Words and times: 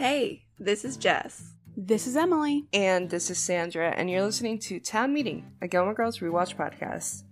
Hey, 0.00 0.44
this 0.58 0.82
is 0.86 0.96
Jess. 0.96 1.52
This 1.76 2.06
is 2.06 2.16
Emily. 2.16 2.64
And 2.72 3.10
this 3.10 3.28
is 3.28 3.36
Sandra, 3.36 3.90
and 3.90 4.10
you're 4.10 4.22
listening 4.22 4.58
to 4.60 4.80
Town 4.80 5.12
Meeting, 5.12 5.52
a 5.60 5.68
Gilmore 5.68 5.92
Girls 5.92 6.20
rewatch 6.20 6.56
podcast. 6.56 7.24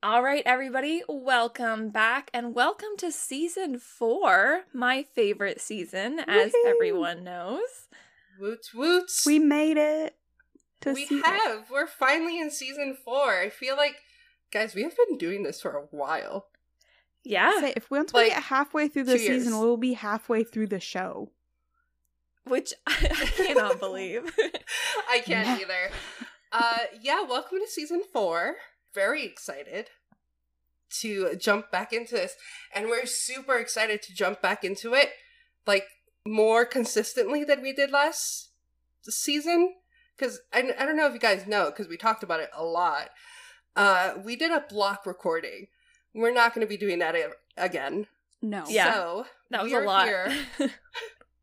All 0.00 0.22
right, 0.22 0.44
everybody, 0.46 1.02
welcome 1.08 1.90
back 1.90 2.30
and 2.32 2.54
welcome 2.54 2.90
to 2.98 3.10
season 3.10 3.80
four, 3.80 4.62
my 4.72 5.02
favorite 5.02 5.60
season, 5.60 6.20
as 6.20 6.52
Woohoo! 6.52 6.70
everyone 6.70 7.24
knows. 7.24 7.88
Woots 8.38 8.72
woots. 8.72 9.26
We 9.26 9.40
made 9.40 9.76
it. 9.76 10.14
To 10.82 10.92
we 10.92 11.06
see- 11.06 11.20
have. 11.20 11.68
We're 11.68 11.88
finally 11.88 12.38
in 12.38 12.52
season 12.52 12.96
four. 13.04 13.40
I 13.40 13.48
feel 13.48 13.76
like, 13.76 13.96
guys, 14.52 14.72
we 14.76 14.84
have 14.84 14.96
been 15.08 15.18
doing 15.18 15.42
this 15.42 15.60
for 15.60 15.72
a 15.72 15.82
while. 15.90 16.46
Yeah, 17.24 17.60
Say, 17.60 17.72
if 17.76 17.90
we 17.90 17.98
once 17.98 18.12
we 18.12 18.28
get 18.30 18.42
halfway 18.44 18.88
through 18.88 19.04
the 19.04 19.18
season, 19.18 19.58
we'll 19.58 19.76
be 19.76 19.92
halfway 19.92 20.42
through 20.44 20.66
the 20.68 20.80
show. 20.80 21.30
which 22.44 22.72
I, 22.86 22.96
I 23.10 23.44
cannot 23.44 23.78
believe. 23.78 24.32
I 25.08 25.20
can't 25.20 25.46
Yeah. 25.46 25.58
either. 25.60 25.90
Uh, 26.50 26.78
yeah, 27.00 27.22
welcome 27.22 27.58
to 27.60 27.66
season 27.68 28.02
four. 28.12 28.56
Very 28.94 29.24
excited 29.24 29.90
to 31.00 31.36
jump 31.36 31.70
back 31.70 31.92
into 31.92 32.14
this, 32.14 32.34
and 32.74 32.88
we're 32.88 33.06
super 33.06 33.56
excited 33.56 34.02
to 34.02 34.14
jump 34.14 34.42
back 34.42 34.64
into 34.64 34.92
it, 34.94 35.10
like 35.66 35.86
more 36.26 36.64
consistently 36.64 37.44
than 37.44 37.62
we 37.62 37.72
did 37.72 37.90
last 37.90 38.50
season. 39.08 39.74
Because 40.16 40.40
I, 40.52 40.72
I 40.78 40.84
don't 40.84 40.96
know 40.96 41.06
if 41.06 41.14
you 41.14 41.18
guys 41.20 41.46
know, 41.46 41.66
because 41.70 41.88
we 41.88 41.96
talked 41.96 42.22
about 42.22 42.40
it 42.40 42.50
a 42.54 42.64
lot. 42.64 43.10
Uh, 43.74 44.14
we 44.22 44.36
did 44.36 44.50
a 44.50 44.64
block 44.68 45.06
recording. 45.06 45.68
We're 46.14 46.32
not 46.32 46.54
going 46.54 46.66
to 46.66 46.68
be 46.68 46.76
doing 46.76 46.98
that 47.00 47.14
again. 47.56 48.06
No. 48.40 48.64
Yeah. 48.68 48.92
So 48.92 49.26
that 49.50 49.62
was 49.62 49.72
a 49.72 49.80
lot. 49.80 50.06
here- 50.06 50.32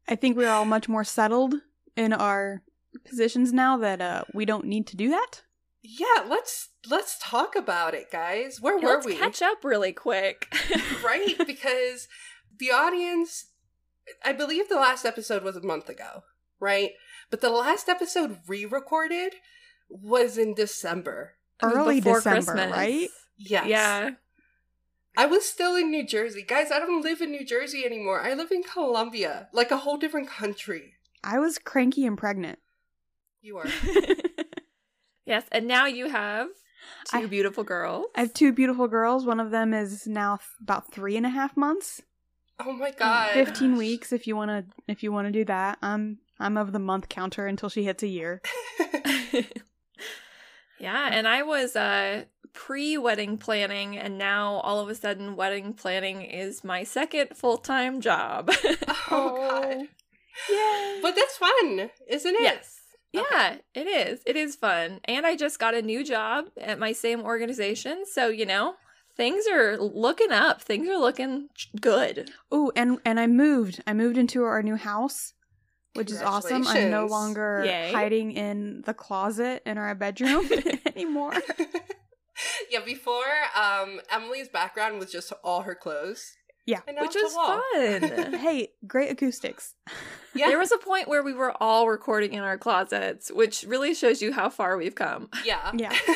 I 0.07 0.15
think 0.15 0.37
we're 0.37 0.49
all 0.49 0.65
much 0.65 0.89
more 0.89 1.03
settled 1.03 1.55
in 1.95 2.13
our 2.13 2.61
positions 3.05 3.53
now 3.53 3.77
that 3.77 4.01
uh, 4.01 4.23
we 4.33 4.45
don't 4.45 4.65
need 4.65 4.87
to 4.87 4.95
do 4.97 5.09
that. 5.09 5.43
Yeah, 5.81 6.25
let's 6.27 6.69
let's 6.89 7.17
talk 7.21 7.55
about 7.55 7.93
it, 7.93 8.11
guys. 8.11 8.59
Where 8.59 8.77
Yeah, 8.79 8.85
were 8.85 8.93
let's 8.95 9.05
we? 9.05 9.15
catch 9.15 9.41
up 9.41 9.63
really 9.63 9.93
quick. 9.93 10.53
right? 11.03 11.35
Because 11.47 12.07
the 12.57 12.71
audience, 12.71 13.45
I 14.25 14.33
believe 14.33 14.67
the 14.67 14.75
last 14.75 15.05
episode 15.05 15.43
was 15.43 15.55
a 15.55 15.61
month 15.63 15.87
ago, 15.87 16.23
right? 16.59 16.91
But 17.29 17.41
the 17.41 17.49
last 17.51 17.87
episode 17.87 18.39
re 18.47 18.65
recorded 18.65 19.35
was 19.89 20.37
in 20.37 20.53
December. 20.53 21.35
It 21.61 21.67
was 21.67 21.75
Early 21.75 22.01
December, 22.01 22.29
Christmas. 22.53 22.71
right? 22.71 23.07
Yes. 23.37 23.67
Yeah. 23.67 24.09
I 25.19 25.25
was 25.25 25.45
still 25.45 25.75
in 25.75 25.91
New 25.91 26.05
Jersey. 26.05 26.43
Guys, 26.43 26.71
I 26.71 26.79
don't 26.79 27.03
live 27.03 27.19
in 27.19 27.29
New 27.29 27.45
Jersey 27.45 27.83
anymore. 27.83 28.21
I 28.21 28.35
live 28.35 28.51
in 28.51 28.63
Colombia, 28.63 29.49
like 29.51 29.69
a 29.69 29.75
whole 29.75 29.97
different 29.97 30.29
country. 30.29 30.93
I 31.25 31.39
was 31.39 31.59
cranky 31.59 32.05
and 32.05 32.17
pregnant. 32.17 32.57
You 33.41 33.57
are. 33.57 33.65
yes, 35.25 35.43
and 35.51 35.67
now 35.67 35.87
you 35.87 36.07
have 36.07 36.47
two 37.11 37.17
I- 37.17 37.25
beautiful 37.25 37.65
girls. 37.65 38.05
I 38.15 38.21
have 38.21 38.33
two 38.33 38.53
beautiful 38.53 38.87
girls. 38.87 39.25
One 39.25 39.41
of 39.41 39.51
them 39.51 39.73
is 39.73 40.07
now 40.07 40.37
th- 40.37 40.47
about 40.61 40.93
three 40.93 41.17
and 41.17 41.25
a 41.25 41.29
half 41.29 41.57
months. 41.57 42.01
Oh 42.57 42.71
my 42.71 42.91
god. 42.91 43.33
Fifteen 43.33 43.75
weeks, 43.75 44.13
if 44.13 44.25
you 44.25 44.37
want 44.37 44.51
to. 44.51 44.63
If 44.87 45.03
you 45.03 45.11
want 45.11 45.27
to 45.27 45.33
do 45.33 45.43
that, 45.43 45.79
I'm 45.81 46.19
I'm 46.39 46.55
of 46.55 46.71
the 46.71 46.79
month 46.79 47.09
counter 47.09 47.45
until 47.45 47.67
she 47.67 47.83
hits 47.83 48.03
a 48.03 48.07
year. 48.07 48.41
yeah, 50.79 51.09
and 51.11 51.27
I 51.27 51.43
was 51.43 51.75
uh 51.75 52.23
pre-wedding 52.53 53.37
planning 53.37 53.97
and 53.97 54.17
now 54.17 54.55
all 54.55 54.79
of 54.79 54.89
a 54.89 54.95
sudden 54.95 55.35
wedding 55.35 55.73
planning 55.73 56.21
is 56.21 56.63
my 56.63 56.83
second 56.83 57.29
full-time 57.35 58.01
job. 58.01 58.49
oh 59.11 59.35
god. 59.35 59.87
Yay! 60.49 60.99
But 61.01 61.15
that's 61.15 61.37
fun, 61.37 61.89
isn't 62.07 62.35
it? 62.35 62.41
yes. 62.41 62.75
Okay. 63.15 63.25
Yeah, 63.31 63.55
it 63.73 63.87
is. 63.87 64.21
It 64.25 64.35
is 64.35 64.55
fun. 64.55 64.99
And 65.05 65.25
I 65.25 65.35
just 65.35 65.57
got 65.59 65.73
a 65.73 65.81
new 65.81 66.03
job 66.03 66.45
at 66.59 66.77
my 66.79 66.91
same 66.91 67.21
organization, 67.21 68.03
so 68.05 68.27
you 68.27 68.45
know, 68.45 68.75
things 69.17 69.45
are 69.51 69.77
looking 69.77 70.31
up. 70.31 70.61
Things 70.61 70.87
are 70.87 70.97
looking 70.97 71.49
good. 71.81 72.31
Oh, 72.51 72.71
and 72.75 72.99
and 73.03 73.19
I 73.19 73.27
moved. 73.27 73.81
I 73.87 73.93
moved 73.93 74.17
into 74.17 74.43
our 74.43 74.61
new 74.61 74.75
house, 74.75 75.33
which 75.95 76.11
is 76.11 76.21
awesome. 76.21 76.67
I'm 76.67 76.91
no 76.91 77.05
longer 77.07 77.63
Yay. 77.65 77.91
hiding 77.91 78.31
in 78.31 78.83
the 78.85 78.93
closet 78.93 79.63
in 79.65 79.77
our 79.77 79.95
bedroom 79.95 80.47
anymore. 80.85 81.33
yeah, 82.71 82.79
before 82.79 83.25
um 83.55 83.99
Emily's 84.11 84.49
background 84.49 84.99
was 84.99 85.11
just 85.11 85.31
all 85.43 85.61
her 85.61 85.75
clothes. 85.75 86.35
Yeah. 86.65 86.81
And 86.87 86.97
Which 87.01 87.15
was 87.15 87.33
fun. 87.33 88.33
hey, 88.39 88.69
great 88.85 89.09
acoustics. 89.09 89.73
Yeah. 90.35 90.49
There 90.49 90.59
was 90.59 90.71
a 90.71 90.77
point 90.77 91.07
where 91.07 91.23
we 91.23 91.33
were 91.33 91.51
all 91.59 91.87
recording 91.87 92.33
in 92.33 92.41
our 92.41 92.59
closets, 92.59 93.31
which 93.31 93.63
really 93.63 93.95
shows 93.95 94.21
you 94.21 94.33
how 94.33 94.49
far 94.49 94.77
we've 94.77 94.93
come. 94.93 95.29
yeah. 95.43 95.71
Yeah. 95.73 95.91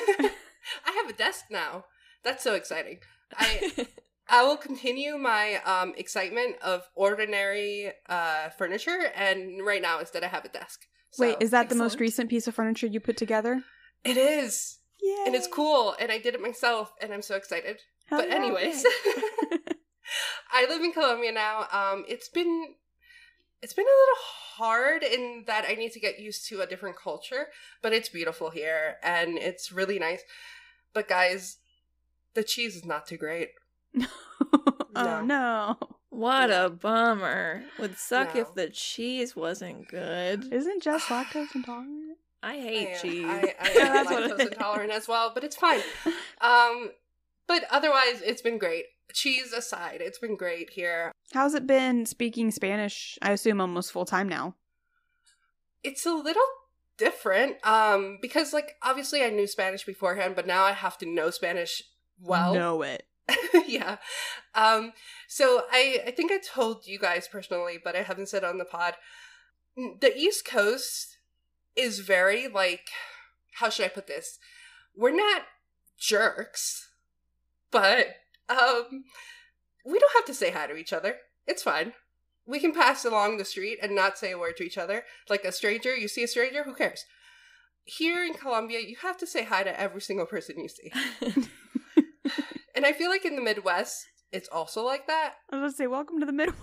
I 0.86 0.92
have 1.02 1.10
a 1.10 1.14
desk 1.14 1.46
now. 1.50 1.86
That's 2.24 2.44
so 2.44 2.54
exciting. 2.54 3.00
I 3.36 3.88
I 4.30 4.44
will 4.44 4.58
continue 4.58 5.18
my 5.18 5.56
um 5.66 5.94
excitement 5.98 6.58
of 6.62 6.84
ordinary 6.96 7.92
uh 8.08 8.50
furniture 8.50 9.12
and 9.16 9.66
right 9.66 9.82
now 9.82 10.00
instead 10.00 10.24
I 10.24 10.28
have 10.28 10.46
a 10.46 10.50
desk. 10.50 10.82
So, 11.12 11.26
Wait, 11.26 11.38
is 11.42 11.52
that 11.52 11.70
the 11.70 11.76
most 11.76 12.00
recent 12.00 12.30
piece 12.30 12.48
of 12.48 12.56
furniture 12.56 12.88
you 12.88 13.00
put 13.00 13.18
together? 13.18 13.64
It 14.04 14.18
is. 14.18 14.80
Yeah. 15.04 15.26
And 15.26 15.36
it's 15.36 15.48
cool 15.48 15.96
and 16.00 16.12
I 16.12 16.18
did 16.18 16.34
it 16.34 16.42
myself 16.42 16.94
and 17.02 17.14
I'm 17.14 17.22
so 17.22 17.36
excited. 17.36 17.82
but 18.10 18.30
anyways, 18.30 18.86
I 20.52 20.66
live 20.70 20.82
in 20.82 20.92
Colombia 20.94 21.32
now. 21.32 21.68
Um, 21.72 22.06
it's 22.08 22.30
been 22.30 22.76
it's 23.62 23.74
been 23.74 23.86
a 23.86 24.00
little 24.02 24.24
hard 24.56 25.04
in 25.04 25.44
that 25.48 25.66
I 25.68 25.74
need 25.76 25.92
to 25.94 26.00
get 26.00 26.20
used 26.20 26.48
to 26.50 26.62
a 26.62 26.68
different 26.68 26.96
culture, 26.98 27.48
but 27.82 27.92
it's 27.94 28.10
beautiful 28.10 28.50
here 28.50 28.96
and 29.04 29.38
it's 29.38 29.72
really 29.72 30.00
nice. 30.00 30.22
But 30.94 31.08
guys, 31.08 31.58
the 32.34 32.44
cheese 32.44 32.76
is 32.76 32.86
not 32.86 33.06
too 33.08 33.18
great. 33.18 33.50
no. 33.94 34.08
oh 34.96 35.22
no. 35.26 35.78
what 36.10 36.50
a 36.52 36.70
bummer. 36.70 37.64
Would 37.80 37.98
suck 37.98 38.36
No. 38.36 38.42
if 38.42 38.54
the 38.54 38.70
cheese 38.70 39.36
wasn't 39.36 39.88
good. 39.88 40.54
Isn't 40.54 40.84
Jess 40.84 41.04
lactose 41.08 41.56
intolerant? 41.56 42.18
I 42.44 42.56
hate 42.58 42.90
I, 42.96 42.98
cheese. 43.02 43.26
I, 43.28 43.56
I 43.60 43.72
Yeah, 43.76 43.86
am 43.88 43.94
that's 43.94 44.12
what 44.12 44.32
lactose 44.32 44.52
intolerant 44.52 44.92
as 44.92 45.08
well, 45.08 45.32
but 45.34 45.44
it's 45.44 45.56
fine. 45.56 45.80
Um, 46.42 46.92
but 47.48 47.64
otherwise, 47.72 48.22
it's 48.22 48.42
been 48.42 48.58
great. 48.60 48.86
Cheese 49.14 49.54
aside, 49.54 50.00
it's 50.02 50.20
been 50.20 50.36
great 50.36 50.72
here. 50.72 51.12
How's 51.34 51.54
it 51.56 51.66
been 51.68 52.06
speaking 52.06 52.52
Spanish? 52.52 53.18
I 53.22 53.32
assume 53.32 53.62
almost 53.62 53.92
full 53.92 54.06
time 54.06 54.28
now. 54.30 54.56
it's 55.84 56.06
a 56.06 56.14
little 56.14 56.42
different 56.98 57.58
um 57.66 58.20
because 58.22 58.54
like 58.54 58.76
obviously 58.84 59.24
i 59.24 59.30
knew 59.30 59.48
spanish 59.48 59.84
beforehand 59.84 60.36
but 60.36 60.46
now 60.46 60.64
i 60.64 60.72
have 60.72 60.96
to 60.98 61.08
know 61.08 61.32
spanish 61.32 61.82
well 62.22 62.54
know 62.54 62.84
it. 62.84 63.08
yeah 63.68 63.98
um 64.54 64.94
so 65.28 65.64
i 65.72 66.02
i 66.06 66.12
think 66.12 66.32
i 66.32 66.38
told 66.38 66.86
you 66.86 67.00
guys 67.00 67.28
personally 67.28 67.80
but 67.84 67.96
i 67.96 68.04
haven't 68.04 68.30
said 68.30 68.44
on 68.44 68.60
the 68.60 68.64
pod 68.66 68.94
the 70.02 70.16
east 70.16 70.46
coast 70.46 71.13
is 71.76 72.00
very 72.00 72.48
like 72.48 72.88
how 73.56 73.70
should 73.70 73.86
i 73.86 73.90
put 73.90 74.08
this? 74.08 74.40
We're 74.96 75.16
not 75.16 75.44
jerks 75.98 76.90
but 77.72 78.08
um 78.50 79.06
we 79.86 80.00
don't 80.00 80.16
have 80.16 80.26
to 80.26 80.34
say 80.34 80.52
hi 80.52 80.68
to 80.68 80.76
each 80.76 80.94
other. 80.94 81.18
It's 81.46 81.64
fine. 81.64 81.94
We 82.46 82.60
can 82.60 82.74
pass 82.74 83.06
along 83.06 83.38
the 83.38 83.46
street 83.46 83.80
and 83.82 83.96
not 83.96 84.18
say 84.18 84.32
a 84.32 84.38
word 84.38 84.58
to 84.58 84.64
each 84.64 84.78
other. 84.78 85.04
Like 85.30 85.46
a 85.46 85.52
stranger 85.52 85.96
you 85.96 86.08
see 86.08 86.24
a 86.24 86.28
stranger 86.28 86.64
who 86.64 86.74
cares? 86.74 87.06
Here 87.86 88.24
in 88.24 88.34
colombia 88.34 88.80
you 88.80 88.98
have 89.02 89.18
to 89.18 89.28
say 89.28 89.44
hi 89.44 89.64
to 89.64 89.80
every 89.80 90.02
single 90.02 90.26
person 90.26 90.60
you 90.60 90.70
see. 90.70 90.92
And 92.76 92.88
i 92.88 92.92
feel 92.92 93.10
like 93.10 93.24
in 93.24 93.36
the 93.36 93.42
midwest 93.42 94.08
it's 94.34 94.50
also 94.50 94.84
like 94.84 95.06
that. 95.06 95.36
I 95.52 95.58
was 95.58 95.62
gonna 95.62 95.72
say, 95.74 95.88
welcome 95.88 96.20
to 96.20 96.26
the 96.26 96.34
Midwest. 96.34 96.60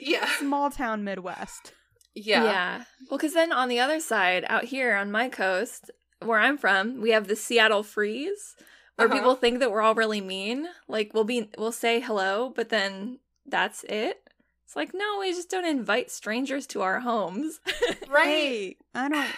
Yeah. 0.00 0.26
Small 0.38 0.70
town 0.70 1.04
Midwest. 1.04 1.74
Yeah 2.14 2.44
Yeah. 2.44 2.84
Well, 3.10 3.18
because 3.18 3.34
then 3.34 3.52
on 3.52 3.68
the 3.68 3.80
other 3.80 4.00
side, 4.00 4.44
out 4.48 4.64
here 4.64 4.94
on 4.96 5.10
my 5.10 5.28
coast, 5.28 5.90
where 6.20 6.38
I'm 6.38 6.56
from, 6.58 7.00
we 7.00 7.10
have 7.10 7.26
the 7.28 7.36
Seattle 7.36 7.82
freeze, 7.82 8.54
where 8.96 9.08
Uh-huh. 9.08 9.16
people 9.16 9.34
think 9.36 9.58
that 9.60 9.70
we're 9.70 9.82
all 9.82 9.94
really 9.94 10.20
mean. 10.20 10.68
Like 10.88 11.12
we'll 11.14 11.24
be, 11.24 11.50
we'll 11.58 11.72
say 11.72 12.00
hello, 12.00 12.52
but 12.54 12.68
then 12.68 13.18
that's 13.46 13.84
it. 13.84 14.22
It's 14.64 14.76
like 14.76 14.92
no, 14.94 15.18
we 15.20 15.32
just 15.32 15.50
don't 15.50 15.66
invite 15.66 16.10
strangers 16.10 16.66
to 16.68 16.80
our 16.82 17.00
homes. 17.00 17.60
right 18.08 18.24
Hey, 18.26 18.76
I 18.94 19.08
don't. 19.08 19.30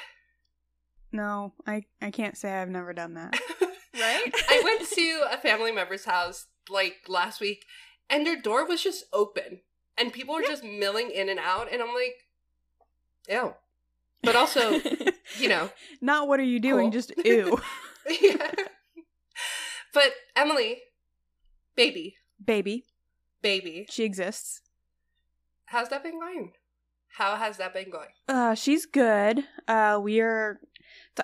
No, 1.12 1.52
I 1.66 1.84
I 2.02 2.10
can't 2.10 2.36
say 2.36 2.52
I've 2.52 2.68
never 2.68 2.92
done 2.92 3.14
that. 3.14 3.38
right? 3.94 4.32
I 4.48 4.60
went 4.64 4.88
to 4.90 5.20
a 5.30 5.36
family 5.38 5.72
member's 5.72 6.04
house 6.04 6.46
like 6.68 6.96
last 7.08 7.40
week, 7.40 7.64
and 8.10 8.26
their 8.26 8.40
door 8.40 8.66
was 8.66 8.82
just 8.82 9.04
open, 9.12 9.60
and 9.96 10.12
people 10.12 10.34
were 10.34 10.42
just 10.42 10.64
milling 10.64 11.10
in 11.10 11.28
and 11.28 11.38
out, 11.38 11.68
and 11.72 11.80
I'm 11.82 11.94
like, 11.94 12.16
ew. 13.28 13.54
But 14.22 14.36
also, 14.36 14.80
you 15.38 15.48
know, 15.48 15.70
Not 16.00 16.28
what 16.28 16.40
are 16.40 16.44
you 16.44 16.60
doing? 16.60 16.90
Cool. 16.90 17.00
Just 17.00 17.12
ew, 17.24 17.60
yeah. 18.20 18.50
But 19.92 20.12
Emily, 20.34 20.78
baby, 21.76 22.16
baby. 22.44 22.84
baby. 23.42 23.86
She 23.90 24.04
exists. 24.04 24.60
How's 25.66 25.88
that 25.90 26.02
been 26.02 26.18
going? 26.18 26.52
How 27.16 27.36
has 27.36 27.58
that 27.58 27.72
been 27.72 27.90
going? 27.90 28.08
Uh, 28.28 28.54
she's 28.54 28.86
good. 28.86 29.44
Uh, 29.68 30.00
we 30.02 30.20
are. 30.20 30.58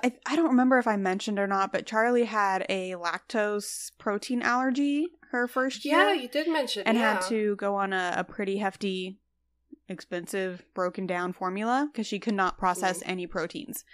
I, 0.05 0.13
I 0.25 0.37
don't 0.37 0.51
remember 0.51 0.79
if 0.79 0.87
I 0.87 0.97
mentioned 0.97 1.39
or 1.39 1.49
not, 1.49 1.73
but 1.73 1.87
Charlie 1.87 2.25
had 2.25 2.65
a 2.69 2.93
lactose 2.93 3.91
protein 3.99 4.41
allergy 4.43 5.09
her 5.31 5.49
first 5.49 5.85
year. 5.85 5.99
Yeah, 5.99 6.13
you 6.13 6.29
did 6.29 6.49
mention. 6.49 6.83
and 6.87 6.97
yeah. 6.97 7.15
had 7.15 7.29
to 7.29 7.57
go 7.57 7.77
on 7.77 7.93
a, 7.93 8.15
a 8.19 8.25
pretty 8.25 8.59
hefty, 8.59 9.19
expensive, 9.91 10.65
broken 10.75 11.07
down 11.07 11.33
formula 11.35 11.89
because 11.93 12.07
she 12.07 12.19
could 12.19 12.35
not 12.35 12.57
process 12.57 13.03
any 13.05 13.27
proteins. 13.27 13.85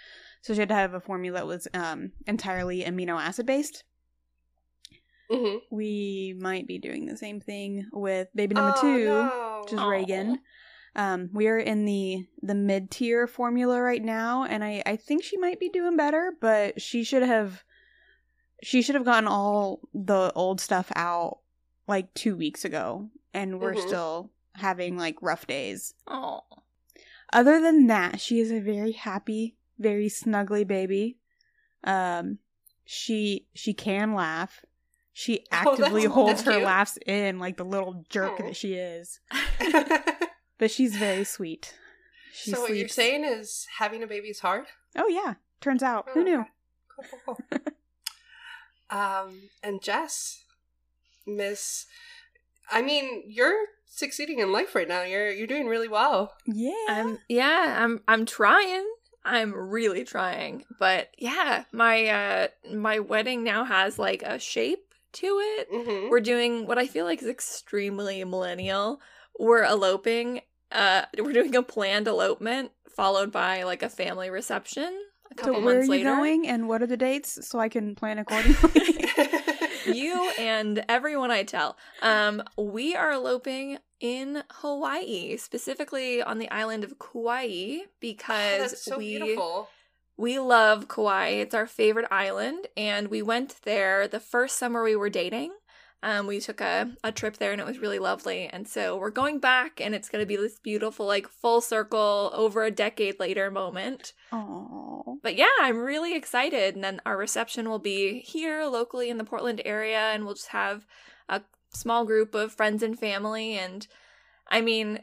So 0.41 0.53
she 0.53 0.59
had 0.61 0.69
to 0.69 0.75
have 0.75 0.93
a 0.93 0.99
formula 1.01 1.39
that 1.39 1.47
was 1.47 1.67
um, 1.73 2.11
entirely 2.25 2.83
amino 2.83 3.19
acid 3.19 3.45
based. 3.45 3.83
Mhm. 5.29 5.59
We 5.71 6.35
might 6.39 6.67
be 6.67 6.79
doing 6.79 7.05
the 7.05 7.17
same 7.17 7.41
thing 7.41 7.87
with 7.91 8.29
baby 8.33 8.55
number 8.55 8.73
Oh, 8.77 8.81
two, 8.81 9.03
no. 9.05 9.61
which 9.63 9.73
is 9.73 9.79
Aw. 9.79 9.89
Reagan. 9.89 10.39
Um, 10.95 11.29
we 11.33 11.47
are 11.47 11.57
in 11.59 11.85
the 11.85 12.25
the 12.41 12.55
mid 12.55 12.89
tier 12.89 13.27
formula 13.27 13.81
right 13.81 14.01
now, 14.03 14.45
and 14.45 14.63
I 14.63 14.81
I 14.85 14.95
think 14.95 15.23
she 15.23 15.37
might 15.37 15.59
be 15.59 15.69
doing 15.69 15.97
better, 15.97 16.33
but 16.39 16.81
she 16.81 17.03
should 17.03 17.23
have 17.23 17.63
she 18.63 18.81
should 18.81 18.95
have 18.95 19.05
gotten 19.05 19.27
all 19.27 19.81
the 19.93 20.31
old 20.33 20.59
stuff 20.61 20.91
out 20.95 21.39
like 21.87 22.13
two 22.13 22.35
weeks 22.37 22.63
ago, 22.65 23.09
and 23.33 23.59
we're 23.59 23.75
Mhm. 23.75 23.87
still 23.87 24.31
having 24.57 24.97
like 24.97 25.15
rough 25.21 25.47
days. 25.47 25.93
Oh. 26.07 26.41
Other 27.33 27.59
than 27.61 27.87
that, 27.87 28.19
she 28.21 28.39
is 28.39 28.51
a 28.51 28.59
very 28.59 28.91
happy, 28.93 29.55
very 29.79 30.07
snuggly 30.07 30.65
baby. 30.65 31.17
Um, 31.83 32.39
she 32.85 33.47
she 33.53 33.73
can 33.73 34.13
laugh. 34.13 34.63
She 35.13 35.39
Oh, 35.51 35.71
actively 35.71 36.01
that's- 36.03 36.13
holds 36.13 36.43
that's 36.43 36.55
her 36.57 36.63
laughs 36.63 36.97
in 37.05 37.39
like 37.39 37.57
the 37.57 37.65
little 37.65 38.05
jerk 38.09 38.39
Aw. 38.39 38.43
that 38.47 38.55
she 38.55 38.73
is. 38.75 39.19
But 40.59 40.71
she's 40.71 40.95
very 40.95 41.23
sweet. 41.23 41.75
She 42.33 42.49
so 42.49 42.61
what 42.61 42.75
you're 42.75 42.87
saying 42.87 43.23
is 43.23 43.67
having 43.77 44.01
a 44.01 44.07
baby 44.07 44.29
is 44.29 44.39
hard? 44.39 44.65
Oh 44.97 45.07
yeah, 45.07 45.35
turns 45.61 45.83
out. 45.83 46.07
Who 46.15 46.21
Oh, 46.21 46.23
knew? 46.23 46.45
Cool, 46.89 47.19
cool, 47.25 47.37
cool. 47.51 47.59
um, 48.99 49.49
and 49.61 49.81
Jess, 49.83 50.43
Miss, 51.27 51.85
I 52.71 52.81
mean, 52.81 53.23
you're 53.27 53.65
succeeding 53.97 54.39
in 54.39 54.51
life 54.51 54.75
right 54.75 54.87
now. 54.87 55.01
You're 55.03 55.29
you're 55.29 55.47
doing 55.47 55.67
really 55.67 55.87
well. 55.87 56.33
Yeah. 56.45 56.73
I'm 56.87 57.19
yeah, 57.27 57.75
I'm 57.79 58.01
I'm 58.07 58.25
trying. 58.25 58.85
I'm 59.25 59.53
really 59.53 60.03
trying. 60.05 60.63
But 60.79 61.09
yeah, 61.17 61.65
my 61.71 62.07
uh 62.07 62.47
my 62.73 62.99
wedding 62.99 63.43
now 63.43 63.65
has 63.65 63.99
like 63.99 64.23
a 64.23 64.39
shape 64.39 64.93
to 65.13 65.25
it. 65.25 65.71
Mm-hmm. 65.71 66.09
We're 66.09 66.21
doing 66.21 66.67
what 66.67 66.77
I 66.77 66.87
feel 66.87 67.05
like 67.05 67.21
is 67.21 67.27
extremely 67.27 68.23
millennial. 68.23 69.01
We're 69.39 69.65
eloping. 69.65 70.41
Uh 70.71 71.03
we're 71.17 71.33
doing 71.33 71.55
a 71.55 71.63
planned 71.63 72.07
elopement 72.07 72.71
followed 72.95 73.31
by 73.31 73.63
like 73.63 73.83
a 73.83 73.89
family 73.89 74.29
reception 74.29 74.97
a 75.31 75.35
couple 75.35 75.53
so 75.53 75.59
couple 75.59 75.65
where 75.65 75.79
are 75.79 75.83
you 75.83 75.89
later. 75.89 76.15
going, 76.15 76.47
and 76.47 76.67
what 76.67 76.81
are 76.81 76.87
the 76.87 76.97
dates 76.97 77.47
so 77.47 77.59
I 77.59 77.69
can 77.69 77.95
plan 77.95 78.17
accordingly? 78.19 79.05
you 79.93 80.31
and 80.37 80.83
everyone 80.89 81.31
I 81.31 81.43
tell. 81.43 81.77
Um, 82.01 82.43
we 82.57 82.95
are 82.95 83.11
eloping 83.11 83.77
in 83.99 84.43
Hawaii, 84.51 85.37
specifically 85.37 86.21
on 86.21 86.37
the 86.39 86.49
island 86.51 86.83
of 86.83 86.99
Kauai, 86.99 87.79
because 87.99 88.71
That's 88.71 88.83
so 88.85 88.97
we 88.97 89.17
beautiful. 89.17 89.69
we 90.17 90.39
love 90.39 90.87
Kauai. 90.87 91.29
It's 91.29 91.55
our 91.55 91.67
favorite 91.67 92.07
island, 92.11 92.67
and 92.75 93.07
we 93.07 93.21
went 93.21 93.55
there 93.63 94.07
the 94.07 94.19
first 94.19 94.57
summer 94.57 94.83
we 94.83 94.95
were 94.95 95.09
dating. 95.09 95.51
Um, 96.03 96.27
we 96.27 96.39
took 96.39 96.61
a, 96.61 96.91
a 97.03 97.11
trip 97.11 97.37
there 97.37 97.51
and 97.51 97.59
it 97.59 97.65
was 97.65 97.79
really 97.79 97.97
lovely. 97.97 98.47
And 98.53 98.67
so 98.67 98.95
we're 98.97 99.09
going 99.09 99.39
back, 99.39 99.81
and 99.81 99.95
it's 99.95 100.09
going 100.09 100.21
to 100.21 100.27
be 100.27 100.35
this 100.35 100.59
beautiful, 100.59 101.07
like 101.07 101.27
full 101.27 101.59
circle, 101.59 102.29
over 102.35 102.63
a 102.63 102.69
decade 102.71 103.19
later 103.19 103.49
moment. 103.49 104.13
Oh, 104.31 105.17
But 105.23 105.35
yeah, 105.35 105.47
I'm 105.59 105.77
really 105.79 106.15
excited. 106.15 106.75
And 106.75 106.83
then 106.83 107.01
our 107.03 107.17
reception 107.17 107.67
will 107.67 107.79
be 107.79 108.19
here 108.19 108.65
locally 108.65 109.09
in 109.09 109.17
the 109.17 109.23
Portland 109.23 109.59
area, 109.65 109.97
and 110.13 110.23
we'll 110.23 110.35
just 110.35 110.49
have 110.49 110.85
a 111.29 111.41
small 111.73 112.05
group 112.05 112.33
of 112.35 112.51
friends 112.53 112.83
and 112.83 112.97
family. 112.97 113.53
And 113.57 113.87
I 114.47 114.61
mean, 114.61 114.99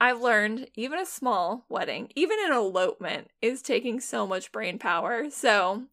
I've 0.00 0.20
learned 0.20 0.68
even 0.74 0.98
a 0.98 1.06
small 1.06 1.64
wedding, 1.68 2.10
even 2.16 2.38
an 2.44 2.52
elopement, 2.52 3.30
is 3.40 3.62
taking 3.62 4.00
so 4.00 4.26
much 4.26 4.52
brain 4.52 4.78
power. 4.78 5.30
So, 5.30 5.84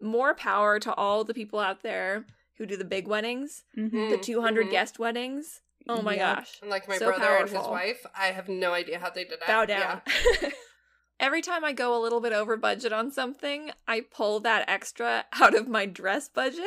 more 0.00 0.34
power 0.34 0.78
to 0.80 0.94
all 0.94 1.24
the 1.24 1.34
people 1.34 1.58
out 1.58 1.82
there 1.82 2.24
who 2.58 2.66
do 2.66 2.76
the 2.76 2.84
big 2.84 3.06
weddings, 3.08 3.64
Mhm. 3.76 4.10
the 4.10 4.16
Mm, 4.18 4.22
200 4.22 4.66
mhm. 4.66 4.70
guest 4.70 4.98
weddings. 4.98 5.60
Oh 5.88 6.02
my 6.02 6.14
Yep. 6.16 6.36
gosh. 6.36 6.58
And 6.60 6.70
like 6.70 6.88
my 6.88 6.98
so 6.98 7.06
brother 7.06 7.34
and 7.36 7.48
his 7.48 7.66
wife, 7.66 8.06
I 8.14 8.26
have 8.26 8.48
no 8.48 8.72
idea 8.72 8.98
how 9.00 9.10
they 9.10 9.24
did 9.24 9.40
that. 9.40 9.46
Bow 9.48 9.62
Yeah. 9.62 10.00
down. 10.00 10.02
Every 11.20 11.40
time 11.42 11.64
I 11.64 11.72
go 11.72 11.96
a 11.96 12.02
little 12.02 12.20
bit 12.20 12.32
over 12.32 12.56
budget 12.56 12.92
on 12.92 13.10
something, 13.12 13.70
I 13.86 14.00
pull 14.00 14.40
that 14.40 14.68
extra 14.68 15.24
out 15.32 15.54
of 15.54 15.68
my 15.68 15.86
dress 15.86 16.28
budget. 16.28 16.64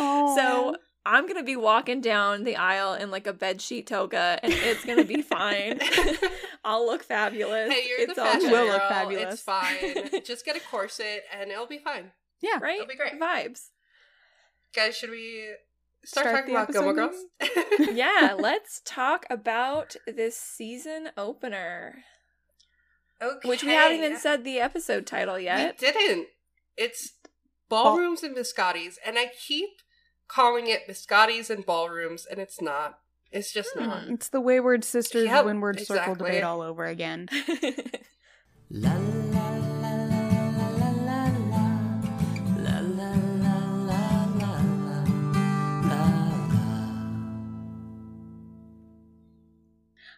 Oh. 0.00 0.34
so 0.36 0.76
I'm 1.04 1.26
gonna 1.26 1.42
be 1.42 1.56
walking 1.56 2.00
down 2.00 2.44
the 2.44 2.56
aisle 2.56 2.94
in 2.94 3.10
like 3.10 3.26
a 3.26 3.32
bedsheet 3.32 3.86
toga, 3.86 4.38
and 4.42 4.52
it's 4.52 4.84
gonna 4.84 5.04
be 5.04 5.22
fine. 5.22 5.80
I'll 6.64 6.86
look 6.86 7.02
fabulous. 7.02 7.72
Hey, 7.72 7.88
you're 7.88 8.00
it's 8.00 8.14
the 8.14 8.20
all 8.22 8.32
fashion 8.32 8.50
good, 8.50 8.52
will 8.52 8.72
look 8.72 8.82
fabulous. 8.82 9.34
It's 9.34 9.42
fine. 9.42 10.22
Just 10.24 10.44
get 10.44 10.56
a 10.56 10.60
corset 10.60 11.24
and 11.32 11.50
it'll 11.50 11.66
be 11.66 11.78
fine. 11.78 12.12
yeah. 12.40 12.58
right? 12.60 12.76
It'll 12.76 12.86
be 12.86 12.96
great. 12.96 13.20
Vibes. 13.20 13.70
Guys, 14.74 14.96
should 14.96 15.10
we 15.10 15.54
start, 16.04 16.26
Start 16.26 16.36
talking 16.36 16.54
about 16.54 16.72
Gilmore 16.72 16.94
Girls? 16.94 17.16
Yeah, 17.92 18.36
let's 18.38 18.80
talk 18.84 19.26
about 19.28 19.96
this 20.06 20.36
season 20.36 21.10
opener, 21.16 22.04
okay. 23.20 23.48
which 23.48 23.64
we 23.64 23.72
haven't 23.72 23.98
even 23.98 24.18
said 24.18 24.44
the 24.44 24.60
episode 24.60 25.06
title 25.06 25.38
yet. 25.38 25.78
We 25.80 25.90
didn't. 25.92 26.28
It's 26.76 27.14
ballrooms 27.68 28.22
and 28.22 28.36
biscottis, 28.36 28.96
and 29.04 29.18
I 29.18 29.30
keep 29.46 29.70
calling 30.32 30.66
it 30.66 30.88
biscottis 30.88 31.50
and 31.50 31.66
ballrooms, 31.66 32.26
and 32.26 32.40
it's 32.40 32.60
not. 32.60 32.98
It's 33.30 33.52
just 33.52 33.74
mm. 33.74 33.86
not. 33.86 34.08
It's 34.08 34.28
the 34.28 34.40
Wayward 34.40 34.84
Sisters 34.84 35.24
yep, 35.24 35.44
Windward 35.44 35.78
exactly. 35.78 35.96
Circle 35.98 36.14
debate 36.14 36.42
all 36.42 36.60
over 36.60 36.84
again. 36.84 37.28
la, 38.70 38.92
la, 38.92 39.40
la. 39.40 39.62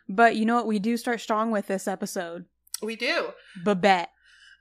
But 0.07 0.37
you 0.37 0.45
know 0.45 0.55
what? 0.55 0.67
We 0.67 0.79
do 0.79 0.97
start 0.97 1.21
strong 1.21 1.51
with 1.51 1.67
this 1.67 1.89
episode. 1.89 2.45
We 2.83 2.95
do. 2.95 3.31
Babette. 3.65 4.11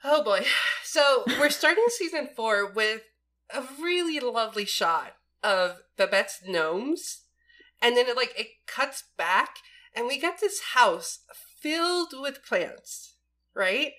Oh 0.04 0.24
boy. 0.24 0.46
So 0.84 1.24
we're 1.40 1.50
starting 1.50 1.84
season 1.90 2.30
four 2.36 2.72
with 2.72 3.02
a 3.54 3.64
really 3.80 4.20
lovely 4.20 4.66
shot 4.66 5.14
of 5.44 5.82
Babette's 5.98 6.42
gnomes. 6.46 7.22
And 7.82 7.98
then 7.98 8.08
it 8.08 8.16
like 8.16 8.34
it 8.40 8.48
cuts 8.66 9.04
back 9.18 9.58
and 9.96 10.08
we 10.08 10.20
get 10.20 10.40
this 10.40 10.62
house 10.74 11.20
filled 11.60 12.14
with 12.14 12.46
plants, 12.46 13.16
right? 13.54 13.92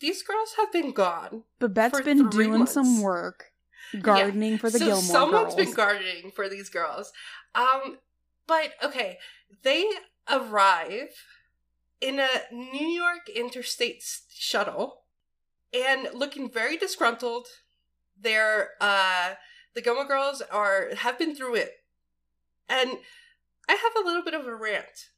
These 0.00 0.22
girls 0.22 0.54
have 0.58 0.72
been 0.72 0.92
gone. 0.92 1.44
Babette's 1.60 2.00
been 2.00 2.28
doing 2.28 2.50
months. 2.50 2.72
some 2.72 3.02
work 3.02 3.52
gardening 4.00 4.58
for 4.58 4.70
the 4.70 4.78
so 4.78 4.86
Gilmore 4.86 5.02
someone's 5.02 5.54
girls. 5.54 5.66
been 5.66 5.74
gardening 5.74 6.30
for 6.34 6.48
these 6.48 6.68
girls. 6.68 7.12
Um, 7.54 7.98
but 8.46 8.72
okay, 8.82 9.18
they 9.62 9.88
arrive 10.30 11.10
in 12.00 12.18
a 12.18 12.28
New 12.50 12.86
York 12.86 13.28
interstate 13.28 14.02
shuttle 14.30 15.02
and 15.72 16.08
looking 16.12 16.50
very 16.50 16.76
disgruntled. 16.76 17.46
They're 18.20 18.70
uh 18.80 19.34
the 19.74 19.82
Gilmore 19.82 20.06
girls 20.06 20.42
are 20.50 20.94
have 20.94 21.18
been 21.18 21.34
through 21.34 21.56
it. 21.56 21.72
And 22.68 22.98
I 23.68 23.72
have 23.72 24.04
a 24.04 24.06
little 24.06 24.22
bit 24.22 24.34
of 24.34 24.46
a 24.46 24.54
rant. 24.54 25.10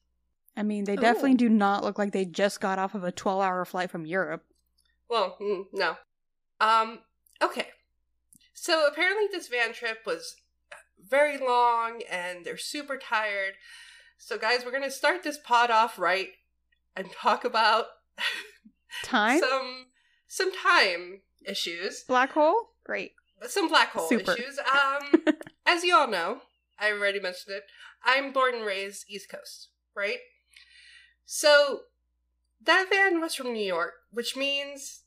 I 0.56 0.62
mean, 0.62 0.84
they 0.84 0.94
Ooh. 0.94 1.00
definitely 1.00 1.34
do 1.34 1.48
not 1.48 1.82
look 1.82 1.98
like 1.98 2.12
they 2.12 2.24
just 2.24 2.60
got 2.60 2.78
off 2.78 2.94
of 2.94 3.04
a 3.04 3.12
12 3.12 3.42
hour 3.42 3.64
flight 3.64 3.90
from 3.90 4.06
Europe. 4.06 4.44
Well, 5.08 5.36
mm, 5.40 5.64
no. 5.72 5.96
Um, 6.60 7.00
okay. 7.42 7.68
So 8.52 8.86
apparently 8.86 9.26
this 9.30 9.48
van 9.48 9.72
trip 9.72 9.98
was 10.06 10.36
very 11.08 11.38
long 11.38 12.02
and 12.10 12.44
they're 12.44 12.56
super 12.56 12.96
tired. 12.96 13.54
So 14.16 14.38
guys, 14.38 14.64
we're 14.64 14.70
going 14.70 14.84
to 14.84 14.90
start 14.90 15.22
this 15.22 15.38
pod 15.38 15.70
off 15.70 15.98
right 15.98 16.28
and 16.96 17.10
talk 17.12 17.44
about 17.44 17.86
Time? 19.02 19.40
some 19.48 19.86
some 20.26 20.50
time 20.52 21.20
issues, 21.44 22.04
Black 22.04 22.32
hole? 22.32 22.70
Great. 22.84 23.12
Some 23.48 23.68
black 23.68 23.90
hole 23.90 24.08
Super. 24.08 24.32
issues. 24.32 24.58
Um 24.58 25.22
as 25.66 25.84
you 25.84 25.94
all 25.94 26.08
know, 26.08 26.40
I 26.78 26.92
already 26.92 27.20
mentioned 27.20 27.56
it. 27.56 27.64
I'm 28.04 28.32
born 28.32 28.54
and 28.54 28.64
raised 28.66 29.06
East 29.08 29.28
Coast, 29.30 29.68
right? 29.94 30.18
So 31.24 31.80
that 32.62 32.86
van 32.90 33.20
was 33.20 33.34
from 33.34 33.52
New 33.52 33.64
York, 33.64 33.92
which 34.10 34.36
means 34.36 35.02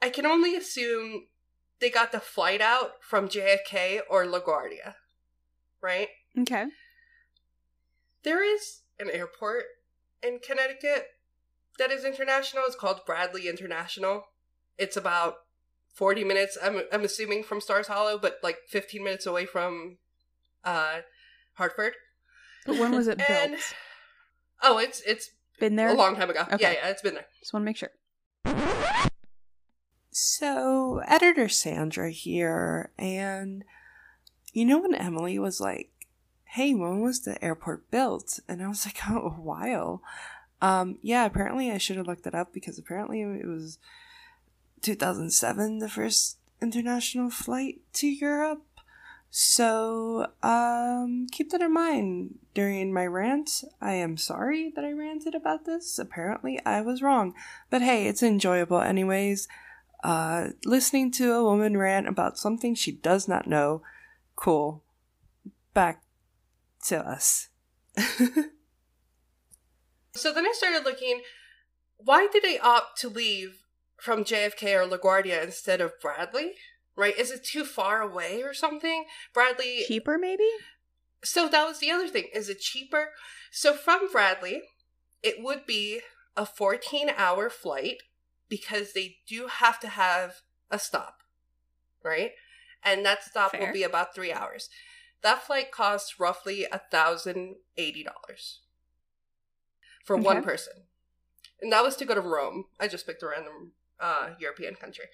I 0.00 0.08
can 0.10 0.26
only 0.26 0.54
assume 0.56 1.26
they 1.80 1.90
got 1.90 2.12
the 2.12 2.20
flight 2.20 2.60
out 2.60 3.02
from 3.02 3.28
JFK 3.28 4.00
or 4.08 4.24
LaGuardia, 4.24 4.94
right? 5.80 6.08
Okay. 6.38 6.66
there 8.22 8.42
is 8.44 8.82
an 8.98 9.10
airport 9.10 9.64
in 10.22 10.38
Connecticut 10.38 11.06
that 11.78 11.90
is 11.90 12.04
international. 12.04 12.62
It's 12.66 12.76
called 12.76 13.00
Bradley 13.06 13.48
International. 13.48 14.24
It's 14.78 14.96
about 14.96 15.34
40 15.92 16.24
minutes, 16.24 16.56
I'm, 16.62 16.82
I'm 16.92 17.04
assuming, 17.04 17.42
from 17.42 17.60
Stars 17.60 17.86
Hollow, 17.86 18.18
but 18.18 18.38
like 18.42 18.58
15 18.68 19.04
minutes 19.04 19.26
away 19.26 19.46
from 19.46 19.98
uh, 20.64 21.00
Hartford. 21.54 21.94
But 22.66 22.78
when 22.78 22.92
was 22.92 23.08
it 23.08 23.18
built? 23.26 23.74
Oh, 24.62 24.78
it's 24.78 25.02
it's 25.04 25.30
Been 25.58 25.76
there? 25.76 25.88
a 25.88 25.94
long 25.94 26.14
time 26.14 26.30
ago. 26.30 26.42
Okay. 26.52 26.58
Yeah, 26.60 26.70
yeah, 26.72 26.88
it's 26.88 27.02
been 27.02 27.14
there. 27.14 27.26
Just 27.40 27.52
want 27.52 27.62
to 27.62 27.66
make 27.66 27.76
sure. 27.76 27.90
So, 30.10 31.02
editor 31.06 31.48
Sandra 31.48 32.10
here, 32.10 32.92
and 32.98 33.64
you 34.52 34.64
know 34.64 34.78
when 34.78 34.94
Emily 34.94 35.38
was 35.38 35.60
like, 35.60 35.90
"Hey, 36.44 36.74
when 36.74 37.00
was 37.00 37.22
the 37.22 37.42
airport 37.42 37.90
built?" 37.90 38.38
and 38.46 38.62
I 38.62 38.68
was 38.68 38.86
like, 38.86 38.98
"Oh, 39.10 39.16
a 39.36 39.40
while." 39.40 40.02
Um, 40.60 40.98
yeah, 41.02 41.24
apparently 41.24 41.70
I 41.72 41.78
should 41.78 41.96
have 41.96 42.06
looked 42.06 42.26
it 42.26 42.34
up 42.34 42.52
because 42.52 42.78
apparently 42.78 43.22
it 43.22 43.46
was 43.48 43.78
2007 44.82 45.78
the 45.78 45.88
first 45.88 46.38
international 46.60 47.30
flight 47.30 47.80
to 47.94 48.06
Europe. 48.06 48.64
So, 49.30 50.26
um, 50.42 51.26
keep 51.32 51.50
that 51.50 51.62
in 51.62 51.72
mind 51.72 52.38
during 52.52 52.92
my 52.92 53.06
rant. 53.06 53.64
I 53.80 53.94
am 53.94 54.18
sorry 54.18 54.70
that 54.74 54.84
I 54.84 54.92
ranted 54.92 55.34
about 55.34 55.64
this. 55.64 55.98
Apparently, 55.98 56.60
I 56.66 56.82
was 56.82 57.00
wrong. 57.00 57.32
But 57.70 57.80
hey, 57.80 58.06
it's 58.06 58.22
enjoyable 58.22 58.82
anyways 58.82 59.48
uh, 60.04 60.48
listening 60.64 61.12
to 61.12 61.32
a 61.32 61.44
woman 61.44 61.76
rant 61.76 62.08
about 62.08 62.36
something 62.36 62.74
she 62.74 62.92
does 62.92 63.26
not 63.26 63.46
know. 63.46 63.82
Cool. 64.36 64.82
Back 65.72 66.02
to 66.86 66.98
us. 66.98 67.48
So 70.14 70.32
then 70.32 70.44
I 70.46 70.52
started 70.54 70.84
looking. 70.84 71.22
Why 71.96 72.28
did 72.32 72.44
I 72.44 72.58
opt 72.62 73.00
to 73.00 73.08
leave 73.08 73.61
from 74.02 74.24
JFK 74.24 74.74
or 74.74 74.98
LaGuardia 74.98 75.42
instead 75.44 75.80
of 75.80 76.00
Bradley? 76.00 76.54
Right? 76.96 77.16
Is 77.16 77.30
it 77.30 77.44
too 77.44 77.64
far 77.64 78.02
away 78.02 78.42
or 78.42 78.52
something? 78.52 79.04
Bradley. 79.32 79.84
Cheaper, 79.86 80.18
maybe? 80.18 80.48
So 81.24 81.48
that 81.48 81.66
was 81.66 81.78
the 81.78 81.90
other 81.90 82.08
thing. 82.08 82.24
Is 82.34 82.48
it 82.48 82.58
cheaper? 82.58 83.10
So 83.52 83.72
from 83.72 84.10
Bradley, 84.10 84.62
it 85.22 85.36
would 85.38 85.66
be 85.66 86.00
a 86.36 86.44
14 86.44 87.10
hour 87.16 87.48
flight 87.48 87.98
because 88.48 88.92
they 88.92 89.18
do 89.26 89.46
have 89.46 89.78
to 89.80 89.88
have 89.88 90.42
a 90.70 90.78
stop, 90.78 91.18
right? 92.02 92.32
And 92.82 93.06
that 93.06 93.22
stop 93.22 93.52
Fair. 93.52 93.60
will 93.60 93.72
be 93.72 93.84
about 93.84 94.14
three 94.14 94.32
hours. 94.32 94.68
That 95.22 95.44
flight 95.46 95.70
costs 95.70 96.18
roughly 96.18 96.66
a 96.70 96.80
thousand 96.90 97.54
eighty 97.76 98.02
dollars 98.02 98.62
for 100.04 100.16
one 100.16 100.42
person, 100.42 100.72
and 101.60 101.72
that 101.72 101.84
was 101.84 101.94
to 101.96 102.04
go 102.04 102.14
to 102.14 102.20
Rome. 102.20 102.64
I 102.80 102.88
just 102.88 103.06
picked 103.06 103.22
a 103.22 103.28
random 103.28 103.72
uh, 104.02 104.30
European 104.38 104.74
country. 104.74 105.06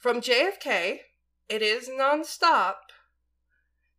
From 0.00 0.20
JFK, 0.20 0.98
it 1.48 1.62
is 1.62 1.88
nonstop, 1.88 2.74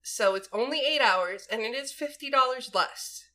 so 0.03 0.35
it's 0.35 0.49
only 0.53 0.81
eight 0.81 1.01
hours, 1.01 1.47
and 1.51 1.61
it 1.61 1.73
is 1.73 1.91
fifty 1.91 2.29
dollars 2.29 2.71
less. 2.75 3.25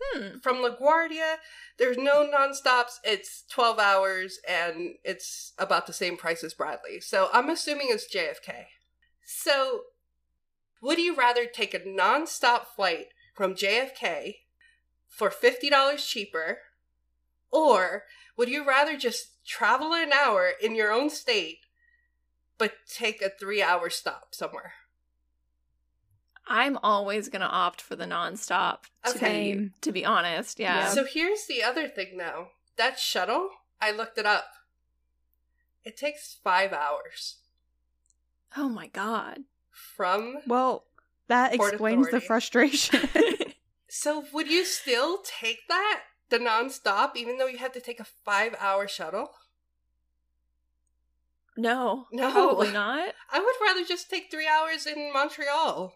Hmm. 0.00 0.38
From 0.38 0.56
LaGuardia, 0.56 1.36
there's 1.78 1.96
no 1.96 2.28
nonstops. 2.28 2.98
It's 3.04 3.44
12 3.50 3.78
hours 3.78 4.38
and 4.48 4.96
it's 5.04 5.52
about 5.58 5.86
the 5.86 5.92
same 5.92 6.16
price 6.16 6.44
as 6.44 6.54
Bradley. 6.54 7.00
So 7.00 7.28
I'm 7.32 7.48
assuming 7.48 7.88
it's 7.90 8.12
JFK. 8.12 8.66
So, 9.24 9.82
would 10.80 10.98
you 10.98 11.16
rather 11.16 11.46
take 11.46 11.74
a 11.74 11.80
nonstop 11.80 12.66
flight 12.66 13.06
from 13.34 13.54
JFK 13.54 14.36
for 15.08 15.30
$50 15.30 15.98
cheaper? 16.06 16.58
Or 17.50 18.04
would 18.36 18.48
you 18.48 18.66
rather 18.66 18.96
just 18.96 19.35
travel 19.46 19.92
an 19.94 20.12
hour 20.12 20.52
in 20.60 20.74
your 20.74 20.92
own 20.92 21.08
state 21.10 21.60
but 22.58 22.72
take 22.88 23.20
a 23.22 23.30
three 23.30 23.62
hour 23.62 23.90
stop 23.90 24.34
somewhere? 24.34 24.72
I'm 26.48 26.78
always 26.82 27.28
gonna 27.28 27.48
opt 27.50 27.80
for 27.80 27.96
the 27.96 28.04
nonstop. 28.04 28.84
To 29.04 29.10
Okay. 29.16 29.54
be 29.54 29.70
to 29.82 29.92
be 29.92 30.04
honest, 30.04 30.58
yeah. 30.58 30.88
So 30.90 31.04
here's 31.04 31.46
the 31.46 31.62
other 31.62 31.88
thing 31.88 32.16
though. 32.18 32.48
That 32.76 32.98
shuttle, 32.98 33.50
I 33.80 33.90
looked 33.90 34.18
it 34.18 34.26
up. 34.26 34.46
It 35.84 35.96
takes 35.96 36.34
five 36.42 36.72
hours 36.72 37.36
oh 38.56 38.68
my 38.68 38.86
god. 38.88 39.40
from. 39.70 40.38
Well, 40.46 40.84
that 41.28 41.54
Port 41.56 41.72
explains 41.74 42.10
the 42.10 42.20
frustration. 42.20 43.00
So 43.88 44.24
would 44.32 44.48
you 44.50 44.64
still 44.64 45.18
take 45.24 45.68
that? 45.68 46.02
The 46.28 46.38
nonstop, 46.38 47.12
even 47.16 47.38
though 47.38 47.46
you 47.46 47.58
have 47.58 47.72
to 47.72 47.80
take 47.80 48.00
a 48.00 48.04
five 48.04 48.54
hour 48.60 48.88
shuttle? 48.88 49.30
no, 51.56 52.06
No. 52.12 52.30
probably 52.30 52.70
not. 52.70 53.14
I 53.30 53.38
would 53.40 53.54
rather 53.66 53.84
just 53.84 54.10
take 54.10 54.30
three 54.30 54.46
hours 54.46 54.86
in 54.86 55.12
Montreal. 55.12 55.94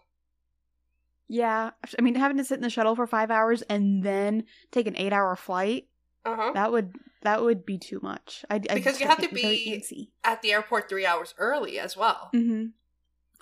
yeah. 1.27 1.71
I 1.97 2.01
mean, 2.01 2.15
having 2.15 2.37
to 2.37 2.43
sit 2.43 2.55
in 2.55 2.61
the 2.61 2.69
shuttle 2.69 2.95
for 2.95 3.05
five 3.07 3.29
hours 3.29 3.61
and 3.63 4.03
then 4.03 4.45
take 4.71 4.87
an 4.87 4.97
eight 4.97 5.13
hour 5.13 5.35
flight, 5.35 5.87
Uh 6.25 6.35
huh. 6.35 6.51
that 6.53 6.71
would 6.71 6.95
that 7.21 7.43
would 7.43 7.65
be 7.65 7.77
too 7.77 7.99
much. 8.01 8.43
I, 8.49 8.55
I 8.55 8.59
Because 8.75 8.99
you 8.99 9.07
have 9.07 9.21
to 9.21 9.29
be- 9.29 9.69
antsy. 9.71 10.09
At 10.23 10.41
the 10.41 10.51
airport 10.53 10.89
three 10.89 11.05
hours 11.05 11.35
early 11.37 11.77
as 11.77 11.95
well. 11.95 12.31
Mm-hmm. 12.33 12.67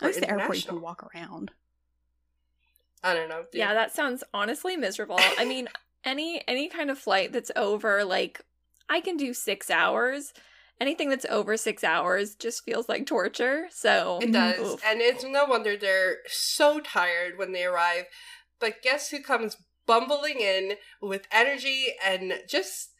At 0.02 0.08
least 0.08 0.20
the 0.22 0.30
airport 0.30 0.58
you 0.58 0.64
can 0.64 0.82
walk 0.82 1.04
around. 1.16 1.52
I 3.02 3.14
don't 3.14 3.30
know. 3.30 3.44
dude. 3.50 3.60
Yeah, 3.60 3.74
that 3.74 3.96
sounds 3.96 4.26
honestly 4.34 4.76
miserable. 4.76 5.16
I 5.38 5.46
mean, 5.46 5.70
any 6.04 6.42
any 6.48 6.70
kind 6.70 6.90
of 6.90 6.98
flight 6.98 7.32
that's 7.34 7.52
over 7.56 8.04
like 8.04 8.42
I 8.90 9.02
can 9.02 9.18
do 9.18 9.34
6 9.34 9.70
hours. 9.70 10.34
Anything 10.82 11.10
that's 11.10 11.26
over 11.30 11.58
6 11.58 11.84
hours 11.84 12.36
just 12.36 12.64
feels 12.64 12.88
like 12.90 13.06
torture. 13.06 13.68
So 13.70 14.20
It 14.22 14.32
does. 14.32 14.60
oof. 14.76 14.82
And 14.86 15.02
it's 15.02 15.24
no 15.24 15.46
wonder 15.46 15.76
they're 15.78 16.18
so 16.28 16.80
tired 16.80 17.38
when 17.38 17.52
they 17.52 17.66
arrive. 17.66 18.06
But 18.60 18.82
guess 18.82 19.10
who 19.10 19.22
comes 19.22 19.58
bumbling 19.86 20.40
in 20.40 20.74
with 21.02 21.28
energy 21.32 21.88
and 22.04 22.34
just 22.48 22.92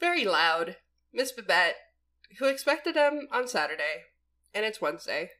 very 0.00 0.24
loud? 0.24 0.76
Miss 1.12 1.32
Babette, 1.32 1.76
who 2.38 2.46
expected 2.46 2.94
them 2.96 3.28
on 3.32 3.48
Saturday. 3.48 4.04
And 4.54 4.64
it's 4.64 4.80
Wednesday. 4.80 5.30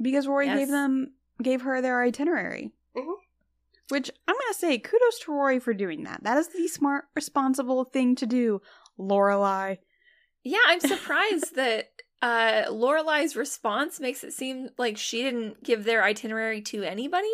Because 0.00 0.26
Rory 0.28 0.46
Yes. 0.46 0.58
gave 0.58 0.68
them 0.68 1.14
gave 1.42 1.62
her 1.62 1.80
their 1.82 2.02
itinerary. 2.02 2.72
Mhm. 2.96 3.14
Which 3.90 4.10
I'm 4.26 4.34
gonna 4.34 4.54
say, 4.54 4.78
kudos 4.78 5.18
to 5.20 5.32
Rory 5.32 5.58
for 5.58 5.74
doing 5.74 6.04
that. 6.04 6.22
That 6.22 6.38
is 6.38 6.48
the 6.48 6.68
smart, 6.68 7.06
responsible 7.14 7.84
thing 7.84 8.14
to 8.16 8.26
do, 8.26 8.60
Lorelai. 8.98 9.78
Yeah, 10.42 10.58
I'm 10.66 10.80
surprised 10.80 11.56
that 11.56 11.90
uh 12.22 12.64
Lorelai's 12.68 13.36
response 13.36 14.00
makes 14.00 14.24
it 14.24 14.32
seem 14.32 14.70
like 14.78 14.96
she 14.96 15.22
didn't 15.22 15.62
give 15.62 15.84
their 15.84 16.04
itinerary 16.04 16.62
to 16.62 16.82
anybody 16.82 17.28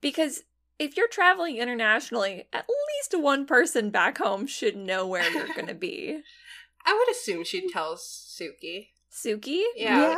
because 0.00 0.42
if 0.78 0.96
you're 0.96 1.08
traveling 1.08 1.56
internationally, 1.56 2.44
at 2.52 2.66
least 2.68 3.22
one 3.22 3.46
person 3.46 3.90
back 3.90 4.18
home 4.18 4.46
should 4.46 4.76
know 4.76 5.06
where 5.06 5.28
you're 5.30 5.54
going 5.54 5.66
to 5.68 5.74
be. 5.74 6.20
I 6.86 6.94
would 6.94 7.10
assume 7.10 7.44
she'd 7.44 7.70
tell 7.72 7.96
Sookie. 7.96 8.88
Sookie? 9.10 9.64
Yeah. 9.74 10.16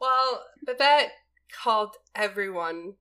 Well, 0.00 0.44
Babette 0.64 1.12
called 1.52 1.96
everyone, 2.14 2.94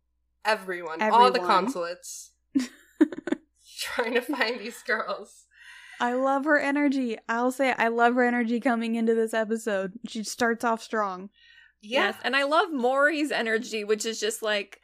everyone, 0.48 1.02
all 1.02 1.32
the 1.32 1.40
consulates, 1.40 2.32
trying 3.80 4.16
to 4.16 4.22
find 4.22 4.60
these 4.60 4.82
girls. 4.82 5.46
I 6.00 6.14
love 6.14 6.46
her 6.46 6.60
energy. 6.60 7.18
I'll 7.28 7.52
say 7.52 7.74
I 7.78 7.88
love 7.88 8.16
her 8.16 8.24
energy 8.24 8.60
coming 8.60 8.96
into 8.96 9.16
this 9.16 9.34
episode. 9.34 9.94
She 10.08 10.24
starts 10.24 10.64
off 10.64 10.82
strong. 10.82 11.30
Yeah. 11.82 12.08
Yes, 12.08 12.16
and 12.24 12.36
I 12.36 12.44
love 12.44 12.72
Maury's 12.72 13.32
energy, 13.32 13.84
which 13.84 14.06
is 14.06 14.20
just 14.20 14.42
like, 14.42 14.80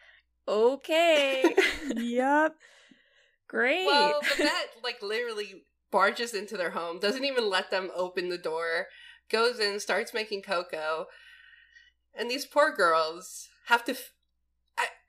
okay, 0.48 1.56
yep. 1.96 2.56
great. 3.48 3.86
Well, 3.86 4.22
Babette 4.22 4.70
like 4.84 5.02
literally 5.02 5.64
barges 5.92 6.34
into 6.34 6.58
their 6.58 6.72
home, 6.72 7.00
doesn't 7.00 7.26
even 7.26 7.50
let 7.50 7.72
them 7.72 7.92
open 7.96 8.30
the 8.30 8.38
door, 8.38 8.88
goes 9.30 9.60
in, 9.60 9.80
starts 9.80 10.14
making 10.14 10.42
cocoa, 10.42 11.06
and 12.16 12.30
these 12.30 12.46
poor 12.46 12.74
girls 12.76 13.50
have 13.68 13.84
to, 13.86 13.92
f- 13.92 14.12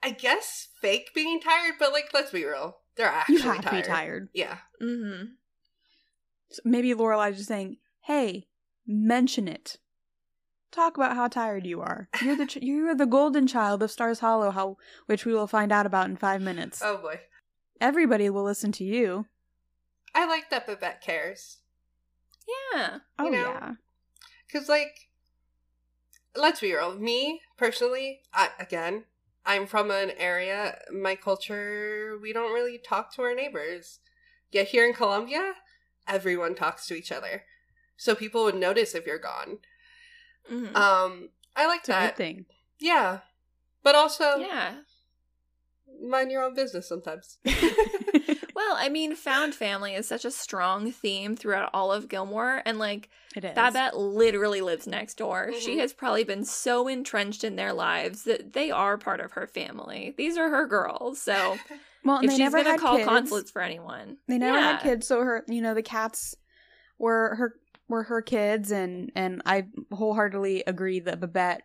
I, 0.05 0.11
guess, 0.11 0.69
fake 0.81 1.11
being 1.15 1.41
tired. 1.41 1.75
But 1.79 1.93
like, 1.93 2.11
let's 2.15 2.31
be 2.31 2.45
real, 2.45 2.79
they're 2.97 3.07
actually 3.07 3.37
You 3.37 3.43
have 3.43 3.63
tired. 3.63 3.83
to 3.85 3.89
be 3.89 3.95
tired. 3.95 4.29
Yeah, 4.35 4.59
mm-hmm. 4.81 5.25
So 6.51 6.63
maybe 6.65 6.95
Lorelai's 6.95 7.37
just 7.37 7.49
saying, 7.49 7.79
"Hey, 8.03 8.47
mention 8.87 9.49
it. 9.49 9.79
Talk 10.71 10.97
about 10.97 11.15
how 11.17 11.29
tired 11.29 11.67
you 11.67 11.81
are. 11.81 12.09
You're 12.23 12.37
the 12.37 12.47
ch- 12.47 12.57
you're 12.63 12.95
the 12.95 13.07
golden 13.07 13.47
child 13.47 13.83
of 13.83 13.91
Stars 13.91 14.21
Hollow, 14.21 14.51
how 14.51 14.77
which 15.07 15.25
we 15.25 15.33
will 15.33 15.47
find 15.47 15.73
out 15.73 15.87
about 15.87 16.09
in 16.09 16.17
five 16.17 16.41
minutes. 16.43 16.81
Oh 16.85 16.97
boy, 16.99 17.21
Everybody 17.81 18.29
will 18.31 18.45
listen 18.45 18.73
to 18.73 18.85
you. 18.85 19.27
I 20.15 20.27
like 20.27 20.49
that 20.51 20.67
Babette 20.67 21.01
cares 21.01 21.59
Yeah. 22.73 22.99
Oh 23.19 23.25
You 23.25 23.31
know, 23.33 23.39
yeah. 23.53 23.73
because 24.47 24.69
like, 24.69 25.09
let's 26.37 26.61
be 26.61 26.73
real. 26.75 26.95
Me 26.99 27.41
personally, 27.57 28.21
I, 28.33 28.51
again, 28.61 29.05
I'm 29.47 29.67
from 29.67 29.91
an 29.91 30.13
area, 30.17 30.79
my 30.93 31.17
culture, 31.17 32.19
we 32.21 32.33
don't 32.33 32.55
really 32.55 32.79
talk 32.79 33.15
to 33.15 33.23
our 33.23 33.35
neighbors. 33.35 34.01
Yet 34.51 34.69
here 34.69 34.87
in 34.87 34.95
Colombia, 34.95 35.55
everyone 36.09 36.55
talks 36.55 36.87
to 36.87 36.95
each 36.95 37.13
other. 37.13 37.45
So 37.97 38.15
people 38.15 38.45
would 38.45 38.55
notice 38.55 38.95
if 38.95 39.07
you're 39.07 39.19
gone. 39.19 39.59
Mhm. 40.51 40.75
Um, 40.75 41.31
I 41.57 41.67
like 41.67 41.81
It's 41.81 41.89
that. 41.89 42.17
good 42.17 42.17
thing. 42.17 42.47
Yeah. 42.79 43.21
But 43.83 43.95
also, 43.95 44.37
yeah. 44.37 44.77
mind 46.03 46.31
your 46.31 46.43
own 46.43 46.55
business 46.55 46.89
sometimes. 46.89 47.39
Well, 48.55 48.77
I 48.79 48.89
mean, 48.89 49.17
found 49.17 49.55
family 49.55 49.95
is 49.95 50.07
such 50.07 50.25
a 50.25 50.31
strong 50.31 50.93
theme 50.93 51.35
throughout 51.37 51.71
all 51.75 51.93
of 51.93 52.09
Gilmore, 52.09 52.63
and 52.65 52.79
like 52.79 53.11
It 53.35 53.45
is. 53.45 53.55
Babette 53.55 53.97
literally 53.97 54.61
lives 54.61 54.87
next 54.87 55.17
door. 55.17 55.53
She 55.61 55.77
Mhm. 55.77 55.81
has 55.81 55.93
probably 55.93 56.23
been 56.25 56.45
so 56.45 56.87
entrenched 56.87 57.43
in 57.43 57.57
their 57.57 57.73
lives 57.73 58.23
that 58.25 58.53
they 58.53 58.71
are 58.71 58.97
part 58.97 59.21
of 59.21 59.33
her 59.33 59.47
family. 59.49 60.15
These 60.17 60.37
are 60.39 60.51
her 60.51 60.67
girls. 60.67 61.21
So 61.21 61.59
Well, 62.05 62.19
and 62.19 62.27
if 62.27 62.31
they 62.31 62.35
she's 62.35 62.39
never 62.39 62.59
gonna 62.59 62.71
had 62.73 62.81
call 62.81 62.97
kids. 62.97 63.09
consulates 63.09 63.51
for 63.51 63.63
anyone, 63.63 64.19
They 64.29 64.39
never 64.39 64.59
yeah. 64.59 64.73
had 64.73 64.83
kids, 64.83 65.07
so 65.09 65.21
her, 65.21 65.45
you 65.49 65.61
know, 65.63 65.75
the 65.75 65.83
cats 65.83 66.35
were 66.99 67.35
her 67.37 67.55
were 67.89 68.05
her 68.05 68.23
kids, 68.23 68.71
and 68.71 69.11
and 69.17 69.43
I 69.47 69.67
wholeheartedly 69.91 70.65
agree 70.67 71.01
that 71.01 71.19
Babette, 71.21 71.63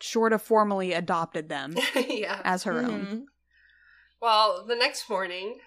short 0.00 0.32
of 0.32 0.42
formally 0.42 0.92
adopted 0.92 1.48
them 1.48 1.76
yeah. 2.08 2.40
as 2.44 2.62
her 2.64 2.78
own. 2.82 3.06
Mhm. 3.06 3.24
Well, 4.20 4.64
the 4.64 4.76
next 4.76 5.08
morning, 5.10 5.58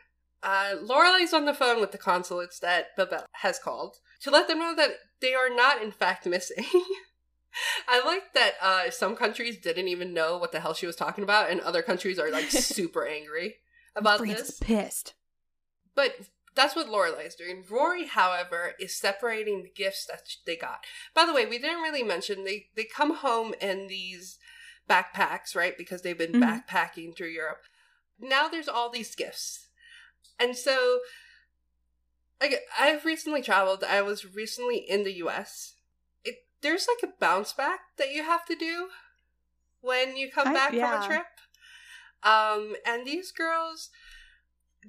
uh, 0.43 0.75
Lorelai's 0.83 1.33
on 1.33 1.45
the 1.45 1.53
phone 1.53 1.79
with 1.81 1.91
the 1.91 1.97
consulates 1.97 2.59
that 2.59 2.95
Babette 2.95 3.25
has 3.33 3.59
called 3.59 3.97
to 4.21 4.31
let 4.31 4.47
them 4.47 4.59
know 4.59 4.75
that 4.75 4.91
they 5.21 5.33
are 5.33 5.49
not, 5.49 5.81
in 5.81 5.91
fact, 5.91 6.25
missing. 6.25 6.65
I 7.87 8.05
like 8.05 8.33
that 8.33 8.53
uh, 8.61 8.91
some 8.91 9.15
countries 9.15 9.57
didn't 9.57 9.87
even 9.87 10.13
know 10.13 10.37
what 10.37 10.51
the 10.51 10.59
hell 10.59 10.73
she 10.75 10.85
was 10.85 10.95
talking 10.95 11.23
about, 11.23 11.49
and 11.49 11.59
other 11.61 11.81
countries 11.81 12.19
are 12.19 12.29
like 12.31 12.45
super 12.51 13.05
angry 13.07 13.55
about 13.95 14.19
France 14.19 14.39
this. 14.47 14.59
pissed. 14.59 15.13
But 15.95 16.13
that's 16.55 16.75
what 16.75 16.87
Lorelai 16.87 17.25
is 17.27 17.35
doing. 17.35 17.63
Rory, 17.69 18.05
however, 18.07 18.73
is 18.79 18.95
separating 18.95 19.63
the 19.63 19.71
gifts 19.75 20.05
that 20.05 20.21
they 20.45 20.55
got. 20.55 20.79
By 21.15 21.25
the 21.25 21.33
way, 21.33 21.45
we 21.47 21.57
didn't 21.57 21.81
really 21.81 22.03
mention 22.03 22.43
they 22.43 22.67
they 22.75 22.83
come 22.83 23.15
home 23.15 23.53
in 23.59 23.87
these 23.87 24.37
backpacks, 24.87 25.55
right? 25.55 25.75
Because 25.77 26.01
they've 26.03 26.17
been 26.17 26.33
Mhm. 26.33 26.63
backpacking 26.67 27.15
through 27.17 27.29
Europe. 27.29 27.63
Now 28.19 28.47
there's 28.47 28.67
all 28.69 28.89
these 28.89 29.15
gifts, 29.15 29.66
and 30.39 30.55
so 30.55 30.99
I 32.41 32.57
I've 32.79 33.05
recently 33.05 33.41
traveled. 33.41 33.83
I 33.83 34.01
was 34.01 34.25
recently 34.35 34.77
in 34.77 35.03
the 35.03 35.13
U.S. 35.17 35.75
It 36.23 36.35
there's 36.61 36.87
like 36.87 37.09
a 37.09 37.13
bounce 37.19 37.53
back 37.53 37.79
that 37.97 38.11
you 38.13 38.23
have 38.23 38.45
to 38.45 38.55
do 38.55 38.89
when 39.81 40.17
you 40.17 40.29
come 40.31 40.49
I- 40.49 40.53
back 40.53 40.69
from 40.71 41.01
a 41.01 41.05
trip. 41.05 41.25
Um, 42.23 42.75
and 42.85 43.05
these 43.05 43.31
girls 43.31 43.89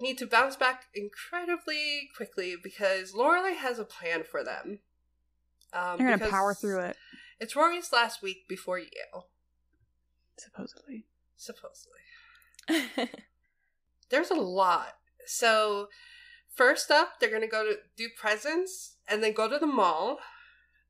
need 0.01 0.17
to 0.19 0.27
bounce 0.27 0.57
back 0.57 0.85
incredibly 0.95 2.09
quickly 2.17 2.57
because 2.61 3.13
Lorelai 3.13 3.55
has 3.57 3.79
a 3.79 3.85
plan 3.85 4.25
for 4.25 4.43
them. 4.43 4.79
Um, 5.75 5.99
They're 5.99 6.17
gonna 6.17 6.31
power 6.31 6.55
through 6.55 6.81
it, 6.81 6.97
It's 7.39 7.55
Rory's 7.55 7.93
last 7.93 8.23
week 8.23 8.49
before 8.49 8.79
Yale, 8.79 9.29
supposedly. 10.39 11.05
supposedly. 11.37 12.01
There's 14.11 14.31
a 14.31 14.35
lot. 14.35 14.98
So, 15.29 15.89
first 16.55 16.91
up, 16.91 17.21
they're 17.21 17.31
gonna 17.31 17.47
go 17.47 17.65
to 17.65 17.79
do 17.97 18.09
presents 18.17 18.97
and 19.07 19.23
then 19.23 19.33
go 19.33 19.49
to 19.49 19.59
the 19.59 19.67
mall. 19.67 20.21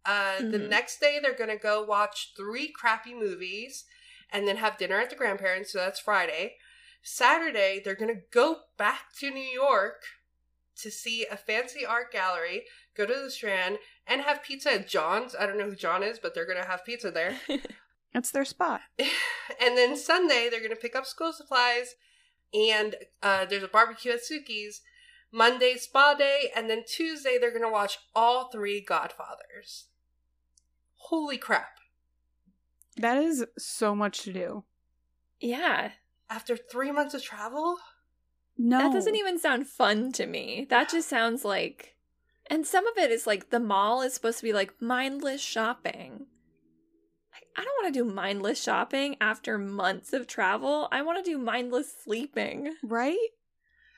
Uh, 0.05 0.39
The 0.39 0.59
Mhm. 0.59 0.69
next 0.69 1.01
day, 1.01 1.19
they're 1.19 1.33
gonna 1.35 1.57
go 1.59 1.83
watch 1.83 2.33
three 2.37 2.69
crappy 2.73 3.15
movies 3.15 3.85
and 4.31 4.47
then 4.47 4.57
have 4.59 4.79
dinner 4.79 5.01
at 5.01 5.11
the 5.11 5.17
grandparents. 5.17 5.73
So 5.73 5.79
that's 5.79 6.01
Friday. 6.01 6.59
Saturday, 7.03 7.81
they're 7.81 7.95
gonna 7.95 8.23
go 8.31 8.65
back 8.77 9.13
to 9.19 9.31
New 9.31 9.41
York 9.41 10.05
to 10.77 10.91
see 10.91 11.27
a 11.27 11.37
fancy 11.37 11.85
art 11.85 12.13
gallery, 12.13 12.67
go 12.95 13.05
to 13.07 13.15
the 13.15 13.31
Strand, 13.31 13.79
and 14.07 14.23
have 14.23 14.43
pizza 14.43 14.73
at 14.75 14.89
John's. 14.89 15.35
I 15.35 15.47
don't 15.47 15.59
know 15.59 15.69
who 15.71 15.75
John 15.77 16.03
is, 16.03 16.19
but 16.19 16.35
they're 16.35 16.47
gonna 16.47 16.65
have 16.67 16.85
pizza 16.85 17.11
there. 17.11 17.41
That's 18.15 18.31
their 18.31 18.45
spot. 18.45 18.81
and 18.99 19.77
then 19.77 19.97
Sunday 19.97 20.49
they're 20.49 20.63
gonna 20.63 20.77
pick 20.77 20.95
up 20.97 21.07
school 21.07 21.33
supplies, 21.33 21.95
and 22.55 22.95
uh, 23.23 23.45
there's 23.45 23.63
a 23.63 23.69
barbecue 23.69 24.13
at 24.13 24.21
Sookie's. 24.21 24.81
Monday 25.31 25.75
spa 25.77 26.15
day, 26.15 26.51
and 26.57 26.71
then 26.71 26.85
Tuesday 26.87 27.37
they're 27.39 27.53
gonna 27.53 27.71
watch 27.71 27.99
all 28.15 28.49
three 28.49 28.81
Godfathers. 28.81 29.89
Holy 30.97 31.37
crap! 31.37 31.79
That 32.97 33.19
is 33.19 33.45
so 33.59 33.95
much 33.95 34.23
to 34.23 34.33
do. 34.33 34.65
yeah. 35.41 35.93
After 36.31 36.57
three 36.59 36.93
months 36.93 37.15
of 37.15 37.23
travel, 37.23 37.79
No, 38.59 38.79
That 38.79 38.93
doesn't 38.93 39.17
even 39.17 39.39
sound 39.39 39.67
fun 39.67 40.13
to 40.13 40.27
me. 40.27 40.67
That 40.69 40.91
just 40.91 41.09
sounds 41.09 41.43
like. 41.45 41.97
And 42.51 42.67
some 42.67 42.87
of 42.87 42.99
it 42.99 43.11
is 43.11 43.27
like 43.27 43.49
the 43.51 43.61
mall 43.61 44.03
is 44.03 44.13
supposed 44.15 44.39
to 44.39 44.45
be 44.45 44.53
like 44.53 44.75
mindless 44.81 45.41
shopping. 45.41 46.27
Like, 47.59 47.63
I 47.63 47.65
don't 47.65 47.83
want 47.85 47.95
to 47.95 48.01
do 48.01 48.15
mindless 48.15 48.63
shopping 48.63 49.17
after 49.21 49.59
months 49.59 50.13
of 50.13 50.27
travel. 50.27 50.89
I 50.93 51.03
want 51.03 51.25
to 51.25 51.29
do 51.31 51.39
mindless 51.39 51.93
sleeping. 52.05 52.75
right. 52.83 53.17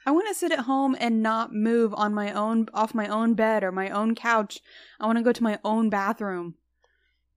I 0.07 0.13
want 0.13 0.29
to 0.29 0.35
sit 0.35 0.51
at 0.51 0.61
home 0.61 0.97
and 0.99 1.23
not 1.23 1.53
move 1.53 1.93
on 1.95 2.15
my 2.15 2.33
own 2.33 2.69
off 2.73 2.95
my 2.95 3.07
own 3.07 3.35
bed 3.35 3.63
or 3.63 3.71
my 3.71 3.91
own 3.91 4.15
couch. 4.15 4.61
I 4.99 5.05
want 5.05 5.19
to 5.19 5.23
go 5.23 5.31
to 5.33 5.43
my 5.43 5.59
own 5.63 5.91
bathroom. 5.91 6.55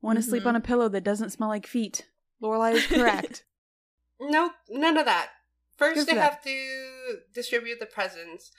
I 0.01 0.05
want 0.07 0.17
to 0.17 0.23
sleep 0.23 0.43
Mhm. 0.43 0.47
on 0.47 0.55
a 0.55 0.61
pillow 0.61 0.87
that 0.87 1.03
doesn't 1.03 1.31
smell 1.31 1.49
like 1.49 1.67
feet. 1.67 2.07
Lorelai 2.41 2.73
is 2.75 2.87
correct. 2.87 3.43
nope, 4.19 4.53
none 4.69 4.95
of 4.97 5.03
that. 5.05 5.31
First, 5.77 5.95
Good 5.95 6.07
they 6.07 6.13
for 6.13 6.21
have 6.21 6.41
to 6.43 7.19
distribute 7.33 7.81
the 7.81 7.85
presents. 7.85 8.51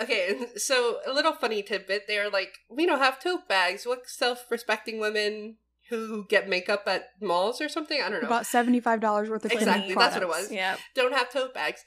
Okay, 0.00 0.48
so 0.56 0.98
a 1.06 1.12
little 1.12 1.32
funny 1.32 1.62
tidbit. 1.62 2.06
They're 2.08 2.28
like, 2.30 2.58
we 2.68 2.86
don't 2.86 2.98
have 2.98 3.20
tote 3.22 3.48
bags. 3.48 3.86
What 3.86 4.08
self-respecting 4.10 4.98
women 4.98 5.58
who 5.88 6.26
get 6.28 6.48
makeup 6.48 6.82
at 6.86 7.10
malls 7.20 7.60
or 7.60 7.68
something? 7.68 8.00
I 8.00 8.08
don't 8.08 8.22
know. 8.22 8.26
About 8.28 8.46
seventy 8.46 8.80
five 8.80 9.00
dollars 9.00 9.28
worth 9.30 9.44
of 9.44 9.52
Exactly, 9.52 9.80
cleaning 9.94 9.98
that's 9.98 10.14
what 10.14 10.22
it 10.22 10.28
was. 10.28 10.50
Yeah. 10.52 10.76
don't 10.94 11.12
have 11.14 11.32
tote 11.32 11.54
bags. 11.54 11.84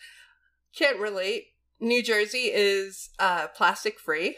Can't 0.76 1.00
relate. 1.00 1.46
New 1.80 2.02
Jersey 2.04 2.50
is 2.54 3.10
uh, 3.20 3.48
plastic 3.48 4.00
free. 4.00 4.38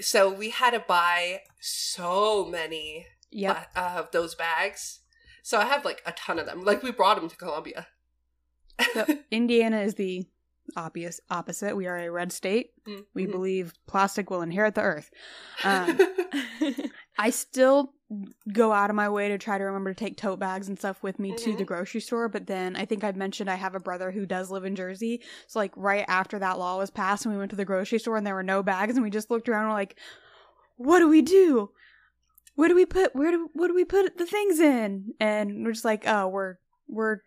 So 0.00 0.32
we 0.32 0.50
had 0.50 0.70
to 0.72 0.80
buy 0.80 1.40
so 1.60 2.44
many 2.46 3.06
Yep. 3.30 3.68
uh, 3.74 3.94
of 3.98 4.10
those 4.12 4.34
bags. 4.36 5.00
So 5.42 5.58
I 5.58 5.64
have 5.64 5.84
like 5.84 6.02
a 6.06 6.12
ton 6.12 6.38
of 6.38 6.46
them. 6.46 6.64
Like 6.64 6.82
we 6.82 6.90
brought 6.92 7.16
them 7.20 7.28
to 7.28 7.36
Colombia. 7.36 7.88
So 8.92 9.06
Indiana 9.30 9.80
is 9.82 9.94
the 9.96 10.26
obvious 10.76 11.20
opposite. 11.30 11.76
We 11.76 11.86
are 11.86 11.98
a 11.98 12.10
red 12.10 12.32
state. 12.32 12.70
Mm, 12.88 13.04
We 13.14 13.26
mhm. 13.26 13.32
believe 13.32 13.74
plastic 13.86 14.30
will 14.30 14.40
inherit 14.42 14.74
the 14.76 14.80
earth. 14.82 15.10
Um, 15.64 15.98
I 17.18 17.30
still 17.30 17.92
go 18.52 18.72
out 18.72 18.90
of 18.90 18.96
my 18.96 19.08
way 19.08 19.28
to 19.28 19.38
try 19.38 19.58
to 19.58 19.64
remember 19.64 19.92
to 19.94 19.98
take 20.04 20.16
tote 20.16 20.38
bags 20.38 20.68
and 20.68 20.78
stuff 20.78 21.02
with 21.02 21.18
me 21.18 21.34
to 21.36 21.50
Mhm. 21.52 21.58
the 21.58 21.64
grocery 21.64 22.00
store. 22.00 22.28
But 22.28 22.46
then 22.46 22.76
I 22.76 22.84
think 22.84 23.04
I 23.04 23.12
mentioned 23.12 23.50
I 23.50 23.54
have 23.54 23.74
a 23.74 23.80
brother 23.80 24.10
who 24.10 24.26
does 24.26 24.50
live 24.50 24.64
in 24.64 24.76
Jersey. 24.76 25.22
So 25.46 25.58
like 25.58 25.72
right 25.76 26.04
after 26.08 26.38
that 26.38 26.58
law 26.58 26.78
was 26.78 26.90
passed, 26.90 27.24
and 27.24 27.34
we 27.34 27.38
went 27.38 27.50
to 27.50 27.56
the 27.56 27.64
grocery 27.64 27.98
store 27.98 28.16
and 28.16 28.26
there 28.26 28.34
were 28.34 28.42
no 28.42 28.62
bags, 28.62 28.94
and 28.94 29.02
we 29.02 29.10
just 29.10 29.30
looked 29.30 29.48
around 29.48 29.62
and 29.62 29.68
we're 29.70 29.74
like, 29.74 29.96
"What 30.76 30.98
do 31.00 31.08
we 31.08 31.22
do? 31.22 31.70
Where 32.56 32.68
do 32.68 32.74
we 32.74 32.86
put 32.86 33.14
where 33.16 33.30
do 33.30 33.50
what 33.52 33.68
do 33.68 33.74
we 33.74 33.84
put 33.84 34.16
the 34.18 34.26
things 34.26 34.60
in?" 34.60 35.14
And 35.20 35.64
we're 35.64 35.72
just 35.72 35.84
like, 35.84 36.04
"Oh, 36.06 36.28
we're 36.28 36.56
we're 36.88 37.18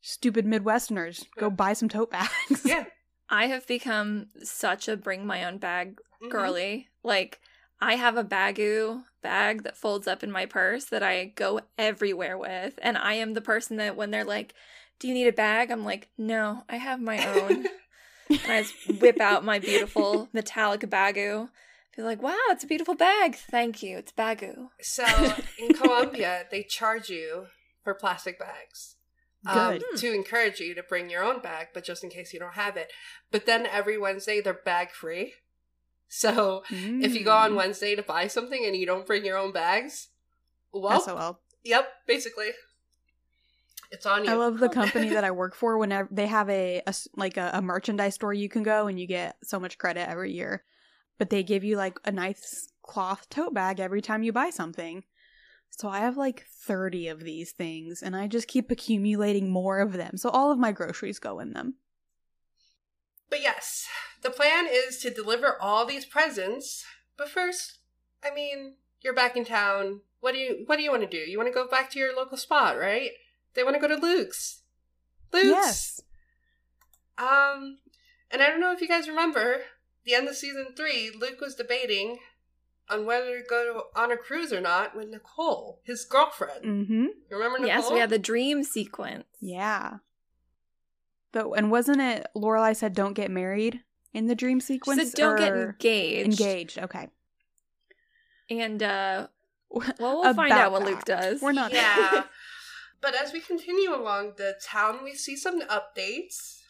stupid 0.00 0.46
Midwesterners. 0.46 1.24
Go 1.38 1.50
buy 1.50 1.72
some 1.72 1.88
tote 1.88 2.10
bags." 2.10 2.64
yeah. 2.64 2.84
I 3.30 3.48
have 3.48 3.66
become 3.66 4.28
such 4.42 4.88
a 4.88 4.96
bring 4.96 5.26
my 5.26 5.44
own 5.44 5.58
bag 5.58 5.98
Mhm. 6.22 6.30
girly. 6.30 6.88
Like, 7.02 7.40
I 7.78 7.96
have 7.96 8.16
a 8.16 8.24
Baggu 8.24 9.04
bag 9.22 9.62
that 9.64 9.76
folds 9.76 10.06
up 10.06 10.22
in 10.22 10.30
my 10.30 10.46
purse 10.46 10.86
that 10.86 11.02
I 11.02 11.26
go 11.36 11.60
everywhere 11.76 12.36
with. 12.38 12.78
And 12.82 12.96
I 12.96 13.14
am 13.14 13.34
the 13.34 13.40
person 13.40 13.76
that 13.78 13.96
when 13.96 14.10
they're 14.10 14.24
like, 14.24 14.54
Do 14.98 15.08
you 15.08 15.14
need 15.14 15.28
a 15.28 15.32
bag? 15.32 15.70
I'm 15.70 15.84
like, 15.84 16.08
No, 16.18 16.64
I 16.68 16.76
have 16.76 17.00
my 17.00 17.24
own. 17.26 17.66
and 18.30 18.52
I 18.52 18.62
just 18.62 19.00
whip 19.00 19.20
out 19.20 19.44
my 19.44 19.58
beautiful 19.58 20.28
metallic 20.34 20.80
Baggu. 20.82 21.48
Be 21.96 22.02
like, 22.02 22.22
Wow, 22.22 22.36
it's 22.50 22.64
a 22.64 22.68
beautiful 22.68 22.94
bag. 22.94 23.36
Thank 23.50 23.82
you. 23.82 23.98
It's 23.98 24.12
Baggu. 24.12 24.68
So 24.80 25.04
in 25.58 25.74
Colombia, 25.74 26.44
they 26.50 26.62
charge 26.62 27.08
you 27.08 27.46
for 27.82 27.94
plastic 27.94 28.38
bags. 28.38 28.96
um, 29.46 29.78
to 29.96 30.12
encourage 30.12 30.58
you 30.60 30.74
to 30.74 30.82
bring 30.82 31.08
your 31.08 31.22
own 31.22 31.40
bag, 31.40 31.68
but 31.72 31.84
just 31.84 32.02
in 32.04 32.10
case 32.10 32.32
you 32.32 32.40
don't 32.40 32.54
have 32.54 32.76
it. 32.76 32.90
But 33.30 33.46
then 33.46 33.66
every 33.66 33.96
Wednesday 33.96 34.40
they're 34.40 34.52
bag 34.64 34.90
free. 34.90 35.34
So 36.08 36.62
if 36.70 37.14
you 37.14 37.22
go 37.22 37.32
on 37.32 37.52
Mm. 37.52 37.56
Wednesday 37.56 37.94
to 37.94 38.02
buy 38.02 38.26
something 38.28 38.64
and 38.64 38.74
you 38.74 38.86
don't 38.86 39.06
bring 39.06 39.24
your 39.24 39.36
own 39.36 39.52
bags, 39.52 40.08
well, 40.72 41.00
SOL. 41.00 41.40
yep, 41.64 41.88
basically, 42.06 42.50
it's 43.90 44.06
on 44.06 44.24
you. 44.24 44.30
I 44.30 44.34
love 44.34 44.58
the 44.58 44.68
company 44.80 45.10
that 45.10 45.24
I 45.24 45.30
work 45.30 45.54
for. 45.54 45.78
Whenever 45.78 46.08
they 46.10 46.26
have 46.26 46.48
a 46.50 46.82
like 47.16 47.36
a, 47.36 47.50
a 47.54 47.62
merchandise 47.62 48.14
store, 48.14 48.32
you 48.32 48.48
can 48.48 48.62
go 48.62 48.86
and 48.86 48.98
you 48.98 49.06
get 49.06 49.36
so 49.42 49.60
much 49.60 49.78
credit 49.78 50.08
every 50.08 50.32
year. 50.32 50.64
But 51.18 51.30
they 51.30 51.42
give 51.42 51.64
you 51.64 51.76
like 51.76 51.98
a 52.04 52.12
nice 52.12 52.72
cloth 52.82 53.28
tote 53.28 53.52
bag 53.52 53.80
every 53.80 54.00
time 54.00 54.22
you 54.22 54.32
buy 54.32 54.50
something. 54.50 55.04
So 55.70 55.88
I 55.88 55.98
have 56.00 56.16
like 56.16 56.44
30 56.66 57.08
of 57.08 57.20
these 57.20 57.52
things 57.52 58.02
and 58.02 58.16
I 58.16 58.26
just 58.28 58.48
keep 58.48 58.70
accumulating 58.70 59.50
more 59.50 59.80
of 59.80 59.92
them. 59.92 60.16
So 60.16 60.30
all 60.30 60.50
of 60.50 60.58
my 60.58 60.72
groceries 60.72 61.18
go 61.18 61.38
in 61.40 61.52
them. 61.52 61.74
But 63.30 63.42
yes, 63.42 63.86
the 64.22 64.30
plan 64.30 64.66
is 64.70 64.98
to 64.98 65.10
deliver 65.10 65.60
all 65.60 65.84
these 65.84 66.04
presents. 66.04 66.84
But 67.16 67.28
first, 67.28 67.78
I 68.24 68.34
mean, 68.34 68.74
you're 69.00 69.14
back 69.14 69.36
in 69.36 69.44
town. 69.44 70.00
What 70.20 70.32
do 70.32 70.38
you 70.38 70.64
what 70.66 70.76
do 70.76 70.82
you 70.82 70.90
want 70.90 71.02
to 71.02 71.08
do? 71.08 71.30
You 71.30 71.38
want 71.38 71.48
to 71.48 71.54
go 71.54 71.68
back 71.68 71.90
to 71.90 71.98
your 71.98 72.16
local 72.16 72.36
spot, 72.36 72.78
right? 72.78 73.10
They 73.54 73.62
want 73.62 73.76
to 73.76 73.80
go 73.80 73.88
to 73.88 74.00
Luke's. 74.00 74.62
Luke's. 75.32 75.46
Yes. 75.46 76.00
Um, 77.18 77.78
and 78.30 78.42
I 78.42 78.48
don't 78.48 78.60
know 78.60 78.72
if 78.72 78.80
you 78.80 78.88
guys 78.88 79.08
remember, 79.08 79.58
the 80.04 80.14
end 80.14 80.28
of 80.28 80.36
season 80.36 80.68
three, 80.76 81.10
Luke 81.10 81.40
was 81.40 81.54
debating 81.54 82.18
on 82.88 83.04
whether 83.04 83.40
to 83.40 83.44
go 83.48 83.84
on 83.94 84.10
a 84.10 84.16
cruise 84.16 84.52
or 84.52 84.60
not 84.60 84.96
with 84.96 85.08
Nicole, 85.08 85.80
his 85.84 86.04
girlfriend. 86.04 86.64
Mm-hmm. 86.64 87.04
You 87.30 87.36
remember 87.36 87.58
Nicole? 87.58 87.66
Yes, 87.66 87.90
we 87.90 87.98
had 87.98 88.10
the 88.10 88.18
dream 88.18 88.64
sequence. 88.64 89.24
Yeah. 89.40 89.98
But 91.32 91.50
and 91.52 91.70
wasn't 91.70 92.00
it 92.00 92.26
Lorelai 92.36 92.74
said 92.74 92.94
don't 92.94 93.12
get 93.14 93.30
married 93.30 93.80
in 94.14 94.26
the 94.26 94.34
dream 94.34 94.60
She 94.60 94.66
sequence? 94.74 95.10
said 95.10 95.16
don't 95.16 95.38
get 95.38 95.52
engaged. 95.54 96.40
engaged. 96.40 96.78
Okay. 96.78 97.08
And 98.50 98.82
uh 98.82 99.28
well 99.70 100.20
we'll 100.20 100.34
find 100.34 100.52
out 100.52 100.72
what 100.72 100.84
Luke 100.84 101.04
does. 101.04 101.42
We're 101.42 101.52
not 101.52 101.72
Yeah. 101.72 102.24
but 103.00 103.14
as 103.14 103.32
we 103.32 103.40
continue 103.40 103.94
along 103.94 104.34
the 104.36 104.54
town, 104.64 105.04
we 105.04 105.14
see 105.14 105.36
some 105.36 105.60
updates. 105.62 106.60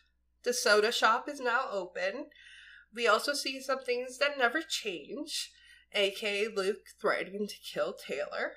The 0.43 0.53
soda 0.53 0.91
shop 0.93 1.29
is 1.29 1.41
now 1.41 1.63
open. 1.71 2.27
We 2.95 3.07
also 3.07 3.35
see 3.35 3.61
some 3.61 3.81
things 3.81 4.19
that 4.19 4.39
never 4.39 4.61
change, 4.63 5.51
aka 5.95 6.49
Luke 6.49 6.79
threatening 7.01 7.47
to 7.47 7.55
kill 7.63 7.93
Taylor. 7.93 8.53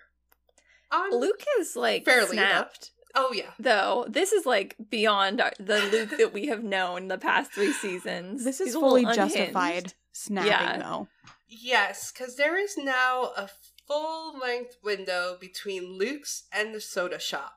On 0.92 1.12
Luke 1.12 1.44
is 1.60 1.76
like 1.76 2.06
Fairly 2.06 2.34
snapped. 2.38 2.92
Oh 3.16 3.32
yeah. 3.34 3.52
Though 3.60 4.06
this 4.08 4.32
is 4.32 4.46
like 4.46 4.76
beyond 4.90 5.42
our, 5.42 5.52
the 5.60 5.82
Luke 5.92 6.18
that 6.18 6.34
we 6.34 6.48
have 6.48 6.64
known 6.64 7.08
the 7.08 7.18
past 7.18 7.52
three 7.52 7.74
seasons. 7.74 8.44
This 8.44 8.60
is 8.62 8.68
He's 8.68 8.76
fully 8.76 9.04
justified 9.06 9.54
unhinged. 9.70 9.94
snapping 10.14 10.52
Yeah. 10.52 10.78
though. 10.78 11.08
Yes, 11.48 12.12
because 12.12 12.38
there 12.38 12.58
is 12.58 12.78
now 12.78 13.32
a 13.36 13.50
full 13.88 14.38
length 14.40 14.78
window 14.84 15.38
between 15.40 15.98
Luke's 15.98 16.44
and 16.54 16.74
the 16.74 16.80
soda 16.80 17.20
shop. 17.20 17.56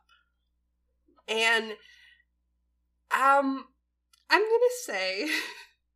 And 1.28 1.72
um 3.12 3.66
I'm 4.30 4.40
gonna 4.42 4.74
say 4.82 5.28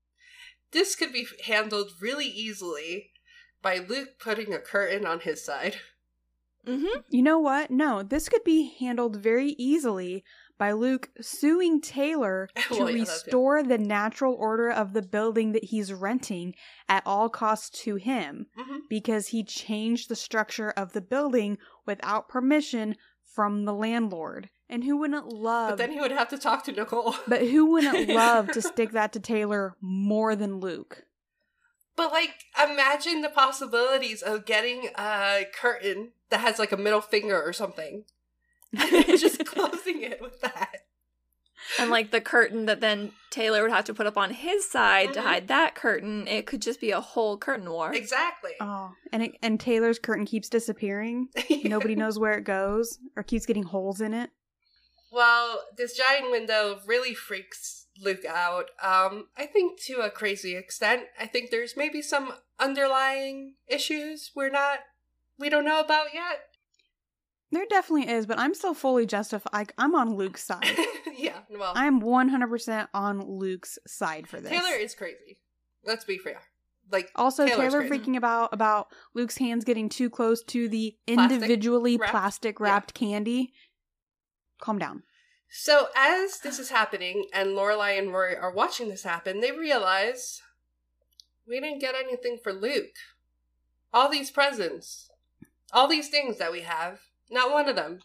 this 0.72 0.94
could 0.94 1.12
be 1.12 1.26
handled 1.46 1.92
really 2.00 2.26
easily 2.26 3.10
by 3.62 3.78
Luke 3.78 4.20
putting 4.20 4.54
a 4.54 4.58
curtain 4.60 5.04
on 5.06 5.20
his 5.20 5.44
side. 5.44 5.76
Mhm. 6.68 7.04
You 7.09 7.22
know 7.22 7.38
what? 7.38 7.70
No, 7.70 8.02
this 8.02 8.28
could 8.28 8.44
be 8.44 8.74
handled 8.78 9.16
very 9.16 9.50
easily 9.59 10.22
by 10.59 10.72
Luke 10.72 11.11
suing 11.20 11.81
Taylor 11.81 12.48
to 12.72 12.78
Well, 12.81 12.90
yeah, 12.90 13.00
restore 13.02 13.62
the 13.62 13.78
natural 13.78 14.35
order 14.35 14.68
of 14.70 14.92
the 14.92 15.02
building 15.02 15.52
that 15.52 15.64
he's 15.64 15.92
renting 15.92 16.54
at 16.88 17.02
all 17.07 17.28
costs 17.28 17.70
to 17.85 17.94
him 17.96 18.46
Mhm. 18.59 18.81
because 18.88 19.28
he 19.28 19.42
changed 19.44 20.09
the 20.09 20.16
structure 20.16 20.70
of 20.70 20.92
the 20.92 21.00
building 21.00 21.59
without 21.87 22.28
permission 22.28 22.96
from 23.24 23.64
the 23.64 23.74
landlord. 23.74 24.50
And 24.68 24.85
who 24.85 24.98
wouldn't 24.98 25.33
love 25.33 25.70
But 25.70 25.78
then 25.78 25.92
he 25.92 26.00
would 26.00 26.11
have 26.12 26.28
to 26.28 26.37
talk 26.38 26.64
to 26.64 26.72
Nicole. 26.72 27.14
But 27.26 27.42
who 27.48 27.64
wouldn't 27.66 28.09
love 28.11 28.50
to 28.52 28.61
stick 28.61 28.90
that 28.92 29.12
to 29.14 29.20
Taylor 29.20 29.76
more 29.81 30.37
than 30.37 30.61
Luke? 30.61 31.04
But 31.98 32.12
like, 32.12 32.44
imagine 32.62 33.20
the 33.22 33.28
possibilities 33.28 34.22
of 34.22 34.46
getting 34.46 34.90
a 34.96 35.44
curtain 35.52 36.12
that 36.30 36.40
has 36.40 36.58
like 36.58 36.70
a 36.72 36.76
middle 36.76 37.00
finger 37.02 37.42
or 37.42 37.52
something. 37.52 38.04
And 38.78 39.18
just 39.18 39.44
closing 39.44 40.02
it 40.02 40.22
with 40.22 40.40
that. 40.42 40.87
And 41.78 41.90
like 41.90 42.11
the 42.12 42.20
curtain 42.20 42.66
that 42.66 42.80
then 42.80 43.12
Taylor 43.30 43.62
would 43.62 43.72
have 43.72 43.87
to 43.87 43.94
put 43.94 44.06
up 44.06 44.16
on 44.16 44.30
his 44.32 44.70
side 44.70 45.12
to 45.14 45.20
Mhm. 45.20 45.24
hide 45.24 45.48
that 45.48 45.74
curtain, 45.74 46.28
it 46.28 46.46
could 46.46 46.62
just 46.62 46.80
be 46.80 46.92
a 46.92 47.00
whole 47.00 47.37
curtain 47.37 47.68
war. 47.70 47.92
Exactly. 47.92 48.52
Oh, 48.61 48.92
and 49.12 49.22
it, 49.24 49.32
and 49.42 49.58
Taylor's 49.58 49.98
curtain 49.98 50.24
keeps 50.24 50.48
disappearing. 50.48 51.28
Nobody 51.64 51.96
knows 51.96 52.18
where 52.18 52.34
it 52.38 52.44
goes 52.44 52.98
or 53.16 53.22
keeps 53.24 53.44
getting 53.44 53.64
holes 53.64 54.00
in 54.00 54.14
it. 54.14 54.30
Well, 55.11 55.64
this 55.76 55.96
giant 55.96 56.30
window 56.30 56.80
really 56.87 57.14
freaks 57.14 57.87
Luke 58.00 58.24
out. 58.24 58.66
Um, 58.82 59.26
I 59.37 59.46
think 59.46 59.80
to 59.87 60.00
a 60.00 60.11
crazy 60.11 60.56
extent. 60.56 61.02
I 61.18 61.26
think 61.26 61.50
there's 61.50 61.76
maybe 61.76 62.02
some 62.02 62.32
underlying 62.58 63.54
issues 63.66 64.30
we're 64.34 64.50
not, 64.50 64.80
we 65.38 65.48
don't 65.48 65.64
know 65.64 65.80
about 65.80 66.14
yet. 66.14 66.40
There 67.50 67.64
definitely 67.68 68.12
is, 68.12 68.26
but 68.26 68.38
I'm 68.38 68.54
still 68.54 68.74
fully 68.74 69.06
justified. 69.06 69.72
I'm 69.78 69.94
on 69.94 70.14
Luke's 70.14 70.44
side. 70.46 70.76
yeah, 71.16 71.40
well, 71.50 71.72
I'm 71.74 72.00
100% 72.02 72.88
on 72.92 73.20
Luke's 73.20 73.78
side 73.87 74.28
for 74.28 74.40
this. 74.40 74.50
Taylor 74.50 74.76
is 74.78 74.94
crazy. 74.94 75.38
Let's 75.84 76.04
be 76.04 76.18
fair. 76.18 76.40
Like, 76.90 77.11
also 77.16 77.46
Taylor's 77.46 77.72
Taylor 77.72 77.88
crazy. 77.88 78.04
freaking 78.04 78.16
about 78.16 78.52
about 78.54 78.88
Luke's 79.14 79.37
hands 79.37 79.64
getting 79.64 79.88
too 79.90 80.08
close 80.08 80.42
to 80.44 80.68
the 80.68 80.96
Plastic 81.06 81.32
individually 81.34 81.96
wrapped? 81.98 82.11
plastic 82.11 82.61
wrapped 82.61 82.94
candy. 82.94 83.52
Calm 84.61 84.78
down. 84.78 85.02
So 85.50 85.88
as 85.96 86.40
this 86.40 86.58
is 86.58 86.70
happening 86.70 87.26
and 87.32 87.50
Lorelai 87.50 87.98
and 87.98 88.12
Rory 88.12 88.37
are 88.37 88.52
watching 88.52 88.88
this 88.88 89.02
happen, 89.02 89.40
they 89.40 89.52
realize 89.52 90.42
we 91.46 91.61
didn't 91.61 91.80
get 91.80 91.94
anything 91.94 92.38
for 92.42 92.52
Luke. 92.52 92.96
All 93.92 94.11
these 94.11 94.30
presents, 94.30 95.11
all 95.72 95.88
these 95.88 96.08
things 96.08 96.38
that 96.38 96.52
we 96.52 96.61
have, 96.61 97.00
not 97.30 97.50
one 97.50 97.68
of 97.68 97.76
them 97.76 98.00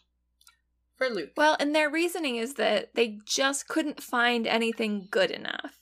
for 0.97 1.09
Luke. 1.09 1.31
Well, 1.35 1.57
and 1.59 1.75
their 1.75 1.89
reasoning 1.89 2.37
is 2.37 2.53
that 2.55 2.95
they 2.95 3.19
just 3.25 3.67
couldn't 3.67 4.01
find 4.01 4.47
anything 4.47 5.07
good 5.11 5.31
enough, 5.31 5.79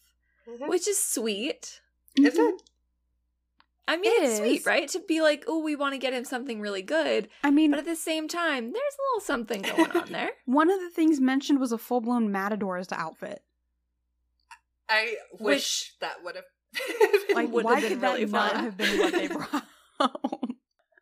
Mhm. 0.48 0.68
which 0.68 0.88
is 0.88 1.02
sweet. 1.02 1.82
Is 2.18 2.38
it? 2.38 2.62
I 3.92 3.98
mean, 3.98 4.12
It 4.24 4.24
it's 4.30 4.38
sweet, 4.38 4.66
right? 4.66 4.88
To 4.90 5.00
be 5.08 5.22
like, 5.22 5.44
oh, 5.48 5.60
we 5.62 5.76
want 5.76 5.94
to 5.94 5.98
get 5.98 6.14
him 6.14 6.24
something 6.24 6.62
really 6.62 6.82
good. 6.82 7.28
I 7.44 7.52
mean, 7.52 7.72
But 7.72 7.80
at 7.80 7.86
the 7.86 7.96
same 7.96 8.28
time, 8.28 8.72
there's 8.72 8.76
a 8.98 9.02
little 9.10 9.22
something 9.22 9.62
going 9.64 9.92
on 9.92 10.12
there. 10.12 10.32
one 10.46 10.70
of 10.72 10.80
the 10.80 10.90
things 10.90 11.20
mentioned 11.20 11.60
was 11.60 11.72
a 11.72 11.78
full 11.78 12.02
blown 12.02 12.32
Matador's 12.32 12.92
outfit. 12.92 13.42
I 14.90 15.16
wish 15.40 15.40
Which- 15.42 15.96
that 16.02 16.24
would 16.24 16.36
have. 16.36 16.46
Like, 17.36 17.50
Would 17.52 17.64
why 17.66 17.80
have 17.80 17.82
been 17.84 17.92
could 17.92 18.02
that 18.02 18.14
really 18.14 18.26
not 18.26 18.56
have 18.56 18.78
been 18.78 19.00
what 19.00 19.14
they 19.14 19.28
brought 19.30 19.64
home? 20.00 20.56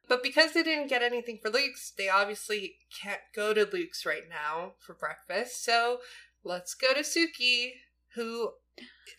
but 0.07 0.21
because 0.23 0.53
they 0.53 0.61
didn't 0.63 0.87
get 0.89 1.01
anything 1.03 1.39
for 1.41 1.49
Luke's, 1.49 1.91
they 1.97 2.07
obviously 2.09 2.75
can't 3.01 3.21
go 3.35 3.53
to 3.53 3.67
Luke's 3.71 4.05
right 4.05 4.23
now 4.29 4.73
for 4.79 4.93
breakfast. 4.95 5.63
So 5.63 5.99
let's 6.43 6.73
go 6.75 6.93
to 6.93 7.01
Sookie, 7.01 7.71
who 8.15 8.51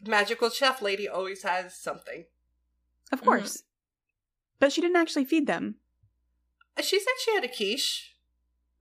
magical 0.04 0.50
chef 0.50 0.82
lady 0.82 1.08
always 1.08 1.42
has 1.44 1.76
something. 1.76 2.24
Of 3.12 3.22
course. 3.22 3.62
But 4.58 4.72
she 4.72 4.80
didn't 4.80 4.96
actually 4.96 5.24
feed 5.24 5.46
them. 5.46 5.76
Uh, 6.76 6.82
She 6.82 6.98
said 6.98 7.12
she 7.24 7.34
had 7.34 7.44
a 7.44 7.48
quiche. 7.48 8.14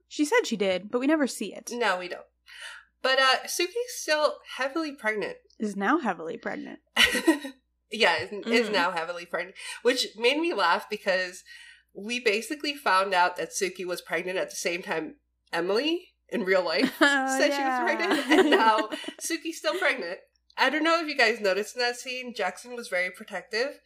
She 0.08 0.24
said 0.24 0.46
she 0.46 0.56
did, 0.56 0.90
but 0.90 0.98
we 1.00 1.06
never 1.06 1.26
see 1.26 1.54
it. 1.54 1.70
No, 1.72 1.98
we 1.98 2.08
don't. 2.08 2.26
But 3.02 3.18
uh 3.18 3.36
Sookie's 3.46 3.94
still 3.96 4.36
heavily 4.56 4.92
pregnant. 4.92 5.36
Is 5.58 5.76
now 5.76 5.98
heavily 5.98 6.36
pregnant. 6.36 6.80
yeah, 7.90 8.16
is, 8.22 8.30
is 8.46 8.68
Mhm. 8.68 8.72
now 8.72 8.90
heavily 8.92 9.24
pregnant, 9.26 9.56
which 9.82 10.08
made 10.16 10.38
me 10.38 10.52
laugh 10.54 10.88
because 10.90 11.42
we 11.94 12.20
basically 12.20 12.74
found 12.74 13.14
out 13.14 13.36
that 13.36 13.50
Sookie 13.50 13.86
was 13.86 14.00
pregnant 14.00 14.38
at 14.38 14.50
the 14.50 14.56
same 14.56 14.82
time 14.82 15.16
Emily 15.52 16.08
in 16.28 16.44
real 16.44 16.64
life 16.74 16.92
Oh, 17.00 17.38
said 17.38 17.52
she 17.52 17.62
was 17.62 17.80
pregnant, 17.84 18.30
and 18.30 18.50
now 18.50 18.88
Sookie's 19.20 19.58
still 19.58 19.74
pregnant. 19.74 20.18
I 20.56 20.68
don't 20.70 20.84
know 20.84 21.00
if 21.00 21.08
you 21.08 21.16
guys 21.16 21.40
noticed 21.40 21.76
in 21.76 21.80
that 21.82 21.96
scene, 21.96 22.34
Jackson 22.34 22.76
was 22.76 22.88
very 22.88 23.10
protective, 23.10 23.80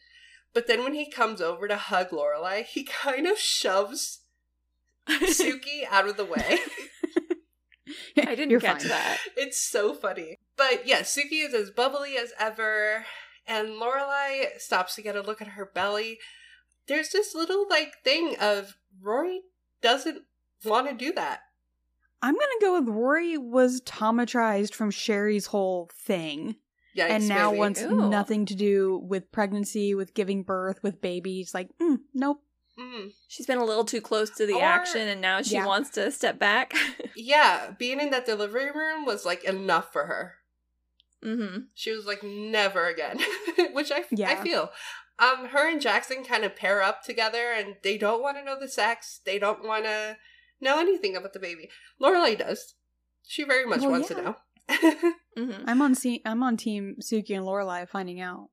but 0.55 0.65
then 0.65 0.83
when 0.83 0.95
he 0.95 1.07
comes 1.07 1.41
over 1.41 1.67
to 1.67 1.75
hug 1.75 2.09
Lorelai, 2.09 2.63
he 2.63 2.83
kind 2.83 3.27
of 3.27 3.37
shoves 3.37 4.21
Sookie 5.07 5.83
out 5.91 6.07
of 6.07 6.17
the 6.17 6.25
way. 6.25 6.59
I 8.17 8.33
didn't 8.33 8.49
You're 8.49 8.59
get 8.59 8.79
to 8.79 8.87
fine. 8.87 8.97
that. 8.97 9.17
It's 9.35 9.59
so 9.59 9.93
funny. 9.93 10.39
But 10.57 10.87
yeah, 10.87 11.01
Sookie 11.01 11.45
is 11.45 11.53
as 11.53 11.69
bubbly 11.69 12.15
as 12.17 12.31
ever, 12.39 13.05
and 13.45 13.69
Lorelai 13.69 14.59
stops 14.59 14.95
to 14.95 15.01
get 15.01 15.15
a 15.15 15.21
look 15.21 15.41
at 15.41 15.49
her 15.49 15.65
belly. 15.65 16.17
There's 16.87 17.09
this 17.09 17.35
little 17.35 17.67
like 17.69 18.03
thing 18.03 18.35
of 18.39 18.77
Rory 19.01 19.41
doesn't 19.81 20.23
want 20.63 20.87
to 20.87 20.95
do 20.95 21.11
that. 21.13 21.41
I'm 22.21 22.33
gonna 22.33 22.47
go 22.61 22.79
with 22.79 22.89
Rory 22.89 23.37
was 23.37 23.81
tomatrized 23.81 24.73
from 24.73 24.89
Sherry's 24.89 25.47
whole 25.47 25.91
thing. 25.93 26.55
Yeah, 26.95 27.07
and 27.07 27.27
now 27.27 27.49
baby. 27.51 27.59
wants 27.59 27.81
Ooh. 27.81 28.09
nothing 28.09 28.45
to 28.47 28.55
do 28.55 28.97
with 29.03 29.31
pregnancy, 29.31 29.93
with 29.93 30.13
giving 30.13 30.43
birth, 30.43 30.81
with 30.81 31.01
babies. 31.01 31.53
Like, 31.53 31.69
mm, 31.79 31.97
nope. 32.13 32.41
Mm. 32.79 33.11
She's 33.27 33.45
been 33.45 33.57
a 33.57 33.65
little 33.65 33.83
too 33.85 33.99
close 34.01 34.29
to 34.31 34.45
the 34.47 34.55
Or- 34.55 34.63
action 34.63 35.07
and 35.07 35.19
now 35.21 35.41
she 35.41 35.55
Yeah. 35.55 35.65
wants 35.65 35.89
to 35.91 36.09
step 36.11 36.39
back. 36.39 36.73
Yeah, 37.17 37.71
being 37.79 37.99
in 38.01 38.09
that 38.11 38.25
delivery 38.25 38.71
room 38.71 39.05
was 39.05 39.25
like 39.25 39.43
enough 39.45 39.91
for 39.93 40.05
her. 40.05 40.33
hmm 41.23 41.59
She 41.73 41.91
was 41.91 42.05
like, 42.05 42.23
never 42.23 42.87
again, 42.87 43.19
which 43.73 43.91
I, 43.91 44.03
I 44.25 44.35
feel. 44.35 44.69
Um, 45.17 45.47
her 45.47 45.69
and 45.69 45.79
Jackson 45.81 46.23
kind 46.25 46.43
of 46.43 46.55
pair 46.57 46.81
up 46.83 47.03
together, 47.03 47.51
and 47.57 47.75
they 47.83 47.97
don't 47.97 48.21
want 48.21 48.37
to 48.37 48.43
know 48.43 48.59
the 48.59 48.67
sex. 48.67 49.21
They 49.25 49.39
don't 49.39 49.63
want 49.63 49.85
to 49.85 50.17
know 50.59 50.77
anything 50.79 51.15
about 51.15 51.31
the 51.31 51.39
baby. 51.39 51.69
Lorelai 52.01 52.37
does. 52.37 52.75
She 53.23 53.43
very 53.45 53.65
much 53.65 53.79
Well, 53.79 53.91
wants 53.91 54.09
yeah. 54.09 54.17
to 54.17 54.21
know. 54.23 54.35
Mhm. 55.37 55.63
I'm 55.67 55.81
on 55.81 55.95
se- 55.95 56.21
I'm 56.25 56.41
on 56.43 56.55
team 56.57 56.95
Sookie 57.01 57.35
and 57.35 57.45
Lorelai 57.45 57.87
finding 57.89 58.21
out. 58.21 58.49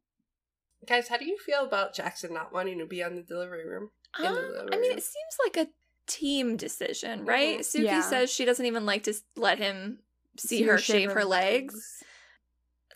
Guys, 0.87 1.07
how 1.09 1.16
do 1.16 1.25
you 1.25 1.38
feel 1.38 1.64
about 1.64 1.94
Jackson 1.94 2.35
not 2.35 2.53
wanting 2.53 2.79
to 2.81 2.87
be 2.87 3.03
on 3.05 3.14
the 3.14 3.22
delivery 3.22 3.64
room? 3.66 3.90
In 4.18 4.25
the 4.25 4.29
Um, 4.31 4.35
delivery 4.35 4.68
I 4.72 4.81
mean, 4.81 4.90
room. 4.90 4.98
it 4.98 5.05
seems 5.05 5.37
like 5.44 5.57
a 5.57 5.70
team 6.09 6.57
decision, 6.57 7.25
right? 7.25 7.61
Mhm. 7.61 7.62
Sookie 7.62 7.85
Yeah. 7.85 8.01
says 8.03 8.33
she 8.33 8.44
doesn't 8.44 8.66
even 8.66 8.85
like 8.85 9.05
to 9.05 9.14
let 9.37 9.59
him 9.59 10.01
see, 10.37 10.59
See 10.59 10.62
her 10.64 10.72
her 10.72 10.79
shave 10.79 10.94
shave 11.03 11.09
her 11.11 11.20
her 11.20 11.25
legs. 11.25 12.03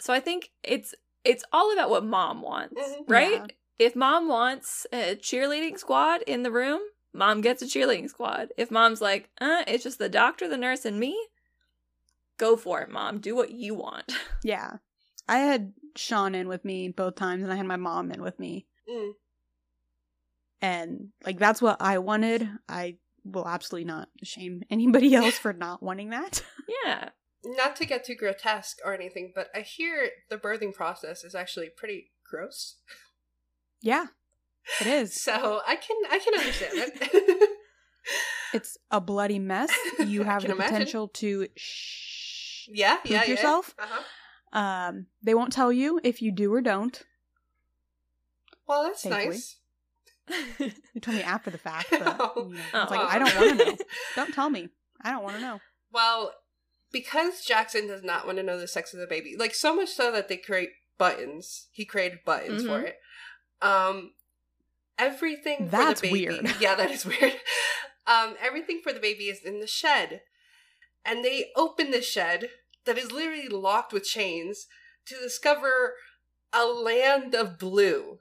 So 0.00 0.12
I 0.12 0.20
think 0.20 0.50
it's 0.62 0.94
it's 1.24 1.44
all 1.52 1.72
about 1.72 1.90
what 1.90 2.04
mom 2.04 2.42
wants, 2.42 2.74
Mhm. 2.80 3.04
right? 3.08 3.32
Yeah. 3.32 3.46
If 3.78 3.94
mom 3.96 4.28
wants 4.28 4.86
a 4.92 5.16
cheerleading 5.16 5.78
squad 5.78 6.22
in 6.22 6.42
the 6.42 6.50
room, 6.52 6.80
mom 7.12 7.40
gets 7.40 7.62
a 7.62 7.66
cheerleading 7.66 8.08
squad. 8.08 8.52
If 8.56 8.70
mom's 8.70 9.00
like, 9.00 9.28
uh, 9.40 9.64
it's 9.66 9.84
just 9.84 9.98
the 9.98 10.08
doctor, 10.08 10.48
the 10.48 10.56
nurse, 10.56 10.84
and 10.84 10.98
me, 11.00 11.16
go 12.38 12.56
for 12.56 12.80
it, 12.82 12.90
mom. 12.90 13.18
Do 13.18 13.34
what 13.36 13.50
you 13.50 13.74
want. 13.74 14.12
Yeah. 14.42 14.76
I 15.28 15.38
had 15.38 15.72
Sean 15.96 16.36
in 16.36 16.46
with 16.46 16.64
me 16.64 16.88
both 16.88 17.16
times 17.16 17.42
and 17.42 17.52
I 17.52 17.56
had 17.56 17.66
my 17.66 17.76
mom 17.76 18.12
in 18.12 18.22
with 18.22 18.38
me. 18.38 18.66
Mm. 18.88 19.10
And 20.62 21.08
like 21.24 21.38
that's 21.38 21.60
what 21.60 21.78
I 21.80 21.98
wanted. 21.98 22.48
I 22.68 22.98
will 23.24 23.48
absolutely 23.48 23.86
not 23.86 24.08
shame 24.22 24.62
anybody 24.70 25.14
else 25.16 25.36
for 25.36 25.52
not 25.52 25.82
wanting 25.82 26.10
that. 26.10 26.44
yeah. 26.84 27.08
Not 27.44 27.74
to 27.76 27.86
get 27.86 28.04
too 28.04 28.14
grotesque 28.14 28.78
or 28.84 28.94
anything, 28.94 29.32
but 29.34 29.48
I 29.52 29.60
hear 29.60 30.10
the 30.30 30.36
birthing 30.36 30.72
process 30.72 31.24
is 31.24 31.34
actually 31.34 31.70
pretty 31.76 32.12
gross. 32.28 32.76
yeah. 33.80 34.06
It 34.80 34.86
is. 34.86 35.20
So 35.20 35.60
I 35.66 35.74
can 35.76 35.96
I 36.10 36.18
can 36.20 36.34
understand 36.34 36.72
it. 36.76 37.50
It's 38.54 38.76
a 38.90 39.00
bloody 39.00 39.38
mess. 39.40 39.72
You 39.98 40.22
have 40.22 40.42
can 40.42 40.50
the 40.50 40.56
imagine. 40.56 40.72
potential 40.72 41.08
to 41.08 41.48
shh. 41.56 42.05
Yeah, 42.68 42.96
Poop 42.96 43.10
yeah, 43.10 43.22
yeah. 43.24 43.30
yourself? 43.30 43.74
Uh-huh. 43.78 44.02
Um 44.58 45.06
they 45.22 45.34
won't 45.34 45.52
tell 45.52 45.72
you 45.72 46.00
if 46.04 46.22
you 46.22 46.32
do 46.32 46.52
or 46.52 46.60
don't. 46.60 47.02
Well, 48.66 48.84
that's 48.84 49.02
Thankfully. 49.02 49.26
nice. 49.28 49.56
you 50.94 51.00
told 51.00 51.16
me 51.16 51.22
after 51.22 51.50
the 51.50 51.58
fact, 51.58 51.88
but 51.90 51.98
you 52.00 52.04
know, 52.04 52.16
Oh. 52.34 52.52
it's 52.82 52.90
like 52.90 53.00
I 53.00 53.18
don't 53.18 53.36
want 53.36 53.58
to 53.60 53.64
know. 53.72 53.76
Don't 54.16 54.34
tell 54.34 54.50
me. 54.50 54.68
I 55.02 55.10
don't 55.10 55.22
want 55.22 55.36
to 55.36 55.42
know. 55.42 55.60
Well, 55.92 56.32
because 56.90 57.44
Jackson 57.44 57.86
does 57.86 58.02
not 58.02 58.26
want 58.26 58.38
to 58.38 58.42
know 58.42 58.58
the 58.58 58.66
sex 58.66 58.92
of 58.92 58.98
the 59.00 59.06
baby, 59.06 59.36
like 59.38 59.54
so 59.54 59.74
much 59.76 59.90
so 59.90 60.10
that 60.12 60.28
they 60.28 60.36
create 60.36 60.70
buttons. 60.98 61.68
He 61.70 61.84
created 61.84 62.20
buttons 62.24 62.62
for 62.64 62.80
Mhm. 62.80 62.84
it. 62.88 62.96
Um, 63.62 64.12
everything 64.98 65.68
That's 65.70 66.00
for 66.00 66.06
the 66.06 66.12
baby. 66.12 66.28
weird. 66.40 66.56
Yeah, 66.60 66.74
that 66.74 66.90
is 66.90 67.04
weird. 67.06 67.34
Um, 68.06 68.36
everything 68.40 68.80
for 68.82 68.92
the 68.92 69.00
baby 69.00 69.24
is 69.28 69.42
in 69.44 69.60
the 69.60 69.66
shed, 69.66 70.22
and 71.06 71.24
they 71.24 71.50
open 71.56 71.90
the 71.90 72.02
shed 72.02 72.50
that 72.84 72.98
is 72.98 73.12
literally 73.12 73.48
locked 73.48 73.92
with 73.92 74.04
chains 74.04 74.66
to 75.06 75.14
discover 75.16 75.94
a 76.52 76.64
land 76.66 77.34
of 77.34 77.58
blue. 77.58 78.18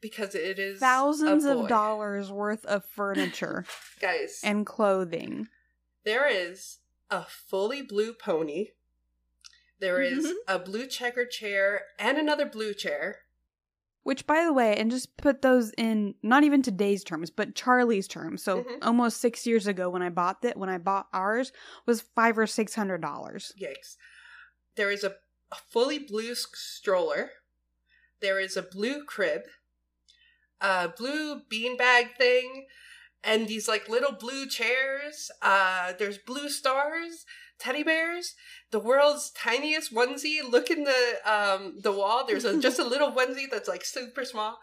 Because 0.00 0.34
it 0.34 0.58
is 0.58 0.78
Thousands 0.78 1.44
of 1.44 1.68
dollars 1.68 2.30
worth 2.30 2.64
of 2.66 2.84
furniture 2.84 3.64
guys. 4.00 4.40
and 4.44 4.64
clothing. 4.66 5.48
There 6.04 6.28
is 6.28 6.78
a 7.10 7.24
fully 7.24 7.82
blue 7.82 8.12
pony. 8.12 8.68
There 9.80 10.00
is 10.00 10.26
Mhm. 10.26 10.32
a 10.48 10.58
blue 10.58 10.86
checker 10.86 11.26
chair 11.26 11.86
and 11.98 12.18
another 12.18 12.46
blue 12.46 12.72
chair. 12.74 13.22
Which, 14.06 14.24
by 14.24 14.44
the 14.44 14.52
way, 14.52 14.76
and 14.76 14.88
just 14.88 15.16
put 15.16 15.42
those 15.42 15.72
in 15.76 16.14
not 16.22 16.44
even 16.44 16.62
today's 16.62 17.02
terms, 17.02 17.28
but 17.28 17.56
Charlie's 17.56 18.06
terms. 18.06 18.40
So 18.40 18.62
Mhm. 18.62 18.78
almost 18.82 19.20
six 19.20 19.44
years 19.48 19.66
ago, 19.66 19.90
when 19.90 20.00
I 20.00 20.10
bought 20.10 20.42
that, 20.42 20.56
when 20.56 20.68
I 20.68 20.78
bought 20.78 21.08
ours, 21.12 21.50
was 21.86 22.02
five 22.02 22.38
or 22.38 22.46
six 22.46 22.76
hundred 22.76 23.00
dollars. 23.00 23.52
Yikes. 23.60 23.96
There 24.76 24.92
is 24.92 25.02
a, 25.02 25.16
a 25.50 25.56
fully 25.56 25.98
blue 25.98 26.36
stroller. 26.36 27.32
There 28.20 28.38
is 28.38 28.56
a 28.56 28.62
blue 28.62 29.04
crib, 29.04 29.42
a 30.60 30.88
blue 30.88 31.42
beanbag 31.42 32.16
thing, 32.16 32.68
and 33.24 33.48
these 33.48 33.66
like 33.66 33.88
little 33.88 34.12
blue 34.12 34.46
chairs. 34.46 35.32
Uh, 35.42 35.94
there's 35.98 36.18
blue 36.18 36.48
stars, 36.48 37.26
teddy 37.58 37.82
bears, 37.82 38.34
the 38.70 38.78
world's 38.80 39.30
tiniest 39.30 39.94
onesie. 39.94 40.38
Look 40.48 40.70
in 40.70 40.84
the 40.84 41.14
um 41.24 41.76
the 41.82 41.92
wall. 41.92 42.24
There's 42.26 42.44
a, 42.44 42.58
just 42.60 42.78
a 42.78 42.84
little 42.88 43.12
onesie 43.12 43.50
that's 43.50 43.68
like 43.68 43.84
super 43.84 44.24
small. 44.24 44.58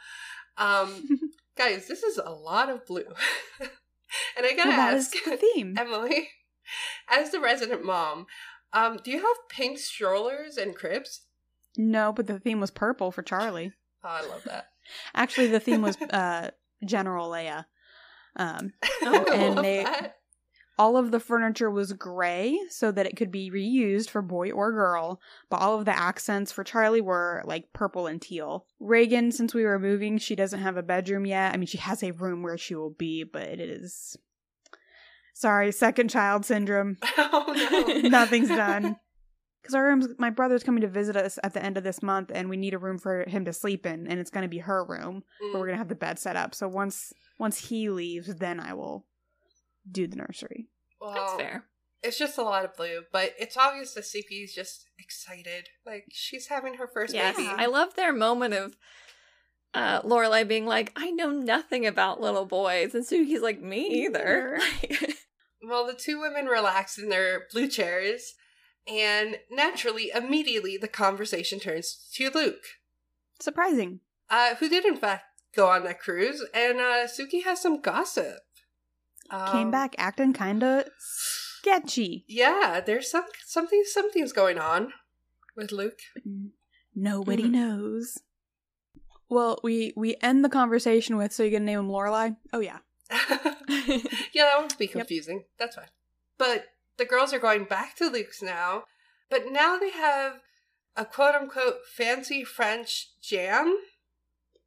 Um, 0.57 1.07
guys, 1.57 1.87
this 1.87 2.03
is 2.03 2.17
a 2.23 2.29
lot 2.31 2.69
of 2.69 2.85
blue. 2.85 3.05
and 3.59 4.45
I 4.45 4.53
gotta 4.55 4.69
Well, 4.69 4.79
ask 4.95 5.11
the 5.25 5.37
theme. 5.37 5.75
Emily, 5.77 6.29
as 7.09 7.31
the 7.31 7.39
resident 7.39 7.83
mom, 7.83 8.25
um, 8.73 8.99
do 9.03 9.11
you 9.11 9.17
have 9.17 9.37
pink 9.49 9.79
strollers 9.79 10.57
and 10.57 10.75
cribs? 10.75 11.21
No, 11.77 12.11
but 12.13 12.27
the 12.27 12.39
theme 12.39 12.59
was 12.59 12.69
purple 12.71 13.11
for 13.11 13.23
Charlie. 13.23 13.71
Oh, 14.03 14.09
I 14.09 14.27
love 14.27 14.43
that. 14.43 14.67
Actually, 15.15 15.47
the 15.47 15.59
theme 15.59 15.81
was 15.81 15.97
uh, 16.01 16.51
General 16.85 17.29
Leia. 17.31 17.65
Um, 18.35 18.73
Oh, 19.03 19.25
and 19.31 19.57
they- 19.57 19.83
that. 19.83 20.17
All 20.77 20.97
of 20.97 21.11
the 21.11 21.19
furniture 21.19 21.69
was 21.69 21.93
gray 21.93 22.57
so 22.69 22.91
that 22.91 23.05
it 23.05 23.15
could 23.15 23.31
be 23.31 23.51
reused 23.51 24.09
for 24.09 24.21
boy 24.21 24.51
or 24.51 24.71
girl, 24.71 25.21
but 25.49 25.57
all 25.57 25.77
of 25.77 25.85
the 25.85 25.95
accents 25.97 26.51
for 26.51 26.63
Charlie 26.63 27.01
were 27.01 27.43
like 27.45 27.71
purple 27.73 28.07
and 28.07 28.21
teal. 28.21 28.65
Reagan, 28.79 29.31
since 29.31 29.53
we 29.53 29.63
were 29.65 29.77
moving, 29.79 30.17
she 30.17 30.35
doesn't 30.35 30.61
have 30.61 30.77
a 30.77 30.83
bedroom 30.83 31.25
yet. 31.25 31.53
I 31.53 31.57
mean, 31.57 31.67
she 31.67 31.77
has 31.77 32.01
a 32.03 32.11
room 32.11 32.41
where 32.41 32.57
she 32.57 32.73
will 32.75 32.89
be, 32.89 33.23
but 33.23 33.43
it 33.43 33.59
is. 33.59 34.17
Sorry, 35.33 35.71
second 35.71 36.09
child 36.09 36.45
syndrome. 36.45 36.97
Oh 37.17 37.53
no, 38.01 38.01
Nothing's 38.09 38.49
done. 38.49 38.95
Because 39.61 39.75
our 39.75 39.85
rooms, 39.85 40.07
my 40.17 40.29
brother's 40.29 40.63
coming 40.63 40.81
to 40.81 40.87
visit 40.87 41.15
us 41.15 41.39
at 41.43 41.53
the 41.53 41.63
end 41.63 41.77
of 41.77 41.83
this 41.85 42.03
month, 42.03 42.31
and 42.33 42.49
we 42.49 42.57
need 42.57 42.73
a 42.73 42.77
room 42.77 42.97
for 42.97 43.23
him 43.27 43.45
to 43.45 43.53
sleep 43.53 43.85
in, 43.85 44.07
and 44.07 44.19
it's 44.19 44.29
going 44.29 44.41
to 44.43 44.49
be 44.49 44.57
her 44.59 44.83
room, 44.83 45.23
but 45.39 45.59
we're 45.59 45.65
Mm. 45.65 45.69
gonna 45.69 45.77
have 45.77 45.87
the 45.87 45.95
bed 45.95 46.19
set 46.19 46.35
up. 46.35 46.53
So 46.53 46.67
once 46.67 47.13
once 47.39 47.69
he 47.69 47.89
leaves, 47.89 48.35
then 48.35 48.59
I 48.59 48.73
will 48.73 49.05
do 49.89 50.07
the 50.07 50.15
nursery. 50.15 50.67
Well, 50.99 51.13
That's 51.13 51.33
fair. 51.33 51.65
It's 52.01 52.17
just 52.17 52.37
a 52.37 52.43
lot 52.43 52.65
of 52.65 52.75
blue, 52.75 53.03
but 53.13 53.33
it's 53.39 53.55
obvious 53.55 53.93
that 53.93 54.03
Sookie's 54.03 54.53
just 54.53 54.87
excited. 54.99 55.69
Like 55.85 56.05
she's 56.11 56.47
having 56.47 56.75
her 56.75 56.87
first 56.87 57.13
Yes, 57.13 57.37
baby. 57.37 57.49
I 57.49 57.67
love 57.67 57.95
their 57.95 58.11
moment 58.11 58.53
of 58.53 58.75
uh, 59.73 60.01
Lorelai 60.01 60.45
being 60.47 60.65
like, 60.65 60.91
"I 60.97 61.11
know 61.11 61.29
nothing 61.31 61.85
about 61.85 62.19
little 62.21 62.45
boys," 62.45 62.93
and 62.93 63.05
Sookie's 63.05 63.41
like, 63.41 63.61
"Me 63.61 64.05
either." 64.05 64.59
Well, 65.65 65.87
the 65.87 65.93
two 65.93 66.19
women 66.19 66.47
relax 66.47 66.97
in 66.97 67.07
their 67.07 67.43
blue 67.49 67.69
chairs, 67.69 68.33
and 68.85 69.37
naturally, 69.49 70.11
immediately, 70.13 70.75
the 70.75 70.89
conversation 70.89 71.57
turns 71.57 72.05
to 72.15 72.29
Luke, 72.31 72.65
Surprising. 73.39 74.01
uh, 74.29 74.55
who 74.55 74.67
did 74.67 74.83
in 74.83 74.97
fact 74.97 75.23
go 75.55 75.69
on 75.69 75.85
that 75.85 76.01
cruise, 76.01 76.43
and 76.53 76.79
uh, 76.79 77.07
Sookie 77.07 77.45
has 77.45 77.61
some 77.61 77.79
gossip. 77.81 78.39
Came 79.29 79.67
Um, 79.67 79.71
back 79.71 79.95
acting 79.97 80.33
kind 80.33 80.63
of 80.63 80.85
sketchy. 80.99 82.23
Yeah, 82.27 82.81
there's 82.85 83.09
some 83.09 83.25
something 83.45 83.83
something's 83.85 84.33
going 84.33 84.59
on 84.59 84.93
with 85.55 85.71
Luke. 85.71 85.99
Nobody 86.95 87.45
Mhm. 87.45 87.51
knows. 87.51 88.19
Well, 89.29 89.59
we 89.63 89.93
we 89.95 90.15
end 90.21 90.45
the 90.45 90.49
conversation 90.49 91.17
with, 91.17 91.33
"So 91.33 91.43
you 91.43 91.51
gonna 91.51 91.65
name 91.65 91.79
him 91.79 91.89
Lorelai?" 91.89 92.37
Oh 92.51 92.59
yeah. 92.59 92.79
yeah, 93.09 94.45
that 94.45 94.61
would 94.61 94.77
be 94.77 94.87
confusing. 94.87 95.45
That's 95.57 95.75
fine. 95.75 95.89
But 96.37 96.67
the 96.97 97.05
girls 97.05 97.33
are 97.33 97.39
going 97.39 97.65
back 97.65 97.95
to 97.95 98.09
Luke's 98.09 98.41
now, 98.41 98.85
but 99.29 99.51
now 99.51 99.77
they 99.79 99.89
have 99.91 100.41
a 100.95 101.05
quote 101.05 101.33
unquote 101.33 101.85
fancy 101.87 102.43
French 102.43 103.19
jam. 103.21 103.77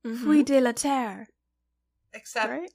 Fruit 0.02 0.46
de 0.46 0.60
la 0.60 0.72
terre, 0.72 1.28
except 2.12 2.50
right? 2.50 2.72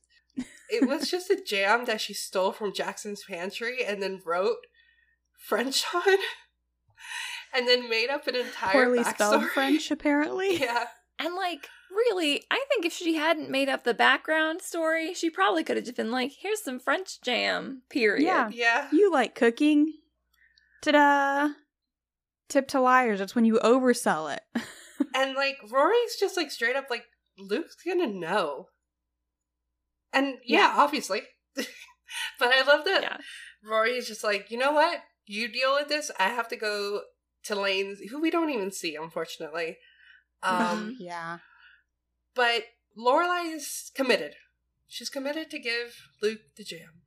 It 0.70 0.88
was 0.88 1.10
just 1.10 1.30
a 1.30 1.42
jam 1.42 1.86
that 1.86 2.02
she 2.02 2.14
stole 2.14 2.52
from 2.52 2.74
Jackson's 2.74 3.24
pantry 3.24 3.84
and 3.86 4.02
then 4.02 4.22
wrote 4.26 4.58
French 5.38 5.84
on, 5.94 6.04
and 7.54 7.68
then 7.68 7.90
made 7.90 8.10
up 8.10 8.28
an 8.28 8.36
entire 8.36 8.72
Poorly 8.72 9.04
spelled. 9.04 9.46
French, 9.46 9.92
apparently. 9.92 10.60
Yeah, 10.60 10.86
And 11.20 11.36
like, 11.36 11.68
really, 11.92 12.44
I 12.52 12.64
think 12.70 12.86
if 12.86 12.94
she 12.94 13.16
hadn't 13.16 13.50
made 13.50 13.70
up 13.70 13.84
the 13.84 13.94
background 13.94 14.62
story, 14.62 15.14
she 15.14 15.30
probably 15.30 15.64
could 15.64 15.76
have 15.78 15.86
just 15.86 15.98
been 15.98 16.12
like, 16.12 16.32
"Here's 16.40 16.64
some 16.64 16.80
French 16.80 17.22
jam." 17.22 17.82
Period. 17.90 18.26
Yeah. 18.26 18.50
yeah. 18.54 18.88
You 18.92 19.12
like 19.12 19.36
cooking? 19.36 19.94
Ta-da! 20.82 21.50
Tip 22.50 22.68
to 22.70 22.80
liars. 22.82 23.20
That's 23.20 23.36
when 23.36 23.46
you 23.46 23.60
oversell 23.64 24.36
it. 24.36 24.42
And 25.16 25.34
like 25.36 25.58
Rory's 25.70 26.16
just 26.20 26.38
like 26.38 26.52
straight 26.52 26.76
up 26.76 26.86
like 26.92 27.06
Luke's 27.38 27.76
gonna 27.84 28.06
know. 28.08 28.68
And 30.14 30.36
yeah, 30.46 30.74
obviously. 30.78 31.22
but 31.56 31.68
I 32.54 32.64
love 32.66 32.86
that 32.86 33.02
Yeah. 33.04 33.18
Rory 33.64 33.92
is 33.92 34.08
just 34.08 34.24
like, 34.24 34.50
you 34.52 34.58
know 34.58 34.72
what? 34.72 35.00
You 35.26 35.48
deal 35.52 35.76
with 35.76 35.88
this. 35.88 36.12
I 36.20 36.30
have 36.30 36.48
to 36.50 36.56
go 36.56 37.02
to 37.44 37.56
Lane's, 37.56 38.00
who 38.10 38.20
we 38.20 38.32
don't 38.32 38.50
even 38.50 38.72
see, 38.72 38.96
unfortunately. 38.96 39.78
Um, 40.44 40.96
yeah. 41.00 41.38
But 42.36 42.64
Lorelai 42.98 43.56
is 43.56 43.92
committed. 43.96 44.34
She's 44.88 45.10
committed 45.10 45.50
to 45.52 45.60
give 45.60 45.96
Luke 46.22 46.40
the 46.58 46.64
jam. 46.64 47.02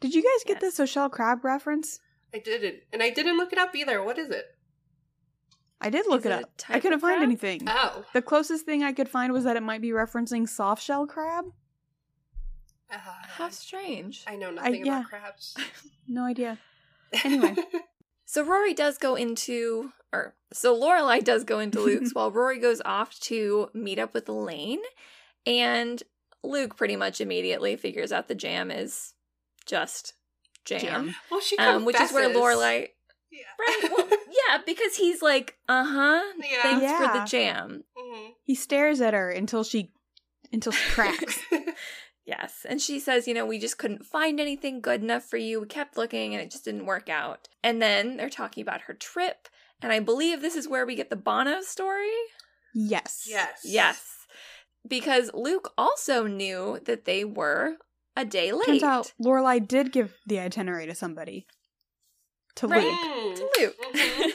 Did 0.00 0.14
you 0.14 0.22
guys 0.22 0.44
get 0.44 0.62
Yes. 0.62 0.72
the 0.72 0.76
Social 0.76 1.08
Crab 1.08 1.44
reference? 1.44 1.98
I 2.34 2.38
didn't, 2.38 2.80
and 2.92 3.02
I 3.02 3.10
didn't 3.10 3.36
look 3.36 3.52
it 3.52 3.58
up 3.58 3.74
either. 3.74 4.02
What 4.02 4.18
is 4.18 4.30
it? 4.30 4.44
I 5.80 5.90
did 5.90 6.06
look 6.06 6.20
Is 6.20 6.26
it 6.26 6.32
it 6.32 6.42
up. 6.44 6.50
I 6.68 6.80
couldn't 6.80 7.00
find 7.00 7.16
crab? 7.18 7.22
anything. 7.22 7.62
Oh, 7.66 8.04
The 8.14 8.22
closest 8.22 8.64
thing 8.64 8.82
I 8.82 8.92
could 8.92 9.08
find 9.08 9.32
was 9.32 9.44
that 9.44 9.56
it 9.56 9.62
might 9.62 9.82
be 9.82 9.90
referencing 9.90 10.48
soft 10.48 10.82
shell 10.82 11.06
crab. 11.06 11.44
Uh, 12.92 12.96
How 13.36 13.48
strange. 13.50 14.22
I 14.26 14.36
know 14.36 14.50
nothing 14.50 14.86
yeah. 14.86 14.98
about 15.00 15.08
crabs. 15.10 15.56
No 16.08 16.24
idea. 16.24 16.58
Anyway. 17.24 17.56
So 18.28 18.44
Rory 18.44 18.74
does 18.74 18.98
go 18.98 19.14
into, 19.14 19.92
or 20.12 20.34
so 20.52 20.76
Lorelai 20.76 21.22
does 21.22 21.44
go 21.44 21.60
into 21.60 21.78
Luke's 21.80 22.10
while 22.12 22.32
Rory 22.32 22.58
goes 22.58 22.82
off 22.84 23.18
to 23.20 23.68
meet 23.72 24.00
up 24.00 24.12
with 24.14 24.28
Elaine, 24.28 24.80
and 25.46 26.02
Luke 26.42 26.76
pretty 26.76 26.96
much 26.96 27.20
immediately 27.20 27.76
figures 27.76 28.10
out 28.10 28.26
the 28.26 28.34
jam 28.34 28.72
is 28.72 29.14
just 29.64 30.14
jam, 30.64 30.80
Jam. 30.80 31.14
well, 31.30 31.40
she 31.40 31.56
um, 31.58 31.84
which 31.84 32.00
is 32.00 32.12
where 32.12 32.24
confesses. 32.24 32.42
Lorelai, 32.58 32.88
Yeah. 33.30 33.42
right? 33.60 33.90
Well, 33.96 34.08
yeah, 34.10 34.58
because 34.66 34.96
he's 34.96 35.22
like, 35.22 35.54
uh 35.68 35.84
huh, 35.84 36.22
Yeah. 36.42 36.62
thanks 36.62 36.92
for 37.06 37.18
the 37.20 37.24
jam. 37.26 37.84
Mhm. 37.96 38.30
He 38.42 38.56
stares 38.56 39.00
at 39.00 39.14
her 39.14 39.30
until 39.30 39.62
she 39.62 39.92
until 40.52 40.72
she 40.72 40.90
cracks. 40.90 41.38
Yes. 42.26 42.66
And 42.68 42.80
she 42.80 42.98
says, 42.98 43.28
you 43.28 43.34
know, 43.34 43.46
we 43.46 43.58
just 43.58 43.78
couldn't 43.78 44.04
find 44.04 44.40
anything 44.40 44.80
good 44.80 45.00
enough 45.02 45.22
for 45.24 45.36
you. 45.36 45.60
We 45.60 45.66
kept 45.68 45.96
looking 45.96 46.34
and 46.34 46.42
it 46.42 46.50
just 46.50 46.64
didn't 46.64 46.86
work 46.86 47.08
out. 47.08 47.48
And 47.62 47.80
then 47.80 48.16
they're 48.16 48.28
talking 48.28 48.62
about 48.62 48.82
her 48.82 48.94
trip. 48.94 49.48
And 49.80 49.92
I 49.92 50.00
believe 50.00 50.40
this 50.40 50.56
is 50.56 50.68
where 50.68 50.84
we 50.84 50.96
get 50.96 51.08
the 51.10 51.16
Bono 51.16 51.60
story. 51.62 52.10
yes. 52.74 53.26
yes. 53.28 53.60
Yes. 53.64 54.12
Because 54.88 55.30
Luke 55.34 55.72
also 55.78 56.26
knew 56.26 56.80
that 56.84 57.04
they 57.04 57.24
were 57.24 57.76
a 58.16 58.24
day 58.24 58.50
late. 58.52 58.66
Turns 58.66 58.82
out 58.82 59.12
Lorelai 59.22 59.66
did 59.66 59.92
give 59.92 60.14
the 60.26 60.40
itinerary 60.40 60.86
to 60.86 60.94
somebody. 60.94 61.46
To 62.56 62.66
Right. 62.68 62.84
Luke. 62.84 62.94
Mm. 62.98 63.36
to 63.36 63.50
Luke. 63.60 63.76
Mhm. 63.94 64.30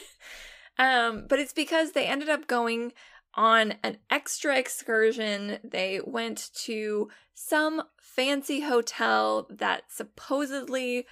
um, 0.79 1.25
but 1.27 1.39
it's 1.39 1.53
because 1.53 1.91
they 1.91 2.05
ended 2.05 2.29
up 2.29 2.47
going 2.47 2.93
on 3.35 3.75
an 3.83 3.97
extra 4.09 4.57
excursion. 4.57 5.59
They 5.63 6.01
went 6.05 6.49
to 6.65 7.09
some 7.33 7.83
fancy 8.01 8.61
hotel 8.61 9.47
that 9.49 9.83
supposedly 9.89 11.05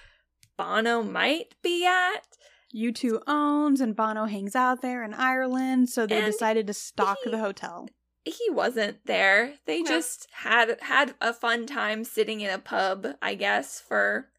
Bono 0.57 1.01
might 1.03 1.55
be 1.61 1.85
at. 1.85 2.37
U2 2.75 3.21
owns 3.25 3.81
and 3.81 3.95
Bono 3.95 4.25
hangs 4.25 4.55
out 4.55 4.81
there 4.81 5.03
in 5.03 5.13
Ireland, 5.13 5.89
so 5.89 6.05
they 6.05 6.17
And 6.17 6.25
decided 6.25 6.67
to 6.67 6.73
stock 6.73 7.17
he- 7.23 7.31
the 7.31 7.39
hotel. 7.39 7.87
He 8.25 8.49
wasn't 8.51 9.05
there. 9.05 9.55
They 9.65 9.81
just 9.81 10.27
had 10.31 10.77
had 10.81 11.15
a 11.19 11.33
fun 11.33 11.65
time 11.65 12.03
sitting 12.03 12.41
in 12.41 12.51
a 12.51 12.59
pub, 12.59 13.07
I 13.21 13.33
guess, 13.33 13.79
for 13.79 14.29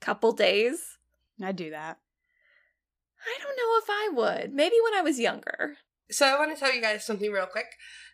a 0.00 0.04
couple 0.04 0.32
days. 0.32 0.96
I'd 1.40 1.54
do 1.54 1.70
that. 1.70 1.98
I 3.24 3.38
don't 3.38 3.56
know 3.56 3.78
if 3.78 3.84
I 3.88 4.08
would. 4.40 4.52
Maybe 4.54 4.76
when 4.82 4.94
I 4.94 5.02
was 5.02 5.20
younger. 5.20 5.76
So 6.10 6.26
I 6.26 6.38
want 6.38 6.54
to 6.54 6.58
tell 6.58 6.74
you 6.74 6.80
guys 6.80 7.04
something 7.04 7.30
real 7.30 7.46
quick 7.46 7.66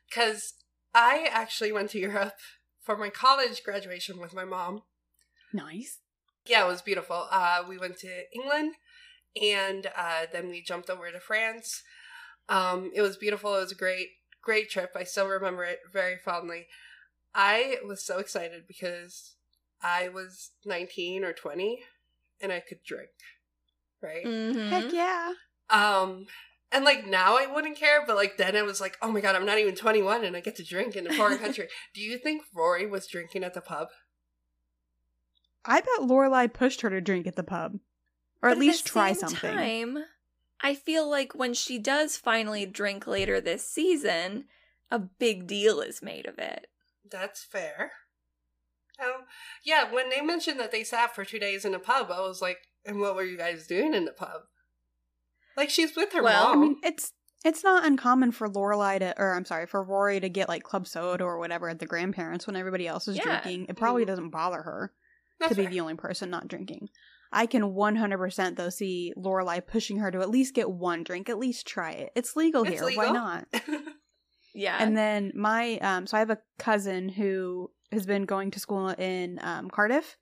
because 0.08 0.54
I 0.94 1.28
actually 1.30 1.72
went 1.72 1.90
to 1.90 1.98
Europe 1.98 2.34
for 2.82 2.96
my 2.96 3.10
college 3.10 3.62
graduation 3.64 4.20
with 4.20 4.34
my 4.34 4.44
mom. 4.44 4.82
Nice. 5.52 5.98
Yeah, 6.46 6.64
it 6.64 6.68
was 6.68 6.82
beautiful. 6.82 7.26
Uh, 7.30 7.62
we 7.68 7.78
went 7.78 7.98
to 7.98 8.22
England 8.32 8.74
and 9.40 9.88
uh, 9.96 10.26
then 10.32 10.48
we 10.48 10.62
jumped 10.62 10.88
over 10.90 11.10
to 11.10 11.20
France. 11.20 11.82
Um, 12.48 12.92
it 12.94 13.02
was 13.02 13.16
beautiful. 13.16 13.54
It 13.56 13.60
was 13.60 13.72
a 13.72 13.76
great, 13.76 14.08
great 14.42 14.70
trip. 14.70 14.92
I 14.94 15.04
still 15.04 15.26
remember 15.26 15.64
it 15.64 15.80
very 15.92 16.16
fondly. 16.16 16.66
I 17.34 17.78
was 17.86 18.04
so 18.04 18.18
excited 18.18 18.64
because 18.68 19.34
I 19.82 20.08
was 20.08 20.52
19 20.64 21.24
or 21.24 21.32
20 21.32 21.80
and 22.40 22.52
I 22.52 22.60
could 22.60 22.82
drink, 22.86 23.10
right? 24.00 24.24
Mhm. 24.24 24.68
Heck 24.68 24.92
yeah. 24.92 25.32
Um, 25.68 26.26
and 26.72 26.84
like 26.84 27.06
now 27.06 27.36
I 27.38 27.46
wouldn't 27.46 27.76
care, 27.76 28.04
but 28.06 28.16
like 28.16 28.36
then 28.36 28.56
I 28.56 28.62
was 28.62 28.80
like, 28.80 28.96
oh 29.02 29.10
my 29.10 29.20
god, 29.20 29.36
I'm 29.36 29.46
not 29.46 29.58
even 29.58 29.74
21 29.74 30.24
and 30.24 30.36
I 30.36 30.40
get 30.40 30.56
to 30.56 30.64
drink 30.64 30.96
in 30.96 31.06
a 31.06 31.12
foreign 31.12 31.38
country. 31.38 31.68
Do 31.94 32.00
you 32.00 32.18
think 32.18 32.42
Rory 32.54 32.86
was 32.86 33.06
drinking 33.06 33.44
at 33.44 33.54
the 33.54 33.60
pub? 33.60 33.88
I 35.64 35.80
bet 35.80 36.08
Lorelai 36.08 36.52
pushed 36.52 36.82
her 36.82 36.90
to 36.90 37.00
drink 37.00 37.26
at 37.26 37.36
the 37.36 37.42
pub. 37.42 37.74
Or 38.42 38.50
But 38.50 38.52
at 38.52 38.58
least 38.58 38.84
the 38.84 38.90
try 38.90 39.12
same 39.12 39.28
something. 39.28 39.54
Time, 39.54 39.98
I 40.60 40.74
feel 40.74 41.08
like 41.08 41.34
when 41.34 41.54
she 41.54 41.78
does 41.78 42.16
finally 42.16 42.66
drink 42.66 43.06
later 43.06 43.40
this 43.40 43.68
season, 43.68 44.44
a 44.90 44.98
big 44.98 45.46
deal 45.46 45.80
is 45.80 46.02
made 46.02 46.26
of 46.26 46.38
it. 46.38 46.68
That's 47.08 47.42
fair. 47.42 47.92
Um, 49.02 49.24
yeah, 49.64 49.92
when 49.92 50.10
they 50.10 50.20
mentioned 50.20 50.58
that 50.60 50.72
they 50.72 50.84
sat 50.84 51.14
for 51.14 51.24
two 51.24 51.38
days 51.38 51.64
in 51.64 51.74
a 51.74 51.78
pub, 51.78 52.10
I 52.10 52.20
was 52.20 52.40
like, 52.40 52.58
and 52.84 53.00
what 53.00 53.14
were 53.14 53.24
you 53.24 53.36
guys 53.36 53.66
doing 53.66 53.94
in 53.94 54.04
the 54.04 54.12
pub? 54.12 54.42
Like 55.56 55.70
she's 55.70 55.96
with 55.96 56.12
her 56.12 56.22
Well, 56.22 56.48
I 56.48 56.54
mom. 56.54 56.58
I 56.58 56.60
mean, 56.66 56.76
it's 56.82 57.12
it's 57.44 57.62
not 57.62 57.84
uncommon 57.84 58.32
for 58.32 58.48
Lorelai 58.48 58.98
to, 58.98 59.14
or 59.20 59.34
I'm 59.34 59.44
sorry, 59.44 59.66
for 59.66 59.82
Rory 59.82 60.18
to 60.20 60.28
get 60.28 60.48
like 60.48 60.62
club 60.64 60.86
soda 60.86 61.22
or 61.24 61.38
whatever 61.38 61.68
at 61.68 61.78
the 61.78 61.86
grandparents 61.86 62.46
when 62.46 62.56
everybody 62.56 62.86
else 62.88 63.06
is 63.08 63.16
Yeah. 63.16 63.22
drinking. 63.40 63.66
It 63.68 63.76
probably 63.76 64.04
doesn't 64.04 64.30
bother 64.30 64.62
her 64.62 64.92
That's 65.38 65.50
to 65.50 65.54
be 65.56 65.62
fair. 65.64 65.70
the 65.70 65.80
only 65.80 65.94
person 65.94 66.28
not 66.30 66.48
drinking. 66.48 66.88
I 67.32 67.46
can 67.46 67.62
100% 67.62 68.56
though 68.56 68.68
see 68.70 69.12
Lorelai 69.16 69.64
pushing 69.66 69.98
her 69.98 70.10
to 70.10 70.20
at 70.20 70.30
least 70.30 70.54
get 70.54 70.70
one 70.70 71.02
drink, 71.04 71.28
at 71.28 71.38
least 71.38 71.66
try 71.66 71.92
it. 71.92 72.10
It's 72.16 72.34
legal 72.36 72.62
It's 72.64 72.72
here. 72.78 72.84
legal. 72.86 73.04
Why 73.04 73.10
not? 73.12 73.46
Yeah. 74.54 74.78
And 74.80 74.96
then 74.96 75.32
my 75.34 75.76
um 75.80 76.06
so 76.06 76.16
I 76.16 76.20
have 76.20 76.30
a 76.30 76.38
cousin 76.58 77.10
who 77.10 77.70
has 77.92 78.06
been 78.06 78.24
going 78.24 78.50
to 78.52 78.58
school 78.60 78.88
in 78.88 79.38
um 79.42 79.68
Cardiff 79.70 80.16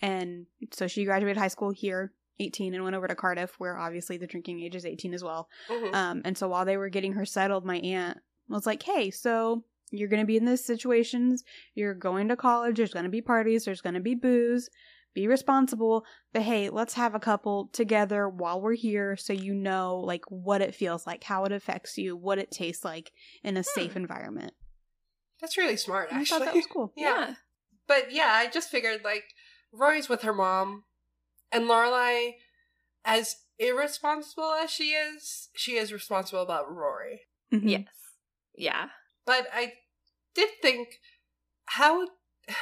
and 0.00 0.46
so 0.72 0.86
she 0.86 1.04
graduated 1.04 1.36
high 1.36 1.48
school 1.48 1.70
here 1.70 2.12
18 2.40 2.74
and 2.74 2.82
went 2.84 2.96
over 2.96 3.06
to 3.08 3.14
Cardiff 3.14 3.54
where 3.58 3.76
obviously 3.78 4.16
the 4.16 4.26
drinking 4.26 4.60
age 4.60 4.74
is 4.74 4.84
18 4.84 5.14
as 5.14 5.22
well. 5.24 5.48
Mhm. 5.68 5.94
Um 5.94 6.22
and 6.24 6.36
so 6.36 6.48
while 6.48 6.64
they 6.64 6.76
were 6.76 6.88
getting 6.88 7.12
her 7.14 7.24
settled 7.24 7.64
my 7.64 7.78
aunt 7.78 8.18
was 8.48 8.66
like, 8.66 8.82
"Hey, 8.82 9.10
so 9.10 9.64
you're 9.90 10.08
going 10.08 10.20
to 10.22 10.26
be 10.26 10.36
in 10.36 10.44
these 10.44 10.64
situations, 10.64 11.44
you're 11.74 11.94
going 11.94 12.26
to 12.28 12.36
college, 12.36 12.76
there's 12.78 12.92
going 12.92 13.04
to 13.04 13.10
be 13.10 13.22
parties, 13.22 13.64
there's 13.64 13.80
going 13.80 13.94
to 13.94 14.00
be 14.00 14.14
booze. 14.14 14.68
Be 15.14 15.28
responsible, 15.28 16.04
but 16.32 16.42
hey, 16.42 16.70
let's 16.70 16.94
have 16.94 17.14
a 17.14 17.20
couple 17.20 17.68
together 17.72 18.28
while 18.28 18.60
we're 18.60 18.74
here 18.74 19.16
so 19.16 19.32
you 19.32 19.54
know 19.54 20.00
like 20.00 20.24
what 20.28 20.60
it 20.60 20.74
feels 20.74 21.06
like, 21.06 21.22
how 21.22 21.44
it 21.44 21.52
affects 21.52 21.96
you, 21.96 22.16
what 22.16 22.38
it 22.38 22.50
tastes 22.50 22.84
like 22.84 23.12
in 23.44 23.56
a 23.56 23.62
safe 23.62 23.92
Hmm. 23.92 23.98
environment. 23.98 24.54
That's 25.40 25.56
really 25.56 25.76
smart, 25.76 26.08
And 26.10 26.18
I 26.18 26.20
actually. 26.22 26.38
thought 26.40 26.44
that 26.46 26.54
was 26.56 26.66
cool. 26.66 26.92
yeah. 26.96 27.34
But 27.86 28.10
yeah, 28.12 28.32
I 28.32 28.48
just 28.48 28.70
figured 28.70 29.02
like 29.04 29.24
Rory's 29.72 30.08
with 30.08 30.22
her 30.22 30.32
mom, 30.32 30.84
and 31.54 31.64
Lorelai, 31.68 32.34
as 33.04 33.36
irresponsible 33.58 34.52
as 34.52 34.70
she 34.70 34.90
is, 34.90 35.48
she 35.54 35.76
is 35.76 35.92
responsible 35.92 36.42
about 36.42 36.70
Rory. 36.70 37.22
Mhm. 37.52 37.70
Yes. 37.70 37.86
Yeah. 38.56 38.88
But 39.24 39.46
I 39.54 39.74
did 40.34 40.50
think, 40.60 41.00
how? 41.66 42.08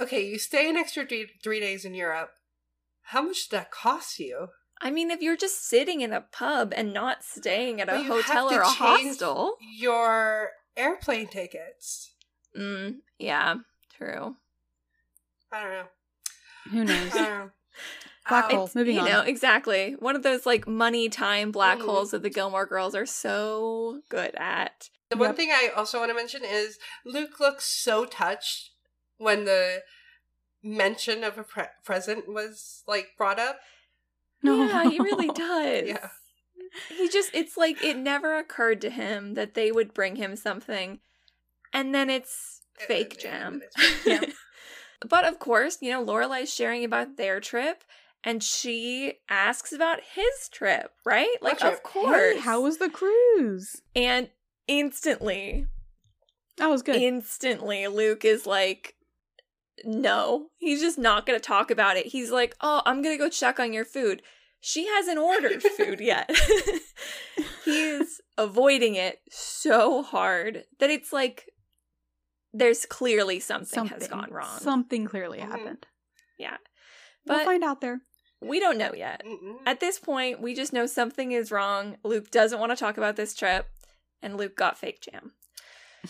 Okay, 0.00 0.26
you 0.26 0.40
stay 0.40 0.68
an 0.68 0.76
extra 0.76 1.06
three, 1.06 1.28
three 1.40 1.60
days 1.60 1.84
in 1.84 1.94
Europe. 1.94 2.30
How 3.02 3.22
much 3.22 3.48
did 3.48 3.56
that 3.56 3.70
cost 3.70 4.18
you? 4.18 4.48
I 4.80 4.90
mean, 4.90 5.12
if 5.12 5.22
you're 5.22 5.36
just 5.36 5.68
sitting 5.68 6.00
in 6.00 6.12
a 6.12 6.20
pub 6.20 6.72
and 6.76 6.92
not 6.92 7.22
staying 7.22 7.80
at 7.80 7.88
a 7.88 7.92
But 7.92 8.02
you 8.02 8.12
have 8.12 8.24
hotel 8.24 8.48
to 8.48 8.56
or 8.56 8.60
a 8.62 8.66
hostel. 8.68 9.56
Your 9.60 10.50
airplane 10.76 11.28
tickets. 11.28 12.12
Mm, 12.58 12.96
yeah, 13.20 13.54
true. 13.96 14.34
I 15.52 15.62
don't 15.62 15.70
know. 15.70 15.86
Who 16.72 16.84
knows? 16.84 17.12
I 18.26 18.30
don't 18.30 18.40
know. 18.40 18.48
Black 18.48 18.50
hole. 18.52 18.70
Moving 18.74 18.94
you 18.96 19.00
on. 19.02 19.08
know, 19.08 19.20
exactly. 19.20 19.96
One 19.98 20.16
of 20.16 20.22
those 20.22 20.46
like 20.46 20.66
money 20.66 21.08
time 21.08 21.50
black 21.52 21.78
Mhm. 21.78 21.84
holes 21.84 22.10
that 22.12 22.22
the 22.22 22.30
Gilmore 22.30 22.66
girls 22.66 22.94
are 22.94 23.06
so 23.06 24.00
good 24.08 24.34
at. 24.36 24.88
The 25.10 25.16
one 25.18 25.34
thing 25.36 25.50
I 25.50 25.68
also 25.76 25.98
want 25.98 26.10
to 26.10 26.14
mention 26.14 26.42
is 26.44 26.78
Luke 27.04 27.38
looks 27.38 27.66
so 27.66 28.04
touched 28.06 28.70
when 29.18 29.44
the 29.44 29.82
mention 30.62 31.22
of 31.22 31.36
a 31.38 31.44
pre- 31.44 31.64
present 31.84 32.26
was 32.26 32.82
like 32.86 33.08
brought 33.18 33.38
up. 33.38 33.60
No. 34.42 34.64
Yeah, 34.64 34.88
he 34.88 34.98
really 34.98 35.28
does. 35.34 35.88
Yeah. 35.88 36.08
He 36.88 37.08
just 37.08 37.30
it's 37.34 37.56
like 37.56 37.82
it 37.84 37.96
never 37.96 38.36
occurred 38.38 38.80
to 38.80 38.90
him 38.90 39.34
that 39.34 39.54
they 39.54 39.70
would 39.70 39.92
bring 39.94 40.16
him 40.16 40.34
something 40.34 41.00
and 41.72 41.94
then 41.94 42.08
it's 42.10 42.62
fake 42.78 43.12
And- 43.12 43.20
jam. 43.20 43.52
and 43.52 43.62
it's- 43.62 44.06
Yeah. 44.06 44.20
but 45.08 45.24
of 45.24 45.38
course, 45.38 45.78
you 45.80 45.90
know, 45.90 46.04
Lorelai's 46.04 46.52
sharing 46.52 46.84
about 46.84 47.16
their 47.16 47.40
trip 47.40 47.84
and 48.22 48.42
she 48.42 49.14
asks 49.28 49.72
about 49.72 49.98
his 50.14 50.48
trip, 50.50 50.92
right? 51.04 51.36
Like 51.42 51.62
of 51.62 51.82
course. 51.82 52.34
Hey, 52.34 52.38
how 52.40 52.60
was 52.62 52.78
the 52.78 52.88
cruise? 52.90 53.82
and 53.94 54.30
instantly 54.66 55.66
That 56.56 56.68
was 56.70 56.82
good. 56.82 56.96
instantly 56.96 57.86
Luke 57.86 58.24
is 58.24 58.46
like 58.46 58.94
no 59.84 60.46
he's 60.56 60.80
just 60.80 60.98
not 60.98 61.26
gonna 61.26 61.38
talk 61.40 61.70
about 61.70 61.96
it 61.96 62.06
he's 62.06 62.30
like 62.30 62.54
oh 62.60 62.80
i'm 62.86 63.02
gonna 63.02 63.18
go 63.18 63.28
check 63.28 63.58
on 63.58 63.72
your 63.72 63.84
food 63.84 64.22
she 64.60 64.86
hasn't 64.86 65.18
ordered 65.18 65.60
food 65.62 65.98
yet 66.00 66.30
he's 67.64 68.20
avoiding 68.38 68.94
it 68.94 69.18
so 69.30 70.02
hard 70.02 70.64
that 70.78 70.90
it's 70.90 71.12
like 71.12 71.50
there's 72.56 72.86
clearly 72.86 73.40
something, 73.40 73.66
Something 73.66 73.98
has 73.98 74.08
gone 74.08 74.30
wrong. 74.30 74.58
Something 74.60 75.06
clearly 75.06 75.38
Mhm. 75.40 75.48
happened. 75.50 75.86
yeah. 76.38 76.56
But 77.26 77.36
we'll 77.38 77.44
find 77.46 77.64
out 77.64 77.80
there. 77.80 78.00
we 78.40 78.60
don't 78.60 78.78
know 78.78 78.92
yet. 78.94 79.22
Mm-mm. 79.26 79.56
At 79.66 79.80
this 79.80 79.98
point, 79.98 80.40
we 80.40 80.54
just 80.54 80.72
know 80.72 80.86
something 80.86 81.32
is 81.32 81.50
wrong. 81.50 81.96
Luke 82.04 82.30
doesn't 82.30 82.60
want 82.60 82.70
to 82.70 82.76
talk 82.76 82.96
about 82.96 83.16
this 83.16 83.34
trip, 83.34 83.66
and 84.22 84.36
Luke 84.36 84.54
got 84.56 84.78
fake 84.78 85.00
jam. 85.00 85.32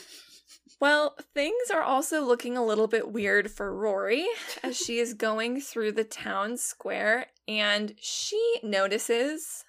well, 0.80 1.16
things 1.32 1.70
are 1.72 1.82
also 1.82 2.22
looking 2.24 2.56
a 2.56 2.64
little 2.64 2.88
bit 2.88 3.10
weird 3.12 3.50
for 3.50 3.72
Rory 3.74 4.26
as 4.62 4.76
she 4.76 4.98
is 4.98 5.14
going 5.28 5.60
through 5.60 5.92
the 5.92 6.04
town 6.04 6.56
square 6.56 7.26
and 7.46 7.94
she 7.98 8.58
notices 8.62 9.64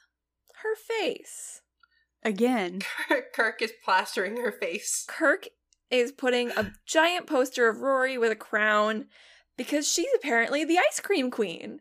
her 0.63 0.75
face. 0.75 1.61
Again. 2.23 2.81
Kirk 3.33 3.61
is 3.61 3.71
plastering 3.83 4.37
her 4.37 4.51
face. 4.51 5.05
Kirk 5.07 5.47
is 5.91 6.11
putting 6.11 6.51
a 6.51 6.73
giant 6.85 7.27
poster 7.27 7.67
of 7.67 7.81
Rory 7.81 8.17
with 8.17 8.31
a 8.31 8.35
crown 8.35 9.05
because 9.57 9.91
she's 9.91 10.09
apparently 10.15 10.65
the 10.65 10.77
ice 10.77 10.99
cream 10.99 11.31
queen. 11.31 11.79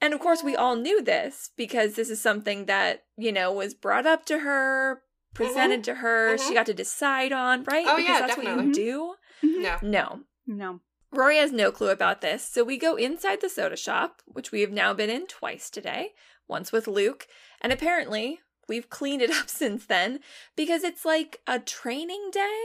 And 0.00 0.12
of 0.12 0.20
course, 0.20 0.42
we 0.42 0.56
all 0.56 0.76
knew 0.76 1.02
this 1.02 1.50
because 1.56 1.94
this 1.94 2.10
is 2.10 2.20
something 2.20 2.66
that, 2.66 3.04
you 3.16 3.32
know, 3.32 3.52
was 3.52 3.74
brought 3.74 4.06
up 4.06 4.24
to 4.26 4.40
her, 4.40 5.02
presented 5.34 5.80
mm-hmm. 5.80 5.92
to 5.92 5.94
her, 5.96 6.38
she 6.38 6.50
Mhm. 6.50 6.54
got 6.54 6.66
to 6.66 6.74
decide 6.74 7.32
on, 7.32 7.64
right? 7.64 7.86
Oh, 7.88 7.96
because 7.96 8.08
yeah, 8.08 8.20
that's 8.26 8.36
what 8.36 8.44
definitely. 8.44 8.66
you 8.68 8.74
do. 8.74 9.14
No. 9.60 9.78
No. 9.82 10.20
No. 10.46 10.80
Rory 11.10 11.38
has 11.38 11.52
no 11.52 11.70
clue 11.70 11.90
about 11.90 12.20
this, 12.20 12.44
so 12.46 12.64
we 12.64 12.76
go 12.76 12.96
inside 12.96 13.40
the 13.40 13.48
soda 13.48 13.76
shop, 13.76 14.20
which 14.26 14.50
we 14.52 14.60
have 14.62 14.72
now 14.72 14.92
been 14.92 15.10
in 15.10 15.26
twice 15.26 15.70
today, 15.70 16.12
once 16.48 16.72
with 16.72 16.88
Luke, 16.88 17.26
and 17.60 17.72
apparently 17.72 18.40
we've 18.68 18.90
cleaned 18.90 19.22
it 19.22 19.30
up 19.38 19.48
since 19.48 19.86
then 19.86 20.20
because 20.56 20.82
it's 20.84 21.04
like 21.04 21.40
a 21.46 21.58
training 21.60 22.30
day. 22.32 22.62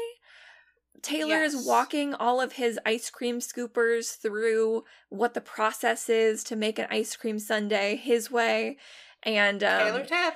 Taylor 1.01 1.43
is 1.43 1.65
walking 1.65 2.13
all 2.13 2.41
of 2.41 2.53
his 2.53 2.79
ice 2.85 3.09
cream 3.09 3.39
scoopers 3.39 4.15
through 4.15 4.83
what 5.09 5.33
the 5.33 5.41
process 5.41 6.09
is 6.09 6.43
to 6.45 6.55
make 6.55 6.79
an 6.79 6.87
ice 6.89 7.15
cream 7.15 7.39
sundae 7.39 7.95
his 7.95 8.29
way. 8.31 8.77
And 9.23 9.63
um, 9.63 9.79
Taylor 9.79 10.05
tip. 10.05 10.33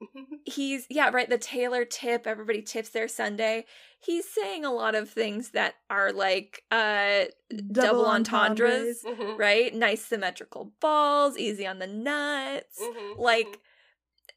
he's 0.44 0.86
yeah 0.90 1.08
right 1.10 1.30
the 1.30 1.38
taylor 1.38 1.84
tip 1.86 2.26
everybody 2.26 2.60
tips 2.60 2.90
their 2.90 3.08
sundae 3.08 3.64
he's 4.00 4.28
saying 4.28 4.62
a 4.62 4.70
lot 4.72 4.94
of 4.94 5.08
things 5.08 5.50
that 5.50 5.76
are 5.88 6.12
like 6.12 6.62
uh 6.70 7.24
double, 7.72 8.04
entendres, 8.04 9.02
Mhm. 9.02 9.38
right 9.38 9.74
nice 9.74 10.04
symmetrical 10.04 10.72
balls 10.80 11.38
easy 11.38 11.66
on 11.66 11.78
the 11.78 11.86
nuts 11.86 12.78
Mhm. 12.78 13.16
like 13.18 13.58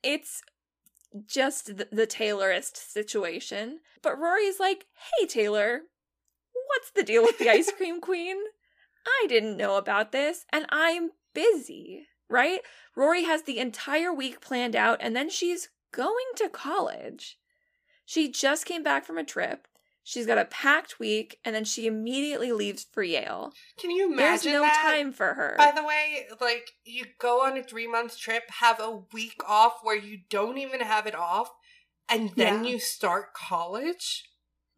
it's 0.04 0.42
just 1.26 1.78
the, 1.78 1.88
the 1.92 2.06
taylorist 2.06 2.76
situation 2.76 3.80
but 4.02 4.20
rory's 4.20 4.60
like 4.60 4.86
hey 5.20 5.26
taylor 5.26 5.82
what's 6.68 6.92
the 6.92 7.04
deal 7.04 7.24
with 7.24 7.38
the 7.38 7.50
ice 7.50 7.72
cream 7.78 8.02
queen? 8.02 8.38
I 9.06 9.26
didn't 9.28 9.56
know 9.56 9.78
about 9.78 10.12
this 10.12 10.46
and 10.52 10.66
i'm 10.70 11.12
busy 11.34 12.08
right? 12.30 12.62
Rory 12.96 13.24
has 13.24 13.44
the 13.44 13.60
entire 13.60 14.14
week 14.14 14.42
planned 14.42 14.76
out 14.76 14.98
and 15.02 15.16
then 15.16 15.30
she's 15.30 15.70
going 15.92 16.26
to 16.36 16.50
college. 16.50 17.38
She 18.06 18.32
just 18.32 18.66
came 18.66 18.84
back 18.84 19.06
from 19.06 19.18
a 19.18 19.24
trip 19.24 19.68
she's 20.10 20.26
got 20.26 20.38
a 20.38 20.46
packed 20.46 21.00
week 21.00 21.38
and 21.44 21.54
then 21.54 21.66
she 21.66 21.86
immediately 21.86 22.52
leaves 22.54 22.86
for 22.94 23.04
yale 23.04 23.52
Can 23.78 23.92
you 23.92 24.06
imagine? 24.06 24.18
there's 24.18 24.46
no 24.46 24.62
that? 24.62 24.82
time 24.82 25.12
for 25.12 25.34
her 25.34 25.56
By 25.58 25.72
the 25.76 25.84
way, 25.84 26.26
like 26.40 26.72
you 26.86 27.06
go 27.20 27.42
on 27.46 27.58
a 27.58 27.64
three 27.64 27.88
month 27.88 28.18
trip, 28.18 28.44
have 28.62 28.80
a 28.80 29.00
week 29.14 29.42
off 29.46 29.80
where 29.84 29.98
you 29.98 30.20
don't 30.30 30.58
even 30.58 30.80
have 30.80 31.06
it 31.08 31.16
off, 31.16 31.50
and 32.10 32.32
then 32.38 32.64
Yeah. 32.64 32.72
you 32.72 32.80
start 32.80 33.34
college. 33.34 34.24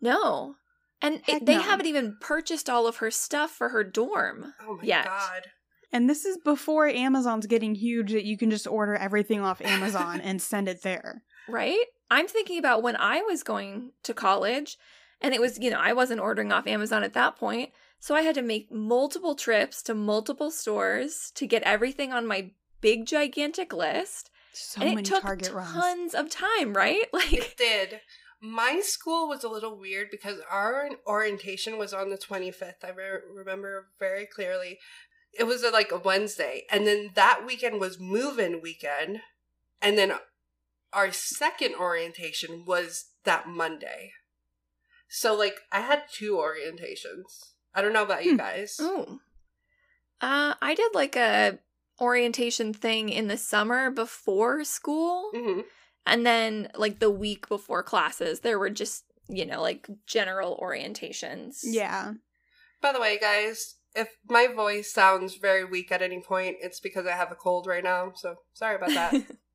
No. 0.01 0.55
And 1.01 1.21
it, 1.27 1.45
they 1.45 1.55
no. 1.55 1.61
haven't 1.61 1.85
even 1.85 2.17
purchased 2.19 2.69
all 2.69 2.87
of 2.87 2.97
her 2.97 3.11
stuff 3.11 3.51
for 3.51 3.69
her 3.69 3.83
dorm. 3.83 4.53
Oh 4.61 4.77
my 4.77 4.83
Yet. 4.83 5.05
god! 5.05 5.43
And 5.91 6.09
this 6.09 6.25
is 6.25 6.37
before 6.37 6.87
Amazon's 6.87 7.47
getting 7.47 7.73
huge 7.75 8.11
that 8.11 8.25
you 8.25 8.37
can 8.37 8.49
just 8.49 8.67
order 8.67 8.95
everything 8.95 9.41
off 9.41 9.61
Amazon 9.61 10.19
and 10.21 10.41
send 10.41 10.67
it 10.67 10.81
there. 10.83 11.23
Right? 11.47 11.85
I'm 12.11 12.27
thinking 12.27 12.59
about 12.59 12.83
when 12.83 12.95
I 12.95 13.21
was 13.23 13.41
going 13.41 13.91
to 14.03 14.13
college, 14.13 14.77
and 15.21 15.33
it 15.33 15.41
was, 15.41 15.59
you 15.59 15.69
know, 15.69 15.79
I 15.79 15.93
wasn't 15.93 16.21
ordering 16.21 16.51
off 16.51 16.67
Amazon 16.67 17.03
at 17.03 17.13
that 17.13 17.37
point. 17.37 17.71
So 17.99 18.15
I 18.15 18.21
had 18.21 18.35
to 18.35 18.41
make 18.41 18.71
multiple 18.71 19.35
trips 19.35 19.81
to 19.83 19.93
multiple 19.93 20.51
stores 20.51 21.31
to 21.35 21.45
get 21.45 21.63
everything 21.63 22.13
on 22.13 22.25
my 22.25 22.51
big, 22.79 23.05
gigantic 23.05 23.73
list. 23.73 24.29
So 24.53 24.81
and 24.81 24.91
many 24.91 25.01
it 25.01 25.05
took 25.05 25.21
Target 25.21 25.51
runs. 25.51 25.73
tons 25.73 26.15
of 26.15 26.29
time, 26.29 26.73
right? 26.73 27.05
Like, 27.13 27.33
It 27.33 27.57
did. 27.57 28.01
My 28.41 28.79
school 28.81 29.27
was 29.27 29.43
a 29.43 29.49
little 29.49 29.77
weird 29.77 30.07
because 30.09 30.39
our 30.49 30.89
orientation 31.05 31.77
was 31.77 31.93
on 31.93 32.09
the 32.09 32.17
25th. 32.17 32.85
I 32.85 32.91
re- 32.91 33.19
remember 33.35 33.87
very 33.99 34.25
clearly. 34.25 34.79
It 35.37 35.43
was 35.43 35.61
a, 35.61 35.69
like 35.69 35.91
a 35.91 35.97
Wednesday. 35.97 36.63
And 36.71 36.87
then 36.87 37.11
that 37.15 37.41
weekend 37.45 37.81
was 37.81 37.99
move 37.99 38.39
in 38.39 38.61
weekend. 38.61 39.19
And 39.81 39.97
then 39.97 40.13
our 40.93 41.11
second 41.11 41.75
orientation 41.75 42.63
was 42.65 43.09
that 43.25 43.47
Monday. 43.47 44.13
So, 45.09 45.35
like, 45.35 45.55
I 45.71 45.81
had 45.81 46.03
two 46.11 46.33
orientations. 46.35 47.53
I 47.73 47.81
don't 47.81 47.93
know 47.93 48.03
about 48.03 48.23
you 48.23 48.31
Hmm. 48.31 48.37
guys. 48.37 48.77
oh. 48.79 49.19
Uh, 50.21 50.53
I 50.61 50.75
did 50.75 50.93
like 50.93 51.15
a 51.15 51.59
orientation 52.01 52.73
thing 52.73 53.09
in 53.09 53.27
the 53.27 53.37
summer 53.37 53.89
before 53.89 54.63
school. 54.63 55.31
hmm 55.33 55.61
And 56.05 56.25
then, 56.25 56.69
like, 56.75 56.99
the 56.99 57.09
week 57.11 57.47
before 57.49 57.83
classes, 57.83 58.39
there 58.41 58.59
were 58.59 58.69
just, 58.69 59.05
you 59.27 59.45
know, 59.45 59.61
like 59.61 59.87
general 60.05 60.59
orientations. 60.61 61.59
Yeah. 61.63 62.13
By 62.81 62.93
the 62.93 62.99
way, 62.99 63.17
guys, 63.19 63.75
if 63.95 64.09
my 64.29 64.47
voice 64.47 64.91
sounds 64.93 65.35
very 65.35 65.65
weak 65.65 65.91
at 65.91 66.01
any 66.01 66.21
point, 66.21 66.57
it's 66.61 66.79
because 66.79 67.05
I 67.05 67.11
have 67.11 67.31
a 67.31 67.35
cold 67.35 67.65
right 67.67 67.83
now. 67.83 68.11
So, 68.15 68.35
sorry 68.53 68.75
about 68.75 68.93
that. 68.93 69.15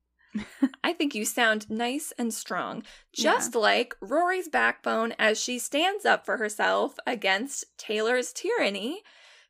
I 0.83 0.93
think 0.93 1.15
you 1.15 1.25
sound 1.25 1.69
nice 1.69 2.13
and 2.17 2.33
strong, 2.33 2.83
just 3.13 3.55
like 3.55 3.95
Rory's 4.01 4.49
backbone 4.49 5.13
as 5.17 5.39
she 5.39 5.59
stands 5.59 6.05
up 6.05 6.25
for 6.25 6.37
herself 6.37 6.97
against 7.07 7.65
Taylor's 7.77 8.33
tyranny, 8.33 9.01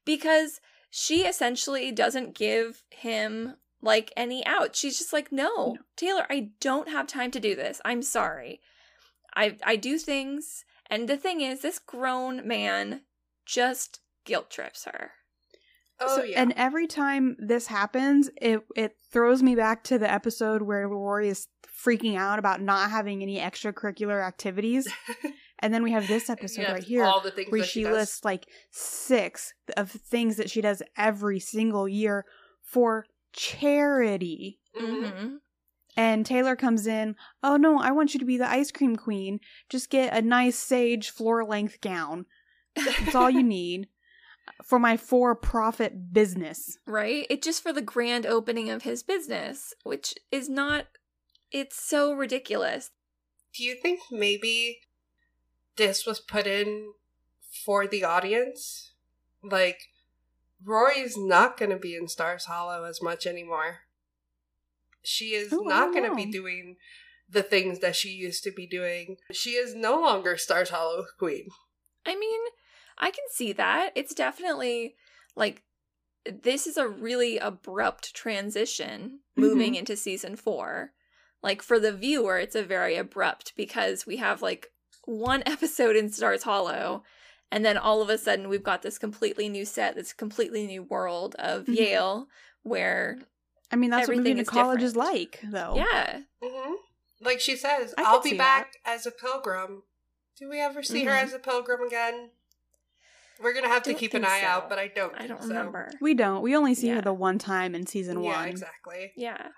because 0.06 0.62
she 0.90 1.26
essentially 1.26 1.92
doesn't 1.92 2.36
give 2.36 2.84
him 2.90 3.56
like 3.82 4.14
any 4.16 4.46
out. 4.46 4.76
She's 4.76 4.98
just 4.98 5.14
like, 5.14 5.32
no, 5.32 5.46
No. 5.74 5.78
Taylor, 5.96 6.26
I 6.30 6.52
don't 6.60 6.90
have 6.90 7.08
time 7.08 7.32
to 7.32 7.40
do 7.40 7.56
this. 7.56 7.82
I'm 7.84 8.02
sorry. 8.02 8.62
I 9.36 9.58
I 9.64 9.76
do 9.76 9.98
things, 9.98 10.66
and 10.90 11.10
the 11.10 11.18
thing 11.18 11.42
is, 11.42 11.62
this 11.62 11.80
grown 11.80 12.48
man 12.48 13.02
just 13.46 14.00
guilt 14.26 14.50
trips 14.50 14.86
her. 14.86 15.12
Oh, 16.00 16.18
So- 16.18 16.24
yeah. 16.24 16.42
And 16.42 16.54
every 16.56 16.88
time 16.88 17.36
this 17.40 17.68
happens, 17.68 18.30
it 18.42 18.62
it 18.76 18.96
throws 19.12 19.42
me 19.44 19.56
back 19.56 19.84
to 19.86 19.98
the 19.98 20.12
episode 20.12 20.62
where 20.62 20.88
Rory 20.88 21.30
is 21.30 21.48
freaking 21.86 22.18
out 22.18 22.40
about 22.40 22.62
not 22.62 22.90
having 22.90 23.22
any 23.22 23.38
extracurricular 23.40 24.26
activities. 24.26 24.88
and 25.60 25.74
then 25.74 25.84
we 25.84 25.92
have 25.92 26.08
this 26.08 26.30
episode 26.30 26.62
Yeah, 26.62 26.72
right 26.74 26.84
here 26.84 27.04
all 27.06 27.22
the 27.22 27.32
things 27.32 27.52
where 27.52 27.64
she, 27.64 27.84
she 27.84 27.88
lists 27.88 28.24
like 28.24 28.46
six 28.72 29.54
of 29.76 29.92
things 29.92 30.38
that 30.38 30.50
she 30.50 30.62
does 30.62 30.82
every 30.98 31.40
single 31.40 31.88
year 31.88 32.26
for 32.64 33.06
charity. 33.34 34.60
Mhm. 34.80 35.04
Mm-hmm. 35.04 35.36
And 35.98 36.26
Taylor 36.26 36.58
comes 36.58 36.88
in, 36.88 37.16
oh 37.42 37.56
no, 37.56 37.80
I 37.80 37.92
want 37.92 38.14
you 38.14 38.20
to 38.20 38.26
be 38.26 38.38
the 38.38 38.50
ice 38.50 38.70
cream 38.72 38.96
queen. 38.98 39.40
Just 39.70 39.90
get 39.90 40.16
a 40.16 40.22
nice 40.22 40.58
sage 40.58 41.10
floor 41.10 41.46
length 41.46 41.80
gown. 41.82 42.26
That's 42.76 43.16
all 43.16 43.30
you 43.30 43.44
need 43.60 43.88
for 44.64 44.80
my 44.80 44.98
for 44.98 45.36
profit 45.36 46.14
business. 46.14 46.78
right? 46.86 47.26
It 47.30 47.42
just 47.42 47.62
for 47.62 47.74
the 47.74 47.82
grand 47.82 48.26
opening 48.26 48.70
of 48.70 48.84
his 48.84 49.04
business, 49.04 49.74
which 49.84 50.16
is 50.32 50.50
not 50.50 50.88
it's 51.52 51.80
so 51.80 52.12
ridiculous. 52.14 52.92
Do 53.56 53.64
you 53.64 53.76
think 53.76 54.02
maybe 54.12 54.80
this 55.78 56.06
was 56.06 56.20
put 56.20 56.48
in 56.48 56.94
for 57.66 57.88
the 57.88 58.04
audience? 58.04 58.92
Like, 59.42 59.80
Rory's 60.64 61.16
not 61.18 61.58
going 61.58 61.72
to 61.72 61.78
be 61.78 61.96
in 61.96 62.08
Stars 62.08 62.46
Hollow 62.46 62.84
as 62.84 63.02
much 63.02 63.26
anymore. 63.26 63.82
She 65.04 65.28
is 65.36 65.54
Oh, 65.54 65.62
not 65.62 65.94
going 65.94 66.10
to 66.10 66.16
be 66.16 66.26
doing 66.26 66.78
the 67.30 67.44
things 67.44 67.80
that 67.80 67.96
she 67.96 68.10
used 68.10 68.44
to 68.44 68.52
be 68.52 68.68
doing. 68.68 69.18
She 69.32 69.52
is 69.52 69.76
no 69.76 70.02
longer 70.02 70.36
Stars 70.38 70.70
Hollow 70.70 71.06
Queen. 71.18 71.48
I 72.06 72.16
mean, 72.16 72.42
I 72.98 73.12
can 73.12 73.26
see 73.30 73.52
that. 73.54 73.92
It's 73.96 74.14
definitely 74.14 74.96
like 75.36 75.64
this 76.26 76.66
is 76.66 76.78
a 76.78 76.88
really 76.88 77.38
abrupt 77.38 78.14
transition 78.16 79.20
moving 79.36 79.76
into 79.76 79.96
season 79.96 80.36
4. 80.36 80.92
Like 81.44 81.62
for 81.62 81.80
the 81.80 81.92
viewer, 81.92 82.38
it's 82.40 82.56
a 82.56 82.64
very 82.64 82.96
abrupt 82.96 83.54
because 83.56 84.06
we 84.08 84.18
have 84.18 84.42
like 84.42 84.72
one 85.06 85.44
episode 85.46 85.96
in 85.96 86.12
Stars 86.12 86.44
Hollow 86.44 87.04
and 87.52 87.64
then 87.64 87.78
all 87.78 88.02
of 88.02 88.10
a 88.10 88.18
sudden 88.18 88.50
we've 88.50 88.64
got 88.64 88.82
this 88.82 88.98
completely 88.98 89.50
new 89.50 89.66
set, 89.66 89.96
this 89.96 90.14
completely 90.14 90.66
new 90.66 90.82
world 90.84 91.36
of 91.38 91.66
Mhm. 91.66 91.76
Yale 91.76 92.28
where 92.64 93.20
I 93.72 93.76
mean, 93.76 93.90
that's 93.92 94.04
Everything 94.04 94.24
what 94.24 94.30
moving 94.30 94.42
is 94.42 94.48
to 94.48 94.52
college 94.54 94.84
is 94.84 94.96
like, 94.96 95.40
though. 95.44 95.74
yeah, 95.76 96.20
hmm 96.42 96.74
Like 97.22 97.40
she 97.40 97.56
says, 97.56 97.94
I 97.98 98.04
I'll 98.04 98.22
be 98.22 98.32
see 98.32 98.38
back 98.38 98.74
as 98.86 99.06
a 99.06 99.12
pilgrim 99.12 99.84
Do 100.40 100.50
we 100.50 100.60
ever 100.60 100.82
see 100.84 101.04
her 101.06 101.12
Mhm. 101.12 101.24
as 101.24 101.34
a 101.34 101.40
pilgrim 101.40 101.82
again? 101.86 102.32
We're 103.42 103.54
gonna 103.54 103.68
have 103.68 103.84
to 103.84 103.94
keep 103.94 104.14
an 104.14 104.24
eye 104.26 104.42
so. 104.42 104.48
out, 104.48 104.70
but 104.70 104.80
I 104.80 104.88
don't. 104.88 105.14
I 105.20 105.28
don't 105.28 105.42
so. 105.42 105.48
remember. 105.50 105.92
We 106.02 106.14
don't. 106.14 106.42
We 106.42 106.56
only 106.56 106.74
see 106.74 106.88
Yeah. 106.88 106.96
her 106.96 107.02
the 107.02 107.14
one 107.14 107.38
time 107.38 107.76
in 107.76 107.86
season 107.86 108.22
Yeah, 108.24 108.40
one. 108.40 108.50
exactly. 108.50 109.12
Yeah. 109.16 109.50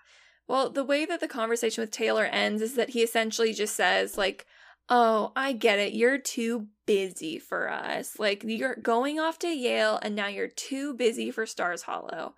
Well, 0.47 0.69
the 0.69 0.83
way 0.83 1.05
that 1.05 1.19
the 1.19 1.27
conversation 1.27 1.81
with 1.81 1.91
Taylor 1.91 2.25
ends 2.25 2.61
is 2.61 2.75
that 2.75 2.91
he 2.91 3.03
essentially 3.03 3.53
just 3.53 3.75
says, 3.75 4.17
like, 4.17 4.45
oh, 4.89 5.33
I 5.35 5.51
get 5.51 5.77
it. 5.79 5.93
You're 5.93 6.17
too 6.17 6.67
busy 6.85 7.37
for 7.37 7.69
us. 7.69 8.17
Like, 8.17 8.43
you're 8.45 8.75
going 8.77 9.19
off 9.19 9.37
to 9.39 9.49
Yale 9.49 9.99
and 10.01 10.15
now 10.15 10.27
you're 10.27 10.47
too 10.47 10.93
busy 10.93 11.31
for 11.31 11.45
Stars 11.45 11.81
Hollow. 11.81 12.35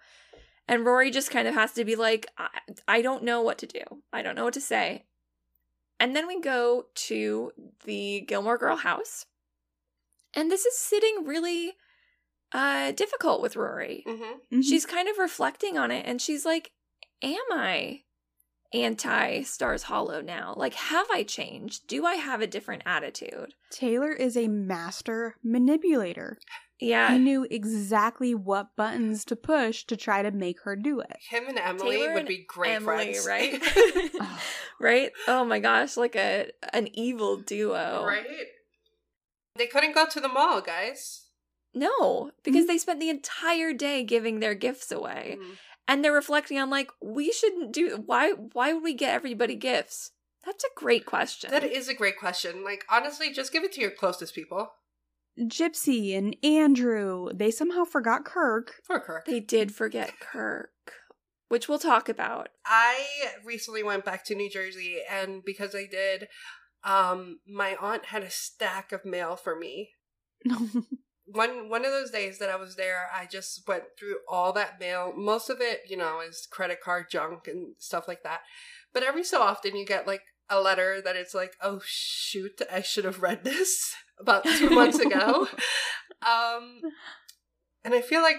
And 0.68 0.86
Rory 0.86 1.12
just 1.12 1.30
kind 1.32 1.48
of 1.48 1.54
has 1.54 1.74
to 1.74 1.86
be 1.86 1.96
like, 1.96 2.26
I, 2.38 2.50
I 2.88 3.02
don't 3.04 3.24
know 3.24 3.42
what 3.42 3.60
to 3.60 3.68
do. 3.68 3.82
I 4.12 4.24
don't 4.24 4.36
know 4.36 4.46
what 4.46 4.54
to 4.56 4.62
say. 4.62 5.06
And 6.00 6.16
then 6.16 6.26
we 6.28 6.40
go 6.42 6.86
to 6.96 7.52
the 7.86 8.22
Gilmore 8.22 8.58
Girl 8.58 8.78
house. 8.78 9.26
And 10.36 10.51
this 10.51 10.65
is 10.65 10.77
sitting 10.77 11.25
really 11.25 11.73
uh 12.51 12.91
difficult 12.93 13.41
with 13.41 13.55
Rory 13.55 14.03
Mm-hmm. 14.07 14.57
Mhm. 14.57 14.63
she's 14.63 14.86
kind 14.86 15.07
of 15.07 15.17
reflecting 15.19 15.77
on 15.77 15.91
it 15.91 16.05
and 16.07 16.19
she's 16.19 16.45
like 16.45 16.71
am 17.21 17.38
i 17.51 18.01
anti 18.73 19.41
stars 19.43 19.84
hollow 19.84 20.21
now 20.21 20.53
like 20.57 20.73
have 20.75 21.05
i 21.11 21.23
changed 21.23 21.88
do 21.88 22.05
i 22.05 22.15
have 22.15 22.41
a 22.41 22.47
different 22.47 22.84
attitude 22.86 23.53
Taylor 23.71 24.11
is 24.11 24.36
a 24.36 24.47
master 24.47 25.36
manipulator. 25.43 26.38
yeah 26.80 27.11
He 27.13 27.19
knew 27.19 27.45
exactly 27.51 28.34
what 28.34 28.75
buttons 28.75 29.25
to 29.25 29.36
push 29.36 29.84
to 29.86 29.95
try 29.97 30.23
to 30.23 30.32
make 30.32 30.61
her 30.63 30.75
do 30.75 30.99
it. 31.01 31.17
Him 31.30 31.43
and 31.49 31.59
Emily 31.59 31.97
Taylor 31.97 32.13
would 32.13 32.19
and 32.19 32.27
be 32.27 32.45
great 32.47 32.75
emily 32.75 33.13
friends, 33.13 33.27
right 33.27 33.59
Oh. 34.21 34.39
right 34.80 35.11
oh 35.27 35.43
my 35.45 35.59
gosh 35.59 35.97
like 35.97 36.15
a 36.15 36.49
an 36.73 36.88
evil 36.93 37.38
duo 37.38 38.03
right? 38.07 38.25
They 39.56 39.68
couldn't 39.68 39.93
go 39.95 40.06
to 40.08 40.20
the 40.20 40.28
mall, 40.30 40.62
guys. 40.62 41.26
no 41.74 42.32
because 42.43 42.66
they 42.66 42.78
spent 42.80 43.00
the 43.00 43.10
entire 43.12 43.74
day 43.74 44.04
giving 44.04 44.39
their 44.39 44.56
gifts 44.56 44.91
away 44.91 45.38
Mhm. 45.39 45.58
and 45.88 46.04
they're 46.04 46.12
reflecting 46.12 46.58
on 46.58 46.70
like 46.72 46.89
we 47.00 47.32
shouldn't 47.32 47.72
do 47.72 47.97
why 48.08 48.32
why 48.32 48.74
would 48.74 48.82
we 48.84 48.95
get 48.95 49.14
everybody 49.14 49.54
gifts 49.56 50.12
that's 50.43 50.64
a 50.64 50.68
great 50.76 51.06
question 51.06 51.52
That 51.52 51.64
is 51.64 51.88
a 51.88 51.93
great 51.93 52.18
question. 52.18 52.64
Like 52.64 52.86
honestly, 52.89 53.32
just 53.32 53.52
give 53.54 53.64
it 53.64 53.72
to 53.74 53.82
your 53.82 53.91
closest 53.91 54.34
people. 54.34 54.72
Gypsy 55.39 56.18
and 56.18 56.36
Andrew, 56.43 57.30
they 57.34 57.52
somehow 57.52 57.84
forgot 57.86 58.26
Kirk. 58.26 58.76
For 58.84 59.00
Kirk. 59.00 59.26
They 59.26 59.39
did 59.41 59.74
forget 59.76 60.20
Kirk, 60.20 60.72
which 61.50 61.70
we'll 61.70 61.78
talk 61.80 62.10
about. 62.10 62.50
I 62.66 63.06
recently 63.45 63.84
went 63.84 64.06
back 64.06 64.26
to 64.26 64.36
New 64.36 64.50
Jersey, 64.50 64.97
and 65.10 65.43
because 65.45 65.76
I 65.76 65.86
did, 65.86 66.28
um, 66.84 67.39
my 67.47 67.75
aunt 67.80 68.05
had 68.05 68.23
a 68.23 68.30
stack 68.30 68.91
of 68.91 69.05
mail 69.05 69.36
for 69.36 69.55
me. 69.55 69.91
One 71.32 71.69
one 71.69 71.86
of 71.86 71.91
those 71.91 72.09
days 72.09 72.39
that 72.39 72.49
I 72.49 72.55
was 72.55 72.75
there, 72.75 73.07
I 73.13 73.27
just 73.27 73.67
went 73.67 73.84
through 73.99 74.15
all 74.27 74.51
that 74.53 74.80
mail. 74.80 75.13
Most 75.15 75.51
of 75.51 75.61
it, 75.61 75.82
you 75.88 75.95
know, 75.95 76.21
is 76.27 76.47
credit 76.49 76.82
card 76.82 77.05
junk 77.11 77.47
and 77.47 77.75
stuff 77.77 78.07
like 78.07 78.23
that. 78.23 78.39
But 78.93 79.03
every 79.03 79.23
so 79.23 79.43
often, 79.43 79.75
you 79.75 79.86
get 79.86 80.07
like 80.07 80.23
a 80.49 80.59
letter 80.59 81.01
that 81.03 81.15
it's 81.15 81.36
like, 81.36 81.53
"Oh 81.61 81.82
shoot, 81.86 82.63
I 82.73 82.82
should 82.82 83.05
have 83.05 83.21
read 83.21 83.43
this 83.43 83.93
about 84.19 84.43
two 84.43 84.71
months 84.71 84.97
ago." 85.05 85.47
um, 86.23 86.82
and 87.84 87.93
I 87.93 88.01
feel 88.01 88.23
like, 88.23 88.38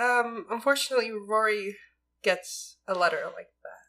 um, 0.00 0.46
unfortunately, 0.48 1.10
Rory 1.10 1.76
gets 2.22 2.76
a 2.86 2.94
letter 2.94 3.22
like 3.34 3.48
that. 3.64 3.81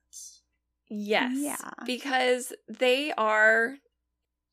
Yes. 0.96 1.34
Yeah. 1.36 1.72
Because 1.86 2.54
they 2.70 3.12
are. 3.14 3.78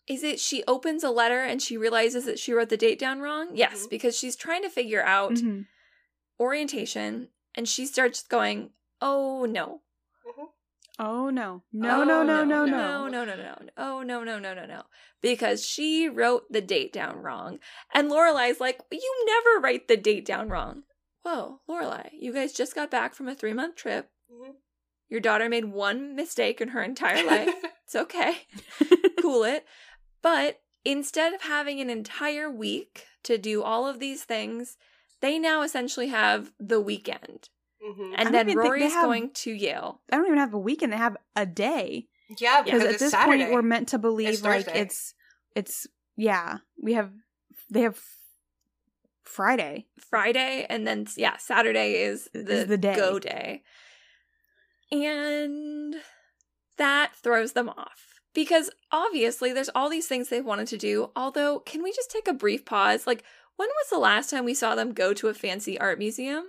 Is 0.08 0.22
it 0.24 0.40
she 0.40 0.64
opens 0.66 1.04
a 1.04 1.10
letter 1.10 1.40
and 1.44 1.60
she 1.62 1.76
realizes 1.76 2.24
that 2.24 2.38
she 2.38 2.52
wrote 2.52 2.68
the 2.70 2.76
date 2.76 2.98
down 2.98 3.20
wrong? 3.20 3.50
Yes, 3.54 3.86
Mhm. 3.86 3.90
because 3.90 4.16
she's 4.18 4.34
trying 4.34 4.62
to 4.62 4.70
figure 4.70 5.02
out 5.02 5.32
Mhm. 5.34 5.66
orientation 6.40 7.28
and 7.54 7.68
she 7.68 7.86
starts 7.86 8.22
going, 8.22 8.70
oh 9.00 9.44
no. 9.44 9.82
Oh 10.98 11.30
no. 11.30 11.62
No, 11.72 12.02
Oh, 12.02 12.04
no, 12.04 12.22
no, 12.22 12.44
no, 12.44 12.64
no. 12.66 13.08
no, 13.08 13.08
no, 13.08 13.24
no, 13.24 13.36
no. 13.36 13.58
Oh 13.76 14.02
no, 14.02 14.22
no, 14.22 14.38
no, 14.38 14.52
no, 14.54 14.66
no. 14.66 14.82
Because 15.22 15.64
she 15.64 16.08
wrote 16.08 16.50
the 16.50 16.60
date 16.60 16.92
down 16.92 17.18
wrong. 17.22 17.58
And 17.94 18.10
Lorelai's 18.10 18.60
like, 18.60 18.80
you 18.90 19.24
never 19.26 19.60
write 19.60 19.88
the 19.88 19.96
date 19.96 20.24
down 20.26 20.48
wrong. 20.48 20.82
Whoa, 21.22 21.60
Lorelai, 21.68 22.10
you 22.12 22.32
guys 22.32 22.52
just 22.52 22.74
got 22.74 22.90
back 22.90 23.14
from 23.14 23.28
a 23.28 23.34
three 23.34 23.52
month 23.54 23.76
trip. 23.76 24.10
Mhm. 24.30 24.56
Your 25.10 25.20
daughter 25.20 25.48
made 25.48 25.66
one 25.66 26.14
mistake 26.16 26.60
in 26.60 26.68
her 26.68 26.82
entire 26.82 27.24
life. 27.26 27.52
It's 27.84 27.96
okay. 27.96 28.34
cool 29.20 29.42
it. 29.42 29.66
But 30.22 30.60
instead 30.84 31.34
of 31.34 31.42
having 31.42 31.80
an 31.80 31.90
entire 31.90 32.48
week 32.48 33.04
to 33.24 33.36
do 33.36 33.64
all 33.64 33.88
of 33.88 33.98
these 33.98 34.22
things, 34.22 34.76
they 35.20 35.40
now 35.40 35.62
essentially 35.62 36.06
have 36.06 36.52
the 36.60 36.80
weekend. 36.80 37.48
Mhm. 37.84 38.14
And 38.16 38.32
then 38.32 38.46
even 38.46 38.46
think 38.46 38.62
they 38.62 38.68
Rory's 38.68 38.92
have- 38.92 39.04
going 39.06 39.30
to 39.32 39.50
Yale. 39.50 40.02
I 40.12 40.16
don't 40.18 40.26
even 40.26 40.38
have 40.38 40.54
a 40.54 40.58
weekend. 40.58 40.92
They 40.92 40.98
have 40.98 41.16
a 41.34 41.46
day. 41.46 42.06
Yeah, 42.38 42.62
Because 42.62 42.82
because 42.82 42.94
at 42.94 43.00
this 43.00 43.10
Saturday. 43.10 43.38
point 43.42 43.54
we're 43.54 43.62
meant 43.62 43.88
to 43.88 43.98
believe 43.98 44.28
It's 44.28 44.42
like 44.44 44.66
Thursday. 44.66 44.80
it's 44.82 45.14
it's 45.56 45.86
yeah. 46.16 46.58
We 46.80 46.92
have 46.92 47.10
they 47.70 47.80
have 47.80 48.00
Friday. 49.24 49.86
Friday 49.98 50.66
and 50.68 50.86
then 50.86 51.06
yeah, 51.16 51.36
Saturday 51.38 52.02
is 52.02 52.28
the, 52.32 52.52
Is 52.52 52.66
the 52.68 52.78
day. 52.78 52.94
go 52.94 53.18
day. 53.18 53.62
And 54.92 55.96
that 56.76 57.14
throws 57.14 57.52
them 57.52 57.68
off. 57.68 58.20
Because 58.32 58.70
obviously 58.92 59.52
there's 59.52 59.70
all 59.74 59.90
these 59.90 60.06
things 60.06 60.28
they've 60.28 60.44
wanted 60.44 60.68
to 60.68 60.78
do. 60.78 61.10
Although, 61.16 61.60
can 61.60 61.82
we 61.82 61.92
just 61.92 62.10
take 62.10 62.28
a 62.28 62.32
brief 62.32 62.64
pause? 62.64 63.06
Like, 63.06 63.24
when 63.56 63.68
was 63.68 63.90
the 63.90 63.98
last 63.98 64.30
time 64.30 64.44
we 64.44 64.54
saw 64.54 64.74
them 64.74 64.92
go 64.92 65.12
to 65.12 65.28
a 65.28 65.34
fancy 65.34 65.78
art 65.78 65.98
museum? 65.98 66.44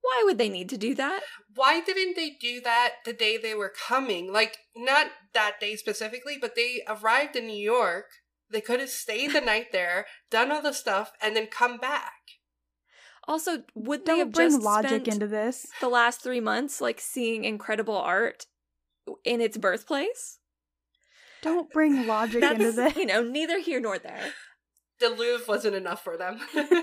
Why 0.00 0.22
would 0.24 0.38
they 0.38 0.48
need 0.48 0.68
to 0.70 0.76
do 0.76 0.94
that? 0.94 1.22
Why 1.54 1.80
didn't 1.80 2.16
they 2.16 2.36
do 2.40 2.60
that 2.60 2.94
the 3.04 3.12
day 3.12 3.36
they 3.36 3.54
were 3.54 3.72
coming? 3.88 4.32
Like, 4.32 4.58
not 4.76 5.08
that 5.34 5.60
day 5.60 5.76
specifically, 5.76 6.38
but 6.40 6.54
they 6.54 6.82
arrived 6.88 7.36
in 7.36 7.46
New 7.46 7.56
York. 7.56 8.06
They 8.50 8.60
could 8.60 8.78
have 8.80 8.90
stayed 8.90 9.32
the 9.32 9.40
night 9.40 9.72
there, 9.72 10.06
done 10.30 10.52
all 10.52 10.62
the 10.62 10.72
stuff, 10.72 11.12
and 11.20 11.34
then 11.34 11.48
come 11.48 11.78
back. 11.78 12.12
Also, 13.28 13.62
would 13.74 14.00
they 14.06 14.12
Don't 14.12 14.18
have 14.18 14.32
bring 14.32 14.50
just 14.50 14.62
logic 14.62 14.90
spent 14.90 15.08
into 15.08 15.26
this. 15.26 15.66
the 15.80 15.88
last 15.88 16.22
three 16.22 16.40
months 16.40 16.80
like 16.80 17.00
seeing 17.00 17.44
incredible 17.44 17.96
art 17.96 18.46
in 19.24 19.40
its 19.40 19.56
birthplace? 19.56 20.38
Don't 21.42 21.70
bring 21.72 22.06
logic 22.06 22.42
into 22.42 22.72
That's 22.72 22.76
this. 22.76 22.96
you 22.96 23.06
know 23.06 23.22
neither 23.22 23.58
here 23.60 23.80
nor 23.80 23.98
there. 23.98 24.32
The 25.00 25.10
Louvre 25.10 25.44
wasn't 25.46 25.74
enough 25.76 26.02
for 26.02 26.16
them. 26.16 26.38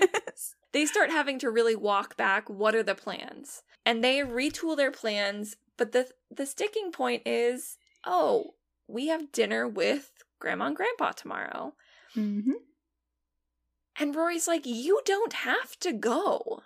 They 0.72 0.86
start 0.86 1.10
having 1.10 1.38
to 1.38 1.50
really 1.52 1.76
walk 1.76 2.16
back. 2.16 2.50
What 2.50 2.74
are 2.74 2.82
the 2.82 2.96
plans? 2.96 3.62
And 3.86 4.02
they 4.02 4.18
retool 4.18 4.76
their 4.76 4.90
plans. 4.90 5.56
But 5.76 5.92
the 5.92 6.08
the 6.32 6.46
sticking 6.46 6.90
point 6.90 7.22
is, 7.24 7.78
oh, 8.04 8.54
we 8.88 9.06
have 9.06 9.30
dinner 9.30 9.68
with 9.68 10.10
Grandma 10.40 10.66
and 10.66 10.76
Grandpa 10.76 11.12
tomorrow. 11.12 11.74
hmm 12.14 12.50
And 13.98 14.14
Rory's 14.14 14.48
like, 14.48 14.66
You 14.66 15.00
don't 15.04 15.32
have 15.32 15.78
to 15.80 15.92
go. 15.92 16.62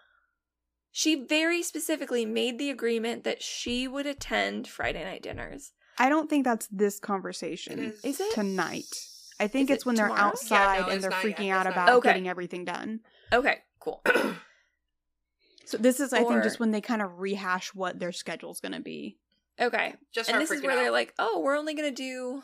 She 0.91 1.15
very 1.25 1.63
specifically 1.63 2.25
made 2.25 2.59
the 2.59 2.71
agreement 2.71 3.25
that 3.25 3.43
she 3.43 3.87
would 3.87 4.07
attend 4.07 4.67
Friday 4.67 5.05
night 5.05 5.23
dinners. 5.23 5.73
I 5.99 6.09
don't 6.09 6.31
think 6.31 6.45
that's 6.45 6.67
this 6.69 6.97
It 6.97 7.03
conversation 7.03 7.93
Is 8.03 8.21
it? 8.21 8.33
tonight. 8.35 8.87
I 9.41 9.47
think 9.47 9.71
Is 9.71 9.77
it's 9.77 9.83
it 9.83 9.87
when 9.87 9.95
they're 9.97 10.11
outside 10.11 10.77
Yeah, 10.79 10.87
no, 10.87 10.89
and 10.93 11.03
they're 11.03 11.11
freaking 11.11 11.47
yet. 11.47 11.59
out 11.59 11.67
It's 11.67 11.75
about. 11.75 11.89
Okay. 11.91 12.09
getting 12.09 12.29
everything 12.29 12.65
done. 12.65 13.01
Okay, 13.33 13.59
cool. 13.81 14.03
So 15.65 15.77
this 15.77 16.01
is, 16.01 16.15
I 16.15 16.25
think, 16.25 16.43
just 16.45 16.59
when 16.59 16.71
they 16.71 16.81
kind 16.81 17.03
of 17.03 17.19
rehash 17.19 17.75
what 17.75 17.99
their 17.99 18.11
schedule's 18.11 18.59
going 18.59 18.73
to 18.73 18.81
be. 18.81 19.19
Okay. 19.61 19.97
Just 20.15 20.31
and 20.31 20.41
this 20.41 20.51
is 20.51 20.63
freaking 20.63 20.65
where 20.65 20.77
they're 20.77 20.91
like, 20.91 21.13
oh, 21.19 21.41
we're 21.41 21.59
only 21.59 21.75
going 21.75 21.91
to 21.91 21.95
do. 21.95 22.43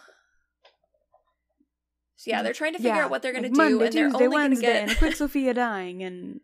So 2.16 2.30
yeah, 2.30 2.42
they're 2.42 2.52
trying 2.52 2.72
to 2.72 2.78
figure 2.78 2.94
Yeah, 2.96 3.04
out 3.04 3.10
what 3.10 3.22
they're 3.22 3.32
going 3.32 3.42
like 3.44 3.52
to 3.52 3.56
do, 3.58 3.78
Monday, 3.78 3.86
and 3.86 3.94
they're 3.96 4.08
Tuesday, 4.10 4.24
only 4.24 4.36
going 4.36 4.50
to 4.50 4.56
Wednesday, 4.56 4.66
get. 4.72 4.82
and 4.82 4.90
a 4.92 4.94
quick 4.94 5.16
Sophia 5.16 5.52
dying, 5.54 6.02
and 6.02 6.40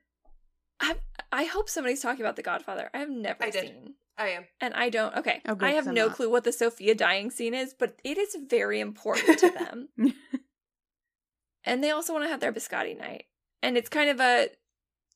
I, 0.80 0.96
I 1.30 1.44
hope 1.44 1.68
somebody's 1.68 2.00
talking 2.02 2.22
about 2.24 2.36
The 2.36 2.42
Godfather. 2.42 2.90
I 2.94 2.98
have 2.98 3.10
never 3.10 3.44
I 3.44 3.50
did. 3.50 3.62
seen. 3.66 3.94
I 4.18 4.28
am. 4.30 4.44
And 4.60 4.74
I 4.74 4.90
don't. 4.90 5.16
Okay. 5.16 5.40
Oh, 5.46 5.54
good, 5.54 5.66
I 5.68 5.72
have 5.72 5.86
I'm 5.86 5.94
no 5.94 6.08
not. 6.08 6.16
clue 6.16 6.28
what 6.30 6.44
the 6.44 6.52
Sophia 6.52 6.94
dying 6.94 7.30
scene 7.30 7.54
is, 7.54 7.72
but 7.78 7.96
it 8.04 8.18
is 8.18 8.36
very 8.48 8.80
important 8.80 9.38
to 9.38 9.50
them. 9.50 9.88
and 11.64 11.82
they 11.84 11.90
also 11.90 12.12
want 12.12 12.24
to 12.24 12.30
have 12.30 12.40
their 12.40 12.52
biscotti 12.52 12.98
night. 12.98 13.24
And 13.62 13.76
it's 13.76 13.88
kind 13.88 14.10
of 14.10 14.20
a. 14.20 14.48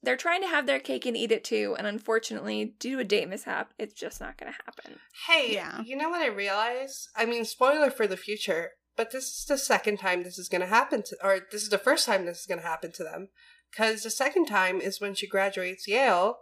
They're 0.02 0.16
trying 0.18 0.42
to 0.42 0.48
have 0.48 0.66
their 0.66 0.80
cake 0.80 1.06
and 1.06 1.16
eat 1.16 1.32
it 1.32 1.44
too, 1.44 1.74
and 1.78 1.86
unfortunately, 1.86 2.74
due 2.78 2.96
to 2.96 3.00
a 3.00 3.04
date 3.04 3.26
mishap, 3.28 3.72
it's 3.78 3.94
just 3.94 4.20
not 4.20 4.36
going 4.36 4.52
to 4.52 4.58
happen. 4.66 4.98
Hey, 5.26 5.54
Yeah. 5.54 5.80
you 5.82 5.96
know 5.96 6.10
what 6.10 6.20
I 6.20 6.26
realize? 6.28 7.08
I 7.16 7.24
mean, 7.24 7.46
spoiler 7.46 7.90
for 7.90 8.06
the 8.06 8.18
future, 8.18 8.72
but 8.96 9.10
this 9.10 9.24
is 9.24 9.44
the 9.46 9.58
second 9.58 9.98
time 9.98 10.22
this 10.22 10.38
is 10.38 10.48
going 10.48 10.60
to 10.60 10.66
happen 10.66 11.02
to, 11.02 11.16
or 11.22 11.40
this 11.50 11.62
is 11.62 11.70
the 11.70 11.78
first 11.78 12.06
time 12.06 12.24
this 12.24 12.40
is 12.40 12.46
going 12.46 12.60
to 12.60 12.66
happen 12.66 12.92
to 12.92 13.04
them. 13.04 13.28
Because 13.70 14.02
the 14.02 14.10
second 14.10 14.46
time 14.46 14.80
is 14.80 15.00
when 15.00 15.14
she 15.14 15.26
graduates 15.26 15.88
Yale, 15.88 16.38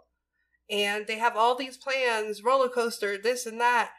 and 0.69 1.07
they 1.07 1.17
have 1.17 1.35
all 1.35 1.55
these 1.55 1.77
plans, 1.77 2.43
roller 2.43 2.69
coaster, 2.69 3.17
this 3.17 3.45
and 3.45 3.59
that, 3.59 3.91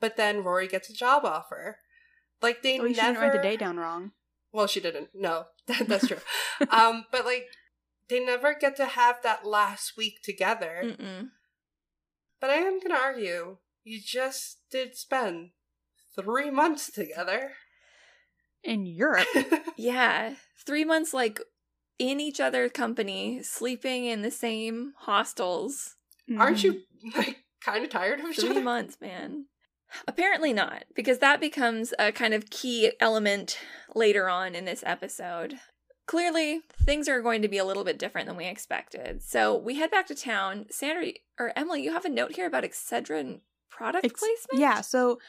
but 0.00 0.16
then 0.16 0.44
Rory 0.44 0.68
gets 0.68 0.88
a 0.88 0.94
job 0.94 1.24
offer. 1.24 1.78
Like 2.40 2.62
they 2.62 2.78
oh, 2.78 2.84
you 2.84 2.94
never 2.94 3.00
shouldn't 3.00 3.18
write 3.18 3.32
the 3.32 3.42
date 3.42 3.60
down 3.60 3.78
wrong. 3.78 4.12
Well, 4.52 4.66
she 4.66 4.80
didn't. 4.80 5.10
No, 5.14 5.44
that's 5.86 6.06
true. 6.06 6.18
um, 6.70 7.06
but 7.10 7.24
like, 7.24 7.46
they 8.08 8.24
never 8.24 8.54
get 8.54 8.76
to 8.76 8.86
have 8.86 9.22
that 9.22 9.44
last 9.44 9.96
week 9.96 10.22
together. 10.22 10.82
Mm-mm. 10.84 11.28
But 12.40 12.50
I 12.50 12.54
am 12.54 12.80
gonna 12.80 12.98
argue, 13.00 13.58
you 13.82 14.00
just 14.00 14.58
did 14.70 14.96
spend 14.96 15.50
three 16.14 16.50
months 16.50 16.90
together. 16.90 17.52
In 18.62 18.86
Europe. 18.86 19.28
Yeah, 19.80 20.34
three 20.66 20.84
months 20.84 21.14
like 21.14 21.40
in 22.00 22.18
each 22.18 22.40
other's 22.40 22.72
company, 22.72 23.44
sleeping 23.44 24.06
in 24.06 24.22
the 24.22 24.30
same 24.30 24.92
hostels. 24.98 25.94
Aren't 26.36 26.64
you 26.64 26.72
mm-hmm. 26.72 27.16
like 27.16 27.44
kind 27.64 27.84
of 27.84 27.90
tired 27.90 28.18
of 28.18 28.26
each 28.26 28.40
Three 28.40 28.50
other? 28.50 28.60
months, 28.60 28.98
man. 29.00 29.46
Apparently 30.06 30.52
not, 30.52 30.84
because 30.94 31.18
that 31.18 31.40
becomes 31.40 31.94
a 31.98 32.10
kind 32.10 32.34
of 32.34 32.50
key 32.50 32.92
element 33.00 33.58
later 33.94 34.28
on 34.28 34.54
in 34.54 34.64
this 34.64 34.82
episode. 34.84 35.54
Clearly, 36.06 36.60
things 36.82 37.08
are 37.08 37.22
going 37.22 37.42
to 37.42 37.48
be 37.48 37.58
a 37.58 37.64
little 37.64 37.84
bit 37.84 37.98
different 37.98 38.26
than 38.26 38.36
we 38.36 38.46
expected. 38.46 39.22
So 39.22 39.56
we 39.56 39.76
head 39.76 39.90
back 39.90 40.06
to 40.08 40.14
town. 40.14 40.66
Sandra 40.70 41.12
or 41.38 41.52
Emily, 41.54 41.82
you 41.82 41.92
have 41.92 42.04
a 42.04 42.10
note 42.10 42.34
here 42.34 42.46
about 42.46 42.64
Excedrin 42.64 43.40
product 43.70 44.04
Ex- 44.04 44.18
placement? 44.18 44.60
Yeah, 44.60 44.80
so 44.80 45.20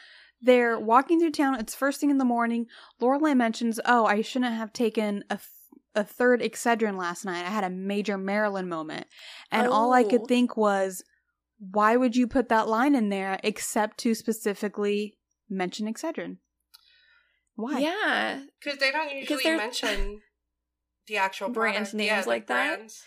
they're 0.42 0.78
walking 0.78 1.20
through 1.20 1.32
town. 1.32 1.56
It's 1.60 1.74
first 1.74 2.00
thing 2.00 2.10
in 2.10 2.18
the 2.18 2.24
morning. 2.24 2.66
Lorelai 3.00 3.36
mentions, 3.36 3.78
"Oh, 3.84 4.06
I 4.06 4.22
shouldn't 4.22 4.54
have 4.54 4.72
taken 4.72 5.24
a 5.30 5.36
th- 5.36 5.46
a 5.94 6.04
third 6.04 6.40
Excedrin 6.40 6.96
last 6.96 7.24
night. 7.24 7.44
I 7.44 7.50
had 7.50 7.64
a 7.64 7.70
major 7.70 8.16
Marilyn 8.16 8.68
moment." 8.68 9.06
And 9.50 9.66
all 9.66 9.92
I 9.92 10.02
Oh. 10.04 10.08
could 10.08 10.26
think 10.26 10.56
was, 10.56 11.02
"Why 11.58 11.96
would 11.96 12.16
you 12.16 12.26
put 12.26 12.48
that 12.48 12.68
line 12.68 12.94
in 12.94 13.08
there 13.08 13.38
except 13.42 13.98
to 13.98 14.14
specifically 14.14 15.18
mention 15.48 15.86
Excedrin? 15.92 16.38
Why?" 17.56 17.78
Yeah. 17.80 18.44
Because 18.62 18.78
they 18.78 18.90
don't 18.92 19.12
usually 19.14 19.44
mention 19.56 20.22
the 21.06 21.16
actual 21.18 21.48
Brand 21.50 21.74
product. 21.76 21.94
names 21.94 22.08
yeah, 22.08 22.22
like 22.26 22.46
that? 22.46 22.76
brands. 22.76 23.02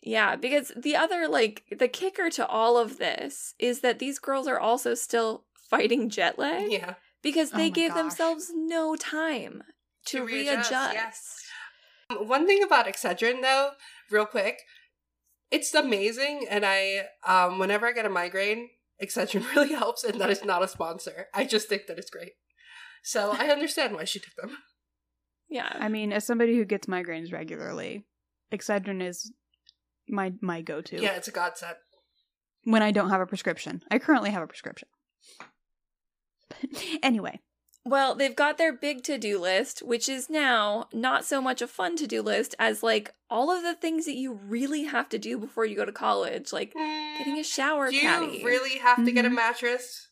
Yeah, 0.00 0.36
because 0.36 0.70
the 0.76 0.94
other, 0.94 1.26
like, 1.26 1.64
the 1.76 1.88
kicker 1.88 2.30
to 2.30 2.46
all 2.46 2.78
of 2.78 2.98
this 2.98 3.54
is 3.58 3.80
that 3.80 3.98
these 3.98 4.20
girls 4.20 4.46
are 4.46 4.60
also 4.60 4.94
still 4.94 5.44
fighting 5.70 6.08
jet 6.10 6.38
lag 6.38 6.70
Yeah. 6.70 6.94
because 7.22 7.52
Oh 7.52 7.56
they 7.56 7.64
my 7.64 7.70
gave 7.70 7.90
gosh. 7.90 7.98
themselves 7.98 8.50
no 8.54 8.96
time 8.96 9.62
to, 10.06 10.18
To 10.18 10.24
readjust. 10.24 10.70
readjust, 10.70 10.94
yes. 10.94 11.44
One 12.18 12.46
thing 12.46 12.62
about 12.62 12.86
Excedrin, 12.86 13.42
though, 13.42 13.72
real 14.10 14.24
quick, 14.26 14.58
it's 15.50 15.74
amazing, 15.74 16.46
and 16.50 16.64
I, 16.64 17.06
um, 17.26 17.58
whenever 17.58 17.86
I 17.86 17.92
get 17.92 18.06
a 18.06 18.10
migraine, 18.10 18.70
Excedrin 19.02 19.44
really 19.54 19.72
helps, 19.74 20.04
and 20.04 20.20
that 20.20 20.30
is 20.30 20.44
not 20.44 20.62
a 20.62 20.68
sponsor. 20.68 21.26
I 21.34 21.44
just 21.44 21.68
think 21.68 21.86
that 21.86 21.98
it's 21.98 22.10
great. 22.10 22.32
So 23.02 23.32
I 23.38 23.48
understand 23.50 23.94
why 23.94 24.04
she 24.04 24.18
took 24.20 24.34
them. 24.36 24.56
Yeah. 25.50 25.70
I 25.78 25.88
mean, 25.88 26.12
as 26.12 26.26
somebody 26.26 26.56
who 26.56 26.64
gets 26.64 26.86
migraines 26.86 27.32
regularly, 27.32 28.04
Excedrin 28.52 29.02
is 29.02 29.32
my 30.08 30.32
my 30.40 30.62
go-to 30.62 31.00
Yeah, 31.00 31.12
it's 31.16 31.28
a 31.28 31.30
godsend. 31.32 31.76
when 32.64 32.82
I 32.82 32.90
don't 32.90 33.10
have 33.10 33.20
a 33.20 33.26
prescription. 33.26 33.82
I 33.90 33.98
currently 33.98 34.30
have 34.30 34.42
a 34.42 34.46
prescription. 34.46 34.88
anyway, 37.02 37.40
Well, 37.84 38.14
they've 38.14 38.34
got 38.36 38.58
their 38.58 38.72
big 38.72 39.02
to 39.04 39.18
do 39.18 39.38
list, 39.40 39.80
which 39.80 40.08
is 40.08 40.28
now 40.28 40.88
not 40.92 41.24
so 41.24 41.40
much 41.40 41.62
a 41.62 41.66
fun 41.66 41.96
to 41.96 42.06
do 42.06 42.20
list 42.22 42.54
as 42.58 42.82
like 42.82 43.14
all 43.30 43.50
of 43.50 43.62
the 43.62 43.74
things 43.74 44.04
that 44.06 44.16
you 44.16 44.32
really 44.32 44.84
have 44.84 45.08
to 45.10 45.18
do 45.18 45.38
before 45.38 45.64
you 45.64 45.76
go 45.76 45.84
to 45.84 45.92
college, 45.92 46.52
like 46.52 46.72
getting 47.18 47.38
a 47.38 47.44
shower 47.44 47.88
Do 47.90 47.96
you 47.96 48.02
caddy. 48.02 48.44
really 48.44 48.78
have 48.78 49.04
to 49.04 49.10
get 49.12 49.24
a 49.24 49.28
Mhm. 49.30 49.34
mattress? 49.34 50.08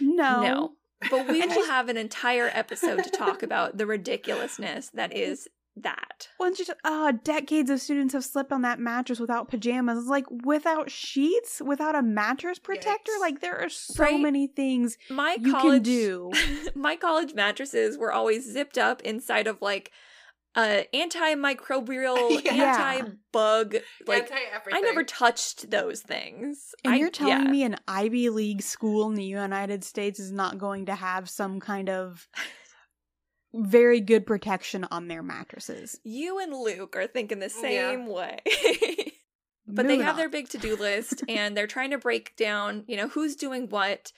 no. 0.00 0.40
No. 0.42 0.72
But 1.10 1.28
we 1.28 1.40
will 1.46 1.66
have 1.66 1.88
an 1.88 1.96
entire 1.96 2.50
episode 2.52 3.02
to 3.04 3.10
talk 3.10 3.42
about 3.42 3.78
the 3.78 3.86
ridiculousness 3.86 4.90
that 4.94 5.16
is 5.16 5.48
that. 5.82 6.28
Once 6.38 6.58
you, 6.58 6.64
just 6.64 6.78
uh, 6.84 7.12
decades 7.24 7.70
of 7.70 7.80
students 7.80 8.14
have 8.14 8.24
slept 8.24 8.52
on 8.52 8.62
that 8.62 8.78
mattress 8.78 9.18
without 9.20 9.48
pajamas. 9.48 9.98
It's 9.98 10.08
like 10.08 10.26
without 10.44 10.90
sheets, 10.90 11.60
without 11.64 11.94
a 11.94 12.02
mattress 12.02 12.58
protector. 12.58 13.12
Yikes. 13.18 13.20
Like 13.20 13.40
there 13.40 13.58
are 13.60 13.68
so 13.68 14.02
Right? 14.04 14.20
many 14.20 14.46
things 14.46 14.96
My 15.08 15.36
you 15.40 15.52
college 15.52 15.74
can 15.74 15.82
do. 15.82 16.32
my 16.74 16.96
college 16.96 17.34
mattresses 17.34 17.96
were 17.98 18.12
always 18.12 18.50
zipped 18.50 18.78
up 18.78 19.02
inside 19.02 19.46
of 19.46 19.60
like 19.62 19.92
uh 20.56 20.82
antimicrobial, 20.92 22.42
Yeah. 22.44 22.52
anti-bug 22.94 23.76
like 24.06 24.22
Anti-everything. 24.30 24.74
I 24.78 24.80
never 24.80 25.04
touched 25.04 25.70
those 25.70 26.00
things. 26.00 26.74
And 26.84 26.94
I- 26.94 26.96
you're 26.96 27.10
telling 27.10 27.44
yeah. 27.44 27.50
me 27.50 27.62
an 27.64 27.76
Ivy 27.86 28.30
League 28.30 28.62
school 28.62 29.08
in 29.08 29.14
the 29.14 29.24
United 29.24 29.84
States 29.84 30.18
is 30.18 30.32
not 30.32 30.58
going 30.58 30.86
to 30.86 30.94
have 30.94 31.28
some 31.30 31.60
kind 31.60 31.88
of 31.88 32.28
very 33.52 34.00
good 34.00 34.26
protection 34.26 34.86
on 34.90 35.08
their 35.08 35.22
mattresses. 35.22 35.98
you 36.04 36.38
and 36.38 36.54
Luke 36.54 36.94
are 36.96 37.06
thinking 37.06 37.38
the 37.40 37.46
Yeah. 37.46 37.60
same 37.62 38.06
way. 38.06 38.40
but 39.66 39.86
they 39.86 39.98
have 39.98 40.14
on. 40.14 40.16
their 40.16 40.28
big 40.28 40.48
to-do 40.48 40.76
list 40.80 41.22
and 41.28 41.56
they're 41.56 41.66
trying 41.66 41.90
to 41.90 41.98
break 41.98 42.36
down, 42.36 42.84
you 42.86 42.96
know, 42.96 43.08
who's 43.08 43.36
doing 43.36 43.68
what. 43.68 44.12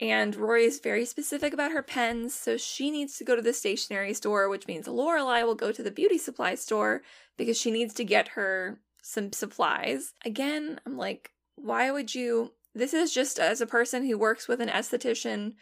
And 0.00 0.34
Rory 0.34 0.64
is 0.64 0.80
very 0.80 1.04
specific 1.04 1.52
about 1.52 1.70
her 1.70 1.82
pens, 1.82 2.34
so 2.34 2.56
she 2.56 2.90
needs 2.90 3.18
to 3.18 3.24
go 3.24 3.36
to 3.36 3.42
the 3.42 3.52
stationery 3.52 4.14
store, 4.14 4.48
which 4.48 4.66
means 4.66 4.88
Lorelai 4.88 5.44
will 5.44 5.54
go 5.54 5.70
to 5.70 5.82
the 5.82 5.92
beauty 5.92 6.18
supply 6.18 6.56
store 6.56 7.02
because 7.36 7.56
she 7.56 7.70
needs 7.70 7.94
to 7.94 8.04
get 8.04 8.28
her 8.28 8.80
some 9.00 9.32
supplies. 9.32 10.14
Again, 10.24 10.80
I'm 10.86 10.96
like, 10.96 11.30
why 11.54 11.90
would 11.92 12.14
you? 12.16 12.52
This 12.74 12.94
is 12.94 13.12
just 13.14 13.38
as 13.38 13.60
a 13.60 13.66
person 13.66 14.04
who 14.06 14.18
works 14.18 14.48
with 14.48 14.60
an 14.60 14.68
esthetician 14.70 15.52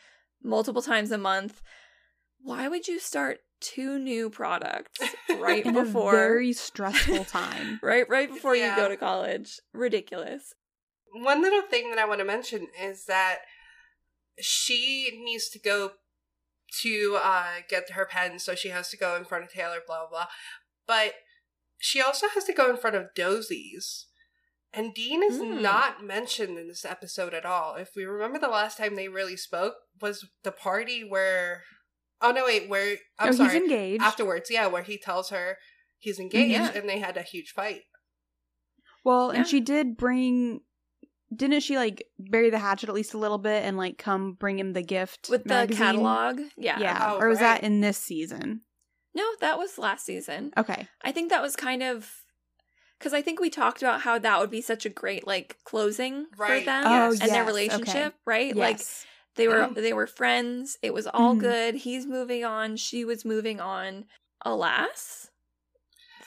multiple 0.43 0.81
times 0.83 1.11
a 1.11 1.19
month. 1.19 1.61
Why 2.43 2.69
would 2.69 2.89
you 2.89 2.99
start 2.99 3.39
two 3.61 3.99
new 3.99 4.31
products 4.31 5.01
right 5.39 5.65
in 5.65 5.75
before 5.75 6.15
a 6.15 6.17
very 6.17 6.53
stressful 6.53 7.25
time. 7.27 7.79
right 7.83 8.09
right 8.09 8.29
before 8.33 8.57
you 8.57 8.75
go 8.75 8.89
to 8.89 8.97
college? 8.97 9.61
Ridiculous. 9.73 10.55
One 11.13 11.43
little 11.43 11.63
thing 11.63 11.91
that 11.91 11.99
I 11.99 12.07
want 12.07 12.21
to 12.21 12.25
mention 12.25 12.69
is 12.81 13.05
that 13.07 13.39
she 14.39 15.21
needs 15.25 15.49
to 15.51 15.59
go 15.59 15.93
to 16.83 17.19
uh, 17.23 17.45
get 17.69 17.91
her 17.91 18.07
pen, 18.07 18.39
so 18.39 18.55
she 18.55 18.69
has 18.69 18.89
to 18.91 18.97
go 18.97 19.17
in 19.17 19.25
front 19.25 19.45
of 19.45 19.53
Taylor, 19.53 19.79
blah, 19.87 20.01
blah, 20.01 20.09
blah. 20.09 20.27
But 20.87 21.15
she 21.79 22.01
also 22.01 22.27
has 22.35 22.45
to 22.45 22.53
go 22.53 22.71
in 22.71 22.77
front 22.77 22.97
of 22.97 23.09
Doose's. 23.17 24.07
And 24.73 24.95
Dean 24.95 25.25
is 25.25 25.39
Mm. 25.41 25.61
not 25.61 26.05
mentioned 26.05 26.57
in 26.57 26.69
this 26.69 26.85
episode 26.85 27.35
at 27.35 27.45
all. 27.45 27.75
If 27.75 27.97
we 27.97 28.05
remember 28.05 28.39
the 28.39 28.47
last 28.47 28.79
time 28.79 28.95
they 28.95 29.09
really 29.09 29.37
spoke 29.37 29.75
was 30.01 30.27
the 30.45 30.53
party 30.53 31.03
where 31.03 31.65
Oh 32.23 32.33
no 32.33 32.45
wait, 32.45 32.69
where 32.69 32.97
I'm 33.19 33.31
oh, 33.31 33.33
sorry. 33.33 33.51
he's 33.51 33.63
engaged. 33.63 34.03
Afterwards, 34.03 34.51
yeah, 34.51 34.67
where 34.67 34.83
he 34.83 34.99
tells 34.99 35.31
her 35.31 35.57
he's 35.99 36.19
engaged 36.19 36.51
Yeah. 36.53 36.71
and 36.75 36.89
they 36.89 36.99
had 36.99 37.17
a 37.17 37.23
huge 37.23 37.53
fight. 37.53 37.83
Well, 39.05 39.33
Yeah. 39.33 39.41
and 39.41 39.49
she 39.49 39.61
did 39.61 39.97
bring. 39.97 40.61
Didn't 41.35 41.61
she 41.61 41.77
like 41.77 42.03
bury 42.19 42.51
the 42.51 42.59
hatchet 42.59 42.89
at 42.89 42.95
least 42.95 43.15
a 43.15 43.19
little 43.19 43.39
bit 43.39 43.65
and 43.65 43.77
like 43.77 43.99
come 43.99 44.33
bring 44.33 44.59
him 44.59 44.73
the 44.73 44.83
gift 44.83 45.29
With 45.31 45.45
the 45.45 45.73
catalog. 45.73 46.41
Yeah. 46.57 46.79
Yeah, 46.81 47.13
Oh, 47.13 47.19
or 47.21 47.29
was 47.29 47.41
right. 47.41 47.61
that 47.61 47.65
in 47.65 47.81
this 47.81 47.99
season? 47.99 48.63
No, 49.15 49.25
that 49.41 49.57
was 49.57 49.79
last 49.79 50.05
season. 50.05 50.53
Okay, 50.57 50.89
I 51.03 51.13
think 51.13 51.31
that 51.31 51.41
was 51.43 51.55
kind 51.57 51.83
of 51.83 52.11
because 52.99 53.13
I 53.15 53.23
think 53.23 53.41
we 53.41 53.49
talked 53.49 53.81
about 53.81 54.03
how 54.03 54.19
that 54.19 54.41
would 54.41 54.51
be 54.51 54.61
such 54.61 54.85
a 54.85 54.89
great 54.91 55.27
like 55.27 55.57
closing 55.65 56.27
for 56.37 56.61
them 56.61 56.85
Oh, 56.87 57.11
and 57.13 57.31
their 57.31 57.45
relationship, 57.45 57.97
okay. 57.97 58.15
right? 58.27 58.55
Like 58.57 58.79
yes. 58.79 59.07
They 59.41 59.49
were 59.49 59.55
Mhm. 59.69 59.75
they 59.75 59.93
were 59.93 60.07
friends. 60.07 60.79
It 60.83 60.95
was 60.95 61.07
all 61.07 61.35
Mhm. 61.35 61.41
good. 61.41 61.75
He's 61.77 62.07
moving 62.07 62.45
on. 62.45 62.77
She 62.77 63.05
was 63.05 63.25
moving 63.25 63.61
on. 63.61 64.05
Alas, 64.45 65.31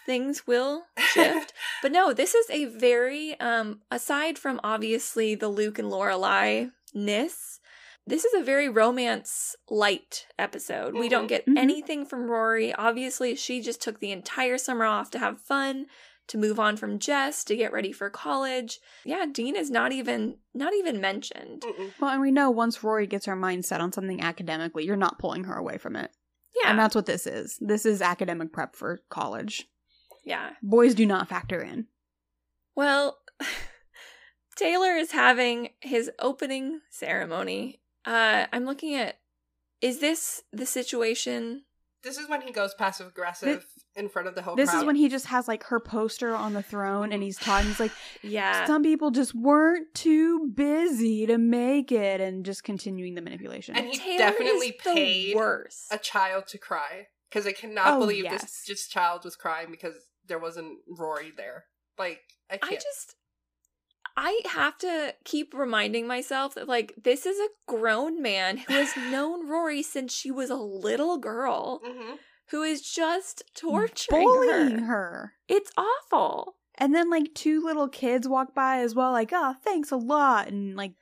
things 0.05 0.45
will 0.45 0.85
shift. 0.97 1.53
but 1.81 1.91
no, 1.91 2.13
this 2.13 2.33
is 2.35 2.49
a 2.49 2.65
very 2.65 3.39
um 3.39 3.81
aside 3.89 4.37
from 4.37 4.59
obviously 4.63 5.35
the 5.35 5.47
Luke 5.47 5.79
and 5.79 5.89
Lorelai 5.91 6.71
ness. 6.93 7.59
This 8.05 8.25
is 8.25 8.33
a 8.33 8.43
very 8.43 8.67
romance 8.67 9.55
light 9.69 10.27
episode. 10.37 10.93
We 10.93 11.07
don't 11.07 11.25
Mhm. 11.25 11.29
get 11.29 11.45
Mhm. 11.45 11.57
anything 11.57 12.05
from 12.05 12.29
Rory. 12.29 12.73
Obviously, 12.73 13.33
she 13.35 13.61
just 13.61 13.81
took 13.81 13.99
the 14.01 14.11
entire 14.11 14.57
summer 14.57 14.83
off 14.83 15.09
to 15.11 15.19
have 15.19 15.39
fun, 15.41 15.85
to 16.27 16.37
move 16.37 16.59
on 16.59 16.77
from 16.77 16.99
Jess, 16.99 17.43
to 17.45 17.55
get 17.55 17.73
ready 17.73 17.91
for 17.91 18.09
college. 18.09 18.79
Yeah, 19.03 19.25
Dean 19.31 19.55
is 19.55 19.69
not 19.69 19.91
even 19.91 20.37
not 20.53 20.73
even 20.73 21.01
mentioned. 21.01 21.63
Mm-mm. 21.63 21.91
Well, 21.99 22.11
and 22.11 22.21
we 22.21 22.31
know 22.31 22.49
once 22.49 22.83
Rory 22.83 23.07
gets 23.07 23.25
her 23.25 23.35
mind 23.35 23.65
set 23.65 23.81
on 23.81 23.91
something 23.91 24.21
academically, 24.21 24.85
you're 24.85 24.95
not 24.95 25.19
pulling 25.19 25.43
her 25.45 25.55
away 25.55 25.77
from 25.77 25.95
it. 25.95 26.11
Yeah. 26.61 26.69
And 26.69 26.79
that's 26.79 26.95
what 26.95 27.05
this 27.07 27.25
is. 27.27 27.57
This 27.59 27.85
is 27.85 28.01
academic 28.01 28.53
prep 28.53 28.75
for 28.75 29.01
college. 29.09 29.67
yeah. 30.23 30.51
Boys 30.61 30.93
do 30.95 31.05
not 31.05 31.27
factor 31.27 31.61
in. 31.61 31.87
Well, 32.75 33.17
Taylor 34.55 34.91
is 34.95 35.11
having 35.11 35.69
his 35.79 36.11
opening 36.19 36.81
ceremony. 36.89 37.81
Uh 38.05 38.45
I'm 38.53 38.65
looking 38.65 38.95
at 38.95 39.19
is 39.81 39.99
this 39.99 40.43
the 40.51 40.65
situation? 40.65 41.63
This 42.03 42.17
is 42.17 42.29
when 42.29 42.41
he 42.41 42.51
goes 42.51 42.73
passive 42.73 43.07
aggressive 43.07 43.65
in 43.95 44.09
front 44.09 44.27
of 44.27 44.35
the 44.35 44.41
whole 44.41 44.55
This 44.55 44.69
crowd. 44.71 44.79
is 44.79 44.85
when 44.85 44.95
he 44.95 45.07
just 45.09 45.27
has 45.27 45.47
like 45.47 45.63
her 45.65 45.79
poster 45.79 46.33
on 46.35 46.53
the 46.53 46.63
throne 46.63 47.11
and 47.11 47.21
he's 47.21 47.37
talking. 47.37 47.67
He's 47.67 47.79
like, 47.79 47.91
Yeah. 48.23 48.65
some 48.65 48.81
people 48.83 49.11
just 49.11 49.35
weren't 49.35 49.93
too 49.93 50.47
busy 50.55 51.25
to 51.27 51.37
make 51.37 51.91
it, 51.91 52.19
and 52.21 52.43
just 52.45 52.63
continuing 52.63 53.15
the 53.15 53.21
manipulation. 53.21 53.75
And 53.75 53.87
he 53.87 53.97
Taylor 53.97 54.17
definitely 54.17 54.67
is 54.67 54.73
the 54.83 54.93
paid 54.93 55.35
worst. 55.35 55.87
a 55.91 55.97
child 55.97 56.47
to 56.47 56.57
cry. 56.57 57.07
because 57.29 57.45
I 57.47 57.51
cannot 57.51 57.87
Oh, 57.87 57.99
believe 57.99 58.23
yes. 58.25 58.41
this 58.41 58.63
just 58.65 58.91
child 58.91 59.23
was 59.23 59.35
crying 59.35 59.67
because 59.71 59.95
there 60.27 60.39
wasn't 60.39 60.77
Rory 60.87 61.31
there. 61.35 61.65
Like 61.97 62.21
I 62.49 62.57
can't. 62.57 62.73
I 62.73 62.75
just 62.75 63.15
I 64.15 64.41
have 64.45 64.77
to 64.79 65.15
keep 65.25 65.53
reminding 65.55 66.05
myself 66.07 66.53
that 66.55 66.67
like 66.67 66.93
this 67.03 67.25
is 67.25 67.39
a 67.39 67.47
grown 67.67 68.21
man 68.21 68.57
who 68.57 68.73
has 68.73 68.95
known 69.11 69.47
Rory 69.49 69.81
since 69.81 70.13
she 70.13 70.29
was 70.29 70.49
a 70.51 70.55
little 70.55 71.17
girl 71.17 71.81
Mhm. 71.85 72.17
Who 72.51 72.63
is 72.63 72.81
just 72.81 73.43
torturing 73.55 74.23
bullying 74.23 74.79
her. 74.79 74.85
her. 74.85 75.33
It's 75.47 75.71
awful. 75.77 76.55
And 76.75 76.93
then 76.95 77.09
like 77.09 77.33
two 77.35 77.63
little 77.63 77.87
kids 77.87 78.27
walk 78.27 78.55
by 78.55 78.79
as 78.79 78.95
well, 78.95 79.11
like, 79.11 79.29
oh, 79.31 79.55
thanks 79.63 79.91
a 79.91 79.95
lot. 79.97 80.47
And 80.47 80.75
like 80.75 80.93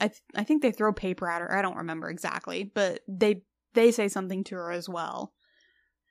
I 0.00 0.08
th- 0.08 0.20
I 0.34 0.44
think 0.44 0.62
they 0.62 0.72
throw 0.72 0.92
paper 0.92 1.28
at 1.28 1.40
her. 1.40 1.54
I 1.56 1.62
don't 1.62 1.76
remember 1.76 2.08
exactly, 2.10 2.64
but 2.74 3.00
they 3.08 3.42
they 3.74 3.90
say 3.90 4.08
something 4.08 4.44
to 4.44 4.56
her 4.56 4.70
as 4.72 4.88
well. 4.88 5.32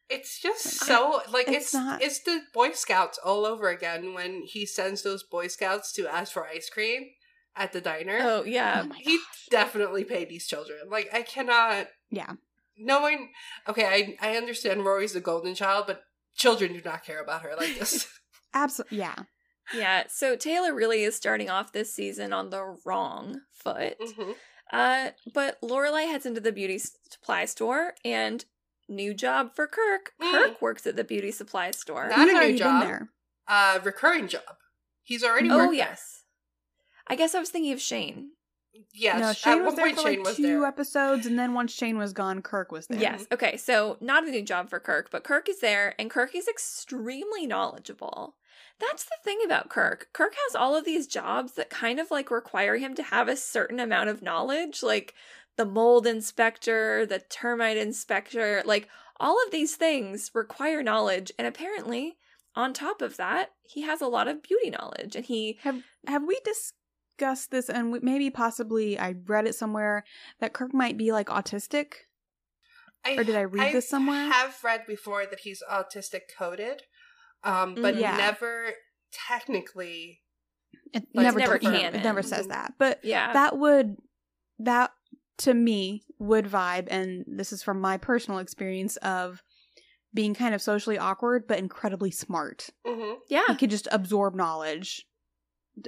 It's 0.10 0.40
just 0.40 0.84
I- 0.84 0.86
so 0.86 1.22
like 1.32 1.48
it's 1.50 1.58
it's 1.58 1.74
not- 1.74 2.02
it's 2.02 2.24
the 2.24 2.42
Boy 2.54 2.72
Scouts 2.72 3.20
all 3.24 3.46
over 3.46 3.68
again 3.70 4.14
when 4.14 4.44
he 4.44 4.66
sends 4.66 5.04
those 5.04 5.24
Boy 5.24 5.48
Scouts 5.48 5.92
to 5.94 6.08
ask 6.08 6.32
for 6.32 6.48
ice 6.48 6.70
cream 6.70 7.10
at 7.56 7.74
the 7.74 7.82
diner. 7.82 8.18
Oh 8.22 8.44
yeah. 8.46 8.84
oh 8.86 8.88
my 8.88 8.98
he 8.98 9.18
gosh. 9.18 9.48
definitely 9.52 10.06
paid 10.06 10.30
these 10.30 10.48
children. 10.48 10.80
Like 10.90 11.10
I 11.14 11.22
cannot. 11.24 11.88
Yeah. 12.10 12.34
No 12.78 13.02
one. 13.02 13.30
Okay, 13.68 14.16
I 14.22 14.30
I 14.32 14.38
understand 14.38 14.86
Rory's 14.86 15.14
the 15.14 15.20
golden 15.22 15.56
child, 15.56 15.86
but 15.88 16.04
children 16.36 16.74
do 16.74 16.82
not 16.84 17.04
care 17.04 17.22
about 17.22 17.42
her 17.44 17.54
like 17.58 17.78
this. 17.80 18.08
Absolutely. 18.54 19.00
Yeah. 19.00 19.16
Yeah, 19.74 20.04
so 20.08 20.36
Taylor 20.38 20.74
really 20.74 21.04
is 21.04 21.16
starting 21.16 21.50
off 21.50 21.74
this 21.74 21.94
season 21.94 22.32
on 22.32 22.50
the 22.52 22.78
wrong 22.86 23.42
foot. 23.52 23.98
Mhm. 24.00 24.36
Uh, 24.72 25.10
but 25.34 25.60
Lorelai 25.62 26.08
heads 26.08 26.26
into 26.26 26.40
the 26.40 26.54
beauty 26.54 26.78
supply 26.80 27.44
store, 27.46 27.94
and 28.06 28.46
new 28.88 29.14
job 29.14 29.56
for 29.56 29.68
Kirk. 29.68 30.14
Mm. 30.22 30.32
Kirk 30.32 30.62
works 30.62 30.88
at 30.88 30.96
the 30.96 31.04
beauty 31.04 31.32
supply 31.32 31.72
store. 31.72 32.08
Not 32.08 32.20
He's 32.30 32.38
a 32.38 32.48
new 32.48 32.58
job. 32.58 32.82
been 32.82 32.88
there. 32.90 33.10
Uh, 33.48 33.80
recurring 33.84 34.28
job. 34.30 34.56
He's 35.04 35.24
already. 35.24 35.50
oh 35.50 35.58
worked 35.58 35.72
there. 35.72 35.78
yes, 35.90 36.24
I 37.08 37.16
guess 37.16 37.36
I 37.36 37.40
was 37.40 37.50
thinking 37.50 37.74
of 37.74 37.82
Shane. 37.82 38.32
Yes. 38.94 39.20
no, 39.20 39.30
at 39.30 39.38
Shane 39.38 39.56
one 39.58 39.66
was 39.66 39.76
there 39.76 39.86
point, 39.86 39.98
for 39.98 40.04
Shane 40.04 40.18
like 40.20 40.26
was 40.28 40.36
two 40.36 40.42
there. 40.44 40.66
episodes, 40.66 41.26
and 41.26 41.38
then 41.38 41.54
once 41.54 41.74
Shane 41.74 41.98
was 41.98 42.14
gone, 42.14 42.42
Kirk 42.42 42.72
was 42.72 42.88
there. 42.88 43.00
Yes. 43.00 43.24
Mm-hmm. 43.24 43.34
Okay. 43.34 43.58
So 43.58 43.98
not 44.02 44.28
a 44.28 44.32
new 44.32 44.42
job 44.44 44.70
for 44.70 44.80
Kirk, 44.80 45.10
but 45.12 45.24
Kirk 45.24 45.50
is 45.50 45.60
there, 45.60 45.96
and 46.00 46.10
Kirk 46.10 46.36
is 46.36 46.48
extremely 46.48 47.46
knowledgeable. 47.46 48.36
That's 48.80 49.06
the 49.06 49.18
thing 49.24 49.40
about 49.44 49.70
Kirk. 49.70 50.10
Kirk 50.14 50.34
has 50.48 50.56
all 50.56 50.76
of 50.76 50.86
these 50.86 51.08
jobs 51.08 51.54
that 51.54 51.70
kind 51.70 52.00
of 52.00 52.12
like 52.12 52.30
require 52.30 52.78
him 52.78 52.94
to 52.96 53.04
have 53.04 53.28
a 53.28 53.36
certain 53.36 53.80
amount 53.80 54.10
of 54.10 54.22
knowledge, 54.22 54.84
like 54.84 55.14
the 55.58 55.66
mold 55.66 56.06
inspector, 56.06 57.06
the 57.06 57.20
termite 57.20 57.78
inspector, 57.78 58.62
like 58.66 58.88
all 59.20 59.44
of 59.44 59.52
these 59.52 59.76
things 59.76 60.32
require 60.34 60.84
knowledge. 60.84 61.32
And 61.40 61.48
apparently, 61.48 62.18
on 62.56 62.74
top 62.74 63.02
of 63.02 63.18
that, 63.18 63.52
he 63.64 63.82
has 63.82 64.02
a 64.02 64.08
lot 64.08 64.28
of 64.28 64.44
beauty 64.44 64.70
knowledge 64.70 65.16
and 65.16 65.26
he 65.26 65.58
Have 65.64 65.84
Have 66.06 66.24
we 66.24 66.40
discussed 67.18 67.52
this? 67.52 67.70
And 67.70 68.02
maybe 68.02 68.30
possibly 68.30 68.98
I 69.00 69.16
read 69.26 69.48
it 69.48 69.56
somewhere 69.56 70.04
that 70.40 70.54
Kirk 70.54 70.74
might 70.74 70.98
be 70.98 71.12
like 71.12 71.28
autistic. 71.28 71.94
Or 73.06 73.24
did 73.24 73.36
I 73.36 73.44
read 73.44 73.74
this 73.74 73.90
somewhere? 73.90 74.16
I 74.26 74.28
have 74.28 74.58
read 74.64 74.86
before 74.86 75.26
that 75.26 75.40
he's 75.42 75.64
autistic 75.72 76.22
coded, 76.38 76.84
um, 77.44 77.76
but 77.76 77.96
Mhm. 77.96 78.00
Yeah. 78.02 78.18
never 78.18 78.74
technically. 79.12 80.22
It 80.94 81.06
Like, 81.14 81.24
never 81.24 81.40
never 81.40 81.60
confirmed. 81.60 81.96
It 81.96 82.04
never 82.04 82.22
says 82.22 82.48
that. 82.48 82.74
But 82.78 83.04
yeah. 83.04 83.34
that 83.34 83.58
would 83.58 83.98
that 84.60 84.92
to 85.38 85.54
me 85.54 86.04
would 86.20 86.46
vibe 86.46 86.88
and 86.90 87.24
this 87.28 87.54
is 87.54 87.62
from 87.62 87.80
my 87.80 87.96
personal 87.98 88.40
experience 88.40 88.98
of 88.98 89.44
being 90.14 90.34
kind 90.34 90.56
of 90.56 90.62
socially 90.64 90.98
awkward 90.98 91.48
but 91.48 91.60
incredibly 91.60 92.10
smart 92.10 92.72
Mhm. 92.86 93.20
yeah. 93.30 93.44
he 93.50 93.56
could 93.56 93.70
just 93.70 93.88
absorb 93.92 94.34
knowledge 94.34 95.07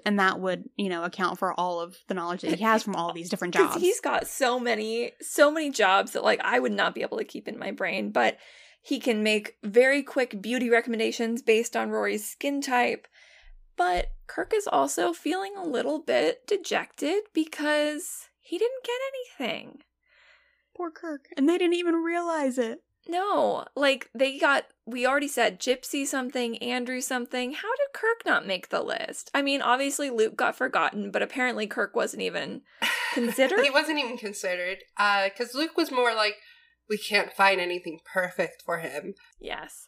and 0.05 0.19
that 0.19 0.39
would 0.39 0.69
you 0.77 0.89
know 0.89 1.03
account 1.03 1.39
for 1.39 1.53
all 1.59 1.79
of 1.79 1.97
the 2.07 2.13
knowledge 2.13 2.41
that 2.41 2.55
he 2.55 2.63
has 2.63 2.83
from 2.83 2.95
all 2.95 3.13
these 3.13 3.29
different 3.29 3.53
jobs 3.53 3.81
he's 3.81 3.99
got 3.99 4.27
so 4.27 4.59
many, 4.59 5.11
so 5.21 5.51
many 5.51 5.71
jobs 5.71 6.11
that 6.11 6.23
like 6.23 6.39
I 6.43 6.59
would 6.59 6.71
not 6.71 6.95
be 6.95 7.01
able 7.01 7.17
to 7.17 7.23
keep 7.23 7.47
in 7.47 7.57
my 7.57 7.71
brain, 7.71 8.11
but 8.11 8.37
he 8.81 8.99
can 8.99 9.23
make 9.23 9.57
very 9.63 10.03
quick 10.03 10.41
beauty 10.41 10.69
recommendations 10.69 11.41
based 11.41 11.75
on 11.75 11.89
Rory's 11.89 12.27
skin 12.27 12.61
type. 12.61 13.07
But 13.75 14.11
Kirk 14.27 14.53
is 14.55 14.67
also 14.67 15.13
feeling 15.13 15.53
a 15.57 15.65
little 15.65 15.99
bit 15.99 16.45
dejected 16.47 17.23
because 17.33 18.29
he 18.39 18.57
didn't 18.57 18.83
get 18.83 18.99
anything. 19.41 19.79
poor 20.75 20.91
kirk 20.91 21.27
and 21.37 21.47
they 21.47 21.57
didn't 21.57 21.75
even 21.75 21.95
realize 21.95 22.57
it 22.57 22.81
No, 23.09 23.65
like 23.75 24.09
they 24.13 24.37
got, 24.37 24.65
we 24.85 25.05
already 25.05 25.27
said 25.27 25.59
Gypsy 25.59 26.05
something, 26.05 26.57
Andrew 26.59 27.01
something. 27.01 27.53
How 27.53 27.75
did 27.75 27.93
Kirk 27.93 28.21
not 28.23 28.45
make 28.45 28.69
the 28.69 28.83
list? 28.83 29.31
I 29.33 29.41
mean, 29.41 29.63
obviously 29.63 30.11
Luke 30.11 30.35
got 30.35 30.55
forgotten, 30.55 31.09
but 31.09 31.23
apparently 31.23 31.65
Kirk 31.65 31.95
wasn't 31.95 32.21
even 32.21 32.61
considered. 33.13 33.61
he 33.61 33.71
wasn't 33.71 33.97
even 33.97 34.17
considered 34.17 34.77
uh, 34.97 35.27
because 35.27 35.55
Luke 35.55 35.75
was 35.75 35.91
more 35.91 36.13
like, 36.13 36.35
we 36.87 36.99
can't 36.99 37.33
find 37.33 37.59
anything 37.59 37.99
perfect 38.05 38.61
for 38.63 38.77
him. 38.77 39.15
yes. 39.39 39.87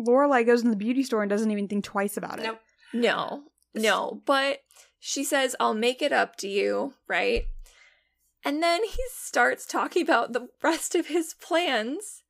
lorelai 0.00 0.44
goes 0.46 0.62
in 0.62 0.70
the 0.70 0.76
beauty 0.76 1.02
store 1.02 1.22
and 1.22 1.28
doesn't 1.30 1.50
even 1.50 1.68
think 1.68 1.84
twice 1.84 2.16
about 2.16 2.38
it 2.38 2.44
Nope. 2.44 2.60
No, 2.94 3.42
no, 3.74 4.22
but 4.24 4.60
she 4.98 5.22
says, 5.22 5.54
I'll 5.60 5.74
make 5.74 6.00
it 6.00 6.12
up 6.12 6.36
to 6.36 6.48
you, 6.48 6.94
right? 7.06 7.44
And 8.42 8.62
then 8.62 8.84
he 8.84 9.02
starts 9.12 9.66
talking 9.66 10.02
about 10.02 10.32
the 10.32 10.48
rest 10.62 10.94
of 10.94 11.08
his 11.08 11.34
plans. 11.34 12.22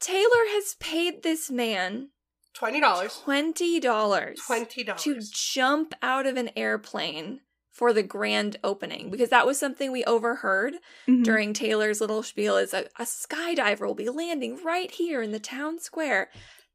Taylor 0.00 0.44
has 0.48 0.76
paid 0.80 1.22
this 1.22 1.50
man 1.50 2.08
Twenty 2.52 2.80
dollars. 2.80 3.20
$20 3.24 4.36
Twenty 4.46 4.82
dollars 4.84 5.02
to 5.02 5.20
jump 5.32 5.94
out 6.02 6.26
of 6.26 6.36
an 6.36 6.50
airplane 6.56 7.40
for 7.70 7.92
the 7.92 8.02
grand 8.02 8.56
opening 8.64 9.10
because 9.10 9.30
that 9.30 9.46
was 9.46 9.58
something 9.58 9.92
we 9.92 10.04
overheard 10.04 10.74
Mhm. 11.08 11.22
during 11.24 11.52
Taylor's 11.54 12.00
little 12.00 12.22
spiel 12.22 12.56
is 12.56 12.74
a, 12.74 12.86
a 12.98 13.04
skydiver 13.04 13.86
will 13.86 13.94
be 13.94 14.08
landing 14.10 14.58
right 14.64 14.90
here 14.90 15.22
in 15.22 15.30
the 15.30 15.38
town 15.38 15.78
square. 15.78 16.28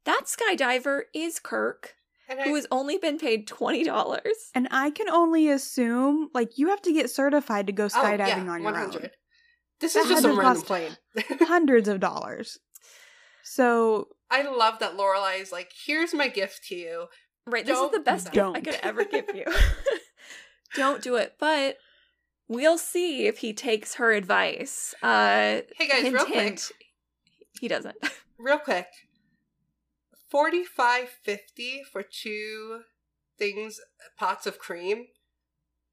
That 0.04 0.22
skydiver 0.26 1.02
is 1.14 1.38
Kirk 1.38 1.94
And 2.28 2.40
who 2.40 2.52
I, 2.52 2.56
has 2.56 2.66
only 2.70 2.96
been 2.96 3.18
paid 3.18 3.46
twenty 3.46 3.84
dollars. 3.84 4.50
and 4.54 4.66
i 4.70 4.90
can 4.90 5.08
only 5.10 5.48
assume 5.50 6.30
like 6.32 6.56
you 6.58 6.68
have 6.70 6.82
to 6.82 6.92
get 6.92 7.10
certified 7.10 7.66
to 7.66 7.72
go 7.72 7.84
oh, 7.84 7.88
skydiving 7.88 8.46
yeah, 8.46 8.50
on 8.52 8.62
your 8.62 8.72
100. 8.72 9.02
own 9.04 9.10
This 9.80 9.92
That 9.92 10.00
is 10.00 10.08
just 10.08 10.10
had 10.10 10.22
some 10.22 10.36
to 10.36 10.40
random 10.40 10.54
cost- 10.62 10.66
plane. 10.66 10.96
hundreds 11.48 11.88
of 11.88 12.00
dollars 12.00 12.58
so 13.48 14.08
I 14.30 14.42
love 14.42 14.80
that 14.80 14.96
Lorelai 14.96 15.40
is 15.40 15.52
like, 15.52 15.70
here's 15.86 16.12
my 16.12 16.28
gift 16.28 16.64
to 16.68 16.74
you. 16.74 17.06
Right, 17.46 17.64
this 17.64 17.76
Don't 17.76 17.92
is 17.92 17.98
the 17.98 18.02
best 18.04 18.32
gift 18.32 18.56
I 18.56 18.60
could 18.60 18.78
ever 18.82 19.04
give 19.04 19.26
you. 19.34 19.44
Don't 20.74 21.00
do 21.02 21.14
it, 21.14 21.34
but 21.38 21.76
we'll 22.48 22.76
see 22.78 23.26
if 23.26 23.38
he 23.38 23.52
takes 23.52 23.94
her 23.94 24.12
advice. 24.12 24.94
Uh, 25.02 25.60
Hey 25.76 25.86
guys, 25.88 26.02
hint, 26.02 26.14
real 26.14 26.26
quick, 26.26 26.58
he 27.60 27.68
doesn't. 27.68 27.96
real 28.38 28.58
quick. 28.58 28.88
Forty 30.28 30.64
five 30.64 31.08
fifty 31.22 31.82
for 31.90 32.02
two 32.02 32.80
things, 33.38 33.80
pots 34.18 34.46
of 34.46 34.58
cream. 34.58 35.06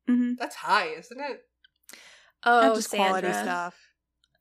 mhm. 0.09 0.37
That's 0.39 0.55
high, 0.55 0.87
isn't 0.87 1.19
it? 1.21 1.41
Oh, 2.45 2.61
That's 2.61 2.75
just 2.79 2.89
quality 2.89 3.31
stuff 3.31 3.75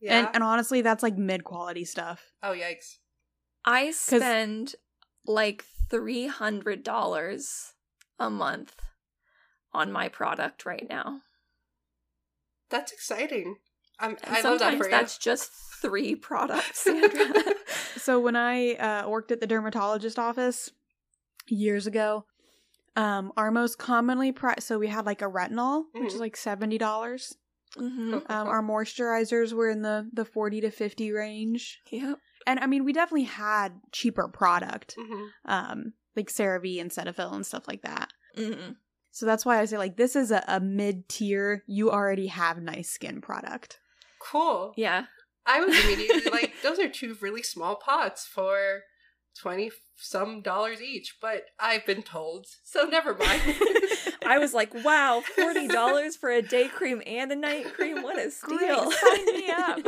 Yeah. 0.00 0.18
and 0.26 0.28
and 0.34 0.42
honestly 0.42 0.80
that's 0.82 1.02
like 1.04 1.16
mid 1.16 1.44
quality 1.44 1.84
stuff 1.84 2.32
oh 2.42 2.50
yikes! 2.52 2.96
I 3.64 3.90
spend 3.92 4.74
like 5.26 5.64
three 5.90 6.26
hundred 6.26 6.82
dollars 6.82 7.74
a 8.18 8.30
month 8.30 8.74
on 9.72 9.92
my 9.92 10.08
product 10.08 10.66
right 10.66 10.86
now. 10.88 11.20
That's 12.70 12.92
exciting. 12.92 13.56
I'm, 14.00 14.16
And 14.24 14.34
I 14.36 14.40
love 14.42 14.58
that 14.58 14.60
sometimes 14.60 14.78
for 14.78 14.84
you. 14.86 14.90
that's 14.90 15.18
just 15.18 15.50
three 15.80 16.14
products, 16.16 16.88
so 17.96 18.18
when 18.20 18.34
I 18.36 18.74
uh, 18.74 19.08
worked 19.08 19.30
at 19.30 19.40
the 19.40 19.46
dermatologist 19.46 20.18
office 20.18 20.70
years 21.48 21.86
ago, 21.86 22.24
um, 22.96 23.32
our 23.36 23.50
most 23.50 23.78
commonly 23.78 24.32
pri- 24.32 24.56
so 24.60 24.78
we 24.78 24.88
had 24.88 25.06
like 25.06 25.22
a 25.22 25.26
retinol, 25.28 25.84
which 25.92 26.08
is 26.08 26.16
Mhm. 26.16 26.20
like 26.20 26.36
seventy 26.36 26.78
dollars. 26.78 27.36
hmm 27.76 28.18
Um, 28.28 28.48
our 28.48 28.62
moisturizers 28.62 29.52
were 29.52 29.68
in 29.68 29.82
the 29.82 30.08
the 30.12 30.24
forty 30.24 30.60
to 30.62 30.70
fifty 30.70 31.12
range, 31.12 31.80
Yep. 31.90 32.18
And 32.46 32.58
I 32.60 32.66
mean 32.66 32.84
we 32.84 32.92
definitely 32.92 33.24
had 33.24 33.80
cheaper 33.92 34.28
product, 34.28 34.96
Mhm. 34.98 35.28
um, 35.46 35.92
like 36.16 36.28
CeraVe 36.28 36.80
and 36.80 36.90
Cetaphil 36.90 37.32
and 37.34 37.46
stuff 37.46 37.66
like 37.68 37.82
that. 37.82 38.12
hmm 38.36 38.72
So 39.10 39.26
that's 39.26 39.44
why 39.46 39.58
I 39.60 39.64
say 39.66 39.78
like 39.78 39.96
this 39.96 40.16
is 40.16 40.30
a, 40.30 40.42
a 40.48 40.60
mid 40.60 41.08
tier. 41.08 41.64
You 41.66 41.90
already 41.90 42.28
have 42.28 42.60
nice 42.62 42.90
skin 42.90 43.20
product. 43.20 43.78
Cool. 44.20 44.72
Yeah. 44.76 45.06
I 45.44 45.60
was 45.60 45.76
immediately 45.84 46.30
like, 46.30 46.52
those 46.62 46.78
are 46.78 46.88
two 46.88 47.16
really 47.20 47.42
small 47.42 47.74
pots 47.76 48.24
for 48.26 48.82
twenty 49.40 49.70
some 49.96 50.42
dollars 50.42 50.80
each, 50.82 51.16
but 51.20 51.44
I've 51.58 51.84
been 51.86 52.02
told, 52.02 52.46
so 52.64 52.84
never 52.84 53.14
mind. 53.14 53.40
I 54.26 54.38
was 54.38 54.52
like, 54.54 54.72
wow, 54.84 55.22
forty 55.36 55.66
dollars 55.68 56.16
for 56.16 56.30
a 56.30 56.42
day 56.42 56.68
cream 56.68 57.02
and 57.06 57.32
a 57.32 57.36
night 57.36 57.72
cream. 57.74 58.02
What 58.02 58.18
a 58.18 58.30
steal! 58.32 58.84
Great, 58.84 58.98
sign 58.98 59.26
me 59.26 59.50
up. 59.50 59.80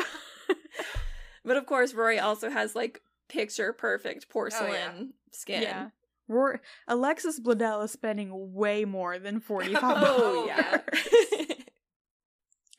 But 1.44 1.56
of 1.56 1.66
course, 1.66 1.94
Rory 1.94 2.18
also 2.18 2.50
has 2.50 2.74
like 2.74 3.00
picture 3.28 3.72
perfect 3.72 4.28
porcelain 4.28 5.14
skin. 5.32 5.62
Yeah. 5.62 5.88
Rory, 6.26 6.58
Alexis 6.88 7.38
Bledel 7.40 7.84
is 7.84 7.90
spending 7.92 8.30
way 8.54 8.84
more 8.86 9.18
than 9.18 9.40
$45. 9.48 9.76
Oh 9.82 10.44
yeah. 10.46 10.80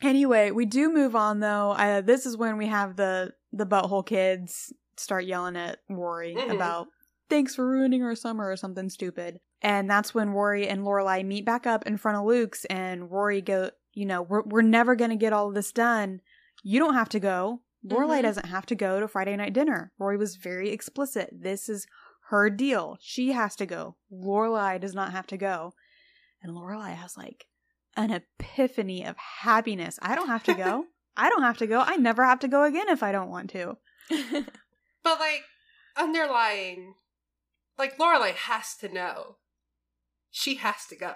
Anyway, 0.02 0.52
we 0.52 0.66
do 0.66 0.92
move 0.92 1.16
on 1.16 1.40
though. 1.40 1.72
Uh, 1.72 2.02
this 2.02 2.26
is 2.26 2.36
when 2.38 2.58
we 2.58 2.68
have 2.68 2.96
the 2.96 3.34
the 3.54 3.66
butthole 3.66 4.06
kids 4.06 4.74
start 4.98 5.26
yelling 5.26 5.56
at 5.56 5.80
Rory 5.90 6.36
Mhm. 6.38 6.54
about 6.54 6.88
thanks 7.30 7.56
for 7.56 7.68
ruining 7.68 8.04
our 8.04 8.16
summer 8.16 8.50
or 8.50 8.56
something 8.58 8.90
stupid. 8.90 9.40
And 9.62 9.90
that's 9.90 10.14
when 10.14 10.30
Rory 10.32 10.68
and 10.68 10.82
Lorelai 10.84 11.26
meet 11.26 11.46
back 11.46 11.66
up 11.66 11.88
in 11.88 11.98
front 11.98 12.18
of 12.18 12.26
Luke's 12.26 12.66
and 12.66 13.10
Rory 13.10 13.42
go, 13.42 13.72
you 13.94 14.06
know, 14.06 14.22
we're 14.22 14.44
we're 14.44 14.62
never 14.62 14.96
gonna 14.96 15.16
get 15.16 15.34
all 15.34 15.48
of 15.48 15.56
this 15.56 15.72
done. 15.72 16.22
You 16.62 16.78
don't 16.80 16.94
have 16.96 17.10
to 17.10 17.20
go. 17.20 17.62
Lorelai 17.86 18.20
Mhm. 18.20 18.24
doesn't 18.24 18.46
have 18.48 18.66
to 18.68 18.76
go 18.76 19.00
to 19.00 19.08
Friday 19.08 19.36
night 19.36 19.54
dinner. 19.54 19.92
Rory 20.00 20.18
was 20.18 20.36
very 20.38 20.70
explicit. 20.72 21.30
This 21.32 21.70
is 21.70 21.86
her 22.30 22.50
deal. 22.50 22.98
She 23.02 23.32
has 23.34 23.56
to 23.58 23.66
go. 23.66 23.96
Lorelai 24.12 24.80
does 24.82 24.94
not 24.96 25.12
have 25.12 25.28
to 25.28 25.38
go. 25.38 25.74
And 26.42 26.54
Lorelai 26.54 26.96
has 26.96 27.16
like 27.18 27.46
an 27.96 28.12
epiphany 28.12 29.06
of 29.06 29.16
happiness. 29.18 30.00
I 30.02 30.16
don't 30.16 30.28
have 30.28 30.44
to 30.44 30.54
go. 30.54 30.86
I 31.18 31.30
don't 31.30 31.44
have 31.44 31.58
to 31.60 31.68
go. 31.68 31.80
I 31.80 31.96
never 31.96 32.26
have 32.26 32.40
to 32.40 32.48
go 32.48 32.64
again 32.64 32.90
if 32.90 33.02
I 33.04 33.12
don't 33.12 33.30
want 33.30 33.50
to. 33.52 33.78
But 35.04 35.20
like 35.20 35.44
underlying, 35.96 36.96
like 37.78 37.98
Lorelai 37.98 38.34
has 38.34 38.76
to 38.78 38.90
know. 38.90 39.38
She 40.32 40.56
has 40.56 40.86
to 40.88 40.96
go. 40.96 41.14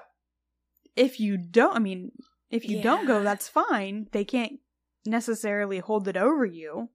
If 0.96 1.20
you 1.20 1.38
don't, 1.38 1.76
I 1.76 1.80
mean, 1.80 2.12
if 2.52 2.68
you 2.70 2.82
don't 2.82 3.06
go, 3.08 3.24
that's 3.24 3.48
fine. 3.48 4.08
They 4.12 4.24
can't 4.24 4.60
necessarily 5.06 5.80
hold 5.80 6.08
it 6.08 6.18
over 6.18 6.46
you, 6.46 6.90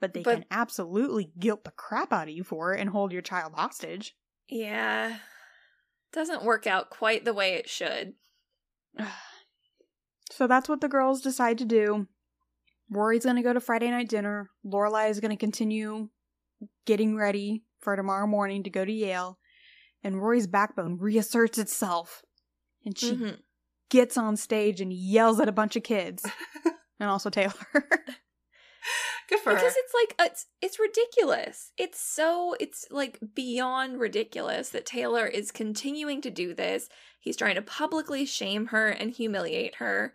but 0.00 0.12
they 0.14 0.22
But- 0.22 0.34
can 0.34 0.44
absolutely 0.50 1.32
guilt 1.38 1.64
the 1.64 1.70
crap 1.72 2.12
out 2.12 2.28
of 2.28 2.34
you 2.34 2.44
for 2.44 2.74
it 2.74 2.80
and 2.80 2.90
hold 2.90 3.12
your 3.12 3.22
child 3.22 3.54
hostage. 3.54 4.16
yeah. 4.48 5.18
Doesn't 6.10 6.42
work 6.42 6.66
out 6.66 6.88
quite 6.88 7.26
the 7.26 7.34
way 7.34 7.54
it 7.54 7.68
should. 7.68 8.14
So 10.30 10.46
that's 10.46 10.68
what 10.68 10.80
the 10.80 10.88
girls 10.88 11.20
decide 11.22 11.58
to 11.58 11.64
do. 11.64 12.06
Rory's 12.90 13.24
going 13.24 13.36
to 13.36 13.42
go 13.42 13.52
to 13.52 13.60
Friday 13.60 13.90
night 13.90 14.08
dinner. 14.08 14.50
Lorelai 14.64 15.10
is 15.10 15.20
going 15.20 15.30
to 15.30 15.36
continue 15.36 16.10
getting 16.86 17.16
ready 17.16 17.64
for 17.80 17.96
tomorrow 17.96 18.26
morning 18.26 18.62
to 18.64 18.70
go 18.70 18.84
to 18.84 18.92
Yale. 18.92 19.38
And 20.04 20.20
Rory's 20.20 20.46
backbone 20.46 20.98
reasserts 20.98 21.58
itself. 21.58 22.22
And 22.84 22.96
she 22.96 23.12
Mhm. 23.12 23.40
gets 23.90 24.16
on 24.16 24.36
stage 24.36 24.80
and 24.80 24.92
yells 24.92 25.40
at 25.40 25.48
a 25.48 25.52
bunch 25.52 25.76
of 25.76 25.82
kids. 25.82 26.24
and 27.00 27.08
also 27.10 27.30
Taylor. 27.30 27.52
Good 29.28 29.40
for 29.40 29.50
her. 29.50 29.56
Because 29.56 29.74
her. 29.74 29.80
it's 29.80 29.94
like 29.94 30.26
it's 30.26 30.46
it's 30.62 30.78
ridiculous. 30.78 31.72
It's 31.76 32.00
so 32.00 32.54
it's 32.58 32.86
like 32.90 33.18
beyond 33.34 34.00
ridiculous 34.00 34.70
that 34.70 34.86
Taylor 34.86 35.26
is 35.26 35.50
continuing 35.50 36.20
to 36.22 36.30
do 36.30 36.54
this. 36.54 36.88
He's 37.20 37.36
trying 37.36 37.56
to 37.56 37.62
publicly 37.62 38.24
shame 38.24 38.66
her 38.66 38.88
and 38.88 39.10
humiliate 39.10 39.76
her, 39.76 40.14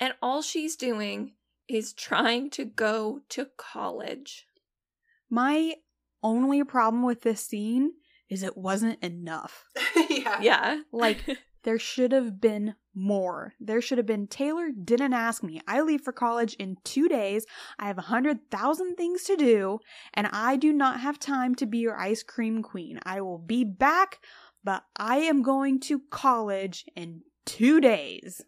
and 0.00 0.14
all 0.22 0.40
she's 0.40 0.76
doing 0.76 1.32
is 1.68 1.92
trying 1.92 2.50
to 2.50 2.64
go 2.64 3.20
to 3.30 3.48
college. 3.56 4.46
My 5.30 5.74
only 6.22 6.64
problem 6.64 7.02
with 7.02 7.22
this 7.22 7.40
scene 7.40 7.92
is 8.28 8.42
it 8.42 8.56
wasn't 8.56 9.02
enough. 9.02 9.64
yeah. 10.10 10.40
Yeah. 10.40 10.80
Like, 10.92 11.18
There 11.64 11.78
should 11.78 12.12
have 12.12 12.40
been 12.40 12.74
more. 12.94 13.54
There 13.58 13.80
should 13.80 13.98
have 13.98 14.06
been 14.06 14.26
Taylor 14.26 14.68
didn't 14.70 15.14
ask 15.14 15.42
me. 15.42 15.60
I 15.66 15.80
leave 15.80 16.02
for 16.02 16.12
college 16.12 16.54
in 16.54 16.76
two 16.84 17.08
days. 17.08 17.46
I 17.78 17.86
have 17.86 17.98
a 17.98 18.02
hundred 18.02 18.50
thousand 18.50 18.96
things 18.96 19.24
to 19.24 19.36
do, 19.36 19.80
and 20.12 20.28
I 20.30 20.56
do 20.56 20.72
not 20.72 21.00
have 21.00 21.18
time 21.18 21.54
to 21.56 21.66
be 21.66 21.78
your 21.78 21.98
ice 21.98 22.22
cream 22.22 22.62
queen. 22.62 23.00
I 23.04 23.22
will 23.22 23.38
be 23.38 23.64
back, 23.64 24.20
but 24.62 24.84
I 24.96 25.18
am 25.18 25.42
going 25.42 25.80
to 25.80 26.02
college 26.10 26.84
in 26.94 27.22
two 27.46 27.80
days. 27.80 28.42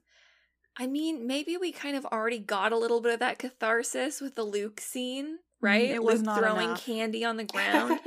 I 0.78 0.86
mean, 0.86 1.26
maybe 1.26 1.56
we 1.56 1.72
kind 1.72 1.96
of 1.96 2.04
already 2.06 2.38
got 2.38 2.72
a 2.72 2.78
little 2.78 3.00
bit 3.00 3.14
of 3.14 3.20
that 3.20 3.38
catharsis 3.38 4.20
with 4.20 4.34
the 4.34 4.44
Luke 4.44 4.78
scene, 4.78 5.38
right? 5.60 5.88
Mm, 5.90 5.94
it 5.94 6.02
was 6.04 6.22
not 6.22 6.38
throwing 6.38 6.64
enough. 6.70 6.84
candy 6.84 7.24
on 7.24 7.36
the 7.36 7.44
ground. 7.52 8.00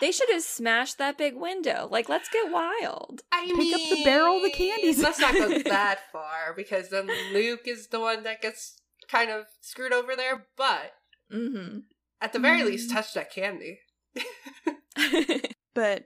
they 0.00 0.12
should 0.12 0.30
have 0.30 0.42
smashed 0.42 0.98
that 0.98 1.16
big 1.18 1.34
window. 1.36 1.88
Like, 1.90 2.08
let's 2.08 2.28
get 2.28 2.50
wild. 2.52 3.22
I 3.32 3.46
Pick 3.46 3.56
mean, 3.56 3.74
up 3.74 3.80
the 3.98 4.04
barrel 4.04 4.36
of 4.36 4.42
the 4.42 4.50
candies. 4.50 5.02
Let's 5.02 5.18
not 5.18 5.34
go 5.34 5.48
that 5.64 6.00
far 6.12 6.54
because 6.56 6.90
then 6.90 7.08
Luke 7.32 7.62
is 7.66 7.88
the 7.88 8.00
one 8.00 8.22
that 8.24 8.42
gets 8.42 8.76
kind 9.08 9.30
of 9.30 9.46
screwed 9.60 9.92
over 9.92 10.14
there. 10.16 10.46
But 10.56 10.92
Mm-hmm. 11.32 11.78
at 12.20 12.32
the 12.32 12.38
very 12.40 12.60
Mm. 12.62 12.66
least, 12.66 12.90
touch 12.90 13.14
that 13.14 13.32
candy. 13.32 13.78
but 15.74 16.04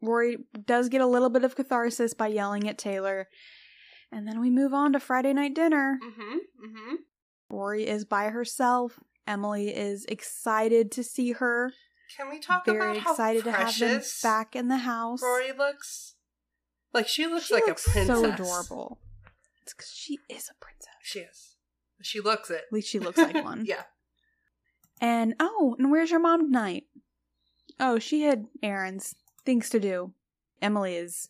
Rory 0.00 0.38
does 0.66 0.88
get 0.88 1.00
a 1.00 1.06
little 1.06 1.30
bit 1.30 1.44
of 1.44 1.56
catharsis 1.56 2.14
by 2.14 2.28
yelling 2.28 2.68
at 2.68 2.78
Taylor. 2.78 3.28
And 4.12 4.26
then 4.26 4.40
we 4.40 4.50
move 4.50 4.72
on 4.72 4.92
to 4.92 5.00
Friday 5.00 5.32
night 5.32 5.54
dinner. 5.54 5.98
Mm-hmm. 6.02 6.32
Mm-hmm. 6.66 6.94
Rory 7.50 7.86
is 7.86 8.04
by 8.04 8.28
herself. 8.28 8.98
Emily 9.28 9.68
is 9.76 10.06
excited 10.06 10.90
to 10.92 11.04
see 11.04 11.32
her. 11.32 11.72
Can 12.16 12.30
we 12.30 12.40
talk 12.40 12.64
Very 12.64 12.78
about 12.78 12.96
how 12.96 13.10
excited 13.12 13.44
to 13.44 13.52
have 13.52 13.78
them 13.78 13.88
precious 13.90 14.22
back 14.22 14.56
in 14.56 14.68
the 14.68 14.78
house. 14.78 15.22
Rory 15.22 15.52
looks? 15.52 16.14
Like 16.94 17.06
she 17.06 17.26
looks 17.26 17.46
she 17.48 17.54
like 17.54 17.66
looks 17.66 17.86
a 17.86 17.90
princess. 17.90 18.16
so 18.16 18.24
adorable. 18.24 18.98
It's 19.62 19.74
because 19.74 19.90
she 19.90 20.18
is 20.30 20.48
a 20.50 20.54
princess. 20.64 20.94
She 21.02 21.20
is. 21.20 21.56
She 22.00 22.20
looks 22.20 22.50
it. 22.50 22.64
At 22.68 22.72
least 22.72 22.88
she 22.88 22.98
looks 22.98 23.18
like 23.18 23.44
one. 23.44 23.64
yeah. 23.66 23.82
And 25.00 25.34
oh, 25.38 25.76
and 25.78 25.90
where's 25.90 26.10
your 26.10 26.20
mom 26.20 26.46
tonight? 26.46 26.84
Oh, 27.78 27.98
she 27.98 28.22
had 28.22 28.46
errands, 28.62 29.14
things 29.44 29.68
to 29.70 29.78
do. 29.78 30.14
Emily 30.62 30.96
is 30.96 31.28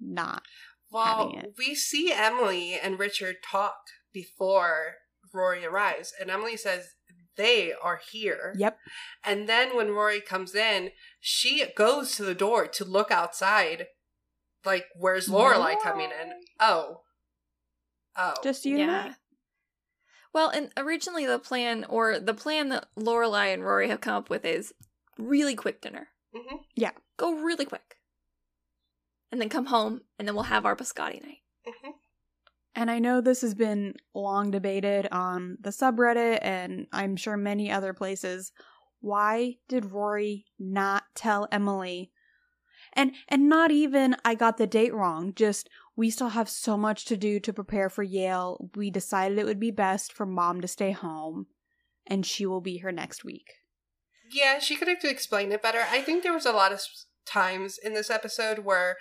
not. 0.00 0.42
Well, 0.90 1.28
having 1.30 1.34
it. 1.36 1.54
we 1.56 1.76
see 1.76 2.12
Emily 2.12 2.74
and 2.74 2.98
Richard 2.98 3.36
talk 3.48 3.76
before 4.12 4.96
Rory 5.32 5.64
arrives, 5.64 6.12
and 6.20 6.30
Emily 6.30 6.56
says 6.56 6.94
they 7.40 7.72
are 7.72 8.00
here. 8.12 8.54
Yep. 8.58 8.78
And 9.24 9.48
then 9.48 9.74
when 9.74 9.90
Rory 9.90 10.20
comes 10.20 10.54
in, 10.54 10.90
she 11.18 11.64
goes 11.74 12.14
to 12.16 12.22
the 12.22 12.34
door 12.34 12.66
to 12.68 12.84
look 12.84 13.10
outside. 13.10 13.86
Like, 14.64 14.86
where's 14.94 15.26
Lorelai 15.28 15.80
coming 15.82 16.10
in? 16.10 16.32
Oh. 16.60 17.00
Oh. 18.16 18.34
Just 18.44 18.66
you 18.66 18.76
yeah. 18.76 19.12
I. 19.12 19.14
Well, 20.34 20.50
and 20.50 20.70
originally 20.76 21.24
the 21.26 21.38
plan, 21.38 21.84
or 21.88 22.20
the 22.20 22.34
plan 22.34 22.68
that 22.68 22.86
Lorelai 22.96 23.54
and 23.54 23.64
Rory 23.64 23.88
have 23.88 24.02
come 24.02 24.14
up 24.14 24.28
with 24.28 24.44
is 24.44 24.74
really 25.18 25.54
quick 25.54 25.80
dinner. 25.80 26.08
Mhm. 26.34 26.60
Yeah. 26.76 26.92
Go 27.16 27.32
really 27.32 27.64
quick. 27.64 27.96
And 29.32 29.40
then 29.40 29.48
come 29.48 29.66
home, 29.66 30.02
and 30.18 30.28
then 30.28 30.34
we'll 30.34 30.44
have 30.44 30.66
our 30.66 30.76
biscotti 30.76 31.22
night. 31.24 31.42
Mhm. 31.66 31.94
And 32.74 32.90
I 32.90 32.98
know 32.98 33.20
this 33.20 33.40
has 33.40 33.54
been 33.54 33.94
long 34.14 34.50
debated 34.50 35.08
on 35.10 35.58
the 35.60 35.70
subreddit 35.70 36.38
and 36.42 36.86
I'm 36.92 37.16
sure 37.16 37.36
many 37.36 37.70
other 37.70 37.92
places. 37.92 38.52
Why 39.00 39.56
did 39.68 39.92
Rory 39.92 40.46
not 40.58 41.04
tell 41.14 41.48
Emily? 41.50 42.12
And 42.92 43.12
and 43.28 43.48
not 43.48 43.70
even 43.70 44.16
I 44.24 44.34
got 44.34 44.56
the 44.56 44.66
date 44.66 44.94
wrong, 44.94 45.32
just 45.34 45.68
we 45.96 46.10
still 46.10 46.30
have 46.30 46.48
so 46.48 46.76
much 46.76 47.04
to 47.06 47.16
do 47.16 47.40
to 47.40 47.52
prepare 47.52 47.88
for 47.88 48.02
Yale. 48.02 48.70
We 48.74 48.90
decided 48.90 49.38
it 49.38 49.46
would 49.46 49.60
be 49.60 49.70
best 49.70 50.12
for 50.12 50.26
mom 50.26 50.60
to 50.60 50.68
stay 50.68 50.92
home 50.92 51.46
and 52.06 52.26
she 52.26 52.46
will 52.46 52.60
be 52.60 52.78
here 52.78 52.92
next 52.92 53.24
week. 53.24 53.54
Yeah, 54.30 54.58
she 54.58 54.76
could 54.76 54.88
have 54.88 54.98
explained 55.02 55.52
it 55.52 55.62
better. 55.62 55.84
I 55.90 56.02
think 56.02 56.22
there 56.22 56.32
was 56.32 56.46
a 56.46 56.52
lot 56.52 56.72
of 56.72 56.80
times 57.26 57.78
in 57.78 57.94
this 57.94 58.10
episode 58.10 58.60
where 58.60 58.96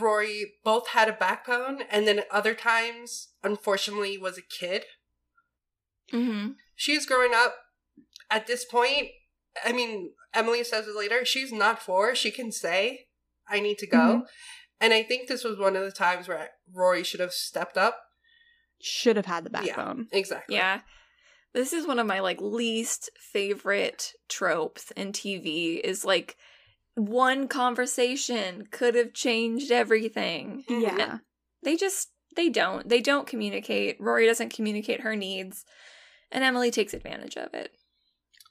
Rory 0.00 0.54
both 0.64 0.88
had 0.88 1.08
a 1.08 1.12
backbone, 1.12 1.82
and 1.90 2.06
then 2.06 2.18
at 2.20 2.30
other 2.30 2.54
times, 2.54 3.28
unfortunately, 3.42 4.18
was 4.18 4.36
a 4.38 4.42
kid. 4.42 4.84
Mm-hmm. 6.12 6.52
She's 6.74 7.06
growing 7.06 7.32
up 7.34 7.54
at 8.30 8.46
this 8.46 8.64
point. 8.64 9.08
I 9.64 9.72
mean, 9.72 10.12
Emily 10.32 10.64
says 10.64 10.86
it 10.88 10.96
later. 10.96 11.24
She's 11.24 11.52
not 11.52 11.80
four. 11.82 12.14
She 12.14 12.30
can 12.30 12.50
say, 12.50 13.06
"I 13.48 13.60
need 13.60 13.78
to 13.78 13.86
go," 13.86 13.98
Mhm. 13.98 14.26
and 14.80 14.92
I 14.92 15.02
think 15.02 15.28
this 15.28 15.44
was 15.44 15.58
one 15.58 15.76
of 15.76 15.84
the 15.84 15.92
times 15.92 16.26
where 16.28 16.50
Rory 16.72 17.04
should 17.04 17.20
have 17.20 17.32
stepped 17.32 17.76
up. 17.76 18.00
Should 18.80 19.16
have 19.16 19.26
had 19.26 19.44
the 19.44 19.50
Yeah. 19.64 19.76
backbone. 19.76 20.08
Exactly. 20.12 20.56
Yeah. 20.56 20.82
This 21.52 21.72
is 21.72 21.86
one 21.86 22.00
of 22.00 22.06
my 22.06 22.18
like 22.18 22.40
least 22.40 23.10
favorite 23.16 24.12
tropes 24.28 24.90
in 24.92 25.12
TV 25.12 25.76
is 25.84 26.04
like 26.04 26.36
one 26.94 27.48
conversation 27.48 28.68
could 28.70 28.94
have 28.94 29.12
changed 29.12 29.70
everything. 29.70 30.64
Yeah. 30.68 31.18
They 31.62 31.76
just 31.76 32.10
they 32.36 32.48
don't. 32.48 32.88
They 32.88 33.00
don't 33.00 33.26
communicate. 33.26 33.96
Rory 34.00 34.26
doesn't 34.26 34.52
communicate 34.52 35.00
her 35.00 35.16
needs. 35.16 35.64
And 36.30 36.42
Emily 36.42 36.70
takes 36.70 36.94
advantage 36.94 37.36
of 37.36 37.54
it. 37.54 37.70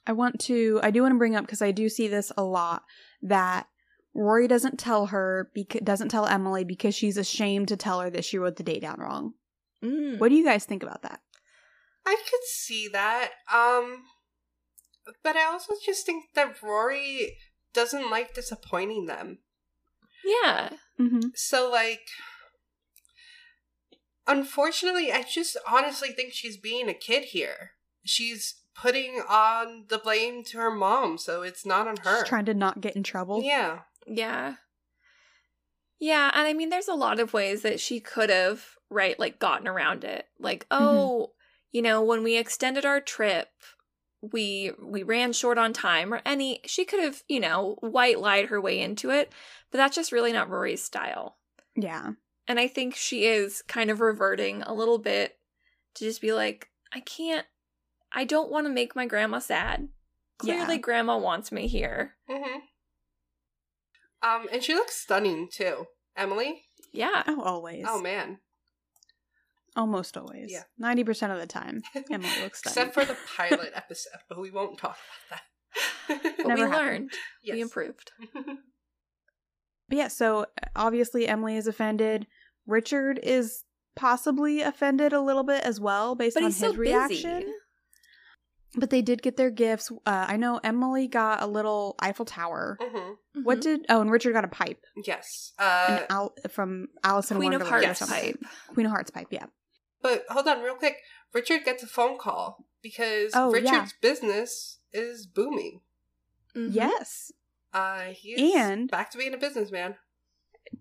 I 0.06 0.12
want 0.12 0.40
to 0.40 0.80
I 0.82 0.90
do 0.90 1.02
want 1.02 1.12
to 1.12 1.18
bring 1.18 1.36
up 1.36 1.44
because 1.44 1.62
I 1.62 1.70
do 1.70 1.88
see 1.88 2.08
this 2.08 2.32
a 2.36 2.42
lot 2.42 2.82
that 3.22 3.66
Rory 4.14 4.46
doesn't 4.46 4.78
tell 4.78 5.06
her 5.06 5.50
because 5.54 5.80
doesn't 5.82 6.10
tell 6.10 6.26
Emily 6.26 6.64
because 6.64 6.94
she's 6.94 7.16
ashamed 7.16 7.68
to 7.68 7.76
tell 7.76 8.00
her 8.00 8.10
that 8.10 8.24
she 8.24 8.38
wrote 8.38 8.56
the 8.56 8.62
date 8.62 8.82
down 8.82 9.00
wrong. 9.00 9.34
Mm. 9.82 10.18
What 10.18 10.28
do 10.28 10.34
you 10.34 10.44
guys 10.44 10.64
think 10.64 10.82
about 10.82 11.02
that? 11.02 11.20
I 12.06 12.16
could 12.30 12.44
see 12.44 12.88
that. 12.88 13.30
Um 13.52 14.04
But 15.22 15.36
I 15.36 15.44
also 15.44 15.74
just 15.84 16.04
think 16.04 16.26
that 16.34 16.62
Rory 16.62 17.36
doesn't 17.74 18.10
like 18.10 18.34
disappointing 18.34 19.06
them. 19.06 19.38
Yeah. 20.24 20.70
Mm-hmm. 20.98 21.28
So, 21.34 21.70
like, 21.70 22.08
unfortunately, 24.26 25.12
I 25.12 25.22
just 25.22 25.56
honestly 25.68 26.10
think 26.10 26.32
she's 26.32 26.56
being 26.56 26.88
a 26.88 26.94
kid 26.94 27.24
here. 27.24 27.72
She's 28.04 28.56
putting 28.74 29.22
on 29.28 29.84
the 29.88 29.98
blame 29.98 30.44
to 30.44 30.58
her 30.58 30.70
mom, 30.70 31.18
so 31.18 31.42
it's 31.42 31.66
not 31.66 31.86
on 31.86 31.96
her. 31.98 32.20
She's 32.20 32.28
trying 32.28 32.46
to 32.46 32.54
not 32.54 32.80
get 32.80 32.96
in 32.96 33.02
trouble. 33.02 33.42
yeah. 33.42 33.80
Yeah. 34.06 34.54
Yeah, 35.98 36.30
and 36.34 36.46
I 36.46 36.52
mean 36.52 36.68
there's 36.68 36.88
a 36.88 36.94
lot 36.94 37.20
of 37.20 37.32
ways 37.32 37.62
that 37.62 37.80
she 37.80 38.00
could 38.00 38.28
have, 38.28 38.64
right, 38.90 39.18
like 39.18 39.38
gotten 39.38 39.66
around 39.66 40.04
it. 40.04 40.26
Like, 40.38 40.66
oh, 40.70 41.30
you 41.70 41.80
know, 41.80 42.02
when 42.02 42.22
we 42.22 42.36
extended 42.36 42.84
our 42.84 43.00
trip, 43.00 43.48
we 44.32 44.72
we 44.80 45.02
ran 45.02 45.32
short 45.32 45.58
on 45.58 45.72
time 45.72 46.12
or 46.14 46.20
any 46.24 46.60
she 46.64 46.84
could 46.84 47.00
have, 47.00 47.22
you 47.28 47.40
know, 47.40 47.76
white 47.80 48.18
lied 48.18 48.46
her 48.46 48.60
way 48.60 48.80
into 48.80 49.10
it, 49.10 49.32
but 49.70 49.78
that's 49.78 49.96
just 49.96 50.12
really 50.12 50.32
not 50.32 50.48
Rory's 50.50 50.82
style. 50.82 51.36
Yeah. 51.76 52.12
And 52.46 52.60
I 52.60 52.68
think 52.68 52.94
she 52.94 53.26
is 53.26 53.62
kind 53.62 53.90
of 53.90 54.00
reverting 54.00 54.62
a 54.62 54.74
little 54.74 54.98
bit 54.98 55.38
to 55.94 56.04
just 56.04 56.20
be 56.20 56.32
like, 56.32 56.68
I 56.92 57.00
can't 57.00 57.46
I 58.12 58.24
don't 58.24 58.50
want 58.50 58.66
to 58.66 58.72
make 58.72 58.94
my 58.94 59.06
grandma 59.06 59.38
sad. 59.40 59.88
Clearly 60.38 60.74
Yeah. 60.74 60.80
grandma 60.80 61.18
wants 61.18 61.50
me 61.52 61.66
here. 61.66 62.14
hmm 62.28 62.58
Um, 64.22 64.46
and 64.52 64.62
she 64.62 64.74
looks 64.74 64.94
stunning 64.96 65.48
too. 65.52 65.86
Emily? 66.16 66.62
Yeah. 66.92 67.24
Oh, 67.26 67.42
always. 67.42 67.84
Oh 67.88 68.00
man. 68.00 68.38
Almost 69.76 70.16
always. 70.16 70.52
Yeah. 70.52 70.62
Ninety 70.78 71.02
percent 71.04 71.32
of 71.32 71.38
the 71.40 71.46
time, 71.46 71.82
Emily 72.10 72.28
looks 72.42 72.60
stunning. 72.60 72.88
Except 72.90 72.94
for 72.94 73.04
the 73.04 73.16
pilot 73.36 73.72
episode, 73.74 74.18
but 74.28 74.40
we 74.40 74.50
won't 74.50 74.78
talk 74.78 74.96
about 75.28 75.40
that. 76.08 76.34
But 76.38 76.46
Never 76.46 76.64
we 76.66 76.70
happened. 76.70 76.86
learned. 76.88 77.10
Yes. 77.42 77.54
We 77.54 77.60
improved. 77.62 78.12
But 79.88 79.98
yeah, 79.98 80.08
so 80.08 80.46
obviously 80.76 81.26
Emily 81.28 81.56
is 81.56 81.66
offended. 81.66 82.26
Richard 82.66 83.18
is 83.22 83.64
possibly 83.96 84.62
offended 84.62 85.12
a 85.12 85.20
little 85.20 85.42
bit 85.42 85.62
as 85.64 85.80
well, 85.80 86.14
based 86.14 86.34
But 86.34 86.44
on 86.44 86.48
he's 86.50 86.60
his 86.60 86.72
so 86.72 86.76
reaction. 86.78 87.40
busy. 87.40 87.52
But 88.76 88.90
they 88.90 89.02
did 89.02 89.22
get 89.22 89.36
their 89.36 89.50
gifts. 89.50 89.92
Uh, 90.04 90.26
I 90.28 90.36
know 90.36 90.58
Emily 90.64 91.06
got 91.06 91.42
a 91.42 91.46
little 91.46 91.94
Eiffel 92.00 92.24
Tower. 92.24 92.76
hmm 92.80 93.42
What 93.44 93.58
Mhm. 93.58 93.62
did? 93.62 93.86
Oh, 93.88 94.00
and 94.00 94.10
Richard 94.10 94.32
got 94.32 94.44
a 94.44 94.48
pipe 94.48 94.80
Yes. 95.04 95.52
Uh, 95.58 96.00
Al- 96.10 96.34
from 96.48 96.88
Alice 97.04 97.30
in 97.30 97.36
Queen 97.36 97.52
of 97.52 97.60
Wonderland 97.60 97.82
or 97.84 97.86
Hearts 97.86 97.98
something. 98.00 98.32
pipe? 98.32 98.40
Queen 98.68 98.86
of 98.86 98.90
Hearts 98.92 99.10
pipe. 99.10 99.28
Yeah. 99.30 99.46
But 100.04 100.24
hold 100.28 100.46
on, 100.46 100.62
real 100.62 100.76
quick. 100.76 100.98
Richard 101.32 101.64
gets 101.64 101.82
a 101.82 101.86
phone 101.88 102.18
call 102.18 102.66
because 102.82 103.32
Oh, 103.34 103.50
Richard's 103.50 103.92
yeah. 103.92 103.98
business 104.00 104.78
is 104.92 105.26
booming. 105.26 105.80
Mhm. 106.54 106.68
Yes. 106.72 107.32
Uh, 107.72 108.10
he's 108.12 108.54
And- 108.54 108.88
back 108.90 109.10
to 109.10 109.18
being 109.18 109.34
a 109.34 109.38
businessman. 109.38 109.96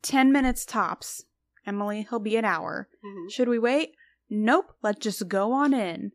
Ten 0.04 0.32
minutes 0.32 0.66
tops. 0.66 1.26
Emily, 1.66 2.06
he'll 2.10 2.20
be 2.20 2.36
an 2.36 2.46
hour. 2.46 2.90
hmm 3.02 3.30
Should 3.30 3.48
we 3.48 3.58
wait? 3.58 3.96
Nope. 4.30 4.76
Let's 4.84 5.00
just 5.00 5.28
go 5.28 5.52
on 5.54 5.74
in. 5.74 6.12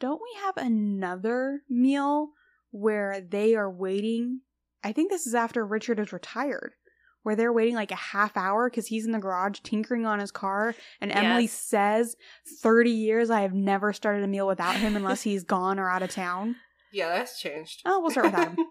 Don't 0.00 0.20
we 0.22 0.40
have 0.40 0.56
another 0.56 1.62
meal 1.68 2.32
where 2.70 3.20
they 3.20 3.54
are 3.54 3.70
waiting? 3.70 4.40
I 4.82 4.92
think 4.92 5.10
this 5.10 5.26
is 5.26 5.34
after 5.34 5.64
Richard 5.66 5.98
is 6.00 6.12
retired, 6.12 6.74
where 7.22 7.36
they're 7.36 7.52
waiting 7.52 7.74
like 7.74 7.90
a 7.90 7.96
half 7.96 8.36
hour 8.36 8.70
because 8.70 8.86
he's 8.86 9.04
in 9.06 9.12
the 9.12 9.18
garage 9.18 9.60
tinkering 9.62 10.06
on 10.06 10.18
his 10.18 10.30
car. 10.30 10.74
And 11.00 11.12
Emily 11.12 11.46
says, 11.46 12.16
30 12.62 12.90
years, 12.90 13.30
I 13.30 13.42
have 13.42 13.54
never 13.54 13.92
started 13.92 14.22
a 14.24 14.28
meal 14.28 14.46
without 14.46 14.76
him 14.76 14.96
unless 14.96 15.22
he's 15.22 15.44
gone 15.44 15.78
or 15.78 15.88
out 15.90 16.02
of 16.02 16.10
town. 16.10 16.56
Yeah, 16.92 17.08
that's 17.08 17.40
changed. 17.40 17.82
Oh, 17.84 18.00
we'll 18.00 18.10
start 18.10 18.26
without 18.26 18.48
him. 18.48 18.66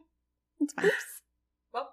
It's 0.59 0.73
fine. 0.73 0.89
well, 1.73 1.89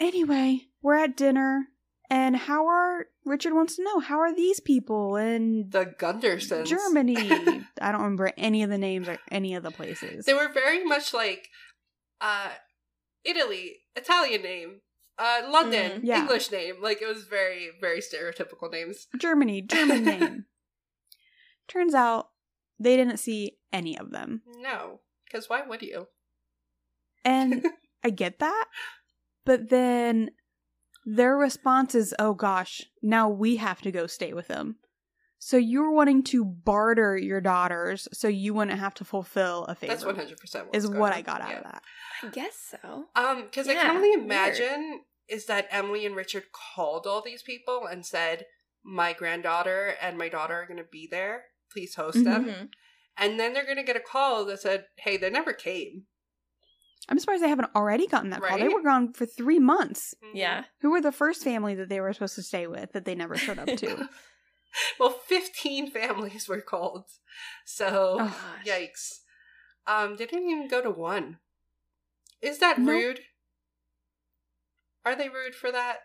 Anyway, 0.00 0.62
we're 0.82 0.96
at 0.96 1.16
dinner. 1.16 1.68
And 2.10 2.36
how 2.36 2.66
are 2.66 3.06
Richard 3.24 3.54
wants 3.54 3.76
to 3.76 3.84
know 3.84 3.98
how 4.00 4.18
are 4.20 4.34
these 4.34 4.60
people 4.60 5.16
and 5.16 5.70
the 5.72 5.86
Gundersons. 5.86 6.66
Germany. 6.66 7.16
I 7.80 7.92
don't 7.92 8.02
remember 8.02 8.32
any 8.36 8.62
of 8.62 8.70
the 8.70 8.78
names 8.78 9.08
or 9.08 9.18
any 9.30 9.54
of 9.54 9.62
the 9.62 9.70
places. 9.70 10.26
They 10.26 10.34
were 10.34 10.50
very 10.52 10.84
much 10.84 11.14
like 11.14 11.48
uh 12.20 12.50
Italy, 13.24 13.76
Italian 13.96 14.42
name, 14.42 14.80
uh 15.18 15.42
London, 15.50 16.00
Mm, 16.00 16.04
yeah. 16.04 16.20
English 16.20 16.50
name. 16.50 16.76
Like 16.82 17.00
it 17.02 17.06
was 17.06 17.24
very, 17.24 17.70
very 17.80 18.00
stereotypical 18.00 18.70
names. 18.70 19.06
Germany, 19.18 19.62
German 19.62 20.04
name. 20.12 20.44
Turns 21.68 21.94
out 21.94 22.28
they 22.78 22.96
didn't 22.96 23.18
see 23.18 23.58
any 23.72 23.98
of 23.98 24.10
them. 24.10 24.42
No. 24.58 25.00
Because 25.24 25.48
why 25.48 25.62
would 25.66 25.82
you? 25.82 26.08
And 27.24 27.64
I 28.04 28.10
get 28.10 28.38
that. 28.40 28.66
But 29.44 29.70
then 29.70 30.30
their 31.06 31.36
response 31.36 31.94
is, 31.94 32.14
oh 32.18 32.34
gosh, 32.34 32.82
now 33.02 33.28
we 33.28 33.56
have 33.56 33.80
to 33.82 33.90
go 33.92 34.06
stay 34.06 34.32
with 34.32 34.48
them. 34.48 34.76
So 35.46 35.58
you're 35.58 35.90
wanting 35.90 36.22
to 36.22 36.42
barter 36.42 37.18
your 37.18 37.42
daughters 37.42 38.08
so 38.14 38.28
you 38.28 38.54
wouldn't 38.54 38.78
have 38.78 38.94
to 38.94 39.04
fulfill 39.04 39.66
a 39.66 39.74
favor. 39.74 39.92
That's 39.92 40.02
one 40.02 40.16
hundred 40.16 40.38
percent 40.38 40.68
is 40.72 40.88
what 40.88 41.12
I 41.12 41.20
got 41.20 41.42
out 41.42 41.50
yeah. 41.50 41.58
of 41.58 41.64
that. 41.64 41.82
I 42.22 42.28
guess 42.28 42.74
so. 42.82 43.04
Um, 43.14 43.42
because 43.42 43.68
I 43.68 43.74
can 43.74 43.94
only 43.94 44.08
weird. 44.08 44.24
imagine 44.24 45.00
is 45.28 45.44
that 45.44 45.68
Emily 45.70 46.06
and 46.06 46.16
Richard 46.16 46.44
called 46.50 47.06
all 47.06 47.20
these 47.20 47.42
people 47.42 47.84
and 47.84 48.06
said, 48.06 48.46
My 48.82 49.12
granddaughter 49.12 49.96
and 50.00 50.16
my 50.16 50.30
daughter 50.30 50.54
are 50.54 50.66
gonna 50.66 50.82
be 50.82 51.06
there. 51.10 51.44
Please 51.70 51.94
host 51.94 52.24
them. 52.24 52.46
Mhm. 52.46 52.68
And 53.18 53.38
then 53.38 53.52
they're 53.52 53.66
gonna 53.66 53.84
get 53.84 53.96
a 53.96 54.00
call 54.00 54.46
that 54.46 54.62
said, 54.62 54.86
Hey, 54.96 55.18
they 55.18 55.28
never 55.28 55.52
came. 55.52 56.04
I'm 57.06 57.18
surprised 57.18 57.42
they 57.42 57.50
haven't 57.50 57.76
already 57.76 58.06
gotten 58.06 58.30
that 58.30 58.40
call. 58.40 58.56
They 58.56 58.68
were 58.68 58.82
gone 58.82 59.12
for 59.12 59.26
three 59.26 59.58
months. 59.58 60.14
Mhm. 60.24 60.30
Yeah. 60.32 60.64
Who 60.80 60.90
were 60.90 61.02
the 61.02 61.12
first 61.12 61.44
family 61.44 61.74
that 61.74 61.90
they 61.90 62.00
were 62.00 62.14
supposed 62.14 62.36
to 62.36 62.42
stay 62.42 62.66
with 62.66 62.92
that 62.92 63.04
they 63.04 63.14
never 63.14 63.36
showed 63.36 63.58
up 63.58 63.66
to? 63.66 64.08
well, 65.00 65.10
15 65.26 65.90
families 65.90 66.48
were 66.48 66.60
called. 66.60 67.04
So, 67.64 68.18
Oh, 68.20 68.40
yikes. 68.66 69.20
Um, 69.86 70.16
they 70.16 70.26
didn't 70.26 70.48
even 70.50 70.68
go 70.68 70.82
to 70.82 70.90
one. 70.90 71.38
Is 72.40 72.58
that 72.58 72.78
Nope. 72.78 72.88
rude? 72.88 73.20
Are 75.04 75.14
they 75.14 75.28
rude 75.28 75.54
for 75.54 75.70
that? 75.70 75.98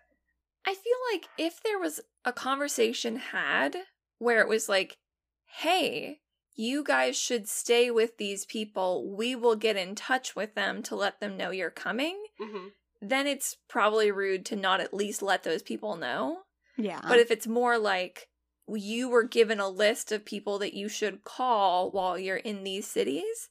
I 0.65 0.73
feel 0.73 0.97
like 1.13 1.27
if 1.37 1.61
there 1.63 1.79
was 1.79 2.01
a 2.25 2.33
conversation 2.33 3.15
had 3.15 3.75
where 4.17 4.41
it 4.41 4.47
was 4.49 4.67
like, 4.67 4.97
hey, 5.45 6.19
you 6.55 6.83
guys 6.83 7.17
should 7.17 7.47
stay 7.47 7.89
with 7.89 8.17
these 8.17 8.45
people, 8.45 9.09
we 9.15 9.35
will 9.35 9.55
get 9.55 9.77
in 9.77 9.95
touch 9.95 10.35
with 10.35 10.55
them 10.55 10.83
to 10.83 10.95
let 10.95 11.21
them 11.21 11.37
know 11.37 11.51
you're 11.51 11.69
coming, 11.69 12.17
hmm 12.37 12.67
then 13.01 13.27
it's 13.27 13.55
probably 13.69 14.11
rude 14.11 14.45
to 14.45 14.57
not 14.57 14.81
at 14.81 14.93
least 14.93 15.21
let 15.21 15.43
those 15.43 15.61
people 15.63 15.95
know. 15.95 16.39
yeah. 16.77 16.99
But 17.07 17.19
if 17.19 17.31
it's 17.31 17.47
more 17.47 17.77
like 17.77 18.27
you 18.75 19.09
were 19.09 19.23
given 19.23 19.59
a 19.59 19.69
list 19.69 20.11
of 20.11 20.25
people 20.25 20.59
that 20.59 20.73
you 20.73 20.89
should 20.89 21.23
call 21.23 21.91
while 21.91 22.17
you're 22.17 22.37
in 22.37 22.63
these 22.63 22.85
cities, 22.87 23.49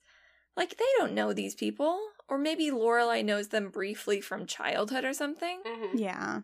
like 0.56 0.76
they 0.76 0.84
don't 0.98 1.14
know 1.14 1.32
these 1.32 1.54
people. 1.54 1.98
Or 2.28 2.36
maybe 2.36 2.70
Lorelai 2.70 3.24
knows 3.24 3.48
them 3.48 3.70
briefly 3.70 4.20
from 4.20 4.44
childhood 4.46 5.04
or 5.04 5.12
something. 5.14 5.60
hmm 5.64 5.96
yeah. 5.96 6.40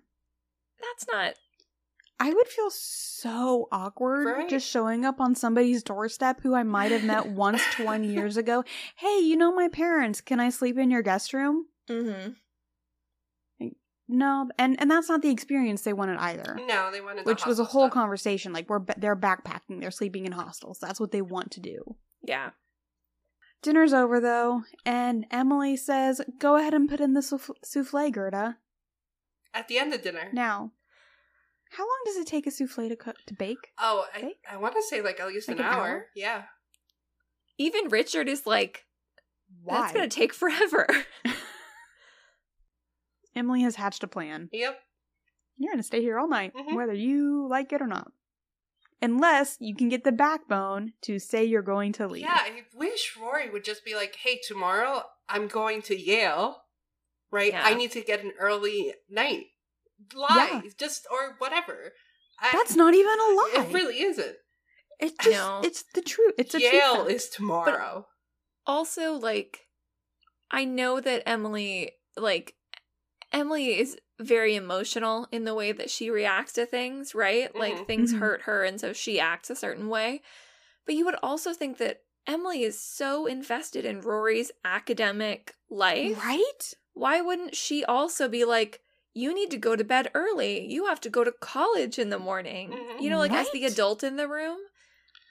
That's 0.81 1.07
not 1.11 1.35
I 2.21 2.33
would 2.33 2.47
feel 2.47 2.71
so 2.71 3.69
awkward 3.73 4.27
Right. 4.27 4.49
just 4.49 4.69
showing 4.69 5.05
up 5.05 5.21
on 5.21 5.35
somebody's 5.35 5.83
doorstep 5.83 6.41
who 6.43 6.55
I 6.55 6.63
might 6.63 6.93
have 6.93 7.03
met 7.05 7.27
once 7.37 7.61
20 7.73 8.07
years 8.07 8.37
ago. 8.37 8.65
Hey, 8.97 9.19
you 9.19 9.37
know 9.37 9.53
my 9.53 9.69
parents. 9.69 10.21
Can 10.21 10.39
I 10.41 10.51
sleep 10.51 10.79
in 10.79 10.91
your 10.91 11.03
guest 11.03 11.33
room? 11.35 11.67
mm-hmm. 11.89 12.33
No, 14.07 14.51
and 14.59 14.79
and 14.81 14.91
that's 14.91 15.09
not 15.09 15.23
the 15.23 15.31
experience 15.31 15.83
they 15.83 15.93
wanted 15.95 16.19
either. 16.19 16.59
No, 16.67 16.91
they 16.93 17.01
wanted 17.01 17.25
the 17.25 17.29
Which 17.31 17.47
was 17.47 17.59
a 17.59 17.65
whole 17.65 17.87
stuff. 17.87 17.95
conversation. 17.95 18.53
Like 18.53 18.69
we're 18.69 18.81
they're 18.99 19.17
backpacking, 19.17 19.81
they're 19.81 19.91
sleeping 19.91 20.27
in 20.27 20.33
hostels. 20.33 20.79
That's 20.79 21.01
what 21.01 21.11
they 21.11 21.23
want 21.23 21.51
to 21.53 21.61
do. 21.61 21.97
Yeah. 22.23 22.51
Dinner's 23.63 23.95
over 23.95 24.21
though, 24.21 24.63
and 24.85 25.25
Emily 25.31 25.75
says, 25.77 26.21
"Go 26.39 26.57
ahead 26.57 26.75
and 26.75 26.87
put 26.89 27.01
in 27.01 27.15
the 27.15 27.23
souffle, 27.23 28.11
Gerda." 28.13 28.59
At 29.55 29.69
the 29.69 29.79
end 29.79 29.95
of 29.95 30.03
dinner. 30.03 30.29
Now, 30.35 30.73
how 31.71 31.85
long 31.85 31.99
does 32.05 32.17
it 32.17 32.27
take 32.27 32.47
a 32.47 32.51
souffle 32.51 32.89
to 32.91 32.97
cook 32.97 33.17
to 33.27 33.35
bake? 33.35 33.73
Oh, 33.79 34.05
I, 34.15 34.21
Bake? 34.21 34.37
I 34.51 34.57
want 34.59 34.75
to 34.75 34.83
say 34.83 35.01
like 35.01 35.19
at 35.19 35.29
least 35.29 35.49
Like 35.49 35.59
an, 35.61 35.65
an 35.65 35.71
hour. 35.73 35.87
hour? 35.87 36.07
Yeah. 36.15 36.43
Even 37.57 37.89
Richard 37.89 38.29
is 38.29 38.47
like, 38.47 38.85
Why? 39.63 39.79
that's 39.81 39.93
going 39.95 40.09
to 40.11 40.15
take 40.15 40.35
forever. 40.35 40.87
Emily 43.37 43.63
has 43.63 43.77
hatched 43.77 44.03
a 44.05 44.09
plan. 44.09 44.49
Yep. 44.53 44.79
You're 45.57 45.73
going 45.73 45.79
to 45.81 45.87
stay 45.87 46.01
here 46.01 46.19
all 46.19 46.29
night, 46.29 46.53
Mhm. 46.55 46.75
whether 46.75 46.93
you 46.95 47.47
like 47.49 47.73
it 47.73 47.81
or 47.83 47.87
not. 47.87 48.11
Unless 49.03 49.57
you 49.61 49.75
can 49.75 49.89
get 49.89 50.05
the 50.05 50.13
backbone 50.13 50.95
to 51.03 51.19
say 51.19 51.45
you're 51.45 51.63
going 51.63 51.93
to 51.95 52.07
leave. 52.07 52.23
Yeah, 52.23 52.39
I 52.41 52.65
wish 52.75 53.17
Rory 53.17 53.51
would 53.51 53.65
just 53.65 53.85
be 53.85 53.95
like, 53.95 54.17
"Hey, 54.17 54.41
tomorrow 54.47 55.05
I'm 55.29 55.47
going 55.49 55.83
to 55.83 55.97
Yale, 56.01 56.63
right? 57.31 57.53
Yeah. 57.53 57.63
I 57.65 57.75
need 57.75 57.91
to 57.93 58.01
get 58.01 58.25
an 58.25 58.33
early 58.39 58.95
night. 59.11 59.47
Lie, 60.15 60.71
just 60.79 61.07
or 61.11 61.35
whatever." 61.39 61.93
I- 62.41 62.53
That's 62.53 62.77
not 62.77 62.95
even 62.95 63.13
a 63.21 63.35
lie. 63.35 63.53
It 63.69 63.75
really 63.75 64.01
isn't. 64.01 64.37
It's 65.01 65.15
just 65.23 65.31
know. 65.37 65.61
it's 65.63 65.83
the 65.95 66.03
truth. 66.03 66.35
It's 66.39 66.55
a 66.55 66.61
Yale 66.61 67.05
truth. 67.05 67.11
is 67.11 67.29
tomorrow. 67.29 68.07
also, 68.67 69.13
like, 69.13 69.67
I 70.51 70.65
know 70.65 71.01
that 71.01 71.29
Emily, 71.29 71.93
like, 72.17 72.55
Emily 73.35 73.79
is 73.79 73.99
very 74.21 74.55
emotional 74.55 75.27
in 75.33 75.45
the 75.45 75.55
way 75.55 75.73
that 75.73 75.91
she 75.91 76.09
reacts 76.09 76.53
to 76.53 76.65
things, 76.65 77.15
right? 77.15 77.55
Like, 77.55 77.79
Mhm. 77.79 77.87
things 77.87 78.15
Mhm. 78.15 78.21
hurt 78.21 78.43
her, 78.43 78.63
and 78.63 78.81
so 78.81 78.93
she 78.93 79.19
acts 79.19 79.51
a 79.51 79.57
certain 79.57 79.89
way. 79.89 80.23
But 80.87 80.95
you 80.95 81.05
would 81.05 81.17
also 81.23 81.53
think 81.53 81.79
that 81.79 82.05
Emily 82.27 82.63
is 82.63 82.81
so 82.81 83.27
invested 83.27 83.85
in 83.85 84.01
Rory's 84.01 84.53
academic 84.65 85.55
life. 85.69 86.17
Right? 86.25 86.75
Why 86.93 87.21
wouldn't 87.21 87.57
she 87.57 87.85
also 87.85 88.29
be 88.29 88.45
like, 88.45 88.81
you 89.15 89.35
need 89.35 89.51
to 89.51 89.59
go 89.59 89.77
to 89.77 89.85
bed 89.85 90.11
early. 90.15 90.67
You 90.67 90.87
have 90.87 91.01
to 91.03 91.11
go 91.11 91.25
to 91.25 91.33
college 91.33 91.99
in 91.99 92.11
the 92.11 92.19
morning. 92.19 92.71
Mhm. 92.71 93.01
You 93.01 93.11
know, 93.11 93.19
like 93.19 93.33
as 93.33 93.51
the 93.51 93.65
adult 93.65 94.03
in 94.05 94.17
the 94.17 94.29
room, 94.29 94.59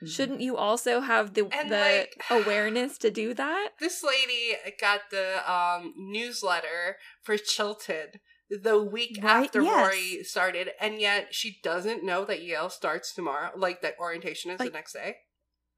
shouldn't 0.05 0.41
you 0.41 0.57
also 0.57 0.99
have 1.01 1.33
the 1.33 1.47
And, 1.51 1.71
the 1.71 1.77
like- 1.77 2.23
awareness 2.45 2.97
to 2.99 3.11
do 3.11 3.33
that? 3.33 3.69
This 3.79 4.03
lady 4.03 4.55
got 4.79 5.01
the 5.11 5.51
um, 5.51 5.93
newsletter 5.97 6.97
for 7.21 7.37
Chilton 7.37 8.19
the 8.49 8.81
week 8.81 9.17
Right, 9.21 9.45
after 9.45 9.61
yes. 9.61 9.75
Rory 9.87 10.23
started, 10.23 10.69
and 10.79 10.99
yet 10.99 11.33
she 11.33 11.59
doesn't 11.63 12.03
know 12.03 12.23
that 12.25 12.43
Yale 12.43 12.69
starts 12.69 13.13
tomorrow. 13.13 13.51
Like 13.55 13.81
that 13.81 13.95
orientation 13.99 14.51
is 14.51 14.59
Like- 14.59 14.69
the 14.69 14.77
next 14.77 14.93
day. 14.93 15.15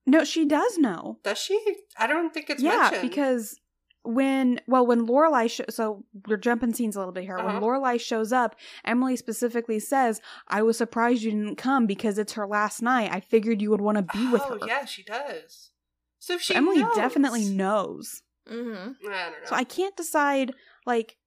No, 0.08 0.24
she 0.24 0.46
does 0.46 0.78
know. 0.78 1.18
Does 1.24 1.40
she? 1.40 1.60
I 1.98 2.06
don't 2.06 2.32
think 2.32 2.50
it's 2.52 2.62
yeah, 2.62 2.90
mentioned. 2.92 3.10
because 3.10 3.60
when 4.06 4.60
well 4.68 4.86
when 4.86 5.06
Lorelai 5.08 5.50
sh- 5.50 5.62
so 5.74 6.04
we're 6.28 6.38
jumping 6.38 6.74
scenes 6.74 6.96
a 6.96 7.00
little 7.00 7.14
bit 7.14 7.24
here. 7.24 7.38
Uh-huh. 7.38 7.48
When 7.60 7.62
Lorelai 7.62 8.00
shows 8.00 8.32
up, 8.32 8.56
Emily 8.84 9.16
specifically 9.16 9.80
says, 9.80 10.22
"I 10.48 10.62
was 10.62 10.78
surprised 10.78 11.24
you 11.24 11.32
didn't 11.32 11.58
come 11.58 11.86
because 11.88 12.18
it's 12.18 12.34
her 12.34 12.48
last 12.48 12.82
night. 12.82 13.10
I 13.12 13.20
figured 13.20 13.62
you 13.62 13.70
would 13.72 13.82
want 13.82 13.98
to 13.98 14.04
be 14.18 14.28
with 14.32 14.42
her. 14.44 14.58
oh 14.62 14.66
yeah, 14.68 14.86
she 14.86 15.04
does. 15.04 15.72
So 16.20 16.38
she 16.38 16.54
So 16.54 16.58
Emily 16.58 16.80
knows. 16.82 16.96
definitely 16.96 17.46
knows. 17.46 18.22
Mm-hmm. 18.50 18.92
I 19.08 19.24
don't 19.24 19.32
know. 19.32 19.38
So 19.46 19.56
I 19.56 19.64
can't 19.64 19.96
decide 19.98 20.54
like 20.86 21.18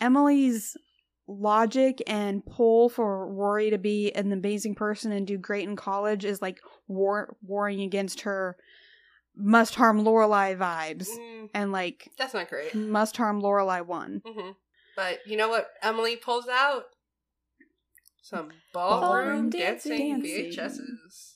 Emily's 0.00 0.76
logic 1.26 2.02
and 2.06 2.44
pull 2.44 2.88
for 2.88 3.26
Rory 3.32 3.70
to 3.70 3.78
be 3.78 4.12
an 4.12 4.30
amazing 4.32 4.74
person 4.74 5.10
and 5.12 5.26
do 5.26 5.38
great 5.38 5.66
in 5.68 5.74
college 5.76 6.24
is 6.24 6.42
like 6.42 6.58
war 6.86 7.36
warring 7.42 7.80
against 7.80 8.22
her 8.22 8.56
must 9.36 9.74
harm 9.74 10.02
Lorelai 10.04 10.56
vibes 10.56 11.08
Mm, 11.08 11.50
and 11.54 11.72
like 11.72 12.10
that's 12.18 12.34
not 12.34 12.48
great. 12.48 12.74
must 12.74 13.16
harm 13.16 13.40
Lorelai 13.42 13.84
one. 13.84 14.22
hmm 14.24 14.50
But 14.96 15.20
you 15.26 15.36
know 15.36 15.48
what 15.48 15.68
Emily 15.82 16.16
pulls 16.16 16.46
out? 16.48 16.84
Some 18.22 18.50
Ballroom 18.72 19.00
ballroom 19.00 19.50
dancing, 19.50 20.20
dancing. 20.22 20.52
VHSs. 20.52 21.32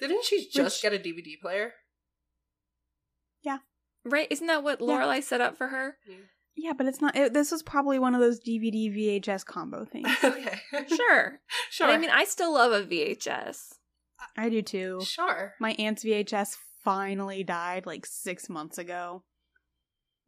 Didn't 0.00 0.24
she 0.24 0.48
just 0.50 0.82
Which- 0.82 0.90
get 0.92 0.92
a 0.92 0.98
DVD 1.02 1.40
player? 1.40 1.74
Yeah. 3.42 3.58
Right? 4.04 4.26
Isn't 4.30 4.46
that 4.48 4.64
what 4.64 4.80
Yeah. 4.80 4.86
Lorelai 4.86 5.22
set 5.22 5.40
up 5.40 5.56
for 5.56 5.68
her? 5.68 5.98
Yeah, 6.56 6.72
but 6.72 6.86
it's 6.86 7.00
not. 7.00 7.16
It, 7.16 7.32
this 7.32 7.50
was 7.50 7.62
probably 7.62 7.98
one 7.98 8.14
of 8.14 8.20
those 8.20 8.40
DVD 8.40 8.90
VHS 8.92 9.44
combo 9.46 9.84
things. 9.84 10.08
okay. 10.24 10.58
Sure. 10.94 11.40
sure. 11.70 11.86
And 11.86 11.96
I 11.96 11.98
mean, 11.98 12.10
I 12.10 12.24
still 12.24 12.52
love 12.52 12.72
a 12.72 12.84
VHS. 12.84 13.74
I 14.36 14.48
do 14.48 14.62
too. 14.62 15.00
sure. 15.04 15.54
My 15.60 15.72
aunt's 15.78 16.04
VHS 16.04 16.56
finally 16.84 17.44
died 17.44 17.86
like 17.86 18.06
six 18.06 18.48
months 18.48 18.78
ago. 18.78 19.24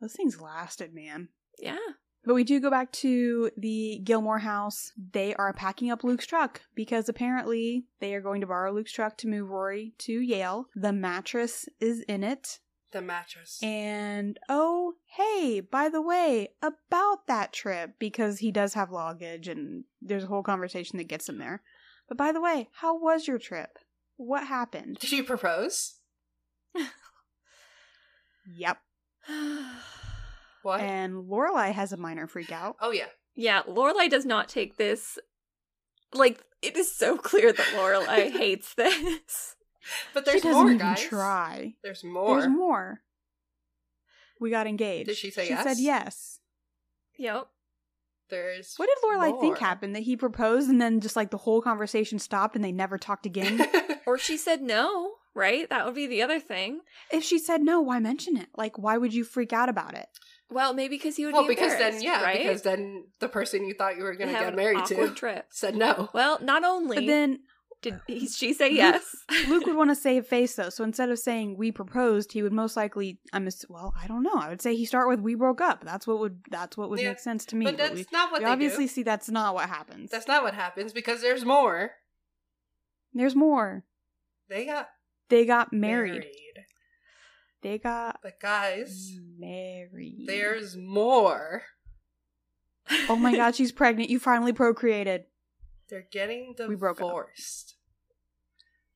Those 0.01 0.13
things 0.13 0.41
lasted, 0.41 0.95
man. 0.95 1.29
Yeah. 1.59 1.79
But 2.25 2.35
we 2.35 2.45
do 2.45 2.59
go 2.59 2.71
back 2.71 2.91
to 2.93 3.51
the 3.57 4.01
Gilmore 4.03 4.39
house. 4.39 4.93
They 5.13 5.35
are 5.35 5.53
packing 5.53 5.91
up 5.91 6.03
Luke's 6.03 6.27
truck 6.27 6.63
because 6.75 7.09
apparently 7.09 7.85
they 8.01 8.15
are 8.15 8.23
going 8.23 8.41
to 8.41 8.47
borrow 8.47 8.73
Luke's 8.73 8.93
truck 8.93 9.19
to 9.19 9.29
move 9.29 9.51
Rory 9.51 9.93
to 9.99 10.13
Yale. 10.13 10.67
The 10.75 10.93
mattress 10.93 11.69
is 11.81 12.01
in 12.03 12.25
it. 12.25 12.61
The 12.93 13.03
mattress. 13.03 13.59
And 13.63 14.39
oh, 14.49 14.95
hey, 15.17 15.61
by 15.61 15.89
the 15.89 16.01
way, 16.01 16.49
about 16.63 17.27
that 17.27 17.53
trip, 17.53 17.95
because 17.99 18.39
he 18.39 18.53
does 18.53 18.75
have 18.75 18.91
luggage 18.91 19.49
and 19.49 19.85
there's 20.01 20.25
a 20.25 20.29
whole 20.29 20.45
conversation 20.45 20.97
that 20.99 21.09
gets 21.09 21.29
him 21.29 21.39
there. 21.39 21.63
But 22.09 22.17
by 22.17 22.33
the 22.33 22.41
way, 22.41 22.69
how 22.73 22.99
was 22.99 23.27
your 23.27 23.39
trip? 23.39 23.79
What 24.17 24.47
happened? 24.47 24.99
Did 25.01 25.13
you 25.13 25.25
propose? 25.25 25.97
Yep. 28.57 28.79
What? 30.63 30.81
And 30.81 31.29
Lorelai 31.29 31.73
has 31.73 31.93
a 31.93 31.99
minor 31.99 32.27
freak 32.27 32.51
out. 32.51 32.77
oh 32.81 32.91
yeah. 32.91 33.05
yeah, 33.37 33.61
Lorelai 33.69 34.09
does 34.09 34.25
not 34.25 34.49
take 34.49 34.79
this. 34.79 35.19
Like, 36.15 36.43
it 36.63 36.75
is 36.75 36.91
so 36.91 37.19
clear 37.19 37.53
that 37.53 37.67
Lorelai 37.77 38.31
hates 38.39 38.73
this. 38.75 39.57
But 40.15 40.25
She 40.25 40.31
there's 40.31 40.43
doesn't 40.43 40.59
more, 40.63 40.67
even 40.73 40.79
guys. 40.79 41.03
try. 41.03 41.75
There's 41.83 42.03
more. 42.03 42.41
There's 42.41 42.51
more. 42.51 43.01
We 44.41 44.49
got 44.49 44.67
engaged. 44.67 45.09
Did 45.09 45.19
she 45.19 45.31
say 45.31 45.43
yes? 45.43 45.49
She 45.49 45.53
yes? 45.55 45.65
said 45.77 45.83
yes. 45.83 46.39
Yep. 47.19 47.47
There's 48.31 48.75
What 48.79 48.89
did 48.89 48.97
Lorelai 49.07 49.39
think 49.39 49.59
happened? 49.59 49.95
That 49.95 50.05
he 50.05 50.17
proposed 50.17 50.71
and 50.71 50.81
then 50.81 51.01
just 51.01 51.15
like 51.15 51.31
the 51.31 51.37
whole 51.37 51.61
conversation 51.61 52.19
stopped 52.19 52.57
and 52.57 52.65
they 52.65 52.73
never 52.73 52.97
talked 52.97 53.27
again? 53.27 53.61
Or 54.07 54.17
she 54.19 54.37
said 54.39 54.63
no, 54.63 55.13
right? 55.35 55.69
That 55.71 55.85
would 55.85 55.95
be 55.95 56.07
the 56.07 56.23
other 56.23 56.41
thing. 56.41 56.81
if 57.11 57.25
she 57.25 57.39
said 57.39 57.63
no, 57.63 57.81
why 57.81 57.99
mention 57.99 58.37
it? 58.37 58.49
Like, 58.57 58.79
why 58.79 58.97
would 58.97 59.13
you 59.15 59.25
freak 59.25 59.53
out 59.53 59.69
about 59.69 59.95
it? 59.95 60.07
Well, 60.51 60.75
maybe 60.75 60.97
because 60.97 61.17
he 61.17 61.25
would 61.25 61.33
well, 61.35 61.43
be 61.43 61.49
because 61.55 61.77
then 61.79 62.01
yeah, 62.03 62.23
right? 62.23 62.39
because 62.39 62.63
then 62.63 63.07
the 63.19 63.29
person 63.29 63.65
you 63.65 63.75
thought 63.75 63.97
you 63.97 64.05
were 64.05 64.15
going 64.15 64.33
to 64.33 64.39
get 64.39 64.55
married 64.55 64.85
to 64.87 65.11
trip. 65.11 65.47
said 65.51 65.75
no. 65.75 66.11
Well, 66.13 66.39
not 66.43 66.65
only 66.65 66.97
But 66.97 67.07
then 67.07 67.41
did 67.83 68.01
he, 68.07 68.29
she 68.29 68.53
say 68.53 68.73
yes, 68.73 69.03
Luke 69.49 69.67
would 69.67 69.75
want 69.77 69.91
to 69.91 69.95
save 69.97 70.27
face 70.27 70.55
though, 70.55 70.69
so 70.71 70.85
instead 70.85 71.11
of 71.11 71.19
saying 71.19 71.57
we 71.57 71.73
proposed, 71.73 72.33
he 72.33 72.43
would 72.43 72.53
most 72.53 72.77
likely. 72.77 73.19
I'm 73.33 73.47
ass- 73.47 73.65
well, 73.69 73.95
I 74.01 74.07
don't 74.07 74.23
know. 74.23 74.35
I 74.35 74.49
would 74.49 74.63
say 74.63 74.77
he 74.77 74.85
start 74.85 75.09
with 75.09 75.21
we 75.21 75.35
broke 75.35 75.61
up. 75.61 75.85
That's 75.85 76.07
what 76.07 76.19
would 76.21 76.41
that's 76.51 76.77
what 76.77 76.89
would 76.91 77.01
Yeah, 77.01 77.09
make 77.11 77.19
sense 77.19 77.45
to 77.47 77.57
me. 77.57 77.65
but 77.65 77.77
that's 77.79 77.95
we, 77.95 78.07
not 78.13 78.31
what 78.31 78.41
we 78.41 78.45
they 78.47 78.51
obviously 78.51 78.85
do. 78.85 78.89
see 78.89 79.03
that's 79.03 79.29
not 79.31 79.55
what 79.55 79.69
happens. 79.69 80.11
That's 80.11 80.29
not 80.29 80.43
what 80.43 80.55
happens 80.55 80.93
because 80.93 81.21
there's 81.21 81.45
more. 81.45 81.93
There's 83.13 83.35
more. 83.35 83.85
They 84.49 84.67
got 84.67 84.89
They 85.29 85.45
got 85.47 85.73
married. 85.73 86.13
married. 86.13 86.31
They 87.63 87.79
got 87.79 88.21
But 88.23 88.41
guys, 88.41 89.13
married. 89.39 90.25
there's 90.27 90.77
more. 90.77 91.63
Oh 93.09 93.17
my 93.17 93.35
god, 93.35 93.55
she's 93.57 93.73
pregnant. 93.73 94.11
You 94.11 94.19
finally 94.19 94.53
procreated. 94.53 95.25
They're 95.89 96.07
getting 96.11 96.55
We 96.69 96.75
broke 96.77 97.01
up. 97.01 97.07
divorced. 97.09 97.77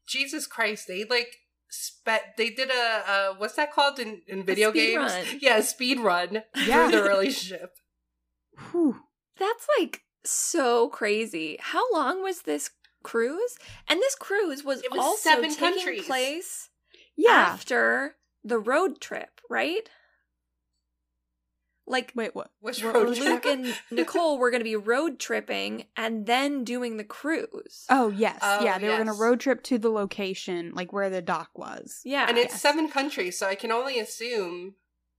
Jesus 0.07 0.47
Christ, 0.47 0.87
they 0.89 1.05
like 1.05 1.37
spe- 1.71 2.37
they 2.37 2.51
did 2.51 2.71
a 2.71 3.03
uh, 3.07 3.35
what's 3.39 3.55
that 3.55 3.73
called 3.73 3.99
in, 3.99 4.23
in 4.27 4.43
video 4.45 4.71
speed 4.71 4.95
games? 4.97 5.13
run. 5.13 5.25
Yeah, 5.41 5.57
a 5.59 5.63
speed 5.63 6.01
run 6.01 6.43
Yeah. 6.57 6.91
through 6.91 7.03
the 7.03 7.09
relationship. 7.09 7.75
Whew. 8.73 9.03
That's 9.39 9.67
like 9.79 10.03
so 10.25 10.89
crazy. 10.89 11.57
How 11.61 11.91
long 11.93 12.23
was 12.23 12.43
this 12.43 12.71
cruise? 13.09 13.57
And 13.89 14.01
this 14.01 14.15
cruise 14.15 14.63
was, 14.65 14.83
was 14.91 14.99
also 15.01 15.31
seven 15.31 15.51
taking 15.55 15.59
countries. 15.75 16.07
place 16.07 16.69
Yeah. 17.17 17.31
after 17.33 18.17
the 18.45 18.59
road 18.59 19.01
trip, 19.01 19.41
right? 19.51 19.89
Like 21.87 22.13
Wait, 22.15 22.35
what? 22.35 22.51
Which 22.61 22.83
road 22.85 23.09
was 23.09 23.19
trip? 23.19 23.45
Luke 23.45 23.47
and 23.47 23.75
Nicole 23.91 24.39
were 24.39 24.51
going 24.51 24.61
to 24.61 24.65
be 24.65 24.77
road 24.77 25.19
tripping 25.19 25.87
and 25.97 26.27
then 26.27 26.63
doing 26.63 26.99
the 26.99 27.05
cruise. 27.05 27.87
Oh 27.89 28.11
yes, 28.11 28.39
Oh, 28.43 28.63
yeah. 28.63 28.79
They 28.79 28.89
were 28.91 28.99
gonna 28.99 29.15
road 29.15 29.41
trip 29.41 29.63
to 29.65 29.79
the 29.79 29.89
location, 29.89 30.73
like 30.75 30.93
where 30.93 31.09
the 31.09 31.23
dock 31.23 31.51
was. 31.57 32.01
yeah. 32.05 32.27
and 32.29 32.37
it's 32.37 32.53
Yes. 32.55 32.61
seven 32.63 32.89
countries, 32.91 33.39
so 33.39 33.47
I 33.47 33.55
can 33.55 33.73
only 33.73 33.99
assume. 33.99 34.75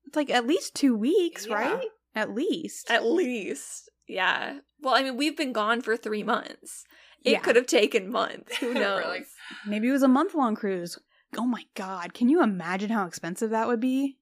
It's 0.05 0.15
like 0.15 0.29
at 0.29 0.45
least 0.45 0.75
two 0.75 0.95
weeks, 0.95 1.47
Yeah. 1.47 1.55
right? 1.55 1.87
At 2.13 2.35
least. 2.35 2.89
At 2.91 3.03
least. 3.05 3.89
Yeah. 4.07 4.59
Well, 4.79 4.93
I 4.95 5.01
mean, 5.03 5.17
we've 5.17 5.37
been 5.37 5.53
gone 5.53 5.81
for 5.81 5.97
three 5.97 6.23
months. 6.23 6.85
It 7.23 7.31
Yeah. 7.31 7.39
could 7.39 7.55
have 7.55 7.67
taken 7.67 8.11
months. 8.11 8.57
Who 8.57 8.73
knows? 8.75 8.99
Really? 9.03 9.25
Maybe 9.65 9.89
it 9.89 9.91
was 9.91 10.03
a 10.03 10.07
month 10.07 10.33
long 10.33 10.55
cruise. 10.55 10.97
Oh 11.37 11.45
my 11.45 11.65
god, 11.75 12.13
can 12.13 12.29
you 12.29 12.41
imagine 12.41 12.89
how 12.89 13.05
expensive 13.05 13.51
that 13.51 13.67
would 13.67 13.79
be? 13.79 14.17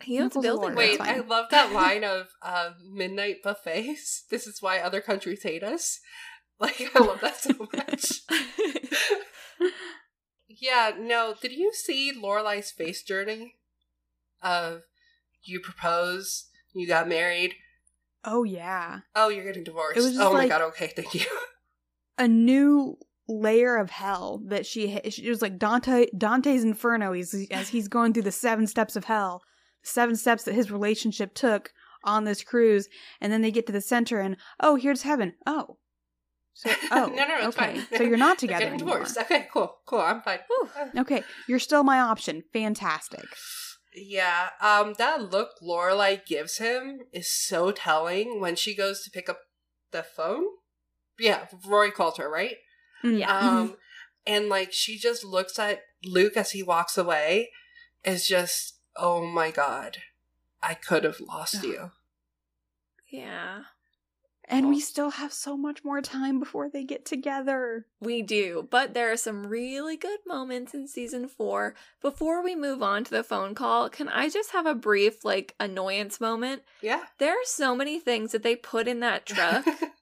He 0.00 0.20
owns 0.20 0.36
a 0.36 0.40
building. 0.40 0.76
Wait, 0.76 1.00
I 1.00 1.18
love 1.18 1.46
that 1.50 1.72
line 1.82 2.04
of 2.04 2.28
uh, 2.42 2.70
midnight 2.88 3.42
buffets. 3.42 4.24
This 4.30 4.46
is 4.46 4.62
why 4.62 4.78
other 4.78 5.00
countries 5.00 5.42
hate 5.42 5.62
us. 5.64 5.98
Like, 6.60 6.90
I 6.94 6.98
love 7.00 7.20
that 7.20 7.36
so 7.40 7.68
much. 7.72 8.20
yeah, 10.48 10.92
no. 10.98 11.34
Did 11.40 11.52
you 11.52 11.72
see 11.72 12.12
Lorelai's 12.12 12.70
face 12.70 13.02
journey? 13.02 13.54
Of 14.42 14.82
you 15.42 15.58
propose, 15.60 16.46
you 16.72 16.86
got 16.86 17.08
married. 17.08 17.54
Oh 18.24 18.44
yeah. 18.44 19.00
Oh, 19.16 19.28
you're 19.30 19.44
getting 19.44 19.64
divorced. 19.64 19.96
It 19.98 20.02
was 20.02 20.12
just 20.12 20.22
oh 20.22 20.32
my 20.32 20.46
god. 20.48 20.62
Okay, 20.62 20.88
thank 20.88 21.14
you. 21.14 21.26
A 22.18 22.28
new 22.28 22.98
layer 23.28 23.76
of 23.76 23.90
hell 23.90 24.40
that 24.46 24.64
she 24.64 24.88
it 24.88 25.28
was 25.28 25.42
like 25.42 25.58
Dante 25.58 26.06
Dante's 26.16 26.64
Inferno 26.64 27.12
he's 27.12 27.46
as 27.50 27.68
he's 27.68 27.86
going 27.86 28.12
through 28.14 28.22
the 28.22 28.32
seven 28.32 28.66
steps 28.66 28.96
of 28.96 29.04
hell. 29.04 29.42
Seven 29.82 30.16
steps 30.16 30.44
that 30.44 30.54
his 30.54 30.70
relationship 30.70 31.34
took 31.34 31.72
on 32.04 32.24
this 32.24 32.42
cruise 32.42 32.88
and 33.20 33.32
then 33.32 33.42
they 33.42 33.50
get 33.50 33.66
to 33.66 33.72
the 33.72 33.80
center 33.80 34.20
and 34.20 34.36
oh, 34.60 34.76
here's 34.76 35.02
heaven. 35.02 35.34
Oh. 35.46 35.78
So 36.54 36.70
oh, 36.90 37.06
no, 37.14 37.24
no, 37.26 37.36
it's 37.36 37.56
okay. 37.56 37.80
fine. 37.80 37.86
So 37.96 38.02
you're 38.02 38.16
not 38.16 38.38
together 38.38 38.64
getting 38.64 38.78
divorced. 38.78 39.16
Okay, 39.16 39.46
cool, 39.52 39.76
cool. 39.86 40.00
I'm 40.00 40.22
fine. 40.22 40.40
Whew. 40.48 40.68
Okay, 41.02 41.22
you're 41.46 41.60
still 41.60 41.84
my 41.84 42.00
option. 42.00 42.42
Fantastic. 42.52 43.26
Yeah, 43.94 44.50
um, 44.60 44.94
that 44.98 45.30
look 45.30 45.50
Lorelai 45.62 46.24
gives 46.26 46.58
him 46.58 47.00
is 47.12 47.30
so 47.30 47.70
telling 47.70 48.40
when 48.40 48.56
she 48.56 48.74
goes 48.74 49.02
to 49.02 49.10
pick 49.10 49.28
up 49.28 49.40
the 49.92 50.02
phone. 50.02 50.44
Yeah, 51.18 51.46
Rory 51.66 51.90
calls 51.90 52.18
her, 52.18 52.28
right? 52.30 52.56
Mm. 53.04 53.20
Yeah. 53.20 53.38
Um, 53.38 53.76
and 54.26 54.48
like 54.48 54.72
she 54.72 54.98
just 54.98 55.24
looks 55.24 55.58
at 55.58 55.82
Luke 56.04 56.36
as 56.36 56.52
he 56.52 56.62
walks 56.62 56.96
away, 56.96 57.50
is 58.04 58.26
just, 58.26 58.78
oh 58.96 59.26
my 59.26 59.50
god, 59.50 59.98
I 60.62 60.74
could 60.74 61.04
have 61.04 61.20
lost 61.20 61.64
you. 61.64 61.92
Yeah. 63.10 63.62
And 64.50 64.70
we 64.70 64.80
still 64.80 65.10
have 65.10 65.32
so 65.32 65.58
much 65.58 65.84
more 65.84 66.00
time 66.00 66.40
before 66.40 66.70
they 66.70 66.82
get 66.82 67.04
together. 67.04 67.84
We 68.00 68.22
do, 68.22 68.66
but 68.70 68.94
there 68.94 69.12
are 69.12 69.16
some 69.16 69.46
really 69.46 69.96
good 69.98 70.20
moments 70.26 70.72
in 70.72 70.88
season 70.88 71.28
four. 71.28 71.74
Before 72.00 72.42
we 72.42 72.56
move 72.56 72.82
on 72.82 73.04
to 73.04 73.10
the 73.10 73.22
phone 73.22 73.54
call, 73.54 73.90
can 73.90 74.08
I 74.08 74.30
just 74.30 74.52
have 74.52 74.64
a 74.64 74.74
brief, 74.74 75.22
like, 75.22 75.54
annoyance 75.60 76.18
moment? 76.18 76.62
Yeah. 76.80 77.02
There 77.18 77.32
are 77.32 77.44
so 77.44 77.76
many 77.76 78.00
things 78.00 78.32
that 78.32 78.42
they 78.42 78.56
put 78.56 78.88
in 78.88 79.00
that 79.00 79.26
truck 79.26 79.66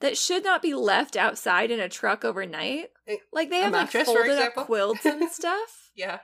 that 0.00 0.16
should 0.16 0.44
not 0.44 0.62
be 0.62 0.74
left 0.74 1.16
outside 1.16 1.70
in 1.70 1.80
a 1.80 1.88
truck 1.88 2.24
overnight. 2.24 2.90
Eh, 3.06 3.16
Like, 3.32 3.50
they 3.50 3.60
have, 3.60 3.72
like, 3.72 3.82
mattress, 3.86 4.08
for 4.08 4.24
folded 4.24 4.38
up 4.38 4.54
quilts 4.54 5.04
and 5.06 5.30
stuff. 5.30 5.90
yeah. 5.94 6.20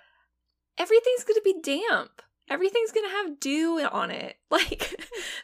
Everything's 0.79 1.25
gonna 1.25 1.41
be 1.43 1.57
damp. 1.63 2.23
Everything's 2.49 2.93
gonna 2.93 3.09
have 3.09 3.41
dew 3.41 3.81
on 3.91 4.11
it. 4.11 4.37
Like, 4.51 4.95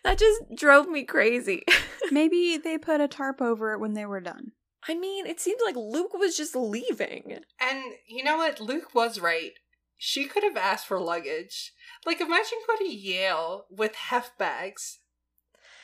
that 0.04 0.18
just 0.18 0.42
drove 0.54 0.88
me 0.88 1.04
crazy. 1.04 1.64
Maybe 2.10 2.56
they 2.56 2.78
put 2.78 3.00
a 3.00 3.08
tarp 3.08 3.40
over 3.42 3.72
it 3.72 3.80
when 3.80 3.94
they 3.94 4.06
were 4.06 4.20
done. 4.20 4.52
I 4.88 4.94
mean, 4.94 5.26
it 5.26 5.40
seems 5.40 5.60
like 5.64 5.76
Luke 5.76 6.14
was 6.14 6.36
just 6.36 6.54
leaving. 6.56 7.38
And 7.60 7.82
you 8.06 8.22
know 8.24 8.36
what? 8.38 8.60
Luke 8.60 8.94
was 8.94 9.20
right. 9.20 9.52
She 9.96 10.24
could 10.26 10.42
have 10.42 10.56
asked 10.56 10.86
for 10.86 10.98
luggage. 10.98 11.72
Like, 12.04 12.20
imagine 12.20 12.58
going 12.66 12.78
to 12.90 12.96
Yale 12.96 13.66
with 13.70 13.94
heft 13.94 14.36
bags. 14.38 14.98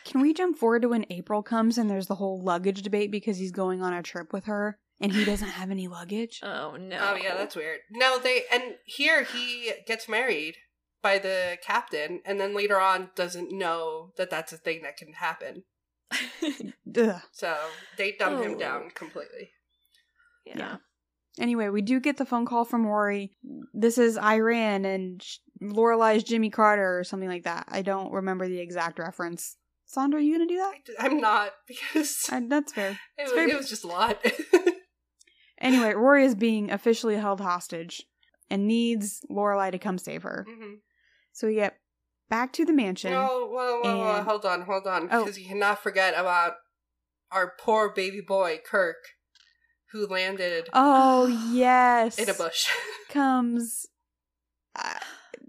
Can 0.09 0.21
we 0.23 0.33
jump 0.35 0.57
forward 0.59 0.83
to 0.83 0.89
when 0.89 1.05
April 1.11 1.43
comes 1.43 1.79
and 1.79 1.89
there's 1.89 2.07
the 2.09 2.15
whole 2.17 2.41
luggage 2.43 2.83
debate 2.83 3.11
because 3.13 3.37
he's 3.39 3.53
going 3.53 3.83
on 3.83 3.93
a 3.93 4.03
trip 4.03 4.33
with 4.33 4.47
her 4.47 4.79
and 5.01 5.13
he 5.13 5.25
doesn't 5.25 5.49
have 5.51 5.71
any 5.71 5.87
luggage? 5.87 6.41
Oh 6.45 6.77
no. 6.77 6.99
Oh 7.01 7.15
yeah, 7.15 7.37
that's 7.37 7.55
weird. 7.55 7.81
No, 7.91 8.19
they 8.19 8.43
and 8.53 8.63
here 8.87 9.23
he 9.25 9.73
gets 9.87 10.09
married 10.09 10.57
by 11.03 11.19
the 11.19 11.59
captain, 11.63 12.21
and 12.25 12.41
then 12.41 12.57
later 12.57 12.81
on 12.81 13.11
doesn't 13.15 13.53
know 13.53 14.13
that 14.17 14.31
that's 14.31 14.53
a 14.53 14.57
thing 14.57 14.83
that 14.83 14.97
can 14.97 15.13
happen. 15.13 15.63
Ugh. 16.97 17.21
So 17.33 17.57
they 17.97 18.13
dumb 18.19 18.43
him 18.43 18.55
Oh. 18.55 18.59
down 18.59 18.91
completely. 18.95 19.51
yeah. 20.47 20.57
Yeah. 20.59 20.77
Anyway, 21.39 21.69
we 21.69 21.83
do 21.83 22.01
get 22.01 22.17
the 22.17 22.25
phone 22.25 22.47
call 22.47 22.65
from 22.65 22.85
Rory. 22.87 23.33
This 23.73 23.97
is 23.99 24.19
Iran 24.19 24.85
and 24.85 25.23
Sh- 25.23 25.37
Lorelai's 25.63 26.25
Jimmy 26.25 26.51
Carter 26.51 26.99
or 26.99 27.05
something 27.05 27.29
like 27.29 27.45
that. 27.45 27.67
I 27.69 27.83
don't 27.83 28.11
remember 28.13 28.49
the 28.49 28.59
exact 28.59 28.99
reference. 28.99 29.57
Sandra, 29.89 30.21
are 30.21 30.23
you 30.23 30.35
gonna 30.35 30.47
do 30.47 30.57
that? 30.59 30.75
I'm 31.01 31.19
not 31.19 31.53
because 31.67 32.29
Uh, 32.31 32.41
that's 32.47 32.73
fair. 32.73 32.91
it, 33.19 33.23
was, 33.25 33.33
very- 33.33 33.51
it 33.51 33.57
was 33.57 33.69
just 33.69 33.85
a 33.85 33.89
lot. 33.89 34.25
Anyway, 35.61 35.93
Rory 35.93 36.25
is 36.25 36.37
being 36.37 36.71
officially 36.71 37.17
held 37.17 37.41
hostage 37.41 38.05
and 38.49 38.69
needs 38.69 39.23
Lorelai 39.29 39.73
to 39.73 39.79
come 39.81 39.99
save 39.99 40.23
her. 40.23 40.47
Mhm. 40.49 40.75
So 41.33 41.49
we 41.49 41.55
get 41.57 41.81
back 42.29 42.53
to 42.53 42.65
the 42.65 42.73
mansion. 42.73 43.11
No, 43.11 43.49
whoa, 43.51 43.81
whoa, 43.81 43.97
whoa, 43.97 44.17
and- 44.19 44.29
hold 44.29 44.45
on, 44.45 44.63
hold 44.63 44.87
on, 44.87 45.09
Oh. 45.11 45.25
because 45.25 45.37
you 45.37 45.49
cannot 45.49 45.83
forget 45.83 46.15
about 46.17 46.53
our 47.33 47.55
poor 47.59 47.93
baby 47.93 48.21
boy 48.21 48.61
Kirk, 48.65 48.99
who 49.91 50.07
landed 50.07 50.69
Oh 50.73 51.27
yes, 51.53 52.21
in 52.21 52.31
a 52.31 52.35
bush. 52.35 52.69
comes 53.09 53.87
uh, 54.77 54.95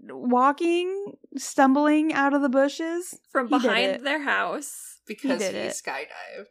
walking, 0.08 1.12
stumbling 1.36 2.12
out 2.12 2.34
of 2.34 2.42
the 2.42 2.48
bushes. 2.48 3.18
From 3.30 3.48
behind 3.48 4.04
their 4.06 4.22
house. 4.22 5.00
because 5.06 5.40
he, 5.42 5.46
did 5.52 5.54
it. 5.54 5.72
skydived 5.72 6.46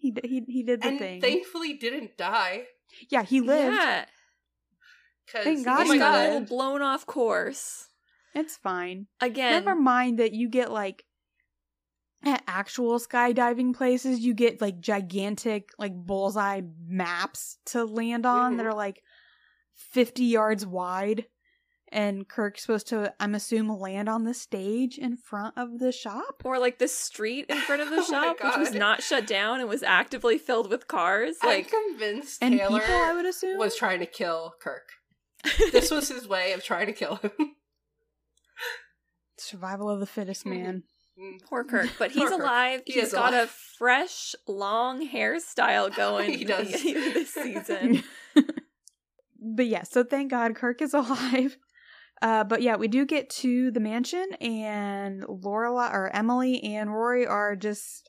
He 0.00 0.10
d- 0.10 0.20
he 0.28 0.42
he 0.48 0.62
did 0.62 0.82
the 0.82 0.88
and 0.88 0.98
thing. 0.98 1.20
thankfully 1.20 1.74
didn't 1.74 2.16
die. 2.16 2.64
yeah, 3.10 3.22
he 3.22 3.40
lived. 3.40 3.76
Yeah. 3.76 4.04
Thank 5.32 5.64
God 5.64 5.86
He 5.86 5.98
got 5.98 6.18
a 6.20 6.24
little 6.24 6.40
blown 6.46 6.82
off 6.82 7.06
course. 7.06 7.88
It's 8.34 8.56
fine. 8.56 9.06
Again. 9.20 9.52
Never 9.64 9.74
mind 9.74 10.18
that 10.18 10.32
you 10.32 10.48
get 10.48 10.70
like 10.70 11.04
at 12.24 12.42
actual 12.46 12.98
skydiving 12.98 13.74
places, 13.74 14.20
you 14.20 14.34
get 14.34 14.60
like 14.60 14.80
gigantic 14.80 15.68
like 15.78 15.92
bullseye 15.94 16.60
maps 16.86 17.58
to 17.66 17.84
land 17.84 18.26
on 18.26 18.56
that 18.56 18.64
Mhm. 18.64 18.70
are 18.70 18.74
like 18.74 19.02
fifty 19.74 20.24
yards 20.24 20.66
wide. 20.66 21.26
And 21.94 22.26
Kirk's 22.26 22.62
supposed 22.62 22.88
to, 22.88 23.12
I'm 23.20 23.34
assuming, 23.34 23.78
land 23.78 24.08
on 24.08 24.24
the 24.24 24.32
stage 24.32 24.96
in 24.96 25.16
front 25.18 25.58
of 25.58 25.78
the 25.78 25.92
shop. 25.92 26.40
Or 26.42 26.58
like 26.58 26.78
the 26.78 26.88
street 26.88 27.44
in 27.50 27.58
front 27.58 27.82
of 27.82 27.90
the 27.90 27.96
Oh 28.00 28.10
shop, 28.10 28.36
which 28.42 28.56
was 28.56 28.72
not 28.72 29.02
shut 29.02 29.26
down 29.26 29.60
and 29.60 29.68
was 29.68 29.82
actively 29.82 30.38
filled 30.38 30.70
with 30.70 30.88
cars. 30.88 31.36
I'm 31.42 31.48
Like 31.50 31.70
convinced 31.70 32.42
And 32.42 32.58
Taylor 32.58 32.80
people, 32.80 32.94
I 32.94 33.12
would 33.14 33.26
assume. 33.26 33.58
was 33.58 33.76
trying 33.76 34.00
to 34.00 34.06
kill 34.06 34.54
Kirk. 34.62 34.88
This 35.72 35.90
was 35.90 36.08
his 36.08 36.26
way 36.26 36.52
of 36.54 36.64
trying 36.64 36.86
to 36.86 36.92
kill 36.94 37.16
him. 37.16 37.32
Survival 39.36 39.90
of 39.90 40.00
the 40.00 40.06
fittest, 40.06 40.46
man. 40.46 40.84
Mm. 41.20 41.42
poor 41.46 41.64
Kirk, 41.64 41.90
but 41.98 42.10
he's 42.12 42.20
Poor 42.22 42.30
Kirk. 42.30 42.40
alive. 42.40 42.82
He 42.86 42.94
He's 42.94 43.08
is 43.08 43.12
got 43.12 43.34
a 43.34 43.46
fresh, 43.46 44.34
long 44.48 45.06
hairstyle 45.06 45.94
going 45.96 46.32
He 46.38 46.44
does. 46.44 46.70
this 46.70 47.34
season. 47.34 48.02
but 49.38 49.66
yeah, 49.66 49.82
so 49.82 50.04
thank 50.04 50.30
God 50.30 50.54
Kirk 50.54 50.80
is 50.80 50.94
alive. 50.94 51.58
Uh, 52.22 52.44
but 52.44 52.62
yeah, 52.62 52.76
we 52.76 52.86
do 52.88 53.04
get 53.04 53.28
to 53.28 53.70
the 53.72 53.80
mansion, 53.80 54.32
and 54.40 55.24
Lorelai 55.24 55.92
or 55.92 56.08
Emily 56.14 56.62
and 56.62 56.90
Rory 56.90 57.26
are 57.26 57.56
just 57.56 58.08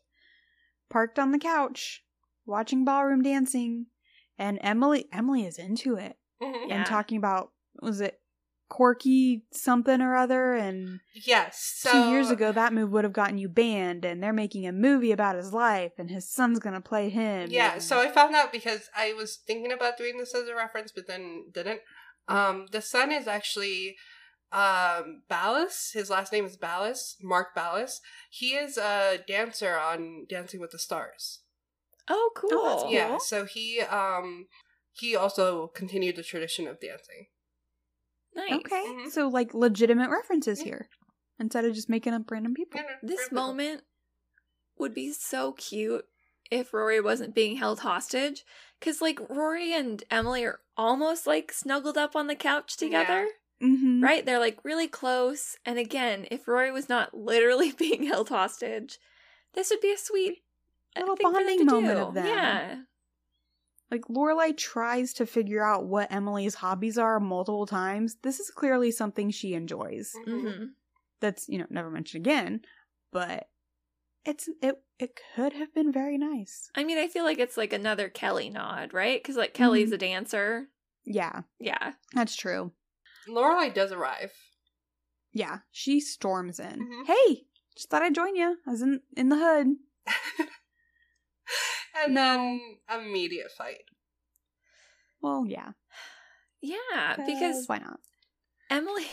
parked 0.90 1.18
on 1.19 1.31
the 1.31 1.40
couch 1.40 2.03
watching 2.45 2.85
ballroom 2.85 3.23
dancing, 3.23 3.88
and 4.38 4.60
Emily 4.61 5.07
Emily 5.11 5.45
is 5.45 5.57
into 5.57 5.95
it 5.95 6.18
Mhm. 6.41 6.69
Yeah. 6.69 6.76
and 6.76 6.85
talking 6.85 7.18
about 7.18 7.52
was 7.81 7.99
it 8.02 8.19
Corky 8.69 9.44
something 9.52 10.02
or 10.02 10.15
other, 10.15 10.53
and 10.53 10.99
Yes. 11.14 11.60
So 11.77 11.91
two 11.91 12.10
years 12.11 12.30
ago 12.31 12.52
that 12.52 12.73
move 12.73 12.91
would 12.91 13.03
have 13.03 13.14
gotten 13.14 13.38
you 13.38 13.49
banned, 13.49 14.03
and 14.06 14.22
they're 14.22 14.34
making 14.34 14.65
a 14.68 14.72
movie 14.72 15.11
about 15.11 15.35
his 15.35 15.53
life, 15.53 15.94
and 15.98 16.10
his 16.10 16.30
son's 16.31 16.60
gonna 16.60 16.81
play 16.81 17.10
him. 17.10 17.49
Yeah, 17.52 17.73
and- 17.73 17.84
so 17.84 17.99
I 17.99 18.10
found 18.10 18.35
out 18.35 18.52
because 18.52 18.90
I 18.95 19.14
was 19.14 19.38
thinking 19.38 19.72
about 19.72 19.98
doing 19.98 20.18
this 20.18 20.34
as 20.35 20.48
a 20.48 20.56
reference, 20.56 20.91
but 20.91 21.07
then 21.07 21.49
didn't. 21.52 21.81
Um, 22.27 22.67
the 22.71 22.81
son 22.81 23.11
is 23.11 23.27
actually 23.27 23.95
um 24.51 25.23
Ballas. 25.29 25.93
His 25.93 26.09
last 26.09 26.31
name 26.31 26.45
is 26.45 26.57
Ballas, 26.57 27.15
Mark 27.21 27.55
Ballas. 27.55 27.99
He 28.29 28.49
is 28.55 28.77
a 28.77 29.19
dancer 29.27 29.75
on 29.77 30.25
Dancing 30.29 30.59
with 30.59 30.71
the 30.71 30.79
Stars. 30.79 31.39
Oh, 32.09 32.31
cool. 32.35 32.49
Oh, 32.53 32.81
that's 32.83 32.93
Yeah, 32.93 33.17
so 33.17 33.45
he 33.45 33.81
um 33.81 34.47
he 34.91 35.15
also 35.15 35.67
continued 35.67 36.15
the 36.15 36.23
tradition 36.23 36.67
of 36.67 36.79
dancing. 36.79 37.27
Nice. 38.35 38.51
Okay, 38.53 38.83
Mhm. 38.87 39.11
so 39.11 39.27
like 39.27 39.53
legitimate 39.53 40.09
references 40.09 40.59
Yeah. 40.59 40.65
here 40.65 40.89
instead 41.39 41.65
of 41.65 41.73
just 41.73 41.89
making 41.89 42.13
up 42.13 42.29
random 42.29 42.53
people. 42.53 42.79
Yeah, 42.79 42.87
no, 43.01 43.07
This 43.07 43.17
very 43.21 43.29
cool. 43.29 43.35
moment 43.37 43.83
would 44.77 44.93
be 44.93 45.11
so 45.13 45.53
cute 45.53 46.05
if 46.51 46.73
Rory 46.73 46.99
wasn't 46.99 47.33
being 47.35 47.57
held 47.57 47.79
hostage. 47.81 48.43
Because, 48.84 49.01
like, 49.01 49.18
Rory 49.30 49.73
and 49.73 50.03
Emily 50.11 50.43
are 50.43 50.60
almost 50.76 51.26
like 51.26 51.53
snuggled 51.53 51.97
up 51.97 52.18
on 52.18 52.27
the 52.27 52.35
couch 52.35 52.76
together, 52.76 53.27
Mm-hmm. 53.61 54.03
right? 54.03 54.26
They're 54.26 54.39
like 54.39 54.60
really 54.65 54.89
close. 54.89 55.55
And 55.65 55.80
again, 55.80 56.27
if 56.30 56.49
Rory 56.49 56.69
was 56.69 56.89
not 56.89 57.14
literally 57.14 57.72
being 57.77 58.03
held 58.03 58.27
hostage, 58.27 58.99
this 59.53 59.69
would 59.69 59.80
be 59.80 59.93
a 59.93 59.97
sweet 59.97 60.39
uh, 60.97 60.99
Little 60.99 61.15
thing 61.15 61.27
for 61.27 61.34
them 61.34 61.45
bonding 61.45 61.60
to 61.60 61.64
moment 61.65 61.97
do. 61.97 62.03
of 62.03 62.14
them. 62.14 62.26
Yeah. 62.27 62.76
Like 63.89 64.01
Lorelai 64.10 64.57
tries 64.57 65.14
to 65.14 65.26
figure 65.26 65.64
out 65.64 65.85
what 65.85 66.11
Emily's 66.11 66.55
hobbies 66.55 66.97
are 66.97 67.19
multiple 67.22 67.65
times. 67.65 68.18
This 68.23 68.39
is 68.41 68.49
clearly 68.49 68.91
something 68.91 69.30
she 69.30 69.53
enjoys. 69.53 70.14
Mhm. 70.27 70.41
hmm 70.57 70.64
That's 71.22 71.47
you 71.47 71.57
know 71.60 71.68
never 71.69 71.89
mentioned 71.89 72.26
again, 72.26 72.61
but 73.14 73.47
it's 74.25 74.47
it 74.61 74.81
it 74.99 75.19
could 75.35 75.53
have 75.53 75.73
been 75.73 75.91
very 75.91 76.17
nice. 76.17 76.69
I 76.75 76.83
mean, 76.83 76.97
I 76.97 77.07
feel 77.07 77.23
like 77.23 77.39
it's 77.39 77.57
like 77.57 77.73
another 77.73 78.09
Kelly 78.09 78.49
nod, 78.49 78.93
right? 78.93 79.21
Because, 79.21 79.35
like, 79.35 79.53
Kelly's 79.53 79.89
Mhm. 79.91 79.93
a 79.93 79.97
dancer. 79.97 80.69
Yeah, 81.05 81.41
Yeah. 81.59 81.93
that's 82.13 82.35
true. 82.35 82.71
Lorelai 83.27 83.73
does 83.73 83.91
arrive. 83.91 84.31
Yeah, 85.33 85.59
she 85.71 85.99
storms 85.99 86.59
in. 86.59 86.79
Mhm. 86.87 87.05
Hey, 87.07 87.47
just 87.75 87.89
thought 87.89 88.01
I'd 88.03 88.15
join 88.15 88.35
you. 88.35 88.57
I 88.67 88.69
was 88.71 88.81
in 88.81 89.01
in 89.17 89.29
the 89.29 89.37
hood. 89.37 89.67
and 91.95 92.13
No. 92.13 92.21
then 92.35 92.77
immediate 92.89 93.51
fight. 93.51 93.83
Well, 95.21 95.45
yeah, 95.47 95.71
Yeah. 96.61 97.15
Because 97.25 97.67
why 97.67 97.79
not? 97.79 97.99
Emily. 98.69 99.05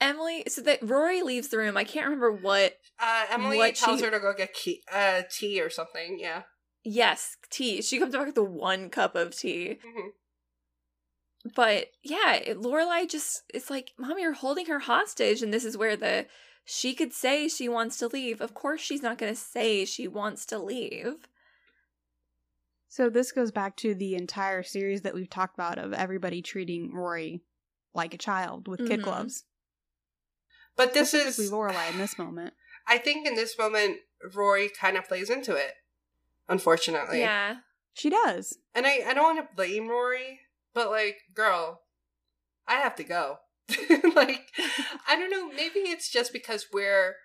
Emily, 0.00 0.44
so 0.48 0.62
that 0.62 0.78
Rory 0.82 1.22
leaves 1.22 1.48
the 1.48 1.58
room. 1.58 1.76
I 1.76 1.84
can't 1.84 2.06
remember 2.06 2.32
what. 2.32 2.76
Uh, 2.98 3.26
Emily 3.30 3.58
What 3.58 3.74
tells 3.76 4.00
she- 4.00 4.04
her 4.06 4.10
to 4.10 4.18
go 4.20 4.32
get 4.32 4.54
key, 4.54 4.82
uh, 4.92 5.22
tea 5.30 5.60
or 5.60 5.68
something. 5.70 6.18
Yeah. 6.18 6.42
Yes, 6.82 7.36
tea. 7.50 7.82
She 7.82 7.98
comes 7.98 8.14
back 8.14 8.26
with 8.26 8.34
the 8.34 8.42
one 8.44 8.88
cup 8.90 9.14
of 9.14 9.36
tea. 9.36 9.78
hmm 9.84 10.08
but 11.54 11.86
yeah, 12.02 12.34
it- 12.34 12.58
Lorelai 12.58 13.08
just 13.08 13.44
it's 13.54 13.70
like, 13.70 13.92
Mom, 13.98 14.18
you're 14.18 14.34
holding 14.34 14.66
her 14.66 14.80
hostage, 14.80 15.42
and 15.42 15.54
this 15.54 15.64
is 15.64 15.74
where 15.76 15.96
the 15.96 16.26
she 16.66 16.92
could 16.94 17.14
say 17.14 17.48
she 17.48 17.66
wants 17.68 17.96
to 17.96 18.08
leave. 18.08 18.42
Of 18.42 18.52
course, 18.52 18.80
she's 18.82 19.02
not 19.02 19.16
going 19.16 19.32
to 19.32 19.40
say 19.40 19.86
she 19.86 20.06
wants 20.06 20.44
to 20.46 20.58
leave. 20.58 21.26
So 22.88 23.08
this 23.08 23.32
goes 23.32 23.50
back 23.50 23.76
to 23.78 23.94
the 23.94 24.14
entire 24.16 24.62
series 24.62 25.00
that 25.02 25.14
we've 25.14 25.30
talked 25.30 25.54
about 25.54 25.78
of 25.78 25.92
everybody 25.94 26.42
treating 26.42 26.92
Rory 26.92 27.40
like 27.94 28.12
a 28.12 28.18
child 28.18 28.68
with 28.68 28.86
kid 28.86 29.00
Mhm. 29.00 29.04
gloves. 29.04 29.44
But 30.80 30.94
this 30.94 31.10
Specifically 31.10 31.44
is 31.44 31.50
Lorelai 31.52 31.92
in 31.92 31.98
this 31.98 32.16
moment. 32.16 32.54
I 32.86 32.96
think 32.96 33.26
in 33.26 33.34
this 33.34 33.58
moment 33.58 33.98
Rory 34.34 34.70
kind 34.70 34.96
of 34.96 35.06
plays 35.06 35.28
into 35.28 35.54
it. 35.54 35.74
Unfortunately. 36.48 37.20
yeah, 37.20 37.56
She 37.92 38.08
does. 38.08 38.56
And 38.74 38.86
I, 38.86 39.00
I 39.06 39.12
don't 39.12 39.36
want 39.36 39.46
to 39.50 39.54
blame 39.54 39.88
Rory, 39.88 40.40
but 40.72 40.90
like, 40.90 41.18
girl, 41.34 41.82
I 42.66 42.76
have 42.76 42.96
to 42.96 43.04
go. 43.04 43.40
like, 44.16 44.52
I 45.06 45.16
don't 45.16 45.30
know, 45.30 45.48
maybe 45.48 45.80
it's 45.80 46.10
just 46.10 46.32
because 46.32 46.68
we're 46.72 47.16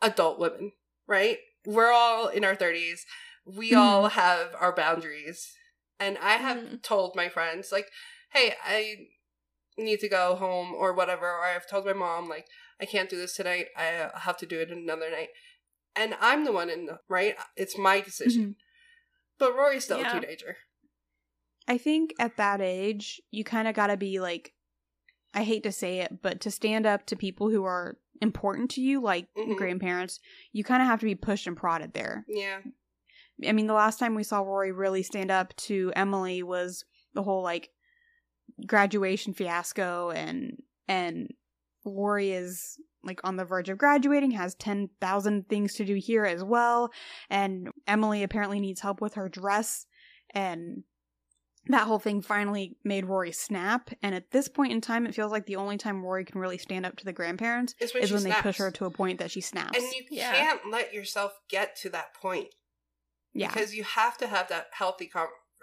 adult 0.00 0.38
women, 0.38 0.70
right? 1.08 1.38
We're 1.66 1.92
all 1.92 2.28
in 2.28 2.44
our 2.44 2.54
30s. 2.54 3.00
We 3.44 3.74
all 3.74 4.10
have 4.10 4.54
our 4.58 4.72
boundaries. 4.72 5.54
And 5.98 6.16
I 6.18 6.34
have 6.36 6.56
Mhm. 6.58 6.82
told 6.84 7.16
my 7.16 7.28
friends, 7.28 7.72
like, 7.72 7.90
hey, 8.32 8.54
I 8.64 9.08
need 9.84 10.00
to 10.00 10.08
go 10.08 10.34
home 10.36 10.72
or 10.74 10.92
whatever. 10.92 11.26
Or 11.26 11.44
I've 11.44 11.68
told 11.68 11.86
my 11.86 11.92
mom, 11.92 12.28
like, 12.28 12.46
I 12.80 12.84
can't 12.86 13.10
do 13.10 13.16
this 13.16 13.36
tonight. 13.36 13.66
I 13.76 14.10
have 14.14 14.36
to 14.38 14.46
do 14.46 14.58
it 14.60 14.70
another 14.70 15.10
night. 15.10 15.28
And 15.96 16.14
I'm 16.20 16.44
the 16.44 16.52
one 16.52 16.70
in 16.70 16.86
the 16.86 17.00
right. 17.08 17.34
It's 17.56 17.76
my 17.76 18.00
decision. 18.00 18.56
But 19.38 19.54
Rory's 19.54 19.84
still 19.84 19.98
Yeah. 20.00 20.16
a 20.16 20.20
teenager. 20.20 20.56
I 21.66 21.78
think 21.78 22.14
at 22.18 22.36
that 22.36 22.60
age, 22.60 23.20
you 23.30 23.44
kind 23.44 23.68
of 23.68 23.74
got 23.74 23.88
to 23.88 23.96
be 23.96 24.20
like, 24.20 24.52
I 25.32 25.44
hate 25.44 25.62
to 25.62 25.72
say 25.72 26.00
it, 26.00 26.20
but 26.22 26.40
to 26.40 26.50
stand 26.50 26.86
up 26.86 27.06
to 27.06 27.16
people 27.16 27.50
who 27.50 27.64
are 27.64 27.98
important 28.20 28.70
to 28.72 28.80
you, 28.80 29.00
like 29.00 29.28
Mhm. 29.36 29.56
grandparents, 29.56 30.20
you 30.52 30.64
kind 30.64 30.82
of 30.82 30.88
have 30.88 31.00
to 31.00 31.06
be 31.06 31.14
pushed 31.14 31.46
and 31.46 31.56
prodded 31.56 31.92
there. 31.94 32.24
Yeah. 32.28 32.60
I 33.46 33.52
mean, 33.52 33.66
the 33.66 33.72
last 33.74 33.98
time 33.98 34.14
we 34.14 34.24
saw 34.24 34.40
Rory 34.40 34.72
really 34.72 35.02
stand 35.02 35.30
up 35.30 35.54
to 35.56 35.92
Emily 35.96 36.42
was 36.42 36.84
the 37.14 37.22
whole 37.22 37.42
like 37.42 37.70
graduation 38.66 39.32
fiasco, 39.34 40.10
and 40.10 40.62
and 40.88 41.32
Rory 41.84 42.32
is 42.32 42.76
like 43.02 43.20
on 43.24 43.36
the 43.36 43.44
verge 43.44 43.68
of 43.68 43.78
graduating, 43.78 44.32
has 44.32 44.54
ten 44.54 44.90
thousand 45.00 45.48
things 45.48 45.74
to 45.74 45.84
do 45.84 45.94
here 45.94 46.24
as 46.24 46.44
well, 46.44 46.90
and 47.28 47.70
Emily 47.86 48.22
apparently 48.22 48.60
needs 48.60 48.80
help 48.80 49.00
with 49.00 49.14
her 49.14 49.28
dress, 49.28 49.86
and 50.34 50.84
that 51.66 51.86
whole 51.86 51.98
thing 51.98 52.22
finally 52.22 52.76
made 52.84 53.04
Rory 53.04 53.32
snap. 53.32 53.90
And 54.02 54.14
at 54.14 54.30
this 54.30 54.48
point 54.48 54.72
in 54.72 54.80
time, 54.80 55.06
it 55.06 55.14
feels 55.14 55.30
like 55.30 55.46
the 55.46 55.56
only 55.56 55.76
time 55.76 56.02
Rory 56.02 56.24
can 56.24 56.40
really 56.40 56.58
stand 56.58 56.86
up 56.86 56.96
to 56.96 57.04
the 57.04 57.12
grandparents 57.12 57.74
is 57.80 57.92
when 57.92 58.02
is 58.02 58.12
when 58.12 58.22
they 58.22 58.32
push 58.32 58.56
her 58.58 58.70
to 58.70 58.86
a 58.86 58.90
point 58.90 59.18
that 59.18 59.30
she 59.30 59.40
snaps. 59.40 59.78
And 59.78 59.92
you 59.92 60.04
Yeah. 60.10 60.32
can't 60.32 60.70
let 60.70 60.94
yourself 60.94 61.38
get 61.48 61.76
to 61.76 61.90
that 61.90 62.14
point 62.14 62.54
yeah, 63.32 63.48
because 63.48 63.74
you 63.74 63.84
have 63.84 64.16
to 64.18 64.26
have 64.26 64.48
that 64.48 64.68
healthy 64.72 65.06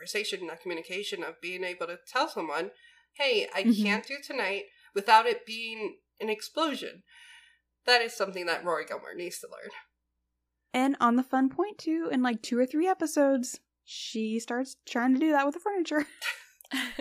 conversation, 0.01 0.47
that 0.47 0.61
communication 0.61 1.23
of 1.23 1.41
being 1.41 1.63
able 1.63 1.87
to 1.87 1.97
tell 2.07 2.27
someone, 2.29 2.71
"Hey, 3.13 3.49
I 3.53 3.63
Mhm. 3.63 3.83
can't 3.83 4.07
do 4.07 4.17
tonight," 4.23 4.65
without 4.93 5.25
it 5.25 5.45
being 5.45 5.99
an 6.19 6.29
explosion. 6.29 7.03
That 7.85 8.01
is 8.01 8.13
something 8.15 8.45
that 8.45 8.63
Rory 8.63 8.85
Gilmore 8.85 9.13
needs 9.15 9.39
to 9.39 9.47
learn. 9.47 9.69
And 10.73 10.95
on 10.99 11.15
the 11.15 11.23
fun 11.23 11.49
point 11.49 11.77
too, 11.77 12.09
in 12.11 12.21
like 12.21 12.41
two 12.41 12.59
or 12.59 12.65
three 12.65 12.87
episodes, 12.87 13.59
she 13.85 14.39
starts 14.39 14.75
trying 14.85 15.13
to 15.13 15.19
do 15.19 15.31
that 15.31 15.45
with 15.45 15.55
the 15.55 15.59
furniture. 15.61 16.05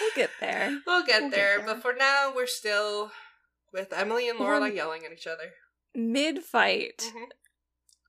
we'll 0.00 0.10
get 0.14 0.30
there. 0.40 0.80
We'll 0.86 1.04
get 1.04 1.20
We'll 1.22 1.30
get 1.30 1.36
there, 1.36 1.56
there. 1.58 1.66
but 1.66 1.82
for 1.82 1.92
now, 1.92 2.32
we're 2.34 2.46
still 2.46 3.10
with 3.72 3.92
Emily 3.92 4.28
and 4.28 4.38
Lorelai 4.38 4.60
We're- 4.62 4.76
yelling 4.76 5.04
at 5.04 5.12
each 5.12 5.26
other. 5.26 5.52
Mid 5.94 6.44
fight. 6.44 6.98
Mhm. 6.98 7.30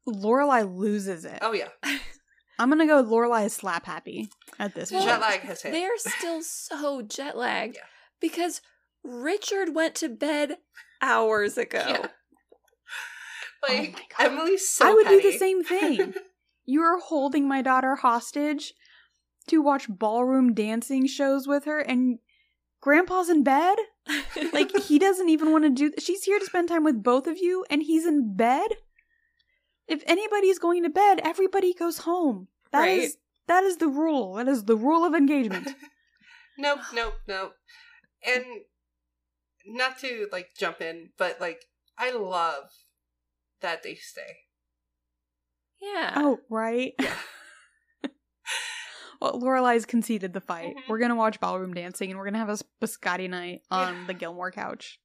Lorelai 0.08 0.64
loses 0.78 1.26
it. 1.26 1.40
Oh 1.42 1.54
yeah, 1.54 1.70
I'm 2.60 2.70
gonna 2.70 2.86
go. 2.86 3.02
Lorelai 3.04 3.46
is 3.46 3.54
slap 3.54 3.86
happy 3.86 4.30
at 4.60 4.76
this 4.76 4.92
Well, 4.92 5.02
point. 5.02 5.10
jet 5.12 5.22
lag 5.22 5.40
has 5.42 5.62
hit. 5.62 5.72
They 5.72 5.86
are 5.86 5.98
still 5.98 6.42
so 6.44 7.02
jet 7.02 7.38
lagged 7.38 7.76
Yeah. 7.78 7.82
because 8.20 8.62
Richard 9.04 9.74
went 9.74 9.96
to 9.96 10.10
bed 10.10 10.58
hours 11.02 11.58
ago. 11.58 11.84
Yeah. 11.88 12.08
Like 13.68 14.14
Oh 14.18 14.24
my 14.24 14.30
Emily's 14.42 14.70
so 14.70 14.88
I 14.90 14.94
would 14.94 15.08
do 15.08 15.22
the 15.22 15.38
same 15.38 15.64
thing. 15.64 16.14
you 16.66 16.82
are 16.82 16.98
holding 17.00 17.46
my 17.48 17.62
daughter 17.62 17.96
hostage 17.96 18.74
to 19.48 19.62
watch 19.62 19.88
ballroom 19.90 20.54
dancing 20.54 21.08
shows 21.08 21.46
with 21.48 21.66
her, 21.66 21.80
and 21.80 22.20
Grandpa's 22.82 23.30
in 23.30 23.44
bed. 23.44 23.78
Like 24.54 24.76
he 24.84 24.98
doesn't 24.98 25.28
even 25.30 25.52
want 25.52 25.66
to 25.66 25.70
do. 25.70 25.92
She's 26.00 26.24
here 26.24 26.40
to 26.40 26.46
spend 26.46 26.70
time 26.70 26.84
with 26.86 27.04
both 27.04 27.28
of 27.28 27.38
you, 27.38 27.66
and 27.70 27.84
he's 27.84 28.06
in 28.06 28.36
bed. 28.36 28.70
If 29.90 30.04
anybody's 30.06 30.60
going 30.60 30.84
to 30.84 30.90
bed, 30.90 31.20
everybody 31.24 31.74
goes 31.74 32.00
home. 32.00 32.48
That 32.72 32.88
is 32.88 33.00
Right. 33.02 33.12
that 33.48 33.64
is 33.64 33.78
the 33.78 33.88
rule. 33.88 34.36
That 34.36 34.48
is 34.48 34.66
the 34.66 34.76
rule 34.78 35.04
of 35.06 35.14
engagement. 35.16 35.70
Nope, 36.62 36.80
nope, 36.94 37.14
nope. 37.26 37.54
And 38.28 38.44
not 39.66 39.98
to 40.00 40.28
like 40.30 40.50
jump 40.58 40.82
in, 40.82 41.12
but 41.18 41.40
like 41.40 41.62
I 41.98 42.12
love 42.12 42.66
that 43.62 43.82
they 43.82 43.96
stay. 43.96 44.40
yeah. 45.82 46.16
oh, 46.18 46.40
right. 46.50 46.94
well, 49.22 49.40
Lorelai's 49.40 49.86
conceded 49.86 50.34
the 50.34 50.42
fight. 50.42 50.76
Mhm. 50.76 50.82
We're 50.90 51.00
gonna 51.00 51.16
watch 51.16 51.40
ballroom 51.40 51.74
dancing, 51.74 52.10
and 52.10 52.18
we're 52.20 52.26
gonna 52.26 52.38
have 52.40 52.50
a 52.50 52.58
biscotti 52.82 53.30
night 53.30 53.62
on 53.72 53.94
Yeah. 54.02 54.08
the 54.08 54.14
Gilmore 54.14 54.52
couch. 54.52 55.00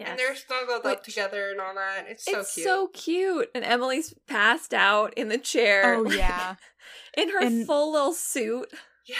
Yes. 0.00 0.08
And 0.08 0.18
they're 0.18 0.34
snuggled 0.34 0.86
up 0.86 1.04
together 1.04 1.50
and 1.50 1.60
all 1.60 1.74
that. 1.74 2.06
It's 2.08 2.24
so 2.24 2.32
cute. 2.32 2.40
it's 2.40 2.54
cute. 2.54 2.64
so 2.66 2.88
cute. 2.88 3.48
And 3.54 3.64
Emily's 3.64 4.14
passed 4.26 4.72
out 4.72 5.12
in 5.14 5.28
the 5.28 5.36
chair. 5.38 5.94
Oh 5.94 6.10
yeah, 6.10 6.54
in 7.16 7.28
her 7.28 7.40
And- 7.40 7.66
full 7.66 7.92
little 7.92 8.14
suit. 8.14 8.72
yeah. 9.06 9.16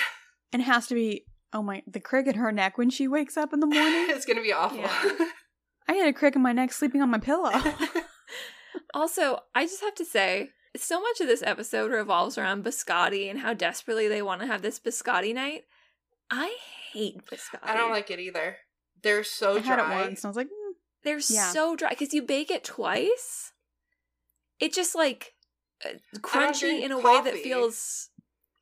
and 0.53 0.63
it 0.63 0.65
has 0.65 0.87
to 0.89 0.95
be. 0.95 1.27
Oh 1.53 1.63
my, 1.63 1.83
the 1.87 2.01
crick 2.01 2.27
in 2.29 2.37
her 2.37 2.51
neck 2.53 2.79
when 2.79 2.91
she 2.91 3.09
wakes 3.09 3.37
up 3.37 3.53
in 3.53 3.61
the 3.61 3.67
morning. 3.67 4.07
it's 4.09 4.25
gonna 4.25 4.41
be 4.43 4.53
awful. 4.53 4.79
Yeah. 4.79 5.27
I 5.89 5.95
had 5.95 6.09
a 6.09 6.13
crick 6.13 6.35
in 6.37 6.43
my 6.43 6.53
neck 6.53 6.73
sleeping 6.73 7.03
on 7.03 7.11
my 7.11 7.19
pillow. 7.19 7.51
Also, 8.95 9.41
I 9.55 9.65
just 9.65 9.81
have 9.83 9.95
to 9.97 10.05
say, 10.05 10.51
so 10.77 11.01
much 11.01 11.21
of 11.21 11.27
this 11.27 11.43
episode 11.43 11.91
revolves 11.91 12.39
around 12.39 12.65
biscotti 12.65 13.29
and 13.29 13.41
how 13.41 13.53
desperately 13.55 14.07
they 14.09 14.23
want 14.23 14.41
to 14.41 14.47
have 14.47 14.63
this 14.63 14.79
biscotti 14.81 15.35
night. 15.35 15.63
I 16.31 16.57
hate 16.93 17.25
biscotti. 17.27 17.59
I 17.65 17.75
don't 17.75 17.91
like 17.91 18.11
it 18.11 18.21
either. 18.21 18.57
They're 19.03 19.25
so 19.25 19.57
I 19.57 19.61
dry. 19.61 19.63
had 19.63 19.79
it 19.81 19.89
once, 20.07 20.21
and 20.23 20.27
I 20.27 20.29
was 20.29 20.37
like. 20.37 20.49
They're 21.05 21.21
Yeah. 21.29 21.51
so 21.53 21.77
dry 21.77 21.91
because 21.91 22.13
you 22.15 22.23
bake 22.23 22.51
it 22.51 22.65
twice. 22.65 23.53
It 24.59 24.73
just 24.75 24.95
like 24.95 25.35
uh, 25.85 25.95
crunchy 26.19 26.83
in 26.83 26.93
a 26.93 26.99
way 26.99 27.21
that 27.23 27.35
feels. 27.35 28.11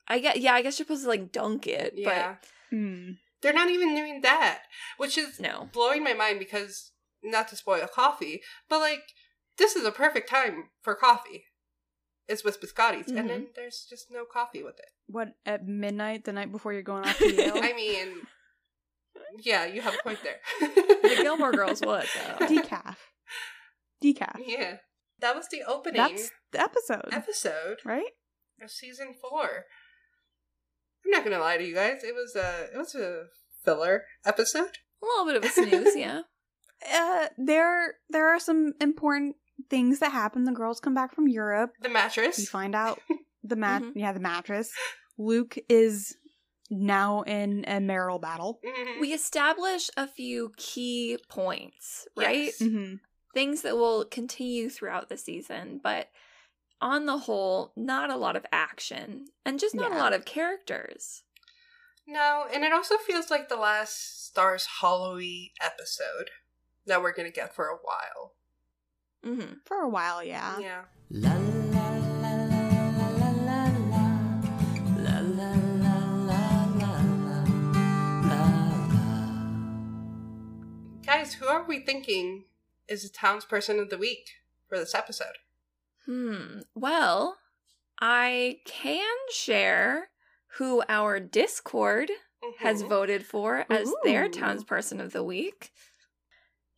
I 0.06 0.20
get 0.20 0.40
yeah. 0.40 0.55
I 0.55 0.62
guess 0.62 0.78
you're 0.78 0.85
supposed 0.86 1.02
to 1.02 1.09
like 1.09 1.32
dunk 1.32 1.66
it, 1.66 1.94
Yeah. 1.97 2.36
mm. 2.73 3.16
They're 3.40 3.52
not 3.52 3.70
even 3.70 3.94
doing 3.94 4.20
that, 4.23 4.62
which 4.97 5.16
is 5.16 5.39
no. 5.39 5.69
blowing 5.73 6.02
my 6.02 6.12
mind 6.15 6.39
because 6.40 6.90
not 7.23 7.47
to 7.48 7.56
spoil 7.56 7.86
coffee, 7.86 8.43
but 8.69 8.78
like 8.81 9.02
this 9.59 9.77
is 9.77 9.85
a 9.85 9.93
perfect 9.93 10.28
time 10.31 10.70
for 10.82 10.94
coffee. 10.94 11.44
It's 12.28 12.44
with 12.44 12.60
biscottis, 12.60 13.09
and 13.09 13.28
then 13.31 13.47
there's 13.56 13.86
just 13.89 14.10
no 14.10 14.24
coffee 14.31 14.62
with 14.62 14.78
it. 14.78 14.90
what 15.06 15.28
at 15.47 15.66
midnight 15.66 16.24
the 16.24 16.32
night 16.32 16.52
before 16.52 16.73
you're 16.74 16.82
going 16.82 17.05
off 17.06 17.16
to 17.19 17.32
Yale? 17.35 17.55
I 17.56 17.73
mean, 17.73 18.27
yeah, 19.43 19.65
you 19.67 19.81
have 19.81 19.95
a 19.95 20.03
point 20.03 20.19
there. 20.23 20.37
The 20.61 21.19
Gilmore 21.23 21.53
Girls 21.53 21.81
would 21.81 22.07
though. 22.39 22.47
decaf, 22.47 22.97
decaf. 24.03 24.41
yeah, 24.47 24.77
that 25.21 25.35
was 25.37 25.47
the 25.51 25.63
opening 25.67 26.01
That's 26.03 26.31
the 26.53 26.61
episode, 26.61 27.09
episode 27.13 27.79
right? 27.85 28.11
of 28.63 28.71
season 28.71 29.15
four. 29.21 29.65
I'm 31.05 31.11
not 31.11 31.25
gonna 31.25 31.39
lie 31.39 31.57
to 31.57 31.65
you 31.65 31.75
guys; 31.75 32.03
it 32.05 32.15
was 32.15 32.35
a 32.37 32.67
it 32.75 32.77
was 32.79 32.95
a 32.95 33.25
filler 33.65 34.05
episode. 34.25 34.79
A 35.03 35.07
little 35.07 35.27
bit 35.27 35.37
of 35.37 35.45
a 35.45 35.49
snooze, 35.49 35.97
yeah. 35.97 36.23
Uh, 36.95 37.27
there 37.37 37.95
there 38.09 38.29
are 38.33 38.39
some 38.39 38.73
important 38.81 39.35
things 39.69 39.99
that 39.99 40.13
happen. 40.13 40.45
The 40.45 40.53
girls 40.53 40.79
come 40.79 40.95
back 40.95 41.13
from 41.13 41.27
Europe. 41.27 41.73
The 41.83 41.89
mattress. 41.89 42.39
We 42.39 42.45
find 42.45 42.73
out 42.73 43.01
the 43.43 43.57
mat. 43.57 43.83
Mhm. 43.83 43.93
Yeah, 43.97 44.13
the 44.13 44.21
mattress. 44.21 44.71
Luke 45.19 45.57
is 45.69 46.17
now 46.70 47.23
in 47.23 47.65
a 47.66 47.81
marital 47.81 48.19
battle. 48.19 48.61
Mhm. 48.65 49.01
We 49.01 49.12
establish 49.12 49.90
a 49.97 50.07
few 50.07 50.53
key 50.57 51.19
points, 51.28 52.07
right? 52.16 52.47
Yes. 52.47 52.59
Mm-hmm. 52.59 52.97
Things 53.35 53.62
that 53.62 53.77
will 53.77 54.05
continue 54.05 54.69
throughout 54.70 55.09
the 55.09 55.16
season, 55.16 55.81
but 55.82 56.11
on 56.81 57.07
the 57.07 57.19
whole, 57.19 57.73
not 57.77 58.11
a 58.11 58.16
lot 58.16 58.36
of 58.36 58.47
action 58.53 59.27
and 59.45 59.59
just 59.59 59.74
not 59.74 59.93
a 59.93 59.97
lot 59.99 60.12
of 60.12 60.24
characters. 60.24 61.23
No, 62.07 62.47
and 62.53 62.65
it 62.65 62.73
also 62.73 62.97
feels 62.97 63.31
like 63.31 63.49
the 63.49 63.57
last 63.57 64.27
Stars 64.27 64.66
Hollowy 64.81 65.53
episode 65.61 66.31
that 66.86 67.03
we're 67.03 67.12
gonna 67.12 67.31
get 67.31 67.55
for 67.55 67.66
a 67.66 67.77
while. 67.82 68.32
hmm 69.23 69.55
For 69.65 69.78
a 69.82 69.89
while, 69.89 70.23
yeah. 70.24 70.59
Yeah. 70.59 70.85
La 71.11 71.32
la 71.32 71.39
la 71.39 71.58
guys, 81.29 81.35
who 81.35 81.47
are 81.47 81.65
we 81.65 81.81
thinking 81.81 82.45
is 82.89 83.03
the 83.03 83.09
townsperson 83.09 83.81
of 83.81 83.91
the 83.91 83.99
week 83.99 84.31
for 84.69 84.79
this 84.79 84.95
episode? 84.95 85.37
Hmm. 86.07 86.61
Well, 86.75 87.39
I 88.01 88.61
can 88.65 89.15
share 89.33 90.09
who 90.57 90.83
our 90.89 91.21
Discord 91.21 92.11
has 92.59 92.83
Mhm. 92.83 92.89
voted 92.89 93.27
for 93.27 93.67
as 93.71 93.93
their 94.05 94.25
Ooh. 94.27 94.31
townsperson 94.31 95.01
of 95.03 95.13
the 95.13 95.23
week. 95.25 95.73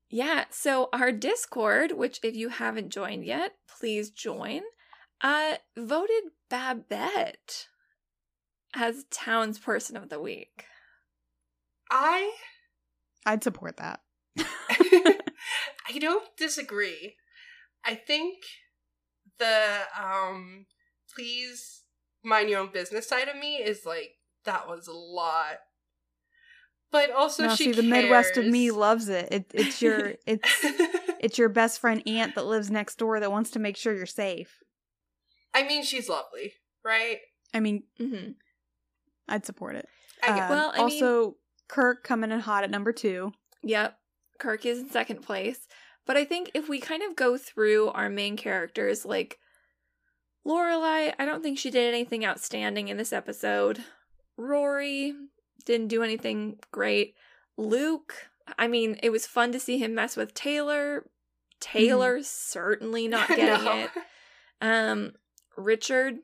Yeah, 0.08 0.46
so 0.50 0.88
our 0.92 1.12
Discord, 1.12 1.92
which 1.92 2.18
if 2.24 2.34
you 2.34 2.48
haven't 2.48 2.90
joined 2.90 3.24
yet, 3.24 3.56
please 3.68 4.10
join, 4.10 4.62
uh, 5.20 5.58
voted 5.76 6.32
Babette 6.48 7.68
as 8.74 9.04
townsperson 9.04 9.94
of 10.02 10.08
the 10.08 10.18
week. 10.20 10.66
I 11.90 12.36
I'd 13.26 13.44
support 13.44 13.76
that. 13.76 14.02
I 14.38 15.98
don't 15.98 16.24
disagree. 16.36 17.16
I 17.84 17.94
think 17.94 18.36
the 19.38 19.80
um 19.98 20.66
please 21.14 21.82
mind 22.22 22.50
your 22.50 22.60
own 22.60 22.70
business 22.72 23.08
side 23.08 23.28
of 23.28 23.36
me 23.36 23.56
is 23.56 23.84
like 23.86 24.12
that 24.44 24.68
was 24.68 24.86
a 24.86 24.92
lot. 24.92 25.58
But 26.92 27.10
also 27.12 27.46
no, 27.46 27.54
she 27.54 27.64
see, 27.64 27.72
the 27.72 27.82
Midwest 27.82 28.36
of 28.36 28.46
me 28.46 28.70
loves 28.70 29.08
it. 29.08 29.28
it 29.30 29.50
it's 29.54 29.80
your 29.80 30.14
it's 30.26 30.58
it's 31.20 31.38
your 31.38 31.48
best 31.48 31.80
friend 31.80 32.02
aunt 32.06 32.34
that 32.34 32.46
lives 32.46 32.70
next 32.70 32.96
door 32.98 33.20
that 33.20 33.30
wants 33.30 33.50
to 33.52 33.58
make 33.58 33.76
sure 33.76 33.94
you're 33.94 34.06
safe. 34.06 34.58
I 35.54 35.62
mean 35.66 35.82
she's 35.82 36.08
lovely, 36.08 36.54
right? 36.84 37.18
I 37.52 37.60
mean, 37.60 37.84
mm-hmm. 38.00 38.32
I'd 39.28 39.44
support 39.44 39.76
it. 39.76 39.88
I 40.22 40.28
get 40.28 40.42
Um, 40.44 40.50
Well, 40.50 40.70
I 40.74 40.84
mean- 40.84 41.02
also 41.02 41.36
Kirk 41.68 42.02
coming 42.04 42.32
in 42.32 42.40
hot 42.40 42.64
at 42.64 42.70
number 42.70 42.92
two. 42.92 43.32
Yep, 43.62 43.96
Kirk 44.40 44.66
is 44.66 44.78
in 44.80 44.90
second 44.90 45.22
place. 45.22 45.68
But 46.06 46.16
I 46.16 46.24
think 46.24 46.50
if 46.54 46.68
we 46.68 46.80
kind 46.80 47.02
of 47.02 47.14
go 47.14 47.36
through 47.38 47.88
our 47.90 48.08
main 48.08 48.36
characters, 48.36 49.04
like 49.04 49.38
Lorelai, 50.46 51.12
I 51.18 51.24
don't 51.24 51.42
think 51.42 51.58
she 51.58 51.70
did 51.70 51.92
anything 51.92 52.24
outstanding 52.24 52.88
in 52.88 52.96
this 52.96 53.12
episode. 53.12 53.84
Rory 54.36 55.14
didn't 55.66 55.88
do 55.88 56.02
anything 56.02 56.58
great. 56.72 57.14
Luke, 57.56 58.14
I 58.58 58.66
mean, 58.66 58.98
it 59.02 59.10
was 59.10 59.26
fun 59.26 59.52
to 59.52 59.60
see 59.60 59.78
him 59.78 59.94
mess 59.94 60.16
with 60.16 60.34
Taylor. 60.34 61.06
Taylor 61.60 62.20
certainly 62.22 63.06
not 63.08 63.28
getting 63.28 63.64
No. 63.64 63.78
it. 63.84 63.90
Um, 64.62 65.12
Richard 65.56 66.16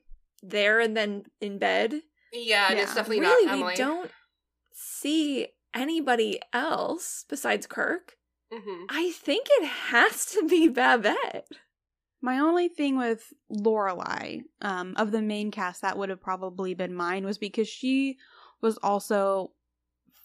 there 0.42 0.80
and 0.80 0.96
then 0.96 1.24
in 1.40 1.58
bed. 1.58 2.00
Yeah, 2.32 2.68
and 2.70 2.78
it's 2.78 2.94
definitely 2.94 3.20
really, 3.20 3.46
not 3.46 3.52
Emily. 3.54 3.72
we 3.72 3.76
don't 3.76 4.10
see 4.72 5.48
anybody 5.76 6.40
else 6.52 7.24
besides 7.28 7.66
Kirk. 7.66 8.16
hmm 8.52 8.84
I 8.88 9.12
think 9.12 9.46
it 9.50 9.66
has 9.66 10.26
to 10.26 10.46
be 10.48 10.68
Babette. 10.68 11.46
My 12.22 12.38
only 12.38 12.68
thing 12.68 12.96
with 12.96 13.32
Lorelai, 13.52 14.42
um, 14.62 14.94
of 14.96 15.12
the 15.12 15.22
main 15.22 15.50
cast, 15.50 15.82
that 15.82 15.98
would 15.98 16.08
have 16.08 16.20
probably 16.20 16.74
been 16.74 16.94
mine, 16.94 17.24
was 17.24 17.38
because 17.38 17.68
she 17.68 18.16
was 18.60 18.78
also 18.82 19.52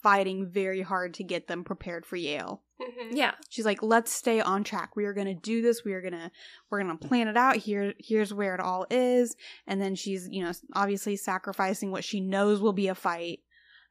fighting 0.01 0.47
very 0.49 0.81
hard 0.81 1.13
to 1.15 1.23
get 1.23 1.47
them 1.47 1.63
prepared 1.63 2.05
for 2.05 2.15
Yale. 2.15 2.63
hmm 2.81 3.09
Yeah. 3.15 3.33
She's 3.49 3.65
like, 3.65 3.83
"Let's 3.83 4.11
stay 4.11 4.41
on 4.41 4.63
track. 4.63 4.95
We 4.95 5.05
are 5.05 5.13
going 5.13 5.27
to 5.27 5.35
do 5.35 5.61
this. 5.61 5.83
We 5.85 5.93
are 5.93 6.01
going 6.01 6.13
to 6.13 6.31
we're 6.69 6.81
going 6.81 6.97
to 6.97 7.07
plan 7.07 7.27
it 7.27 7.37
out. 7.37 7.57
Here 7.57 7.93
here's 7.99 8.33
where 8.33 8.55
it 8.55 8.61
all 8.61 8.87
is." 8.89 9.35
And 9.67 9.79
then 9.81 9.93
she's, 9.95 10.27
you 10.31 10.43
know, 10.43 10.51
obviously 10.73 11.17
sacrificing 11.17 11.91
what 11.91 12.03
she 12.03 12.19
knows 12.19 12.61
will 12.61 12.73
be 12.73 12.87
a 12.87 12.95
fight 12.95 13.41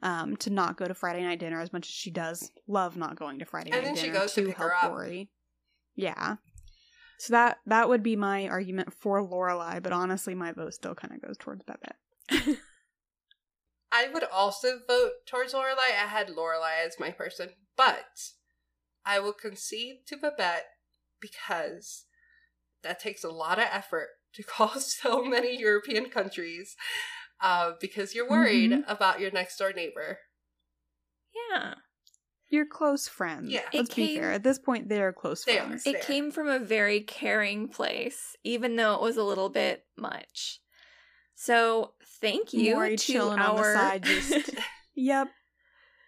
um 0.02 0.36
to 0.38 0.50
not 0.50 0.76
go 0.76 0.86
to 0.86 0.94
Friday 0.94 1.22
night 1.22 1.40
dinner 1.40 1.60
as 1.60 1.72
much 1.72 1.86
as 1.86 1.92
she 1.92 2.10
does 2.10 2.50
love 2.66 2.96
not 2.96 3.16
going 3.16 3.38
to 3.38 3.44
Friday 3.44 3.70
And 3.70 3.84
night 3.84 3.94
then 3.94 4.04
she 4.04 4.10
goes 4.10 4.32
to 4.34 4.44
to 4.44 4.52
help. 4.52 4.92
Rory. 4.92 5.30
Yeah. 5.94 6.36
So 7.18 7.32
that 7.32 7.58
that 7.66 7.88
would 7.88 8.02
be 8.02 8.16
my 8.16 8.48
argument 8.48 8.92
for 8.94 9.20
Lorelai, 9.22 9.82
but 9.82 9.92
honestly 9.92 10.34
my 10.34 10.52
vote 10.52 10.74
still 10.74 10.94
kind 10.94 11.14
of 11.14 11.20
goes 11.22 11.36
towards 11.36 11.64
Babette. 11.64 11.96
I 13.92 14.08
would 14.08 14.24
also 14.24 14.78
vote 14.86 15.12
towards 15.26 15.52
Lorelai. 15.52 15.90
I 15.90 16.06
had 16.06 16.28
Lorelai 16.28 16.86
as 16.86 16.96
my 16.98 17.10
person, 17.10 17.50
but 17.76 18.30
I 19.04 19.18
will 19.18 19.32
concede 19.32 20.06
to 20.06 20.16
Babette 20.16 20.66
because 21.20 22.06
that 22.82 23.00
takes 23.00 23.24
a 23.24 23.30
lot 23.30 23.58
of 23.58 23.66
effort 23.70 24.08
to 24.34 24.42
call 24.44 24.78
so 24.80 25.24
many 25.24 25.58
European 25.58 26.08
countries 26.08 26.76
uh, 27.40 27.72
because 27.80 28.14
you're 28.14 28.28
worried 28.28 28.70
Mhm. 28.72 28.84
about 28.86 29.20
your 29.20 29.30
next 29.30 29.56
door 29.58 29.72
neighbor. 29.72 30.18
Yeah. 31.50 31.74
You're 32.48 32.66
close 32.66 33.06
friends. 33.06 33.50
Yeah. 33.50 33.62
Let's 33.72 33.90
It 33.90 33.96
be 33.96 34.16
fair. 34.16 34.32
At 34.32 34.42
this 34.42 34.58
point 34.58 34.88
they're 34.88 35.12
close 35.12 35.44
They 35.44 35.58
are. 35.58 35.66
friends. 35.66 35.86
It 35.86 35.92
Fair. 35.94 36.02
came 36.02 36.30
from 36.32 36.48
a 36.48 36.58
very 36.58 37.00
caring 37.00 37.68
place, 37.68 38.36
even 38.42 38.74
though 38.76 38.94
it 38.94 39.00
was 39.00 39.16
a 39.16 39.22
little 39.24 39.48
bit 39.48 39.86
much. 39.96 40.60
So 41.36 41.94
thank 42.20 42.52
you 42.52 42.74
Morey 42.74 42.96
to 42.96 43.04
chilling 43.04 43.38
on 43.38 43.56
the 43.56 43.62
side, 43.62 44.02
just- 44.04 44.50
Yep. 44.94 45.28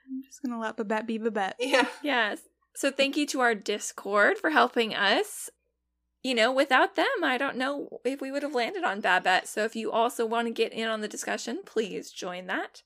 I'm 0.09 0.23
just 0.25 0.43
gonna 0.43 0.59
let 0.61 0.77
Babette 0.77 1.07
be 1.07 1.19
Babette. 1.19 1.57
Yeah. 1.61 1.89
Yes. 2.03 2.41
So 2.75 2.91
thank 2.91 3.17
you 3.17 3.27
to 3.29 3.41
our 3.41 3.55
Discord 3.55 4.39
for 4.39 4.51
helping 4.51 4.95
us. 4.95 5.49
You 6.23 6.35
know, 6.35 6.53
without 6.53 6.95
them, 6.95 7.07
I 7.25 7.37
don't 7.37 7.57
know 7.57 8.01
if 8.05 8.21
we 8.21 8.31
would 8.31 8.43
have 8.45 8.55
landed 8.55 8.85
on 8.85 9.01
Babette. 9.01 9.49
So 9.49 9.65
if 9.65 9.75
you 9.75 9.91
also 9.91 10.25
want 10.25 10.47
to 10.47 10.53
get 10.53 10.73
in 10.73 10.87
on 10.87 11.01
the 11.01 11.09
discussion, 11.09 11.61
please 11.67 12.13
join 12.13 12.47
that. 12.47 12.83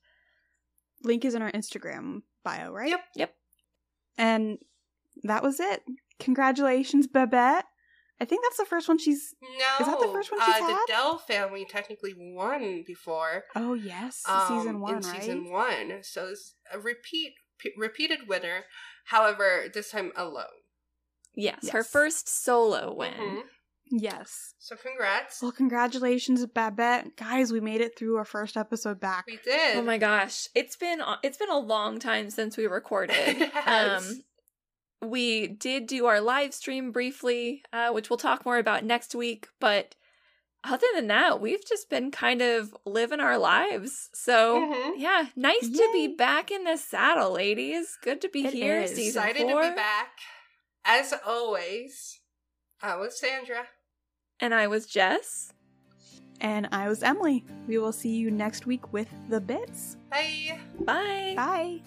Link 1.03 1.23
is 1.23 1.35
in 1.35 1.43
our 1.43 1.51
Instagram 1.51 2.23
bio, 2.43 2.71
right? 2.71 2.89
Yep. 2.89 3.03
Yep. 3.15 3.33
And 4.17 4.57
that 5.23 5.43
was 5.43 5.59
it. 5.59 5.83
Congratulations, 6.19 7.05
Babette. 7.05 7.65
I 8.19 8.25
think 8.25 8.43
that's 8.43 8.57
the 8.57 8.65
first 8.65 8.87
one 8.87 8.97
she's. 8.97 9.35
No. 9.41 9.65
Is 9.79 9.85
that 9.85 9.99
the 9.99 10.11
first 10.11 10.31
one 10.31 10.41
uh, 10.41 10.45
she's 10.45 10.59
The? 10.59 10.79
Dell 10.87 11.19
family 11.19 11.65
technically 11.69 12.15
won 12.17 12.83
before. 12.85 13.43
Oh 13.55 13.75
yes, 13.75 14.23
um, 14.27 14.47
season 14.47 14.79
one, 14.79 14.95
in 14.95 15.01
right? 15.01 15.21
season 15.21 15.51
one. 15.51 15.99
So 16.01 16.29
it's 16.29 16.55
a 16.73 16.79
repeat 16.79 17.33
p- 17.59 17.73
repeated 17.77 18.27
winner. 18.27 18.63
However, 19.05 19.65
this 19.71 19.91
time 19.91 20.11
alone. 20.15 20.45
Yes, 21.37 21.69
her 21.69 21.83
first 21.83 22.27
solo 22.27 22.93
win. 22.93 23.13
Mhm. 23.13 23.41
Yes. 23.89 24.53
So 24.59 24.75
congrats. 24.75 25.41
Well, 25.41 25.53
congratulations, 25.53 26.45
Babette. 26.45 27.15
Guys, 27.15 27.53
we 27.53 27.61
made 27.61 27.79
it 27.79 27.97
through 27.97 28.17
our 28.17 28.25
first 28.25 28.57
episode 28.57 28.99
back. 28.99 29.25
we 29.27 29.37
did. 29.45 29.77
Oh 29.77 29.81
my 29.81 29.97
gosh, 29.97 30.49
it's 30.55 30.75
been 30.75 31.01
it's 31.23 31.37
been 31.37 31.49
a 31.51 31.57
long 31.59 31.99
time 31.99 32.29
since 32.29 32.57
we 32.57 32.67
recorded. 32.67 33.15
It 33.17 33.51
has. 33.53 34.09
Um, 35.01 35.09
we 35.09 35.45
did 35.47 35.85
do 35.85 36.07
our 36.07 36.19
live 36.19 36.55
stream 36.55 36.91
briefly, 36.91 37.63
uh, 37.71 37.91
which 37.91 38.09
we'll 38.09 38.17
talk 38.17 38.45
more 38.47 38.57
about 38.57 38.83
next 38.83 39.13
week. 39.13 39.47
But 39.59 39.93
other 40.63 40.87
than 40.95 41.05
that, 41.07 41.39
we've 41.39 41.63
just 41.65 41.87
been 41.87 42.09
kind 42.09 42.41
of 42.41 42.75
living 42.83 43.19
our 43.19 43.37
lives. 43.37 44.09
So 44.15 44.59
Mhm. 44.59 44.93
yeah, 44.97 45.27
nice 45.35 45.69
to 45.69 45.89
be 45.93 46.07
back 46.07 46.49
in 46.49 46.63
the 46.63 46.77
saddle, 46.77 47.31
ladies. 47.33 47.95
Good 48.01 48.21
to 48.21 48.29
be 48.29 48.45
It 48.47 48.53
here. 48.53 48.81
is. 48.81 48.95
Season 48.95 49.21
Excited 49.21 49.43
four, 49.51 49.61
to 49.61 49.69
be 49.69 49.75
back. 49.75 50.17
As 50.89 51.13
always, 51.25 52.21
I 52.81 52.95
was 52.95 53.19
Sandra. 53.19 53.67
and 54.39 54.53
I 54.53 54.67
was 54.67 54.85
Jess. 54.85 55.51
And 56.39 56.69
I 56.71 56.87
was 56.87 57.01
Emily. 57.03 57.43
We 57.67 57.77
will 57.79 57.91
see 57.91 58.15
you 58.15 58.29
next 58.31 58.65
week 58.67 58.93
with 58.93 59.09
the 59.27 59.41
bits. 59.41 59.97
Bye. 60.09 60.59
Bye. 60.79 61.33
Bye. 61.35 61.79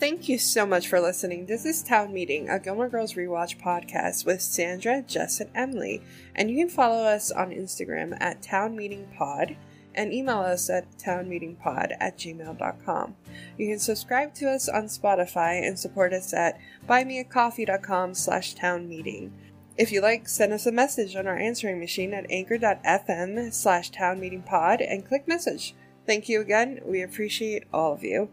Thank 0.00 0.28
you 0.28 0.38
so 0.38 0.64
much 0.64 0.88
for 0.88 1.00
listening. 1.00 1.46
This 1.46 1.66
is 1.66 1.82
Town 1.82 2.12
Meeting, 2.14 2.48
a 2.48 2.58
Gilmore 2.58 2.88
Girls 2.88 3.14
Rewatch 3.14 3.60
podcast 3.60 4.24
with 4.24 4.40
Sandra, 4.40 5.02
Jess, 5.02 5.40
and 5.40 5.50
Emily. 5.54 6.02
And 6.34 6.50
you 6.50 6.56
can 6.56 6.68
follow 6.68 7.02
us 7.04 7.30
on 7.30 7.50
Instagram 7.50 8.16
at 8.20 8.40
Town 8.40 8.74
Meeting 8.76 9.08
Pod 9.16 9.56
and 9.98 10.14
email 10.14 10.38
us 10.38 10.70
at 10.70 10.96
townmeetingpod 10.96 11.96
at 11.98 12.16
gmail.com. 12.16 13.16
You 13.58 13.68
can 13.68 13.80
subscribe 13.80 14.32
to 14.34 14.48
us 14.48 14.68
on 14.68 14.84
Spotify 14.84 15.66
and 15.66 15.76
support 15.76 16.12
us 16.12 16.32
at 16.32 16.58
buymeacoffee.com 16.88 18.14
slash 18.14 18.54
townmeeting. 18.54 19.32
If 19.76 19.92
you 19.92 20.00
like, 20.00 20.28
send 20.28 20.52
us 20.52 20.66
a 20.66 20.72
message 20.72 21.16
on 21.16 21.26
our 21.26 21.36
answering 21.36 21.80
machine 21.80 22.14
at 22.14 22.30
anchor.fm 22.30 23.52
slash 23.52 23.90
townmeetingpod 23.90 24.86
and 24.88 25.06
click 25.06 25.26
message. 25.26 25.74
Thank 26.06 26.28
you 26.28 26.40
again. 26.40 26.80
We 26.84 27.02
appreciate 27.02 27.64
all 27.72 27.92
of 27.92 28.02
you. 28.02 28.30